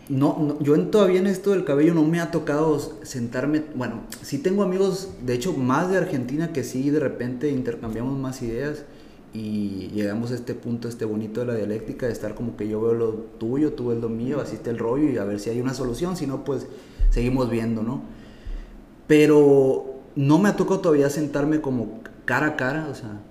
no, 0.09 0.57
yo 0.59 0.79
todavía 0.87 1.19
en 1.19 1.27
esto 1.27 1.51
del 1.51 1.65
cabello 1.65 1.93
no 1.93 2.03
me 2.03 2.19
ha 2.19 2.31
tocado 2.31 2.79
sentarme, 3.03 3.63
bueno, 3.75 4.01
sí 4.21 4.39
tengo 4.39 4.63
amigos, 4.63 5.09
de 5.23 5.35
hecho, 5.35 5.53
más 5.53 5.89
de 5.89 5.97
Argentina 5.97 6.51
que 6.51 6.63
sí, 6.63 6.89
de 6.89 6.99
repente 6.99 7.49
intercambiamos 7.49 8.17
más 8.17 8.41
ideas 8.41 8.85
y 9.33 9.89
llegamos 9.93 10.31
a 10.31 10.35
este 10.35 10.55
punto, 10.55 10.87
este 10.87 11.05
bonito 11.05 11.41
de 11.41 11.47
la 11.47 11.55
dialéctica, 11.55 12.07
de 12.07 12.13
estar 12.13 12.33
como 12.33 12.57
que 12.57 12.67
yo 12.67 12.81
veo 12.81 12.93
lo 12.93 13.11
tuyo, 13.13 13.73
tú 13.73 13.89
ves 13.89 13.99
lo 13.99 14.09
mío, 14.09 14.41
así 14.41 14.55
está 14.55 14.71
el 14.71 14.79
rollo 14.79 15.09
y 15.09 15.17
a 15.17 15.23
ver 15.23 15.39
si 15.39 15.51
hay 15.51 15.61
una 15.61 15.75
solución, 15.75 16.17
si 16.17 16.25
no, 16.25 16.43
pues 16.43 16.65
seguimos 17.09 17.49
viendo, 17.49 17.83
¿no? 17.83 18.01
Pero 19.07 20.01
no 20.15 20.37
me 20.39 20.49
ha 20.49 20.55
tocado 20.55 20.79
todavía 20.79 21.09
sentarme 21.09 21.61
como 21.61 22.01
cara 22.25 22.47
a 22.47 22.55
cara, 22.55 22.87
o 22.89 22.95
sea, 22.95 23.21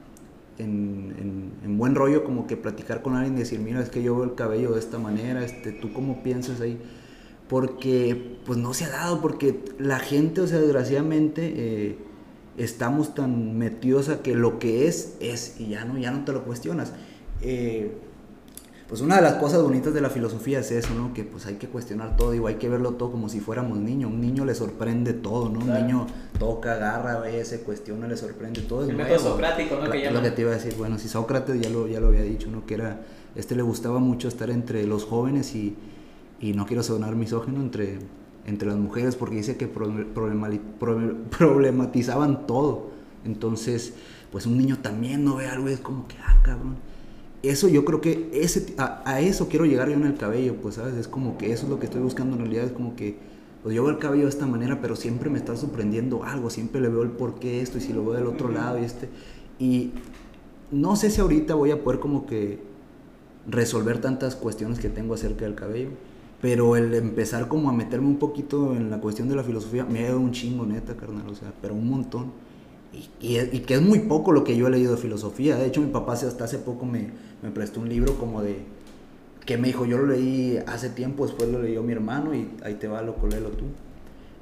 en, 0.58 1.52
en, 1.62 1.78
buen 1.78 1.94
rollo, 1.94 2.24
como 2.24 2.46
que 2.46 2.56
platicar 2.56 3.02
con 3.02 3.14
alguien 3.14 3.36
y 3.36 3.40
decir, 3.40 3.60
mira, 3.60 3.80
es 3.80 3.90
que 3.90 4.02
yo 4.02 4.16
veo 4.16 4.24
el 4.24 4.34
cabello 4.34 4.72
de 4.72 4.80
esta 4.80 4.98
manera, 4.98 5.44
este, 5.44 5.70
¿tú 5.70 5.92
cómo 5.92 6.22
piensas 6.24 6.60
ahí? 6.60 6.80
Porque, 7.48 8.38
pues 8.44 8.58
no 8.58 8.74
se 8.74 8.86
ha 8.86 8.88
dado, 8.88 9.20
porque 9.20 9.64
la 9.78 10.00
gente, 10.00 10.40
o 10.40 10.46
sea, 10.46 10.58
desgraciadamente, 10.58 11.52
eh, 11.56 11.98
estamos 12.56 13.14
tan 13.14 13.56
metidos 13.56 14.08
a 14.08 14.22
que 14.22 14.34
lo 14.34 14.58
que 14.58 14.88
es, 14.88 15.16
es, 15.20 15.60
y 15.60 15.68
ya 15.68 15.84
no, 15.84 15.96
ya 15.98 16.10
no 16.10 16.24
te 16.24 16.32
lo 16.32 16.44
cuestionas. 16.44 16.92
Eh, 17.40 17.96
pues 18.88 19.00
una 19.00 19.16
de 19.16 19.22
las 19.22 19.34
cosas 19.34 19.62
bonitas 19.62 19.92
de 19.92 20.00
la 20.00 20.08
filosofía 20.08 20.60
es 20.60 20.70
eso, 20.70 20.94
¿no? 20.94 21.12
Que 21.12 21.24
pues 21.24 21.46
hay 21.46 21.56
que 21.56 21.68
cuestionar 21.68 22.16
todo, 22.16 22.32
digo, 22.32 22.46
hay 22.46 22.54
que 22.54 22.68
verlo 22.68 22.92
todo 22.92 23.12
como 23.12 23.28
si 23.28 23.40
fuéramos 23.40 23.78
niños. 23.78 24.10
Un 24.10 24.20
niño 24.20 24.44
le 24.44 24.54
sorprende 24.54 25.12
todo, 25.12 25.48
¿no? 25.48 25.60
Un 25.60 25.74
niño 25.74 26.06
toca, 26.38 26.72
agarra, 26.72 27.20
ve, 27.20 27.44
se 27.44 27.60
cuestiona, 27.60 28.08
le 28.08 28.16
sorprende 28.16 28.62
todo. 28.62 28.84
Es 28.84 28.88
El 28.88 28.96
método 28.96 29.18
socrático, 29.18 29.76
¿no? 29.76 29.90
Que 29.90 30.10
lo 30.10 30.22
que 30.22 30.30
te 30.30 30.40
iba 30.42 30.52
a 30.52 30.54
decir, 30.54 30.74
bueno, 30.78 30.98
si 30.98 31.08
Sócrates 31.08 31.60
ya 31.60 31.68
lo, 31.68 31.86
ya 31.86 32.00
lo 32.00 32.06
había 32.08 32.22
dicho, 32.22 32.48
¿no? 32.50 32.64
Que 32.64 32.74
era, 32.74 33.02
este 33.36 33.54
le 33.54 33.62
gustaba 33.62 33.98
mucho 33.98 34.26
estar 34.28 34.48
entre 34.50 34.86
los 34.86 35.04
jóvenes 35.04 35.54
y, 35.54 35.76
y 36.40 36.54
no 36.54 36.64
quiero 36.66 36.82
sonar 36.82 37.14
misógino, 37.14 37.60
entre 37.60 37.98
entre 38.48 38.68
las 38.68 38.78
mujeres 38.78 39.14
porque 39.14 39.36
dice 39.36 39.56
que 39.56 39.68
problematizaban 41.38 42.46
todo. 42.46 42.90
Entonces, 43.24 43.94
pues 44.32 44.46
un 44.46 44.56
niño 44.56 44.78
también 44.78 45.24
no 45.24 45.36
ve 45.36 45.46
algo 45.46 45.68
y 45.68 45.72
es 45.74 45.80
como 45.80 46.08
que, 46.08 46.16
ah, 46.24 46.40
cabrón. 46.42 46.76
Eso 47.42 47.68
yo 47.68 47.84
creo 47.84 48.00
que 48.00 48.30
ese, 48.32 48.74
a, 48.78 49.20
eso 49.20 49.48
quiero 49.48 49.64
llegar 49.64 49.88
yo 49.88 49.94
en 49.94 50.04
el 50.04 50.16
cabello, 50.16 50.56
pues, 50.56 50.74
¿sabes? 50.74 50.94
Es 50.96 51.06
como 51.06 51.38
que 51.38 51.52
eso 51.52 51.64
es 51.64 51.70
lo 51.70 51.78
que 51.78 51.86
estoy 51.86 52.00
buscando 52.00 52.34
en 52.34 52.42
realidad, 52.42 52.64
es 52.64 52.72
como 52.72 52.96
que, 52.96 53.16
pues 53.62 53.74
yo 53.74 53.84
veo 53.84 53.92
el 53.92 53.98
cabello 53.98 54.24
de 54.24 54.30
esta 54.30 54.46
manera, 54.46 54.80
pero 54.80 54.96
siempre 54.96 55.30
me 55.30 55.38
está 55.38 55.56
sorprendiendo 55.56 56.24
algo, 56.24 56.50
siempre 56.50 56.80
le 56.80 56.88
veo 56.88 57.02
el 57.02 57.10
por 57.10 57.38
qué 57.38 57.60
esto 57.60 57.78
y 57.78 57.80
si 57.80 57.92
lo 57.92 58.04
veo 58.04 58.14
del 58.14 58.26
otro 58.26 58.48
lado 58.48 58.80
y 58.80 58.84
este. 58.84 59.08
Y 59.60 59.92
no 60.72 60.96
sé 60.96 61.10
si 61.10 61.20
ahorita 61.20 61.54
voy 61.54 61.70
a 61.70 61.82
poder 61.82 62.00
como 62.00 62.26
que 62.26 62.58
resolver 63.46 64.00
tantas 64.00 64.34
cuestiones 64.34 64.78
que 64.78 64.88
tengo 64.88 65.14
acerca 65.14 65.44
del 65.44 65.54
cabello, 65.54 65.90
pero 66.42 66.76
el 66.76 66.92
empezar 66.94 67.48
como 67.48 67.70
a 67.70 67.72
meterme 67.72 68.08
un 68.08 68.18
poquito 68.18 68.74
en 68.74 68.90
la 68.90 69.00
cuestión 69.00 69.28
de 69.28 69.36
la 69.36 69.44
filosofía 69.44 69.84
me 69.84 70.04
ha 70.04 70.08
dado 70.08 70.20
un 70.20 70.32
chingo, 70.32 70.66
neta, 70.66 70.96
carnal, 70.96 71.28
o 71.28 71.34
sea, 71.34 71.52
pero 71.62 71.74
un 71.74 71.88
montón. 71.88 72.32
Y, 73.20 73.38
y, 73.38 73.60
que 73.60 73.74
es 73.74 73.82
muy 73.82 74.00
poco 74.00 74.32
lo 74.32 74.44
que 74.44 74.56
yo 74.56 74.66
he 74.66 74.70
leído 74.70 74.92
de 74.92 74.98
filosofía. 74.98 75.56
De 75.56 75.66
hecho, 75.66 75.80
mi 75.80 75.88
papá 75.88 76.14
hasta 76.14 76.44
hace 76.44 76.58
poco 76.58 76.86
me, 76.86 77.10
me 77.42 77.50
prestó 77.50 77.80
un 77.80 77.88
libro 77.88 78.18
como 78.18 78.42
de... 78.42 78.56
que 79.44 79.56
me 79.56 79.68
dijo, 79.68 79.86
yo 79.86 79.98
lo 79.98 80.06
leí 80.06 80.58
hace 80.66 80.90
tiempo, 80.90 81.26
después 81.26 81.48
lo 81.50 81.62
leyó 81.62 81.82
mi 81.82 81.92
hermano 81.92 82.34
y 82.34 82.48
ahí 82.62 82.74
te 82.74 82.88
va, 82.88 83.02
loco, 83.02 83.26
léelo 83.26 83.50
tú. 83.50 83.64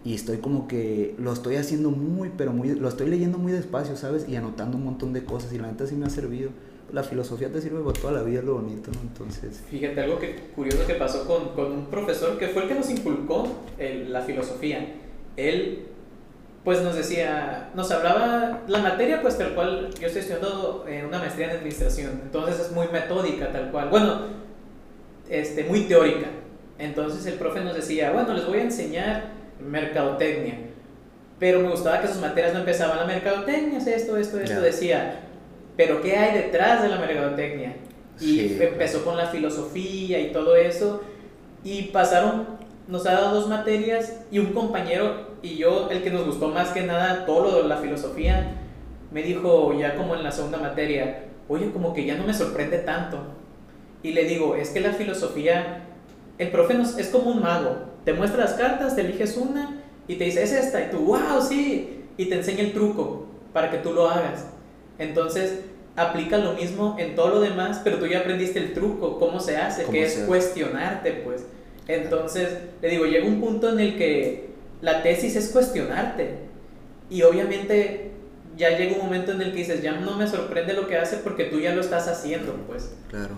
Y 0.04 0.14
estoy 0.14 0.38
como 0.38 0.68
que 0.68 1.16
lo 1.18 1.32
estoy 1.32 1.56
haciendo 1.56 1.90
muy, 1.90 2.30
pero 2.36 2.52
muy... 2.52 2.74
lo 2.74 2.88
estoy 2.88 3.08
leyendo 3.08 3.38
muy 3.38 3.52
despacio, 3.52 3.96
¿sabes? 3.96 4.28
Y 4.28 4.36
anotando 4.36 4.76
un 4.76 4.84
montón 4.84 5.12
de 5.12 5.24
cosas 5.24 5.52
y 5.52 5.58
la 5.58 5.66
neta 5.66 5.86
sí 5.86 5.94
me 5.94 6.06
ha 6.06 6.10
servido 6.10 6.50
la 6.92 7.02
filosofía 7.02 7.50
te 7.50 7.60
sirve 7.60 7.80
para 7.82 7.98
toda 7.98 8.12
la 8.12 8.22
vida, 8.22 8.42
lo 8.42 8.54
bonito, 8.54 8.90
¿no? 8.92 9.00
Entonces... 9.00 9.62
Fíjate, 9.68 10.00
algo 10.00 10.18
que, 10.18 10.34
curioso 10.54 10.86
que 10.86 10.94
pasó 10.94 11.26
con, 11.26 11.48
con 11.54 11.72
un 11.72 11.86
profesor 11.86 12.38
que 12.38 12.48
fue 12.48 12.62
el 12.62 12.68
que 12.68 12.74
nos 12.74 12.90
inculcó 12.90 13.48
la 13.78 14.22
filosofía. 14.22 14.94
Él, 15.36 15.86
pues 16.66 16.82
nos 16.82 16.96
decía, 16.96 17.70
nos 17.76 17.92
hablaba, 17.92 18.62
la 18.66 18.78
materia, 18.80 19.22
pues 19.22 19.38
tal 19.38 19.54
cual, 19.54 19.88
yo 20.00 20.08
estoy 20.08 20.22
estudiando 20.22 20.84
eh, 20.88 21.04
una 21.06 21.20
maestría 21.20 21.46
en 21.46 21.58
administración, 21.58 22.22
entonces 22.24 22.58
es 22.58 22.72
muy 22.72 22.88
metódica, 22.88 23.52
tal 23.52 23.70
cual. 23.70 23.88
Bueno, 23.88 24.22
este, 25.28 25.62
muy 25.62 25.82
teórica. 25.82 26.26
Entonces 26.76 27.24
el 27.26 27.34
profe 27.34 27.60
nos 27.60 27.76
decía, 27.76 28.10
bueno, 28.10 28.34
les 28.34 28.48
voy 28.48 28.58
a 28.58 28.62
enseñar 28.62 29.26
mercadotecnia. 29.60 30.58
Pero 31.38 31.60
me 31.60 31.70
gustaba 31.70 32.00
que 32.00 32.08
sus 32.08 32.20
materias 32.20 32.52
no 32.52 32.58
empezaban 32.58 32.98
la 32.98 33.04
mercadotecnia, 33.04 33.78
esto, 33.78 34.16
esto, 34.16 34.40
esto. 34.40 34.60
Decía, 34.60 35.20
pero 35.76 36.02
¿qué 36.02 36.16
hay 36.16 36.36
detrás 36.36 36.82
de 36.82 36.88
la 36.88 36.98
mercadotecnia? 36.98 37.76
Y 38.18 38.60
empezó 38.60 39.04
con 39.04 39.16
la 39.16 39.28
filosofía 39.28 40.18
y 40.18 40.32
todo 40.32 40.56
eso. 40.56 41.00
Y 41.62 41.82
pasaron, 41.92 42.44
nos 42.88 43.06
ha 43.06 43.12
dado 43.12 43.36
dos 43.36 43.48
materias 43.48 44.14
y 44.32 44.40
un 44.40 44.52
compañero 44.52 45.25
y 45.42 45.56
yo, 45.56 45.88
el 45.90 46.02
que 46.02 46.10
nos 46.10 46.26
gustó 46.26 46.48
más 46.48 46.70
que 46.70 46.82
nada 46.82 47.26
todo 47.26 47.50
lo 47.50 47.62
de 47.62 47.68
la 47.68 47.76
filosofía, 47.78 48.52
me 49.10 49.22
dijo 49.22 49.72
ya 49.78 49.96
como 49.96 50.14
en 50.14 50.22
la 50.22 50.32
segunda 50.32 50.58
materia, 50.58 51.24
oye, 51.48 51.70
como 51.72 51.92
que 51.94 52.04
ya 52.04 52.16
no 52.16 52.24
me 52.24 52.34
sorprende 52.34 52.78
tanto. 52.78 53.18
Y 54.02 54.12
le 54.12 54.24
digo, 54.24 54.56
es 54.56 54.70
que 54.70 54.80
la 54.80 54.92
filosofía, 54.92 55.84
el 56.38 56.50
profe 56.50 56.74
nos, 56.74 56.98
es 56.98 57.08
como 57.08 57.30
un 57.30 57.42
mago. 57.42 57.76
Te 58.04 58.12
muestra 58.12 58.44
las 58.44 58.54
cartas, 58.54 58.94
te 58.94 59.02
eliges 59.02 59.36
una 59.36 59.82
y 60.06 60.16
te 60.16 60.24
dice, 60.24 60.42
es 60.42 60.52
esta. 60.52 60.82
Y 60.82 60.90
tú, 60.90 60.98
wow, 60.98 61.40
sí. 61.40 62.04
Y 62.16 62.26
te 62.26 62.36
enseña 62.36 62.60
el 62.60 62.72
truco 62.72 63.26
para 63.52 63.70
que 63.70 63.78
tú 63.78 63.92
lo 63.92 64.08
hagas. 64.08 64.46
Entonces, 64.98 65.60
aplica 65.96 66.38
lo 66.38 66.52
mismo 66.52 66.96
en 66.98 67.14
todo 67.14 67.28
lo 67.28 67.40
demás, 67.40 67.80
pero 67.82 67.98
tú 67.98 68.06
ya 68.06 68.20
aprendiste 68.20 68.58
el 68.58 68.74
truco, 68.74 69.18
cómo 69.18 69.40
se 69.40 69.56
hace, 69.56 69.84
que 69.86 70.04
es 70.04 70.24
cuestionarte, 70.26 71.12
pues. 71.24 71.46
Entonces, 71.88 72.58
le 72.82 72.88
digo, 72.88 73.06
llega 73.06 73.26
un 73.26 73.40
punto 73.40 73.70
en 73.70 73.80
el 73.80 73.96
que 73.96 74.50
la 74.86 75.02
tesis 75.02 75.34
es 75.34 75.48
cuestionarte. 75.48 76.38
Y 77.10 77.22
obviamente 77.22 78.12
ya 78.56 78.78
llega 78.78 78.94
un 78.94 79.02
momento 79.02 79.32
en 79.32 79.42
el 79.42 79.50
que 79.50 79.58
dices, 79.58 79.82
ya 79.82 79.98
no 79.98 80.16
me 80.16 80.28
sorprende 80.28 80.74
lo 80.74 80.86
que 80.86 80.96
hace 80.96 81.16
porque 81.16 81.46
tú 81.46 81.58
ya 81.58 81.74
lo 81.74 81.80
estás 81.80 82.06
haciendo, 82.06 82.52
pues. 82.68 82.94
Claro. 83.08 83.34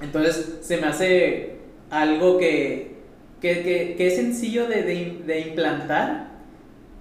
Entonces, 0.00 0.60
se 0.62 0.78
me 0.78 0.86
hace 0.86 1.56
algo 1.90 2.38
que, 2.38 2.96
que, 3.42 3.62
que, 3.62 4.06
es 4.06 4.16
sencillo 4.16 4.68
de, 4.68 4.82
de, 4.82 5.22
de 5.26 5.40
implantar 5.40 6.30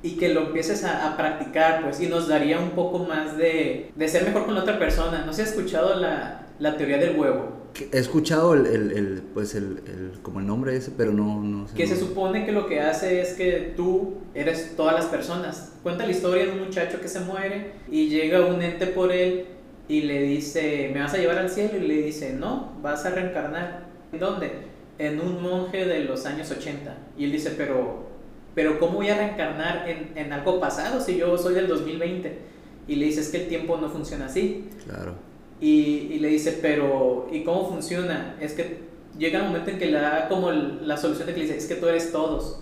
y 0.03 0.17
que 0.17 0.33
lo 0.33 0.47
empieces 0.47 0.83
a, 0.83 1.07
a, 1.07 1.15
practicar, 1.15 1.81
pues, 1.81 2.01
y 2.01 2.07
nos 2.07 2.27
daría 2.27 2.59
un 2.59 2.71
poco 2.71 2.99
más 2.99 3.37
de, 3.37 3.91
de 3.95 4.07
ser 4.09 4.25
mejor 4.25 4.45
con 4.45 4.55
la 4.55 4.61
otra 4.63 4.77
persona. 4.77 5.23
¿No 5.25 5.31
se 5.31 5.43
ha 5.43 5.45
escuchado 5.45 5.95
la, 5.95 6.47
la 6.59 6.75
teoría 6.75 6.97
del 6.97 7.17
huevo? 7.17 7.58
He 7.91 7.99
escuchado 7.99 8.53
el, 8.53 8.65
el, 8.65 8.91
el 8.91 9.21
pues 9.33 9.55
el, 9.55 9.81
el, 9.85 10.19
como 10.21 10.39
el 10.39 10.47
nombre 10.47 10.75
ese, 10.75 10.91
pero 10.91 11.11
no, 11.11 11.41
no 11.41 11.67
sé. 11.67 11.75
Que 11.75 11.87
se 11.87 11.95
supone 11.95 12.45
que 12.45 12.51
lo 12.51 12.67
que 12.67 12.81
hace 12.81 13.21
es 13.21 13.33
que 13.33 13.73
tú 13.75 14.15
eres 14.33 14.75
todas 14.75 14.95
las 14.95 15.05
personas. 15.05 15.73
Cuenta 15.83 16.05
la 16.05 16.11
historia 16.11 16.45
de 16.45 16.51
un 16.51 16.59
muchacho 16.59 16.99
que 17.01 17.07
se 17.07 17.19
muere 17.21 17.73
y 17.89 18.09
llega 18.09 18.45
un 18.45 18.61
ente 18.61 18.87
por 18.87 19.11
él 19.11 19.45
y 19.87 20.01
le 20.01 20.21
dice, 20.21 20.91
¿me 20.93 20.99
vas 21.01 21.13
a 21.13 21.17
llevar 21.17 21.37
al 21.37 21.49
cielo? 21.49 21.77
Y 21.77 21.87
le 21.87 22.01
dice, 22.01 22.33
no, 22.33 22.73
vas 22.81 23.05
a 23.05 23.11
reencarnar. 23.11 23.87
¿En 24.11 24.19
dónde? 24.19 24.51
En 24.97 25.19
un 25.19 25.41
monje 25.41 25.85
de 25.85 26.03
los 26.05 26.25
años 26.25 26.51
80. 26.51 26.97
Y 27.17 27.25
él 27.25 27.31
dice, 27.31 27.51
pero 27.57 28.09
pero 28.55 28.79
¿cómo 28.79 28.95
voy 28.95 29.09
a 29.09 29.15
reencarnar 29.15 29.87
en, 29.87 30.11
en, 30.17 30.33
algo 30.33 30.59
pasado 30.59 30.99
si 30.99 31.17
yo 31.17 31.37
soy 31.37 31.53
del 31.53 31.67
2020? 31.67 32.39
Y 32.87 32.95
le 32.95 33.05
dice, 33.05 33.21
es 33.21 33.29
que 33.29 33.43
el 33.43 33.47
tiempo 33.47 33.77
no 33.77 33.89
funciona 33.89 34.25
así. 34.25 34.67
Claro. 34.85 35.28
Y, 35.61 36.07
y 36.11 36.19
le 36.19 36.29
dice, 36.29 36.59
pero 36.61 37.27
¿y 37.31 37.43
cómo 37.43 37.67
funciona? 37.69 38.35
Es 38.39 38.53
que 38.53 38.79
llega 39.17 39.41
un 39.41 39.47
momento 39.47 39.71
en 39.71 39.77
que 39.77 39.87
le 39.87 39.99
da 39.99 40.27
como 40.29 40.51
la 40.51 40.97
solución 40.97 41.27
de 41.27 41.33
que 41.33 41.39
le 41.39 41.45
dice, 41.45 41.57
es 41.57 41.65
que 41.65 41.75
tú 41.75 41.87
eres 41.87 42.11
todos. 42.11 42.61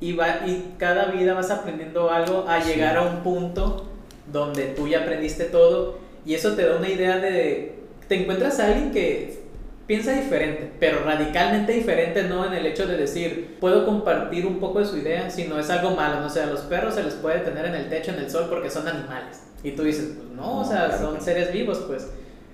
Y, 0.00 0.12
va, 0.12 0.46
y 0.46 0.74
cada 0.78 1.06
vida 1.06 1.34
vas 1.34 1.50
aprendiendo 1.50 2.10
algo 2.10 2.44
a 2.48 2.62
llegar 2.62 2.96
a 2.96 3.02
un 3.02 3.22
punto 3.22 3.86
donde 4.32 4.66
tú 4.66 4.86
ya 4.86 5.00
aprendiste 5.00 5.44
todo 5.44 5.98
y 6.24 6.34
eso 6.34 6.54
te 6.54 6.66
da 6.66 6.76
una 6.76 6.88
idea 6.88 7.18
de, 7.18 7.74
te 8.06 8.22
encuentras 8.22 8.60
a 8.60 8.66
alguien 8.66 8.92
que 8.92 9.38
piensa 9.86 10.12
diferente, 10.12 10.70
pero 10.78 11.02
radicalmente 11.02 11.72
diferente, 11.72 12.24
no 12.24 12.44
en 12.44 12.52
el 12.52 12.66
hecho 12.66 12.86
de 12.86 12.98
decir, 12.98 13.56
puedo 13.58 13.86
compartir 13.86 14.44
un 14.44 14.60
poco 14.60 14.80
de 14.80 14.84
su 14.84 14.98
idea, 14.98 15.30
sino 15.30 15.58
es 15.58 15.70
algo 15.70 15.92
malo, 15.92 16.20
no 16.20 16.28
sé, 16.28 16.42
a 16.42 16.46
los 16.46 16.60
perros 16.60 16.94
se 16.94 17.02
les 17.02 17.14
puede 17.14 17.40
tener 17.40 17.64
en 17.64 17.74
el 17.74 17.88
techo, 17.88 18.10
en 18.10 18.18
el 18.18 18.30
sol, 18.30 18.46
porque 18.50 18.68
son 18.68 18.86
animales. 18.86 19.42
Y 19.62 19.70
tú 19.70 19.84
dices, 19.84 20.12
pues 20.16 20.28
no, 20.36 20.60
o 20.60 20.64
sea, 20.64 20.98
son 20.98 21.18
seres 21.22 21.50
vivos, 21.50 21.78
pues. 21.86 22.06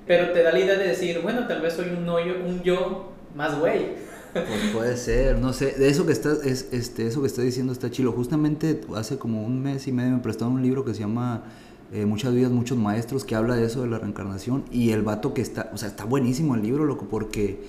Pero 0.07 0.32
te 0.32 0.42
da 0.42 0.52
la 0.52 0.59
idea 0.59 0.76
de 0.76 0.88
decir, 0.88 1.20
bueno, 1.22 1.46
tal 1.46 1.62
vez 1.62 1.74
soy 1.74 1.90
un, 1.90 2.05
yo, 2.05 2.46
un 2.46 2.62
yo 2.62 3.12
más 3.34 3.59
güey. 3.59 4.05
Pues 4.32 4.70
puede 4.72 4.96
ser, 4.96 5.38
no 5.38 5.52
sé, 5.52 5.72
de 5.72 5.88
eso 5.88 6.07
que 6.07 6.12
estás, 6.12 6.44
es, 6.44 6.68
este, 6.72 7.07
eso 7.07 7.20
que 7.20 7.28
estás 7.28 7.44
diciendo 7.44 7.72
está 7.72 7.90
chilo. 7.90 8.11
Justamente 8.12 8.80
hace 8.96 9.16
como 9.16 9.44
un 9.44 9.62
mes 9.62 9.86
y 9.86 9.92
medio 9.92 10.11
me 10.11 10.18
prestaron 10.18 10.55
un 10.55 10.62
libro 10.62 10.84
que 10.84 10.92
se 10.92 11.00
llama 11.00 11.44
eh, 11.92 12.05
muchas 12.05 12.34
vidas, 12.34 12.50
muchos 12.50 12.76
maestros, 12.76 13.24
que 13.24 13.36
habla 13.36 13.55
de 13.55 13.66
eso, 13.66 13.82
de 13.82 13.88
la 13.88 13.98
reencarnación. 13.98 14.64
Y 14.72 14.90
el 14.90 15.02
vato 15.02 15.34
que 15.34 15.42
está, 15.42 15.70
o 15.72 15.76
sea, 15.76 15.88
está 15.88 16.05
buenísimo 16.05 16.57
el 16.57 16.62
libro, 16.62 16.84
loco, 16.84 17.07
porque, 17.09 17.61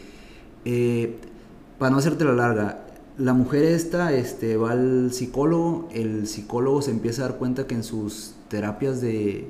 eh, 0.66 1.18
para 1.78 1.92
no 1.92 1.98
hacerte 1.98 2.26
la 2.26 2.34
larga, 2.34 2.86
la 3.20 3.34
mujer 3.34 3.64
esta 3.64 4.12
este, 4.14 4.58
va 4.58 4.72
al 4.72 5.14
psicólogo, 5.14 5.88
el 5.94 6.28
psicólogo 6.28 6.82
se 6.82 6.92
empieza 6.92 7.24
a 7.24 7.30
dar 7.30 7.38
cuenta 7.38 7.68
que 7.68 7.76
en 7.76 7.84
sus 7.84 8.34
terapias 8.50 9.02
de... 9.02 9.50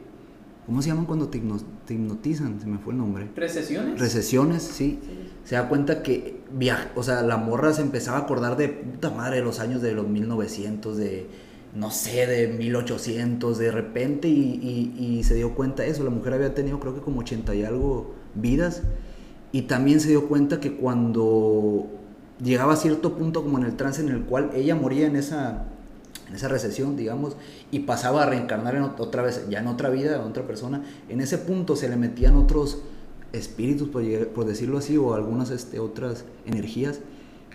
¿Cómo 0.65 0.81
se 0.81 0.89
llaman 0.89 1.05
cuando 1.05 1.29
te, 1.29 1.37
hipnotizan? 1.37 2.59
Se 2.59 2.65
me 2.65 2.79
fue 2.79 2.93
el 2.93 2.99
nombre. 2.99 3.29
¿Recesiones? 3.35 3.99
Recesiones, 3.99 4.63
sí. 4.63 4.99
Se 5.43 5.55
da 5.55 5.69
cuenta 5.69 6.01
que 6.01 6.41
viaja, 6.51 6.89
o 6.95 7.03
sea, 7.03 7.21
la 7.21 7.37
morra 7.37 7.71
se 7.73 7.83
empezaba 7.83 8.17
a 8.17 8.21
acordar 8.21 8.57
de 8.57 8.69
puta 8.69 9.11
madre 9.11 9.37
de 9.37 9.43
los 9.43 9.59
años 9.59 9.81
de 9.81 9.93
los 9.93 10.07
1900, 10.07 10.97
de 10.97 11.27
no 11.75 11.91
sé, 11.91 12.25
de 12.25 12.47
1800 12.47 13.57
de 13.57 13.69
repente 13.69 14.29
y, 14.29 15.21
se 15.23 15.35
dio 15.35 15.53
cuenta 15.53 15.83
de 15.83 15.89
eso. 15.89 16.03
La 16.03 16.09
mujer 16.09 16.33
había 16.33 16.53
tenido 16.55 16.79
creo 16.79 16.95
que 16.95 17.01
como 17.01 17.19
80 17.19 17.53
y 17.53 17.63
algo 17.63 18.15
vidas 18.33 18.81
y 19.51 19.63
también 19.63 19.99
se 19.99 20.09
dio 20.09 20.27
cuenta 20.27 20.59
que 20.59 20.75
cuando 20.75 21.87
llegaba 22.43 22.73
a 22.73 22.75
cierto 22.75 23.17
punto 23.17 23.43
como 23.43 23.57
en 23.57 23.65
el 23.65 23.75
trance 23.75 24.01
en 24.01 24.09
el 24.09 24.23
cual 24.23 24.51
ella 24.53 24.75
moría 24.75 25.07
en 25.07 25.15
esa, 25.15 25.65
en 26.27 26.35
esa 26.35 26.47
recesión, 26.47 26.95
digamos, 26.95 27.35
y 27.71 27.79
pasaba 27.79 28.23
a 28.23 28.25
reencarnar 28.25 28.75
en 28.75 28.83
otra 28.83 29.21
vez, 29.21 29.45
ya 29.49 29.59
en 29.59 29.67
otra 29.67 29.89
vida, 29.89 30.15
en 30.15 30.21
otra 30.21 30.45
persona, 30.47 30.83
en 31.09 31.21
ese 31.21 31.37
punto 31.37 31.75
se 31.75 31.89
le 31.89 31.95
metían 31.95 32.35
otros 32.35 32.79
espíritus, 33.31 33.89
por, 33.89 34.45
decirlo 34.45 34.77
así, 34.77 34.97
o 34.97 35.13
algunas 35.13 35.51
este, 35.51 35.79
otras 35.79 36.25
energías, 36.45 36.99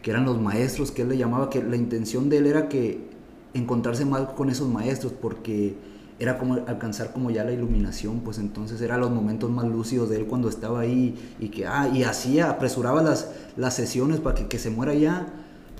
que 0.02 0.10
eran 0.10 0.24
los 0.24 0.40
maestros 0.40 0.92
que 0.92 1.02
él 1.02 1.08
le 1.08 1.18
llamaba, 1.18 1.50
que 1.50 1.62
la 1.62 1.76
intención 1.76 2.28
de 2.28 2.38
él 2.38 2.46
era 2.46 2.68
que 2.68 3.08
encontrarse 3.54 4.04
mal 4.04 4.34
con 4.34 4.50
esos 4.50 4.68
maestros 4.68 5.12
porque 5.12 5.74
era 6.18 6.38
como 6.38 6.54
alcanzar 6.54 7.12
como 7.12 7.30
ya 7.30 7.44
la 7.44 7.52
iluminación, 7.52 8.20
pues 8.20 8.38
entonces 8.38 8.80
eran 8.82 9.00
los 9.00 9.10
momentos 9.10 9.50
más 9.50 9.64
lúcidos 9.64 10.10
de 10.10 10.18
él 10.18 10.26
cuando 10.26 10.48
estaba 10.48 10.80
ahí 10.80 11.18
y 11.40 11.48
que, 11.48 11.66
ah, 11.66 11.90
y 11.92 12.04
hacía, 12.04 12.50
apresuraba 12.50 13.02
las, 13.02 13.30
las 13.56 13.74
sesiones 13.74 14.20
para 14.20 14.46
que 14.46 14.58
se 14.58 14.70
muera 14.70 14.92
ya, 14.94 15.26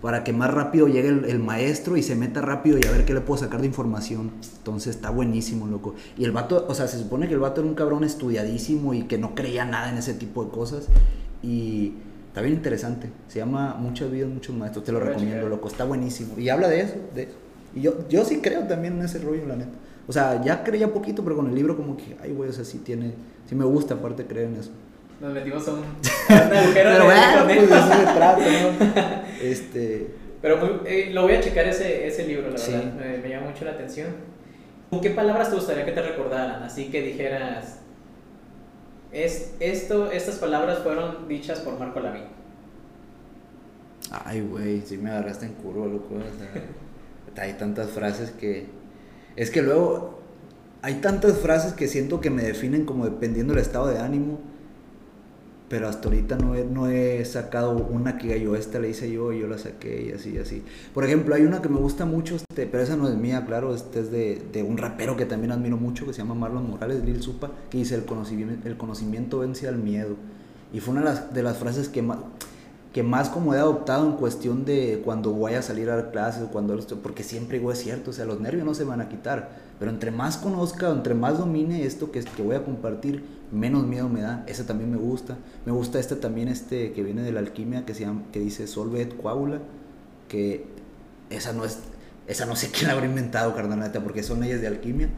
para 0.00 0.24
que 0.24 0.32
más 0.32 0.52
rápido 0.52 0.88
llegue 0.88 1.08
el, 1.08 1.38
maestro 1.38 1.96
y 1.96 2.02
se 2.02 2.14
meta 2.14 2.40
rápido 2.40 2.78
y 2.78 2.86
a 2.86 2.90
ver 2.90 3.04
qué 3.04 3.14
le 3.14 3.20
puedo 3.20 3.40
sacar 3.40 3.60
de 3.60 3.66
información. 3.66 4.32
Entonces 4.58 4.96
está 4.96 5.10
buenísimo, 5.10 5.66
loco. 5.66 5.94
Y 6.16 6.24
el 6.24 6.32
vato, 6.32 6.66
o 6.68 6.74
sea, 6.74 6.88
se 6.88 6.98
supone 6.98 7.28
que 7.28 7.34
el 7.34 7.40
vato 7.40 7.60
era 7.60 7.68
un 7.68 7.74
cabrón 7.74 8.04
estudiadísimo 8.04 8.94
y 8.94 9.02
que 9.02 9.18
no 9.18 9.34
creía 9.34 9.64
nada 9.64 9.90
en 9.90 9.98
ese 9.98 10.14
tipo 10.14 10.44
de 10.44 10.50
cosas 10.50 10.88
y 11.42 11.94
Está 12.30 12.42
bien 12.42 12.54
interesante. 12.54 13.10
Se 13.26 13.40
llama 13.40 13.74
Muchas 13.74 14.08
vidas, 14.08 14.30
muchos 14.30 14.54
maestros. 14.54 14.84
Te 14.84 14.92
lo 14.92 15.00
recomiendo, 15.00 15.48
loco. 15.48 15.66
Está 15.66 15.84
buenísimo. 15.84 16.38
Y 16.38 16.48
habla 16.48 16.68
de 16.68 16.82
eso, 16.82 16.94
de 17.12 17.24
eso. 17.24 17.32
Y 17.74 17.80
yo, 17.80 18.08
yo 18.08 18.24
sí 18.24 18.38
creo 18.40 18.68
también 18.68 18.98
en 18.98 19.04
ese 19.04 19.18
rollo, 19.18 19.46
la 19.46 19.56
neta. 19.56 19.72
O 20.06 20.12
sea, 20.12 20.40
ya 20.40 20.62
creía 20.62 20.92
poquito, 20.92 21.24
pero 21.24 21.34
con 21.34 21.48
el 21.48 21.56
libro 21.56 21.76
como 21.76 21.96
que, 21.96 22.16
ay, 22.22 22.32
güey, 22.32 22.50
o 22.50 22.52
sea, 22.52 22.64
sí 22.64 22.78
tiene, 22.78 23.14
sí 23.48 23.56
me 23.56 23.64
gusta 23.64 23.94
aparte 23.94 24.26
creer 24.26 24.46
en 24.46 24.60
eso. 24.60 24.70
Nos 25.20 25.34
metimos 25.34 25.68
a 25.68 25.72
un, 25.74 25.80
agujero 26.28 26.90
pero 26.90 27.04
bueno, 27.04 27.44
pues 27.44 27.68
de 27.68 27.76
eso 27.76 27.88
se 27.88 28.02
trata, 28.02 28.38
¿no? 28.38 29.20
Este... 29.42 30.14
Pero 30.40 30.56
muy, 30.56 30.70
eh, 30.86 31.10
lo 31.12 31.22
voy 31.22 31.34
a 31.34 31.40
checar 31.40 31.66
ese, 31.66 32.06
ese 32.06 32.26
libro, 32.26 32.50
la 32.50 32.58
verdad, 32.58 32.94
me, 32.94 33.18
me, 33.18 33.28
llama 33.28 33.48
mucho 33.48 33.66
la 33.66 33.72
atención. 33.72 34.08
¿Con 34.88 35.02
qué 35.02 35.10
palabras 35.10 35.50
te 35.50 35.56
gustaría 35.56 35.84
que 35.84 35.92
te 35.92 36.00
recordaran? 36.00 36.62
Así 36.62 36.90
que 36.90 37.02
dijeras, 37.02 37.80
es, 39.12 39.54
esto, 39.60 40.10
estas 40.10 40.36
palabras 40.36 40.78
fueron 40.78 41.28
dichas 41.28 41.60
por 41.60 41.78
Marco 41.78 42.00
Lavín. 42.00 42.24
Ay, 44.10 44.40
güey, 44.40 44.80
sí 44.80 44.96
me 44.96 45.10
agarraste 45.10 45.44
en 45.44 45.52
curva, 45.52 45.86
loco. 45.86 46.14
O 46.14 47.34
sea, 47.34 47.44
hay 47.44 47.52
tantas 47.54 47.90
frases 47.90 48.30
que... 48.30 48.66
Es 49.36 49.50
que 49.50 49.60
luego 49.60 50.20
hay 50.80 50.94
tantas 50.94 51.38
frases 51.38 51.74
que 51.74 51.88
siento 51.88 52.22
que 52.22 52.30
me 52.30 52.42
definen 52.42 52.86
como 52.86 53.04
dependiendo 53.04 53.52
del 53.52 53.62
estado 53.62 53.88
de 53.88 53.98
ánimo 53.98 54.49
pero 55.70 55.88
hasta 55.88 56.08
ahorita 56.08 56.36
no 56.36 56.56
he, 56.56 56.64
no 56.64 56.88
he 56.88 57.24
sacado 57.24 57.76
una 57.76 58.18
que 58.18 58.40
yo, 58.40 58.56
esta 58.56 58.80
la 58.80 58.88
hice 58.88 59.08
yo 59.08 59.32
y 59.32 59.38
yo 59.38 59.46
la 59.46 59.56
saqué 59.56 60.08
y 60.08 60.10
así, 60.10 60.36
así. 60.36 60.64
Por 60.92 61.04
ejemplo, 61.04 61.32
hay 61.32 61.42
una 61.42 61.62
que 61.62 61.68
me 61.68 61.78
gusta 61.78 62.04
mucho, 62.04 62.34
este, 62.34 62.66
pero 62.66 62.82
esa 62.82 62.96
no 62.96 63.08
es 63.08 63.14
mía, 63.14 63.44
claro, 63.46 63.72
este 63.72 64.00
es 64.00 64.10
de, 64.10 64.42
de, 64.52 64.64
un 64.64 64.78
rapero 64.78 65.16
que 65.16 65.26
también 65.26 65.52
admiro 65.52 65.76
mucho, 65.76 66.04
que 66.06 66.12
se 66.12 66.22
llama 66.22 66.34
Marlon 66.34 66.68
Morales, 66.68 67.04
Lil 67.04 67.22
Supa, 67.22 67.52
que 67.70 67.78
dice, 67.78 67.94
el 67.94 68.04
conocimiento, 68.04 68.66
el 68.66 68.76
conocimiento 68.76 69.38
vence 69.38 69.68
al 69.68 69.78
miedo. 69.78 70.16
Y 70.72 70.80
fue 70.80 70.90
una 70.90 71.02
de 71.02 71.06
las, 71.06 71.32
de 71.32 71.42
las 71.44 71.56
frases 71.58 71.88
que 71.88 72.02
más, 72.02 72.18
que 72.92 73.02
más 73.02 73.28
como 73.28 73.54
he 73.54 73.58
adoptado 73.58 74.06
en 74.06 74.12
cuestión 74.14 74.64
de 74.64 75.00
cuando 75.04 75.30
voy 75.30 75.54
a 75.54 75.62
salir 75.62 75.90
a 75.90 76.10
clases 76.10 76.42
o 76.42 76.48
cuando 76.48 76.76
porque 77.02 77.22
siempre 77.22 77.58
digo 77.58 77.70
es 77.70 77.78
cierto, 77.78 78.10
o 78.10 78.12
sea, 78.12 78.24
los 78.24 78.40
nervios 78.40 78.64
no 78.64 78.74
se 78.74 78.84
van 78.84 79.00
a 79.00 79.08
quitar, 79.08 79.50
pero 79.78 79.90
entre 79.90 80.10
más 80.10 80.36
conozca, 80.36 80.90
entre 80.90 81.14
más 81.14 81.38
domine 81.38 81.84
esto 81.84 82.10
que, 82.10 82.20
que 82.20 82.42
voy 82.42 82.56
a 82.56 82.64
compartir, 82.64 83.24
menos 83.52 83.86
miedo 83.86 84.08
me 84.08 84.22
da. 84.22 84.44
Ese 84.46 84.64
también 84.64 84.90
me 84.90 84.96
gusta. 84.96 85.36
Me 85.66 85.72
gusta 85.72 85.98
este 85.98 86.16
también, 86.16 86.48
este 86.48 86.92
que 86.92 87.02
viene 87.02 87.22
de 87.22 87.32
la 87.32 87.40
alquimia, 87.40 87.84
que, 87.84 87.94
se 87.94 88.00
llama, 88.00 88.22
que 88.32 88.40
dice 88.40 88.66
Solvet 88.66 89.16
Coagula, 89.16 89.60
que 90.28 90.66
esa 91.30 91.52
no 91.52 91.64
es, 91.64 91.78
esa 92.26 92.46
no 92.46 92.56
sé 92.56 92.70
quién 92.70 92.88
la 92.88 92.94
habrá 92.94 93.06
inventado, 93.06 93.54
carnaleta, 93.54 94.00
porque 94.02 94.22
son 94.22 94.40
leyes 94.40 94.60
de 94.60 94.66
alquimia, 94.66 95.08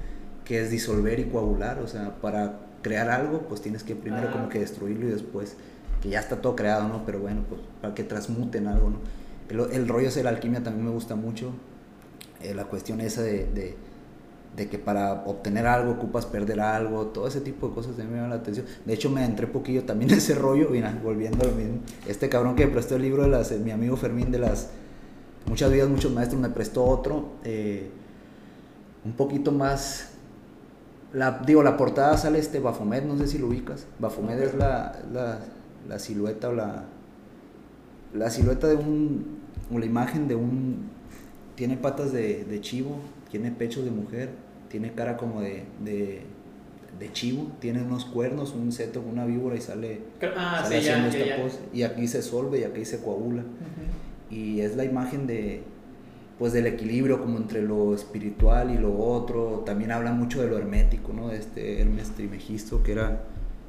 que 0.44 0.62
es 0.62 0.70
disolver 0.70 1.20
y 1.20 1.24
coagular, 1.24 1.78
o 1.80 1.86
sea, 1.86 2.16
para 2.20 2.60
crear 2.82 3.10
algo, 3.10 3.40
pues 3.48 3.60
tienes 3.60 3.82
que 3.82 3.94
primero 3.94 4.32
como 4.32 4.48
que 4.48 4.58
destruirlo 4.58 5.06
y 5.06 5.10
después, 5.10 5.56
que 6.02 6.08
ya 6.08 6.20
está 6.20 6.40
todo 6.40 6.56
creado, 6.56 6.88
¿no? 6.88 7.04
Pero 7.06 7.20
bueno, 7.20 7.42
pues 7.48 7.60
para 7.80 7.94
que 7.94 8.04
transmuten 8.04 8.66
algo, 8.66 8.90
¿no? 8.90 8.98
El, 9.48 9.72
el 9.72 9.88
rollo 9.88 10.10
de 10.10 10.22
la 10.22 10.30
alquimia 10.30 10.62
también 10.62 10.86
me 10.86 10.92
gusta 10.92 11.14
mucho, 11.14 11.52
eh, 12.42 12.54
la 12.54 12.64
cuestión 12.64 13.00
esa 13.00 13.22
de 13.22 13.76
de 14.56 14.68
que 14.68 14.78
para 14.78 15.24
obtener 15.24 15.66
algo 15.66 15.92
ocupas 15.92 16.26
perder 16.26 16.60
algo, 16.60 17.06
todo 17.06 17.26
ese 17.26 17.40
tipo 17.40 17.68
de 17.68 17.74
cosas 17.74 17.92
también 17.92 18.10
me 18.10 18.16
llaman 18.16 18.30
la 18.30 18.36
atención. 18.36 18.66
De 18.84 18.92
hecho, 18.92 19.08
me 19.08 19.24
entré 19.24 19.46
poquillo 19.46 19.84
también 19.84 20.10
en 20.10 20.18
ese 20.18 20.34
rollo, 20.34 20.68
mira, 20.70 20.98
volviendo 21.02 21.44
a 21.44 21.46
lo 21.46 21.54
mismo. 21.54 21.78
Este 22.06 22.28
cabrón 22.28 22.54
que 22.54 22.66
me 22.66 22.72
prestó 22.72 22.96
el 22.96 23.02
libro 23.02 23.22
de 23.22 23.30
las, 23.30 23.50
mi 23.52 23.70
amigo 23.70 23.96
Fermín 23.96 24.30
de 24.30 24.38
las 24.38 24.68
Muchas 25.44 25.72
vidas, 25.72 25.88
muchos 25.88 26.12
maestros, 26.12 26.40
me 26.40 26.50
prestó 26.50 26.84
otro, 26.84 27.32
eh, 27.42 27.90
un 29.04 29.12
poquito 29.14 29.50
más, 29.50 30.10
la, 31.12 31.42
digo, 31.44 31.64
la 31.64 31.76
portada 31.76 32.16
sale 32.16 32.38
este 32.38 32.60
Bafomet, 32.60 33.04
no 33.04 33.18
sé 33.18 33.26
si 33.26 33.38
lo 33.38 33.48
ubicas. 33.48 33.86
Bafomet 33.98 34.38
es 34.38 34.54
la, 34.54 35.00
la, 35.12 35.40
la, 35.88 35.98
silueta 35.98 36.48
o 36.48 36.52
la, 36.52 36.84
la 38.14 38.30
silueta 38.30 38.68
de 38.68 38.76
un, 38.76 39.38
o 39.72 39.78
la 39.78 39.86
imagen 39.86 40.28
de 40.28 40.34
un, 40.34 40.88
tiene 41.54 41.76
patas 41.76 42.12
de, 42.12 42.44
de 42.44 42.60
chivo, 42.60 42.98
tiene 43.30 43.50
pecho 43.50 43.82
de 43.82 43.90
mujer, 43.90 44.30
tiene 44.68 44.92
cara 44.92 45.16
como 45.16 45.40
de, 45.40 45.64
de, 45.84 46.22
de 46.98 47.12
chivo, 47.12 47.50
tiene 47.60 47.82
unos 47.82 48.04
cuernos, 48.04 48.54
un 48.54 48.72
seto, 48.72 49.00
una 49.00 49.26
víbora 49.26 49.56
y 49.56 49.60
sale, 49.60 50.00
ah, 50.36 50.60
haciendo 50.62 51.08
esta 51.08 51.42
pose. 51.42 51.58
Y 51.72 51.82
aquí 51.82 52.06
se 52.08 52.22
solve 52.22 52.60
y 52.60 52.64
aquí 52.64 52.84
se 52.84 53.00
coagula. 53.00 53.42
Y 54.30 54.60
es 54.60 54.76
la 54.76 54.84
imagen 54.84 55.26
de 55.26 55.62
pues 56.38 56.52
del 56.52 56.66
equilibrio 56.66 57.20
como 57.20 57.38
entre 57.38 57.62
lo 57.62 57.94
espiritual 57.94 58.70
y 58.70 58.78
lo 58.78 58.98
otro. 58.98 59.62
También 59.64 59.92
habla 59.92 60.12
mucho 60.12 60.42
de 60.42 60.48
lo 60.48 60.58
hermético, 60.58 61.12
¿no? 61.12 61.28
De 61.28 61.36
este 61.36 61.80
Hermes 61.80 62.10
Trimegisto, 62.10 62.82
que 62.82 62.92
era 62.92 63.22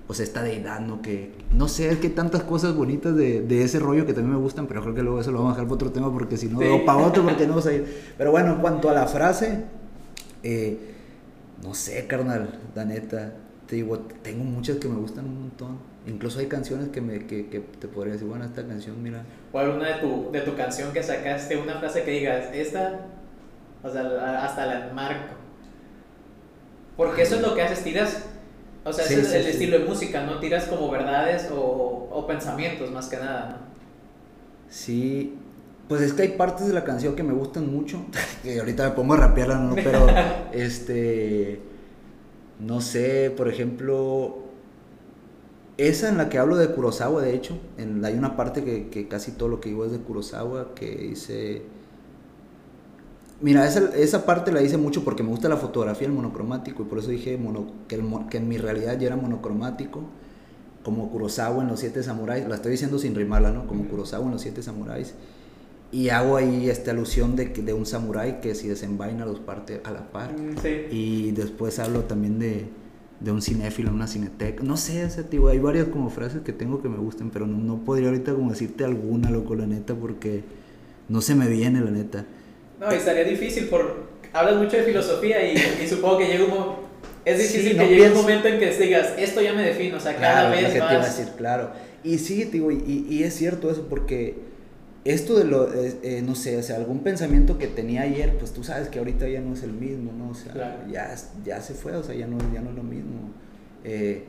pues 0.08 0.20
esta 0.20 0.44
deidad, 0.44 0.82
¿no? 0.82 1.02
Que 1.02 1.32
no 1.52 1.68
sé, 1.68 1.90
es 1.90 1.98
que 1.98 2.10
tantas 2.10 2.44
cosas 2.44 2.76
bonitas 2.76 3.16
de, 3.16 3.42
de, 3.42 3.64
ese 3.64 3.80
rollo 3.80 4.06
que 4.06 4.14
también 4.14 4.36
me 4.36 4.42
gustan, 4.42 4.68
pero 4.68 4.82
creo 4.82 4.94
que 4.94 5.02
luego 5.02 5.22
eso 5.22 5.32
lo 5.32 5.40
vamos 5.40 5.54
a 5.54 5.56
dejar 5.56 5.68
para 5.68 5.76
otro 5.76 5.92
tema 5.92 6.12
porque 6.12 6.36
si 6.36 6.48
no, 6.48 6.60
o 6.60 6.86
para 6.86 7.00
otro 7.00 7.24
porque 7.24 7.44
no 7.44 7.50
vamos 7.50 7.68
a 7.68 7.74
ir. 7.74 8.14
Pero 8.18 8.32
bueno, 8.32 8.54
en 8.54 8.60
cuanto 8.60 8.90
a 8.90 8.94
la 8.94 9.08
frase, 9.08 9.64
eh, 10.44 10.78
no 11.64 11.74
sé, 11.74 12.06
carnal, 12.06 12.60
la 12.76 12.84
neta, 12.84 13.34
te 13.66 13.78
digo, 13.78 13.98
tengo 14.22 14.44
muchas 14.44 14.78
que 14.78 14.90
me 14.90 14.96
gustan 14.96 15.26
un 15.26 15.40
montón. 15.42 15.94
Incluso 16.06 16.40
hay 16.40 16.48
canciones 16.48 16.90
que, 16.90 17.00
me, 17.00 17.26
que, 17.26 17.48
que 17.48 17.62
te 17.62 17.88
podría 17.88 18.14
decir, 18.14 18.28
bueno, 18.28 18.44
esta 18.44 18.68
canción, 18.68 19.02
mira. 19.02 19.24
O 19.54 19.60
alguna 19.60 19.88
de 19.88 20.02
tu, 20.02 20.32
de 20.34 20.42
tu 20.42 20.54
canción 20.56 20.92
que 20.92 21.02
sacaste, 21.02 21.56
una 21.56 21.80
frase 21.80 22.04
que 22.04 22.12
digas, 22.12 22.48
esta, 22.54 23.06
o 23.82 23.90
sea, 23.90 24.44
hasta 24.44 24.66
la 24.66 24.92
marco. 24.94 25.36
Porque 26.98 27.22
eso 27.22 27.36
es 27.36 27.42
lo 27.42 27.56
que 27.56 27.62
haces, 27.62 27.86
tiras 27.86 28.33
o 28.86 28.92
sea, 28.92 29.06
ese 29.06 29.22
es 29.22 29.34
el 29.34 29.48
estilo 29.48 29.80
de 29.80 29.86
música, 29.86 30.26
¿no? 30.26 30.40
Tiras 30.40 30.66
como 30.66 30.90
verdades 30.90 31.50
o, 31.52 32.10
o, 32.12 32.28
pensamientos 32.28 32.92
más 32.92 33.08
que 33.08 33.18
nada, 33.18 33.50
¿no? 33.50 33.74
Sí, 34.70 35.36
pues 35.88 36.02
es 36.02 36.14
que 36.14 36.24
hay 36.24 36.30
partes 36.30 36.68
de 36.68 36.74
la 36.74 36.84
canción 36.84 37.16
que 37.16 37.24
me 37.24 37.34
gustan 37.34 37.72
mucho, 37.72 38.06
que 38.44 38.60
ahorita 38.60 38.90
me 38.90 38.96
pongo 38.96 39.14
a 39.14 39.18
rapearla, 39.18 39.60
¿no? 39.60 39.76
Pero, 39.76 40.08
este, 40.54 41.62
no 42.60 42.82
sé, 42.82 43.32
por 43.36 43.48
ejemplo, 43.48 44.40
esa 45.78 46.10
en 46.10 46.18
la 46.18 46.28
que 46.28 46.38
hablo 46.38 46.58
de 46.58 46.68
Kurosawa, 46.68 47.22
de 47.22 47.34
hecho, 47.36 47.58
en, 47.78 48.04
hay 48.04 48.16
una 48.16 48.36
parte 48.36 48.66
que, 48.66 48.90
que 48.90 49.08
casi 49.08 49.32
todo 49.32 49.48
lo 49.48 49.62
que 49.62 49.70
digo 49.70 49.86
es 49.86 49.92
de 49.94 50.00
Kurosawa, 50.00 50.76
que 50.76 50.90
dice 50.90 51.62
Mira, 53.44 53.68
esa, 53.68 53.94
esa, 53.98 54.26
parte 54.26 54.54
la 54.54 54.62
hice 54.62 54.78
mucho 54.78 55.04
porque 55.04 55.22
me 55.22 55.28
gusta 55.28 55.50
la 55.50 55.58
fotografía, 55.58 56.08
el 56.08 56.14
monocromático, 56.14 56.84
y 56.84 56.86
por 56.86 57.00
eso 57.00 57.10
dije 57.10 57.38
que, 57.90 58.02
que, 58.30 58.38
en 58.38 58.48
mi 58.48 58.58
realidad 58.58 58.98
ya 58.98 59.08
era 59.08 59.18
monocromático, 59.18 60.02
como 60.82 61.12
Kurosawa 61.12 61.62
en 61.62 61.68
Los 61.68 61.82
Siete 61.82 62.04
Samuráis, 62.04 62.48
la 62.48 62.56
estoy 62.56 62.72
diciendo 62.72 63.00
sin 63.00 63.14
rimarla, 63.16 63.52
¿no? 63.52 63.68
Como 63.68 63.84
Kurosawa 63.90 64.28
en 64.28 64.32
Los 64.32 64.44
Siete 64.44 64.64
Samuráis, 64.64 65.14
y 65.92 66.08
hago 66.08 66.38
ahí 66.38 66.70
esta 66.70 66.92
alusión 66.92 67.36
de, 67.36 67.48
de 67.48 67.74
un 67.74 67.86
samurái 67.86 68.40
que 68.40 68.56
si 68.56 68.70
desenvaina 68.70 69.26
los 69.26 69.42
parte 69.42 69.82
a 69.84 69.92
la 69.92 70.10
par, 70.10 70.32
mm, 70.40 70.58
sí. 70.62 70.70
y 70.90 71.32
después 71.32 71.80
hablo 71.80 72.06
también 72.06 72.40
de, 72.40 72.68
de 73.20 73.32
un 73.34 73.42
cinéfilo, 73.42 73.92
una 73.92 74.08
cineteca, 74.08 74.64
no 74.64 74.78
sé, 74.78 75.04
ese 75.04 75.22
tipo, 75.22 75.50
hay 75.50 75.60
varias 75.60 75.90
como 75.90 76.10
frases 76.10 76.44
que 76.44 76.54
tengo 76.54 76.82
que 76.82 76.88
me 76.88 76.98
gustan, 76.98 77.30
pero 77.30 77.46
no, 77.46 77.58
no 77.58 77.84
podría 77.84 78.08
ahorita 78.08 78.34
como 78.34 78.52
decirte 78.52 78.86
alguna, 78.86 79.30
loco, 79.30 79.54
la 79.54 79.68
neta, 79.68 79.96
porque 79.96 80.46
no 81.10 81.20
se 81.20 81.36
me 81.36 81.50
viene, 81.50 81.82
la 81.82 81.92
neta. 81.92 82.26
No, 82.84 82.92
estaría 82.92 83.24
difícil 83.24 83.66
por... 83.66 84.12
Hablas 84.34 84.56
mucho 84.56 84.78
de 84.78 84.84
filosofía 84.84 85.46
y, 85.46 85.56
y 85.84 85.88
supongo 85.88 86.18
que 86.18 86.28
llega 86.28 86.46
un 86.46 86.76
Es 87.24 87.38
difícil 87.38 87.78
que 87.78 87.88
llegue 87.88 88.10
un 88.10 88.16
momento 88.16 88.48
en 88.48 88.60
que 88.60 88.72
digas, 88.72 89.14
esto 89.18 89.42
ya 89.42 89.54
me 89.54 89.64
defino, 89.64 89.98
o 89.98 90.00
sea, 90.00 90.16
cada 90.16 90.50
vez 90.50 90.74
que 90.74 90.80
más... 90.80 90.90
Te 90.90 90.96
iba 90.96 91.04
a 91.04 91.06
decir, 91.06 91.28
claro. 91.38 91.72
Y 92.04 92.18
sí, 92.18 92.44
digo, 92.46 92.72
y, 92.72 93.06
y, 93.10 93.24
es 93.24 93.36
cierto 93.36 93.72
eso, 93.72 93.88
porque 93.90 94.36
esto 95.06 95.38
de 95.38 95.46
lo, 95.46 95.74
eh, 95.74 95.96
eh, 96.04 96.24
no 96.26 96.36
sé, 96.36 96.58
o 96.58 96.64
sea, 96.64 96.78
algún 96.78 97.00
pensamiento 97.00 97.58
que 97.58 97.68
tenía 97.68 98.02
ayer, 98.02 98.38
pues 98.38 98.52
tú 98.52 98.64
sabes 98.64 98.90
que 98.90 99.00
ahorita 99.00 99.28
ya 99.30 99.40
no 99.40 99.54
es 99.54 99.64
el 99.64 99.72
mismo, 99.72 100.12
¿no? 100.12 100.32
O 100.32 100.36
sea, 100.36 100.86
ya, 100.92 101.16
ya 101.46 101.62
se 101.62 101.74
fue, 101.74 101.96
o 101.96 102.04
sea, 102.04 102.16
ya 102.16 102.28
no, 102.28 102.38
ya 102.54 102.60
no 102.60 102.72
es 102.72 102.76
lo 102.76 102.84
mismo. 102.84 103.32
Eh, 103.86 104.24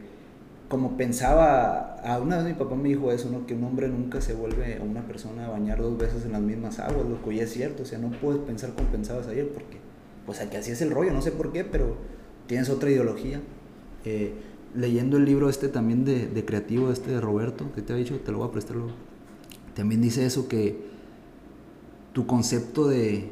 como 0.74 0.96
pensaba, 0.96 1.94
a 2.02 2.18
una 2.18 2.38
vez 2.38 2.46
mi 2.46 2.54
papá 2.54 2.74
me 2.74 2.88
dijo 2.88 3.12
eso, 3.12 3.30
¿no? 3.30 3.46
Que 3.46 3.54
un 3.54 3.62
hombre 3.62 3.86
nunca 3.86 4.20
se 4.20 4.34
vuelve 4.34 4.78
a 4.78 4.82
una 4.82 5.06
persona 5.06 5.46
a 5.46 5.50
bañar 5.50 5.80
dos 5.80 5.96
veces 5.96 6.24
en 6.24 6.32
las 6.32 6.40
mismas 6.40 6.80
aguas, 6.80 7.06
loco, 7.08 7.30
y 7.30 7.38
es 7.38 7.52
cierto, 7.52 7.84
o 7.84 7.86
sea, 7.86 8.00
no 8.00 8.10
puedes 8.10 8.40
pensar 8.40 8.74
como 8.74 8.88
pensabas 8.88 9.28
ayer, 9.28 9.48
porque, 9.50 9.76
pues 10.26 10.40
aquí 10.40 10.56
así 10.56 10.72
es 10.72 10.82
el 10.82 10.90
rollo, 10.90 11.12
no 11.12 11.22
sé 11.22 11.30
por 11.30 11.52
qué, 11.52 11.62
pero 11.62 11.96
tienes 12.48 12.70
otra 12.70 12.90
ideología. 12.90 13.40
Eh, 14.04 14.32
leyendo 14.74 15.16
el 15.16 15.26
libro 15.26 15.48
este 15.48 15.68
también 15.68 16.04
de, 16.04 16.26
de, 16.26 16.44
creativo, 16.44 16.90
este 16.90 17.12
de 17.12 17.20
Roberto, 17.20 17.70
que 17.72 17.80
te 17.80 17.92
ha 17.92 17.96
dicho, 17.96 18.18
te 18.18 18.32
lo 18.32 18.38
voy 18.38 18.48
a 18.48 18.50
prestar 18.50 18.74
luego, 18.74 18.94
también 19.76 20.00
dice 20.00 20.26
eso, 20.26 20.48
que 20.48 20.76
tu 22.12 22.26
concepto 22.26 22.88
de, 22.88 23.30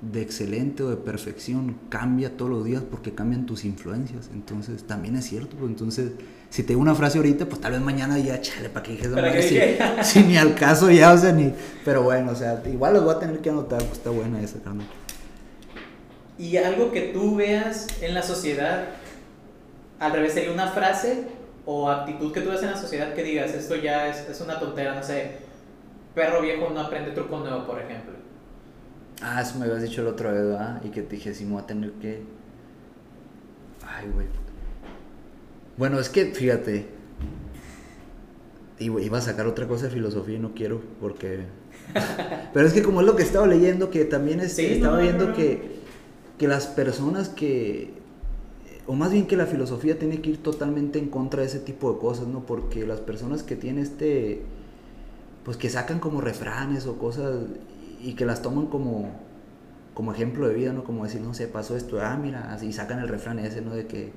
de 0.00 0.22
excelente 0.22 0.84
o 0.84 0.88
de 0.88 0.96
perfección 0.96 1.76
cambia 1.90 2.38
todos 2.38 2.50
los 2.50 2.64
días 2.64 2.82
porque 2.82 3.12
cambian 3.12 3.44
tus 3.44 3.66
influencias. 3.66 4.30
Entonces, 4.32 4.84
también 4.84 5.16
es 5.16 5.26
cierto. 5.26 5.54
Pues, 5.58 5.70
entonces, 5.70 6.12
si 6.50 6.62
te 6.62 6.68
digo 6.68 6.80
una 6.80 6.94
frase 6.94 7.18
ahorita, 7.18 7.46
pues 7.46 7.60
tal 7.60 7.72
vez 7.72 7.80
mañana 7.80 8.18
ya, 8.18 8.40
chale, 8.40 8.70
¿para 8.70 8.82
qué 8.82 8.92
dije 8.92 9.76
esa 9.76 10.02
si, 10.02 10.22
ni 10.24 10.36
al 10.36 10.54
caso 10.54 10.90
ya, 10.90 11.12
o 11.12 11.18
sea, 11.18 11.32
ni. 11.32 11.52
Pero 11.84 12.02
bueno, 12.02 12.32
o 12.32 12.34
sea, 12.34 12.62
igual 12.66 12.94
los 12.94 13.04
voy 13.04 13.14
a 13.14 13.18
tener 13.18 13.40
que 13.40 13.50
anotar, 13.50 13.78
pues 13.80 13.98
está 13.98 14.10
buena 14.10 14.40
esa, 14.40 14.58
carne. 14.60 14.84
Y 16.38 16.56
algo 16.56 16.90
que 16.90 17.02
tú 17.12 17.36
veas 17.36 17.86
en 18.00 18.14
la 18.14 18.22
sociedad, 18.22 18.86
al 19.98 20.12
revés, 20.12 20.32
sería 20.32 20.52
una 20.52 20.68
frase 20.68 21.24
o 21.66 21.90
actitud 21.90 22.32
que 22.32 22.40
tú 22.40 22.50
ves 22.50 22.62
en 22.62 22.70
la 22.70 22.76
sociedad 22.78 23.12
que 23.12 23.22
digas, 23.22 23.52
esto 23.52 23.76
ya 23.76 24.08
es, 24.08 24.28
es 24.28 24.40
una 24.40 24.58
tontera, 24.58 24.94
no 24.94 25.02
sé, 25.02 25.32
perro 26.14 26.40
viejo 26.40 26.70
no 26.70 26.80
aprende 26.80 27.10
truco 27.10 27.40
nuevo, 27.40 27.66
por 27.66 27.80
ejemplo? 27.80 28.14
Ah, 29.20 29.42
eso 29.42 29.58
me 29.58 29.66
habías 29.66 29.82
dicho 29.82 30.00
el 30.00 30.06
otro 30.06 30.32
vez, 30.32 30.46
¿verdad? 30.46 30.80
Y 30.82 30.88
que 30.88 31.02
te 31.02 31.16
dije, 31.16 31.34
sí, 31.34 31.44
me 31.44 31.54
voy 31.54 31.62
a 31.62 31.66
tener 31.66 31.90
que... 31.92 32.22
Ay, 33.86 34.08
güey. 34.14 34.26
Bueno, 35.78 36.00
es 36.00 36.08
que, 36.08 36.26
fíjate, 36.26 36.86
iba 38.80 39.18
a 39.18 39.20
sacar 39.20 39.46
otra 39.46 39.68
cosa 39.68 39.84
de 39.84 39.92
filosofía 39.92 40.36
y 40.36 40.40
no 40.40 40.52
quiero, 40.52 40.82
porque... 41.00 41.44
Pero 42.52 42.66
es 42.66 42.72
que 42.72 42.82
como 42.82 43.00
es 43.00 43.06
lo 43.06 43.14
que 43.14 43.22
estaba 43.22 43.46
leyendo, 43.46 43.88
que 43.88 44.04
también 44.04 44.40
este, 44.40 44.74
estaba 44.74 44.98
viendo 44.98 45.32
que, 45.32 45.78
que 46.36 46.48
las 46.48 46.66
personas 46.66 47.28
que... 47.28 47.96
O 48.88 48.94
más 48.94 49.12
bien 49.12 49.26
que 49.26 49.36
la 49.36 49.46
filosofía 49.46 49.98
tiene 49.98 50.20
que 50.20 50.30
ir 50.30 50.42
totalmente 50.42 50.98
en 50.98 51.08
contra 51.08 51.42
de 51.42 51.46
ese 51.46 51.60
tipo 51.60 51.92
de 51.92 51.98
cosas, 52.00 52.26
¿no? 52.26 52.44
Porque 52.44 52.84
las 52.84 53.00
personas 53.00 53.44
que 53.44 53.54
tienen 53.54 53.84
este... 53.84 54.42
Pues 55.44 55.56
que 55.56 55.70
sacan 55.70 56.00
como 56.00 56.20
refranes 56.20 56.86
o 56.86 56.98
cosas 56.98 57.36
y 58.02 58.14
que 58.14 58.26
las 58.26 58.42
toman 58.42 58.66
como, 58.66 59.12
como 59.94 60.12
ejemplo 60.12 60.48
de 60.48 60.54
vida, 60.54 60.72
¿no? 60.72 60.82
Como 60.82 61.04
decir, 61.04 61.20
no 61.20 61.34
sé, 61.34 61.46
pasó 61.46 61.76
esto, 61.76 62.00
ah, 62.02 62.18
mira, 62.20 62.52
así 62.52 62.72
sacan 62.72 62.98
el 62.98 63.08
refrán 63.08 63.38
ese, 63.38 63.62
¿no? 63.62 63.74
De 63.74 63.86
que, 63.86 64.12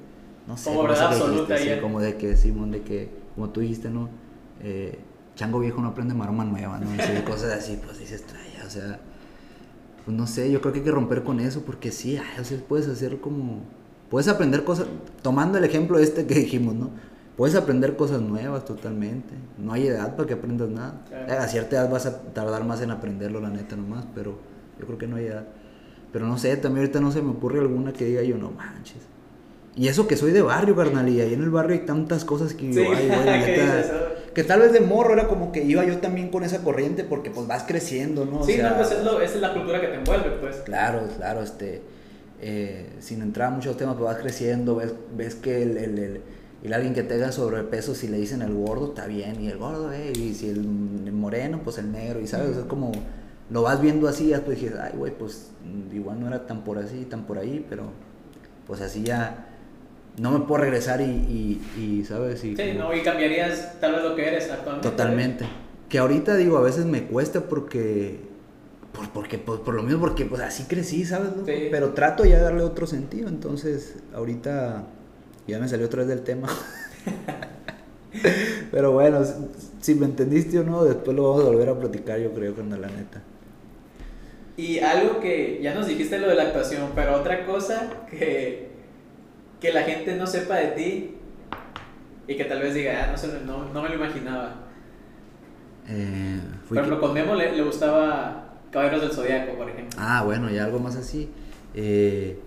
no 0.48 0.58
sé, 0.58 0.70
como 0.70 0.84
verdad 0.84 1.14
absoluta, 1.14 1.58
sí, 1.58 1.70
como 1.82 2.00
de 2.00 2.18
que, 2.18 2.36
Simón, 2.36 2.72
de 2.72 2.82
que, 2.82 3.10
como 3.36 3.50
tú 3.50 3.62
dijiste, 3.62 3.90
¿no? 3.90 4.10
Eh, 4.62 5.00
chango 5.36 5.60
viejo 5.60 5.82
no 5.82 5.90
aprende 5.90 6.14
maroma 6.14 6.44
nueva, 6.44 6.80
¿no? 6.80 6.94
Y 6.94 7.22
cosas 7.26 7.54
así, 7.54 7.80
pues 7.84 8.00
dices, 8.00 8.24
trae, 8.26 8.66
o 8.66 8.70
sea, 8.70 9.00
pues 10.06 10.16
no 10.16 10.28
sé, 10.28 10.52
yo 10.52 10.62
creo 10.62 10.74
que 10.74 10.80
hay 10.80 10.86
que 10.86 10.92
romper 10.92 11.24
con 11.24 11.40
eso, 11.40 11.62
porque 11.62 11.92
sí, 11.92 12.18
ay, 12.18 12.40
o 12.40 12.44
sea, 12.44 12.58
puedes 12.68 12.88
hacer 12.88 13.20
como, 13.20 13.62
puedes 14.10 14.28
aprender 14.28 14.64
cosas, 14.64 14.88
tomando 15.22 15.58
el 15.58 15.64
ejemplo 15.64 16.00
este 16.00 16.26
que 16.26 16.36
dijimos, 16.36 16.76
¿no? 16.76 16.90
Puedes 17.38 17.56
aprender 17.56 17.96
cosas 17.96 18.22
nuevas 18.22 18.66
totalmente. 18.66 19.34
No 19.58 19.74
hay 19.74 19.88
edad 19.88 20.16
para 20.16 20.28
que 20.28 20.34
aprendas 20.34 20.70
nada. 20.70 21.02
A 21.40 21.48
cierta 21.48 21.78
edad 21.78 21.90
vas 21.90 22.06
a 22.06 22.22
tardar 22.22 22.66
más 22.66 22.82
en 22.82 22.92
aprenderlo, 22.92 23.40
la 23.40 23.50
neta, 23.50 23.76
nomás, 23.76 24.06
pero 24.14 24.38
yo 24.80 24.86
creo 24.86 24.98
que 24.98 25.08
no 25.08 25.16
hay 25.16 25.26
edad. 25.26 25.48
Pero 26.12 26.28
no 26.28 26.38
sé, 26.38 26.56
también 26.58 26.86
ahorita 26.86 27.00
no 27.00 27.12
se 27.12 27.22
me 27.22 27.32
ocurre 27.32 27.60
alguna 27.60 27.94
que 27.94 28.06
diga 28.06 28.22
yo, 28.22 28.38
no 28.38 28.52
manches. 28.52 29.02
Y 29.76 29.88
eso 29.88 30.08
que 30.08 30.18
soy 30.18 30.32
de 30.32 30.42
barrio, 30.42 30.76
carnal, 30.76 31.08
y 31.08 31.22
ahí 31.22 31.34
en 31.34 31.44
el 31.44 31.50
barrio 31.50 31.74
hay 31.74 31.86
tantas 31.86 32.26
cosas 32.26 32.54
que 32.54 32.74
yo, 32.74 32.82
ay, 32.92 33.10
que 34.34 34.44
tal 34.44 34.60
vez 34.60 34.74
de 34.74 34.82
morro 34.82 35.14
era 35.14 35.28
como 35.28 35.52
que 35.52 35.64
iba 35.64 35.86
yo 35.86 35.98
también 35.98 36.30
con 36.30 36.44
esa 36.44 36.62
corriente 36.62 37.04
porque 37.04 37.32
pues 37.32 37.48
vas 37.48 37.64
creciendo, 37.64 38.26
¿no? 38.26 38.44
sí, 38.44 38.58
no, 38.58 38.76
pues 38.76 38.92
es 38.92 39.00
esa 39.00 39.24
es 39.24 39.42
la 39.42 39.54
cultura 39.54 39.80
que 39.80 39.88
te 39.88 39.96
envuelve, 39.96 40.32
pues. 40.42 40.58
Claro, 40.58 41.08
claro, 41.18 41.42
este, 41.42 41.82
eh, 42.42 42.90
sin 43.00 43.22
entrar 43.22 43.48
a 43.48 43.52
muchos 43.52 43.78
temas, 43.78 43.96
pues 43.96 44.06
vas 44.06 44.18
creciendo, 44.22 44.76
ves, 44.76 44.94
ves 45.16 45.36
que 45.36 45.64
el 45.64 46.22
y 46.64 46.72
alguien 46.72 46.94
que 46.94 47.02
tenga 47.02 47.32
sobrepeso, 47.32 47.96
si 47.96 48.08
le 48.08 48.18
dicen 48.18 48.42
el 48.44 48.54
gordo, 48.54 48.90
está 48.90 49.08
bien. 49.08 49.42
Y 49.42 49.48
el 49.48 49.58
gordo, 49.58 49.92
eh. 49.92 50.14
Y 50.16 50.34
si 50.36 50.50
el, 50.50 50.62
moreno, 51.12 51.62
pues 51.64 51.80
el 51.80 51.92
negro. 51.92 52.20
Y 52.20 52.28
sabes, 52.28 52.56
es 52.56 52.66
como 52.66 52.92
lo 53.50 53.64
vas 53.64 53.82
viendo 53.82 54.08
así. 54.08 54.28
Ya 54.28 54.42
pues 54.42 54.62
dices, 54.62 54.78
ay, 54.80 54.94
güey, 54.96 55.12
pues 55.12 55.50
igual 55.92 56.20
no 56.20 56.28
era 56.28 56.46
tan 56.46 56.64
por 56.64 56.78
así, 56.78 57.06
tan 57.06 57.26
por 57.26 57.40
ahí. 57.40 57.66
Pero 57.68 57.86
pues 58.68 58.82
así 58.82 59.02
ya 59.02 59.48
no 60.18 60.32
me 60.32 60.46
puedo 60.46 60.62
regresar 60.62 61.02
y, 61.02 61.62
y, 61.78 62.04
¿sabes? 62.06 62.44
Y, 62.44 62.56
sí, 62.56 62.74
no, 62.78 62.96
y 62.96 63.02
cambiarías 63.02 63.80
tal 63.80 63.94
vez 63.94 64.04
lo 64.04 64.16
que 64.16 64.28
eres 64.28 64.52
actualmente. 64.52 64.90
Totalmente. 64.90 65.46
Que 65.90 66.00
ahorita 66.00 66.36
digo, 66.36 66.58
a 66.58 66.62
veces 66.62 66.86
me 66.86 67.04
cuesta 67.04 67.42
porque. 67.42 68.32
Por, 68.92 69.10
porque, 69.12 69.38
por, 69.38 69.64
por 69.64 69.74
lo 69.74 69.84
mismo, 69.84 70.02
porque 70.02 70.26
pues 70.26 70.42
así 70.42 70.64
crecí, 70.64 71.06
¿sabes? 71.06 71.30
Pero 71.46 71.94
trato 71.94 72.26
ya 72.26 72.38
de 72.38 72.44
darle 72.44 72.62
otro 72.62 72.88
sentido. 72.88 73.30
Entonces, 73.30 73.96
ahorita 74.14 74.84
ya 75.48 75.60
me 75.60 75.70
salió 75.70 75.86
otra 75.86 76.00
vez 76.00 76.10
del 76.10 76.24
tema. 76.24 76.50
Pero 78.72 78.92
bueno, 78.92 79.22
si 79.80 79.96
me 79.96 80.06
entendiste 80.06 80.60
o 80.60 80.64
no, 80.64 80.84
después 80.84 81.16
lo 81.16 81.30
vamos 81.30 81.46
a 81.46 81.50
volver 81.50 81.70
a 81.70 81.80
platicar, 81.80 82.20
yo 82.20 82.34
creo, 82.34 82.54
con 82.54 82.70
la 82.70 82.88
neta. 82.88 83.22
Y 84.58 84.80
algo 84.80 85.20
que 85.20 85.60
ya 85.62 85.74
nos 85.74 85.88
dijiste 85.88 86.20
lo 86.20 86.28
de 86.28 86.36
la 86.36 86.44
actuación, 86.44 86.90
pero 86.94 87.16
otra 87.16 87.46
cosa 87.46 88.06
que, 88.10 88.70
que 89.62 89.72
la 89.72 89.84
gente 89.84 90.16
no 90.18 90.26
sepa 90.26 90.56
de 90.56 90.68
ti 90.70 91.16
y 92.28 92.36
que 92.36 92.46
tal 92.46 92.60
vez 92.60 92.74
diga, 92.74 93.14
ah, 93.14 93.16
no, 93.46 93.72
no, 93.72 93.82
me 93.82 93.90
lo 93.90 93.96
imaginaba. 93.96 94.56
Eh, 95.88 96.40
por 96.68 96.78
ejemplo, 96.78 97.00
con 97.00 97.14
Memo 97.14 97.36
le, 97.36 97.56
le, 97.56 97.64
gustaba 97.64 98.56
Caballeros 98.72 99.02
del 99.02 99.12
Zodíaco, 99.12 99.54
por 99.56 99.70
ejemplo. 99.70 100.00
Ah, 100.02 100.24
bueno, 100.24 100.50
y 100.50 100.58
algo 100.58 100.80
más 100.80 100.96
así. 100.96 101.30
Eh, 101.76 102.40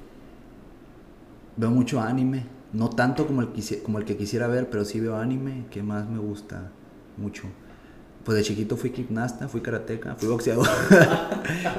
veo 1.57 1.71
mucho 1.71 2.01
anime. 2.01 2.47
No 2.73 2.91
tanto 2.91 3.27
como 3.29 3.43
el, 3.43 3.51
como 3.85 3.99
el 3.99 4.05
que 4.05 4.17
quisiera 4.17 4.49
ver, 4.49 4.69
pero 4.69 4.85
sí 4.85 4.99
veo 4.99 5.17
anime, 5.17 5.67
que 5.71 5.83
más 5.85 6.09
me 6.09 6.19
gusta 6.19 6.73
mucho. 7.17 7.45
Pues 8.25 8.39
de 8.39 8.43
chiquito 8.43 8.77
fui 8.77 8.91
gimnasta, 8.91 9.47
fui 9.47 9.61
karateca, 9.61 10.17
fui 10.17 10.29
boxeador. 10.29 10.67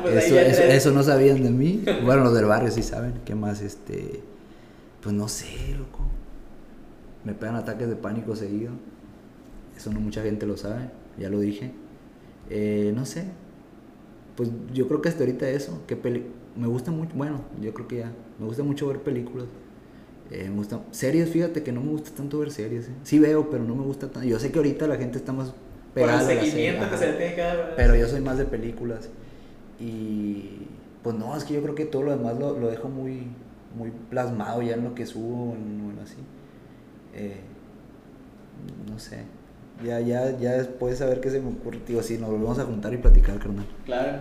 Pues 0.02 0.26
eso, 0.26 0.62
eso, 0.62 0.92
no 0.92 1.02
sabían 1.02 1.42
de 1.42 1.50
mí. 1.50 1.84
Bueno, 2.04 2.24
los 2.24 2.36
del 2.36 2.46
barrio 2.46 2.70
sí 2.70 2.84
saben. 2.84 3.16
¿Qué 3.26 3.34
más? 3.34 3.64
Este. 3.64 4.22
Pues 5.06 5.16
no 5.16 5.28
sé, 5.28 5.46
loco. 5.78 6.00
Me 7.24 7.36
pegan 7.36 7.54
ataques 7.54 7.88
de 7.88 7.96
pánico 7.96 8.36
seguido. 8.36 8.72
Eso 9.78 9.94
no 9.94 10.00
mucha 10.00 10.24
gente 10.24 10.48
lo 10.48 10.58
sabe. 10.58 10.90
Ya 11.20 11.30
lo 11.30 11.40
dije. 11.40 11.74
Eh, 12.50 12.92
no 12.96 13.06
sé. 13.06 13.26
Pues 14.36 14.50
yo 14.74 14.88
creo 14.88 15.04
que 15.04 15.10
hasta 15.10 15.24
ahorita 15.24 15.48
eso. 15.48 15.84
Que 15.86 15.96
me 16.56 16.66
gusta 16.66 16.90
mucho. 16.90 17.12
Bueno, 17.14 17.42
yo 17.62 17.72
creo 17.76 17.88
que 17.88 17.98
ya. 17.98 18.12
Me 18.40 18.48
gusta 18.48 18.64
mucho 18.64 18.88
ver 18.88 19.02
películas. 19.02 19.46
Eh, 20.32 20.50
me 20.50 20.56
gusta, 20.56 20.82
series, 20.90 21.30
fíjate 21.30 21.62
que 21.62 21.72
no 21.72 21.82
me 21.82 21.92
gusta 21.92 22.10
tanto 22.10 22.40
ver 22.40 22.50
series. 22.50 22.88
Eh. 22.88 22.94
Sí 23.04 23.20
veo, 23.20 23.52
pero 23.52 23.64
no 23.64 23.76
me 23.76 23.84
gusta 23.84 24.10
tanto. 24.10 24.28
Yo 24.28 24.40
sé 24.40 24.52
que 24.52 24.58
ahorita 24.58 24.88
la 24.88 24.96
gente 24.96 25.20
está 25.20 25.32
más 25.32 25.54
pegada 25.94 26.24
Por 26.24 26.32
el 26.32 26.40
seguimiento 26.40 26.90
que 26.90 26.98
se 26.98 27.12
le 27.12 27.18
tiene 27.18 27.36
que 27.36 27.42
dar. 27.42 27.74
Pero 27.78 27.96
yo 27.96 28.08
soy 28.08 28.22
más 28.22 28.40
de 28.40 28.46
películas. 28.46 29.12
Y 29.80 30.66
pues 31.04 31.16
no, 31.16 31.38
es 31.38 31.44
que 31.44 31.54
yo 31.54 31.62
creo 31.62 31.76
que 31.76 31.86
todo 31.86 32.02
lo 32.02 32.18
demás 32.18 32.40
lo, 32.40 32.60
lo 32.60 32.72
dejo 32.72 32.90
muy, 32.90 33.28
muy 33.76 33.92
plasmado 34.10 34.62
ya 34.62 34.76
en 34.76 34.84
lo 34.84 34.96
que 34.96 35.06
subo, 35.06 35.54
en, 35.54 35.98
así. 36.04 36.18
Eh, 37.14 37.40
no 38.90 39.00
sé. 39.00 39.24
Ya, 39.84 40.00
ya, 40.00 40.38
ya 40.38 40.54
después 40.54 41.02
a 41.02 41.06
ver 41.06 41.20
qué 41.20 41.30
se 41.30 41.42
me 41.42 41.50
ocurre, 41.50 41.80
tío, 41.80 42.02
si 42.02 42.18
nos 42.18 42.30
volvemos 42.30 42.58
a 42.60 42.64
juntar 42.64 42.94
y 42.94 42.98
platicar, 42.98 43.38
carnal. 43.40 43.66
Claro. 43.86 44.20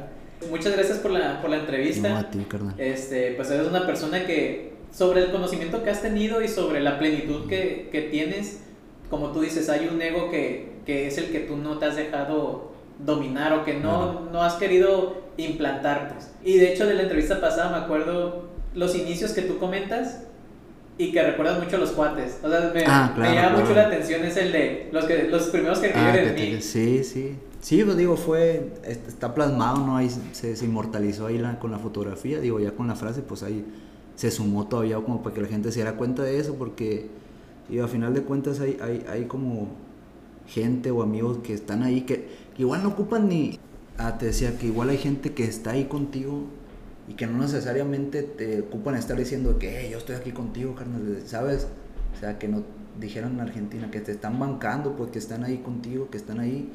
Muchas 0.50 0.74
gracias 0.74 0.98
por 0.98 1.12
la, 1.12 1.40
por 1.40 1.50
la 1.50 1.58
entrevista. 1.58 2.08
No, 2.08 2.16
a 2.18 2.30
ti, 2.30 2.44
carnal. 2.48 2.74
Este, 2.78 3.32
pues 3.32 3.50
eres 3.50 3.68
una 3.68 3.86
persona 3.86 4.26
que 4.26 4.74
sobre 4.90 5.22
el 5.22 5.32
conocimiento 5.32 5.82
que 5.82 5.90
has 5.90 6.02
tenido 6.02 6.42
y 6.42 6.48
sobre 6.48 6.80
la 6.80 6.98
plenitud 6.98 7.48
que, 7.48 7.88
que 7.90 8.02
tienes, 8.02 8.60
como 9.10 9.30
tú 9.30 9.40
dices, 9.40 9.68
hay 9.68 9.88
un 9.88 10.00
ego 10.02 10.30
que, 10.30 10.74
que, 10.84 11.06
es 11.06 11.18
el 11.18 11.30
que 11.30 11.40
tú 11.40 11.56
no 11.56 11.78
te 11.78 11.86
has 11.86 11.96
dejado 11.96 12.72
dominar 12.98 13.52
o 13.52 13.64
que 13.64 13.74
no, 13.74 14.28
no 14.30 14.42
has 14.42 14.54
querido 14.54 15.22
implantar. 15.36 16.12
Pues. 16.12 16.32
Y 16.44 16.58
de 16.58 16.72
hecho 16.72 16.86
de 16.86 16.94
la 16.94 17.02
entrevista 17.02 17.40
pasada 17.40 17.76
me 17.76 17.84
acuerdo 17.84 18.53
los 18.74 18.94
inicios 18.94 19.32
que 19.32 19.42
tú 19.42 19.58
comentas 19.58 20.22
y 20.96 21.10
que 21.10 21.22
recuerdas 21.22 21.62
mucho 21.62 21.76
a 21.76 21.78
los 21.80 21.90
cuates. 21.90 22.38
O 22.42 22.48
sea, 22.48 22.70
me, 22.74 22.84
ah, 22.86 23.14
me 23.16 23.34
llama 23.34 23.58
mucho 23.58 23.74
la 23.74 23.86
atención 23.86 24.24
es 24.24 24.36
el 24.36 24.52
de 24.52 24.88
los, 24.92 25.04
que, 25.06 25.24
los 25.24 25.42
primeros 25.44 25.78
que 25.78 25.92
ah, 25.94 26.16
en 26.16 26.34
mí. 26.34 26.60
Sí, 26.60 27.02
sí. 27.02 27.36
Sí, 27.60 27.82
pues 27.82 27.96
digo, 27.96 28.16
fue, 28.16 28.74
está 28.84 29.34
plasmado, 29.34 29.86
¿no? 29.86 29.96
Ahí 29.96 30.10
se, 30.32 30.54
se 30.54 30.64
inmortalizó 30.66 31.26
ahí 31.26 31.38
la, 31.38 31.58
con 31.58 31.70
la 31.70 31.78
fotografía, 31.78 32.38
digo, 32.38 32.60
ya 32.60 32.72
con 32.72 32.86
la 32.86 32.94
frase, 32.94 33.22
pues 33.22 33.42
ahí 33.42 33.64
se 34.16 34.30
sumó 34.30 34.68
todavía 34.68 34.96
como 34.96 35.22
para 35.22 35.34
que 35.34 35.40
la 35.40 35.48
gente 35.48 35.72
se 35.72 35.76
diera 35.76 35.96
cuenta 35.96 36.22
de 36.22 36.38
eso, 36.38 36.54
porque 36.56 37.08
y 37.70 37.78
a 37.78 37.88
final 37.88 38.12
de 38.14 38.22
cuentas 38.22 38.60
hay, 38.60 38.76
hay, 38.82 39.04
hay 39.08 39.24
como 39.24 39.68
gente 40.46 40.90
o 40.90 41.02
amigos 41.02 41.38
que 41.42 41.54
están 41.54 41.82
ahí 41.82 42.02
que, 42.02 42.28
igual 42.58 42.82
no 42.82 42.90
ocupan 42.90 43.28
ni... 43.28 43.58
Ah, 43.96 44.18
te 44.18 44.26
decía 44.26 44.58
que 44.58 44.66
igual 44.66 44.90
hay 44.90 44.98
gente 44.98 45.32
que 45.32 45.44
está 45.44 45.70
ahí 45.70 45.84
contigo 45.84 46.42
y 47.08 47.14
que 47.14 47.26
no 47.26 47.38
necesariamente 47.38 48.22
te 48.22 48.60
ocupan 48.60 48.96
estar 48.96 49.16
diciendo 49.16 49.58
que 49.58 49.88
yo 49.90 49.98
estoy 49.98 50.16
aquí 50.16 50.32
contigo, 50.32 50.74
carnal, 50.74 51.22
¿sabes? 51.26 51.66
O 52.16 52.20
sea, 52.20 52.38
que 52.38 52.48
no 52.48 52.62
dijeron 53.00 53.32
en 53.32 53.40
Argentina 53.40 53.90
que 53.90 54.00
te 54.00 54.12
están 54.12 54.38
bancando, 54.38 54.96
pues 54.96 55.10
que 55.10 55.18
están 55.18 55.44
ahí 55.44 55.58
contigo, 55.58 56.08
que 56.10 56.16
están 56.16 56.40
ahí. 56.40 56.72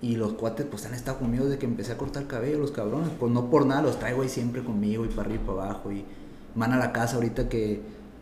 Y 0.00 0.16
los 0.16 0.32
cuates 0.32 0.66
pues 0.66 0.84
han 0.84 0.94
estado 0.94 1.18
conmigo 1.18 1.44
desde 1.44 1.58
que 1.58 1.66
empecé 1.66 1.92
a 1.92 1.98
cortar 1.98 2.26
cabello, 2.26 2.58
los 2.58 2.72
cabrones. 2.72 3.10
Pues 3.18 3.32
no 3.32 3.50
por 3.50 3.66
nada, 3.66 3.82
los 3.82 3.98
traigo 3.98 4.22
ahí 4.22 4.28
siempre 4.28 4.62
conmigo 4.62 5.04
y 5.04 5.08
para 5.08 5.22
arriba 5.22 5.42
y 5.42 5.46
para 5.46 5.62
abajo. 5.64 5.92
Y, 5.92 6.04
van 6.54 6.72
a 6.72 6.76
la 6.76 6.92
casa 6.92 7.16
ahorita 7.16 7.48
que, 7.48 7.80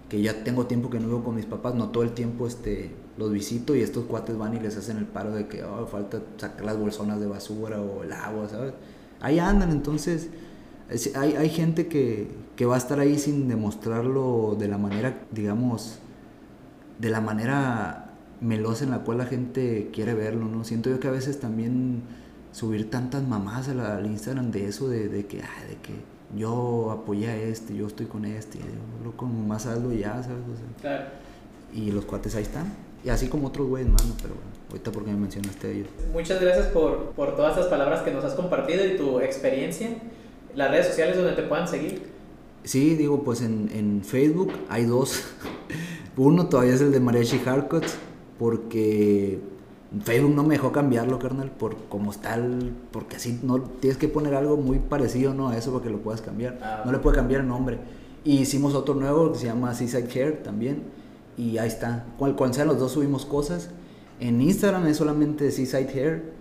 que 0.09 0.23
ya 0.23 0.45
tengo 0.45 0.67
tiempo 0.67 0.91
que 0.91 1.01
no 1.01 1.07
vivo 1.07 1.25
con 1.25 1.35
mis 1.35 1.47
papás, 1.47 1.75
no 1.75 1.89
todo 1.89 2.03
el 2.03 2.13
tiempo 2.13 2.47
este, 2.47 2.91
los 3.17 3.33
visito 3.33 3.75
y 3.75 3.81
estos 3.81 4.05
cuates 4.05 4.37
van 4.37 4.57
y 4.57 4.61
les 4.61 4.77
hacen 4.77 4.97
el 4.99 5.07
paro 5.07 5.33
de 5.33 5.47
que 5.47 5.65
oh, 5.65 5.87
falta 5.87 6.21
sacar 6.37 6.65
las 6.65 6.79
bolsonas 6.79 7.21
de 7.21 7.27
basura 7.27 7.81
o 7.81 8.03
el 8.05 8.13
agua, 8.13 8.49
¿sabes? 8.49 8.73
Ahí 9.21 9.39
andan, 9.39 9.71
entonces 9.71 10.29
hay, 11.15 11.35
hay 11.35 11.49
gente 11.49 11.87
que, 11.87 12.29
que 12.57 12.67
va 12.67 12.75
a 12.75 12.79
estar 12.79 13.01
ahí 13.01 13.19
sin 13.19 13.49
demostrarlo 13.49 14.57
de 14.59 14.69
la 14.69 14.79
manera, 14.79 15.23
digamos, 15.31 15.99
de 16.99 17.11
la 17.11 17.21
manera 17.21 18.13
melosa 18.41 18.85
en 18.85 18.91
la 18.91 19.01
cual 19.01 19.19
la 19.19 19.27
gente 19.27 19.91
quiere 19.93 20.15
verlo, 20.15 20.47
¿no? 20.47 20.65
Siento 20.65 20.91
yo 20.91 21.01
que 21.01 21.09
a 21.09 21.11
veces 21.11 21.41
también 21.41 22.03
subir 22.53 22.91
tantas 22.91 23.23
mamás 23.23 23.69
al, 23.69 24.07
Instagram 24.07 24.51
de 24.51 24.67
eso, 24.67 24.89
de, 24.89 25.09
de 25.09 25.27
que, 25.27 25.39
de 25.39 25.77
que 25.83 25.95
yo 26.37 26.91
apoyé 26.91 27.29
a 27.29 27.37
este, 27.37 27.75
yo 27.75 27.87
estoy 27.87 28.07
con 28.07 28.25
este, 28.25 28.59
lo 29.05 29.17
como 29.17 29.47
más 29.47 29.67
algo 29.67 29.93
ya, 29.93 30.23
¿sabes? 30.23 30.43
claro. 30.81 31.05
Y 31.73 31.93
los 31.93 32.05
cuates 32.05 32.35
ahí 32.35 32.43
están. 32.43 32.73
Y 33.05 33.09
así 33.09 33.29
como 33.29 33.49
otros 33.49 33.69
güeyes 33.69 33.89
más, 33.89 34.05
¿no? 34.05 34.15
pero 34.21 34.35
bueno, 34.35 34.51
ahorita 34.71 34.93
porque 34.93 35.11
me 35.11 35.17
mencionaste 35.17 35.67
a 35.67 35.71
ellos. 35.71 35.89
Muchas 36.13 36.41
gracias 36.41 36.67
por, 36.67 37.11
por 37.13 37.37
todas 37.37 37.53
estas 37.53 37.69
palabras 37.69 38.03
que 38.03 38.11
nos 38.11 38.25
has 38.25 38.35
compartido 38.35 38.85
y 38.85 38.97
tu 38.97 39.21
experiencia. 39.21 39.89
Las 40.55 40.71
redes 40.71 40.89
sociales 40.89 41.17
donde 41.17 41.33
te 41.33 41.43
puedan 41.43 41.69
seguir. 41.69 42.03
Sí, 42.65 42.95
digo, 42.97 43.23
pues 43.23 43.41
en, 43.43 43.71
en 43.73 44.03
Facebook 44.05 44.53
hay 44.69 44.85
dos. 44.85 45.23
Uno 46.17 46.49
todavía 46.49 46.75
es 46.75 46.81
el 46.81 46.93
de 46.93 47.01
Mariachi 47.01 47.39
Hardcuts, 47.39 47.97
porque 48.39 49.41
Facebook 50.05 50.35
no 50.35 50.45
me 50.45 50.55
dejó 50.55 50.71
cambiarlo, 50.71 51.19
carnal, 51.19 51.51
por 51.51 51.77
como 51.89 52.13
está 52.13 52.35
el, 52.35 52.73
porque 52.93 53.17
así 53.17 53.41
no 53.43 53.61
tienes 53.61 53.99
que 53.99 54.09
poner 54.09 54.35
algo 54.35 54.57
muy 54.57 54.79
parecido, 54.79 55.35
¿no? 55.35 55.49
A 55.49 55.57
eso 55.57 55.73
para 55.73 55.85
que 55.85 55.91
lo 55.91 55.99
puedas 55.99 56.21
cambiar. 56.21 56.59
Ah, 56.63 56.83
no 56.85 56.93
le 56.93 56.99
puede 56.99 57.17
cambiar 57.17 57.41
el 57.41 57.49
nombre. 57.49 57.79
Y 58.25 58.39
hicimos 58.39 58.75
otro 58.75 58.95
nuevo 58.95 59.33
que 59.33 59.39
se 59.39 59.47
llama 59.47 59.75
Seaside 59.75 60.09
Hair 60.13 60.43
también. 60.43 60.83
Y 61.37 61.59
ahí 61.59 61.69
está. 61.69 62.05
Cual, 62.19 62.37
cual 62.37 62.55
sea, 62.55 62.65
los 62.67 62.79
dos 62.79 62.93
subimos 62.93 63.27
cosas. 63.27 63.71
En 64.21 64.41
Instagram 64.41 64.87
es 64.87 64.99
solamente 64.99 65.51
Seaside 65.51 65.89
Hair. 65.89 66.33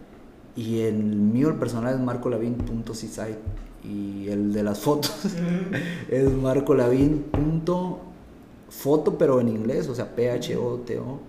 Y 0.55 0.81
el 0.81 0.97
mío, 0.97 1.49
el 1.49 1.55
personal, 1.55 1.95
es 1.95 2.01
marcolavin.seaside. 2.01 3.37
Y 3.83 4.29
el 4.29 4.53
de 4.53 4.63
las 4.63 4.79
fotos 4.79 5.35
es 6.09 6.31
marcolavin.foto, 6.31 9.17
pero 9.17 9.39
en 9.39 9.49
inglés, 9.49 9.87
o 9.87 9.95
sea, 9.95 10.15
P-H-O-T-O, 10.15 11.19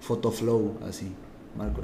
Photoflow, 0.00 0.72
así, 0.88 1.12
Marco. 1.56 1.82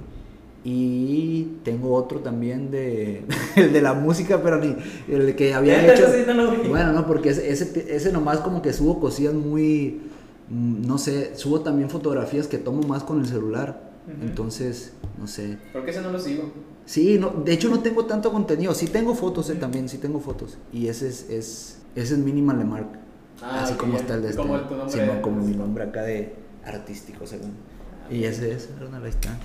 Y 0.69 1.59
tengo 1.63 1.95
otro 1.95 2.19
también 2.19 2.73
de, 2.73 3.23
el 3.57 3.73
de 3.73 3.81
la 3.81 3.95
música, 3.95 4.43
pero 4.43 4.59
ni 4.59 4.75
el 5.07 5.37
que 5.37 5.55
había 5.55 5.87
hecho. 5.95 6.09
Sí, 6.09 6.25
no 6.27 6.35
lo. 6.35 6.51
Bueno, 6.69 6.93
no, 6.93 7.07
porque 7.07 7.31
ese, 7.31 7.53
ese, 7.53 7.95
ese 7.95 8.11
nomás 8.11 8.39
como 8.39 8.63
que 8.63 8.73
subo 8.73 8.99
cosillas 8.99 9.35
muy, 9.35 10.01
mm, 10.51 10.85
no 10.85 10.99
sé, 10.99 11.37
subo 11.37 11.61
también 11.61 11.89
fotografías 11.89 12.49
que 12.49 12.59
tomo 12.59 12.83
más 12.83 13.05
con 13.05 13.21
el 13.21 13.27
celular. 13.27 13.86
Entonces, 14.23 14.93
no 15.19 15.27
sé. 15.27 15.59
¿Por 15.73 15.85
qué 15.85 15.91
ese 15.91 16.01
no 16.03 16.11
lo 16.11 16.19
sigo? 16.19 16.53
Sí, 16.85 17.19
no, 17.19 17.31
de 17.31 17.53
hecho 17.53 17.69
no 17.69 17.81
tengo 17.81 18.07
tanto 18.07 18.31
contenido. 18.33 18.75
Sí 18.75 18.87
tengo 18.87 19.15
fotos, 19.15 19.51
eh, 19.51 19.55
también, 19.57 19.89
sí 19.89 19.99
tengo 19.99 20.21
fotos. 20.21 20.59
Y 20.73 20.89
ese 20.89 21.09
es, 21.09 21.29
es, 21.29 21.79
ese 21.95 22.15
es 22.15 22.21
Minimal 22.21 22.65
Mark. 22.65 22.89
Ah, 23.43 23.65
Así 23.65 23.75
como 23.75 23.97
está 23.99 24.15
el 24.15 24.23
de 24.23 24.29
este. 24.31 24.41
Como 24.41 24.57
el- 24.57 24.69
tu 24.69 24.77
nombre. 24.77 25.01
Simón, 25.01 25.21
como 25.21 25.43
mi 25.43 25.55
nombre 25.57 25.85
acá 25.85 26.03
de 26.03 26.35
artístico, 26.65 27.27
según. 27.27 27.55
Y 28.11 28.25
ese 28.25 28.53
es, 28.53 28.69
carnal, 28.79 29.03
ahí 29.05 29.11
está. 29.11 29.37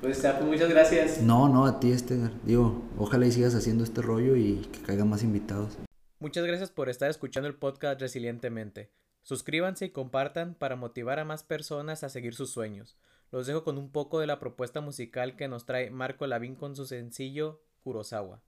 Pues, 0.00 0.18
pues, 0.18 0.42
muchas 0.44 0.68
gracias. 0.68 1.20
No, 1.22 1.48
no, 1.48 1.66
a 1.66 1.80
ti, 1.80 1.90
este, 1.90 2.18
digo, 2.44 2.82
ojalá 2.98 3.26
y 3.26 3.32
sigas 3.32 3.54
haciendo 3.54 3.82
este 3.84 4.02
rollo 4.02 4.36
y 4.36 4.56
que 4.72 4.80
caigan 4.82 5.08
más 5.08 5.22
invitados. 5.22 5.76
Muchas 6.20 6.44
gracias 6.46 6.70
por 6.70 6.88
estar 6.88 7.10
escuchando 7.10 7.48
el 7.48 7.54
podcast 7.56 8.00
Resilientemente. 8.00 8.90
Suscríbanse 9.22 9.86
y 9.86 9.90
compartan 9.90 10.54
para 10.54 10.76
motivar 10.76 11.18
a 11.18 11.24
más 11.24 11.42
personas 11.42 12.04
a 12.04 12.10
seguir 12.10 12.34
sus 12.34 12.50
sueños. 12.50 12.96
Los 13.34 13.48
dejo 13.48 13.64
con 13.64 13.78
un 13.78 13.90
poco 13.90 14.20
de 14.20 14.28
la 14.28 14.38
propuesta 14.38 14.80
musical 14.80 15.34
que 15.34 15.48
nos 15.48 15.66
trae 15.66 15.90
Marco 15.90 16.24
Lavín 16.24 16.54
con 16.54 16.76
su 16.76 16.86
sencillo 16.86 17.60
Kurosawa. 17.82 18.40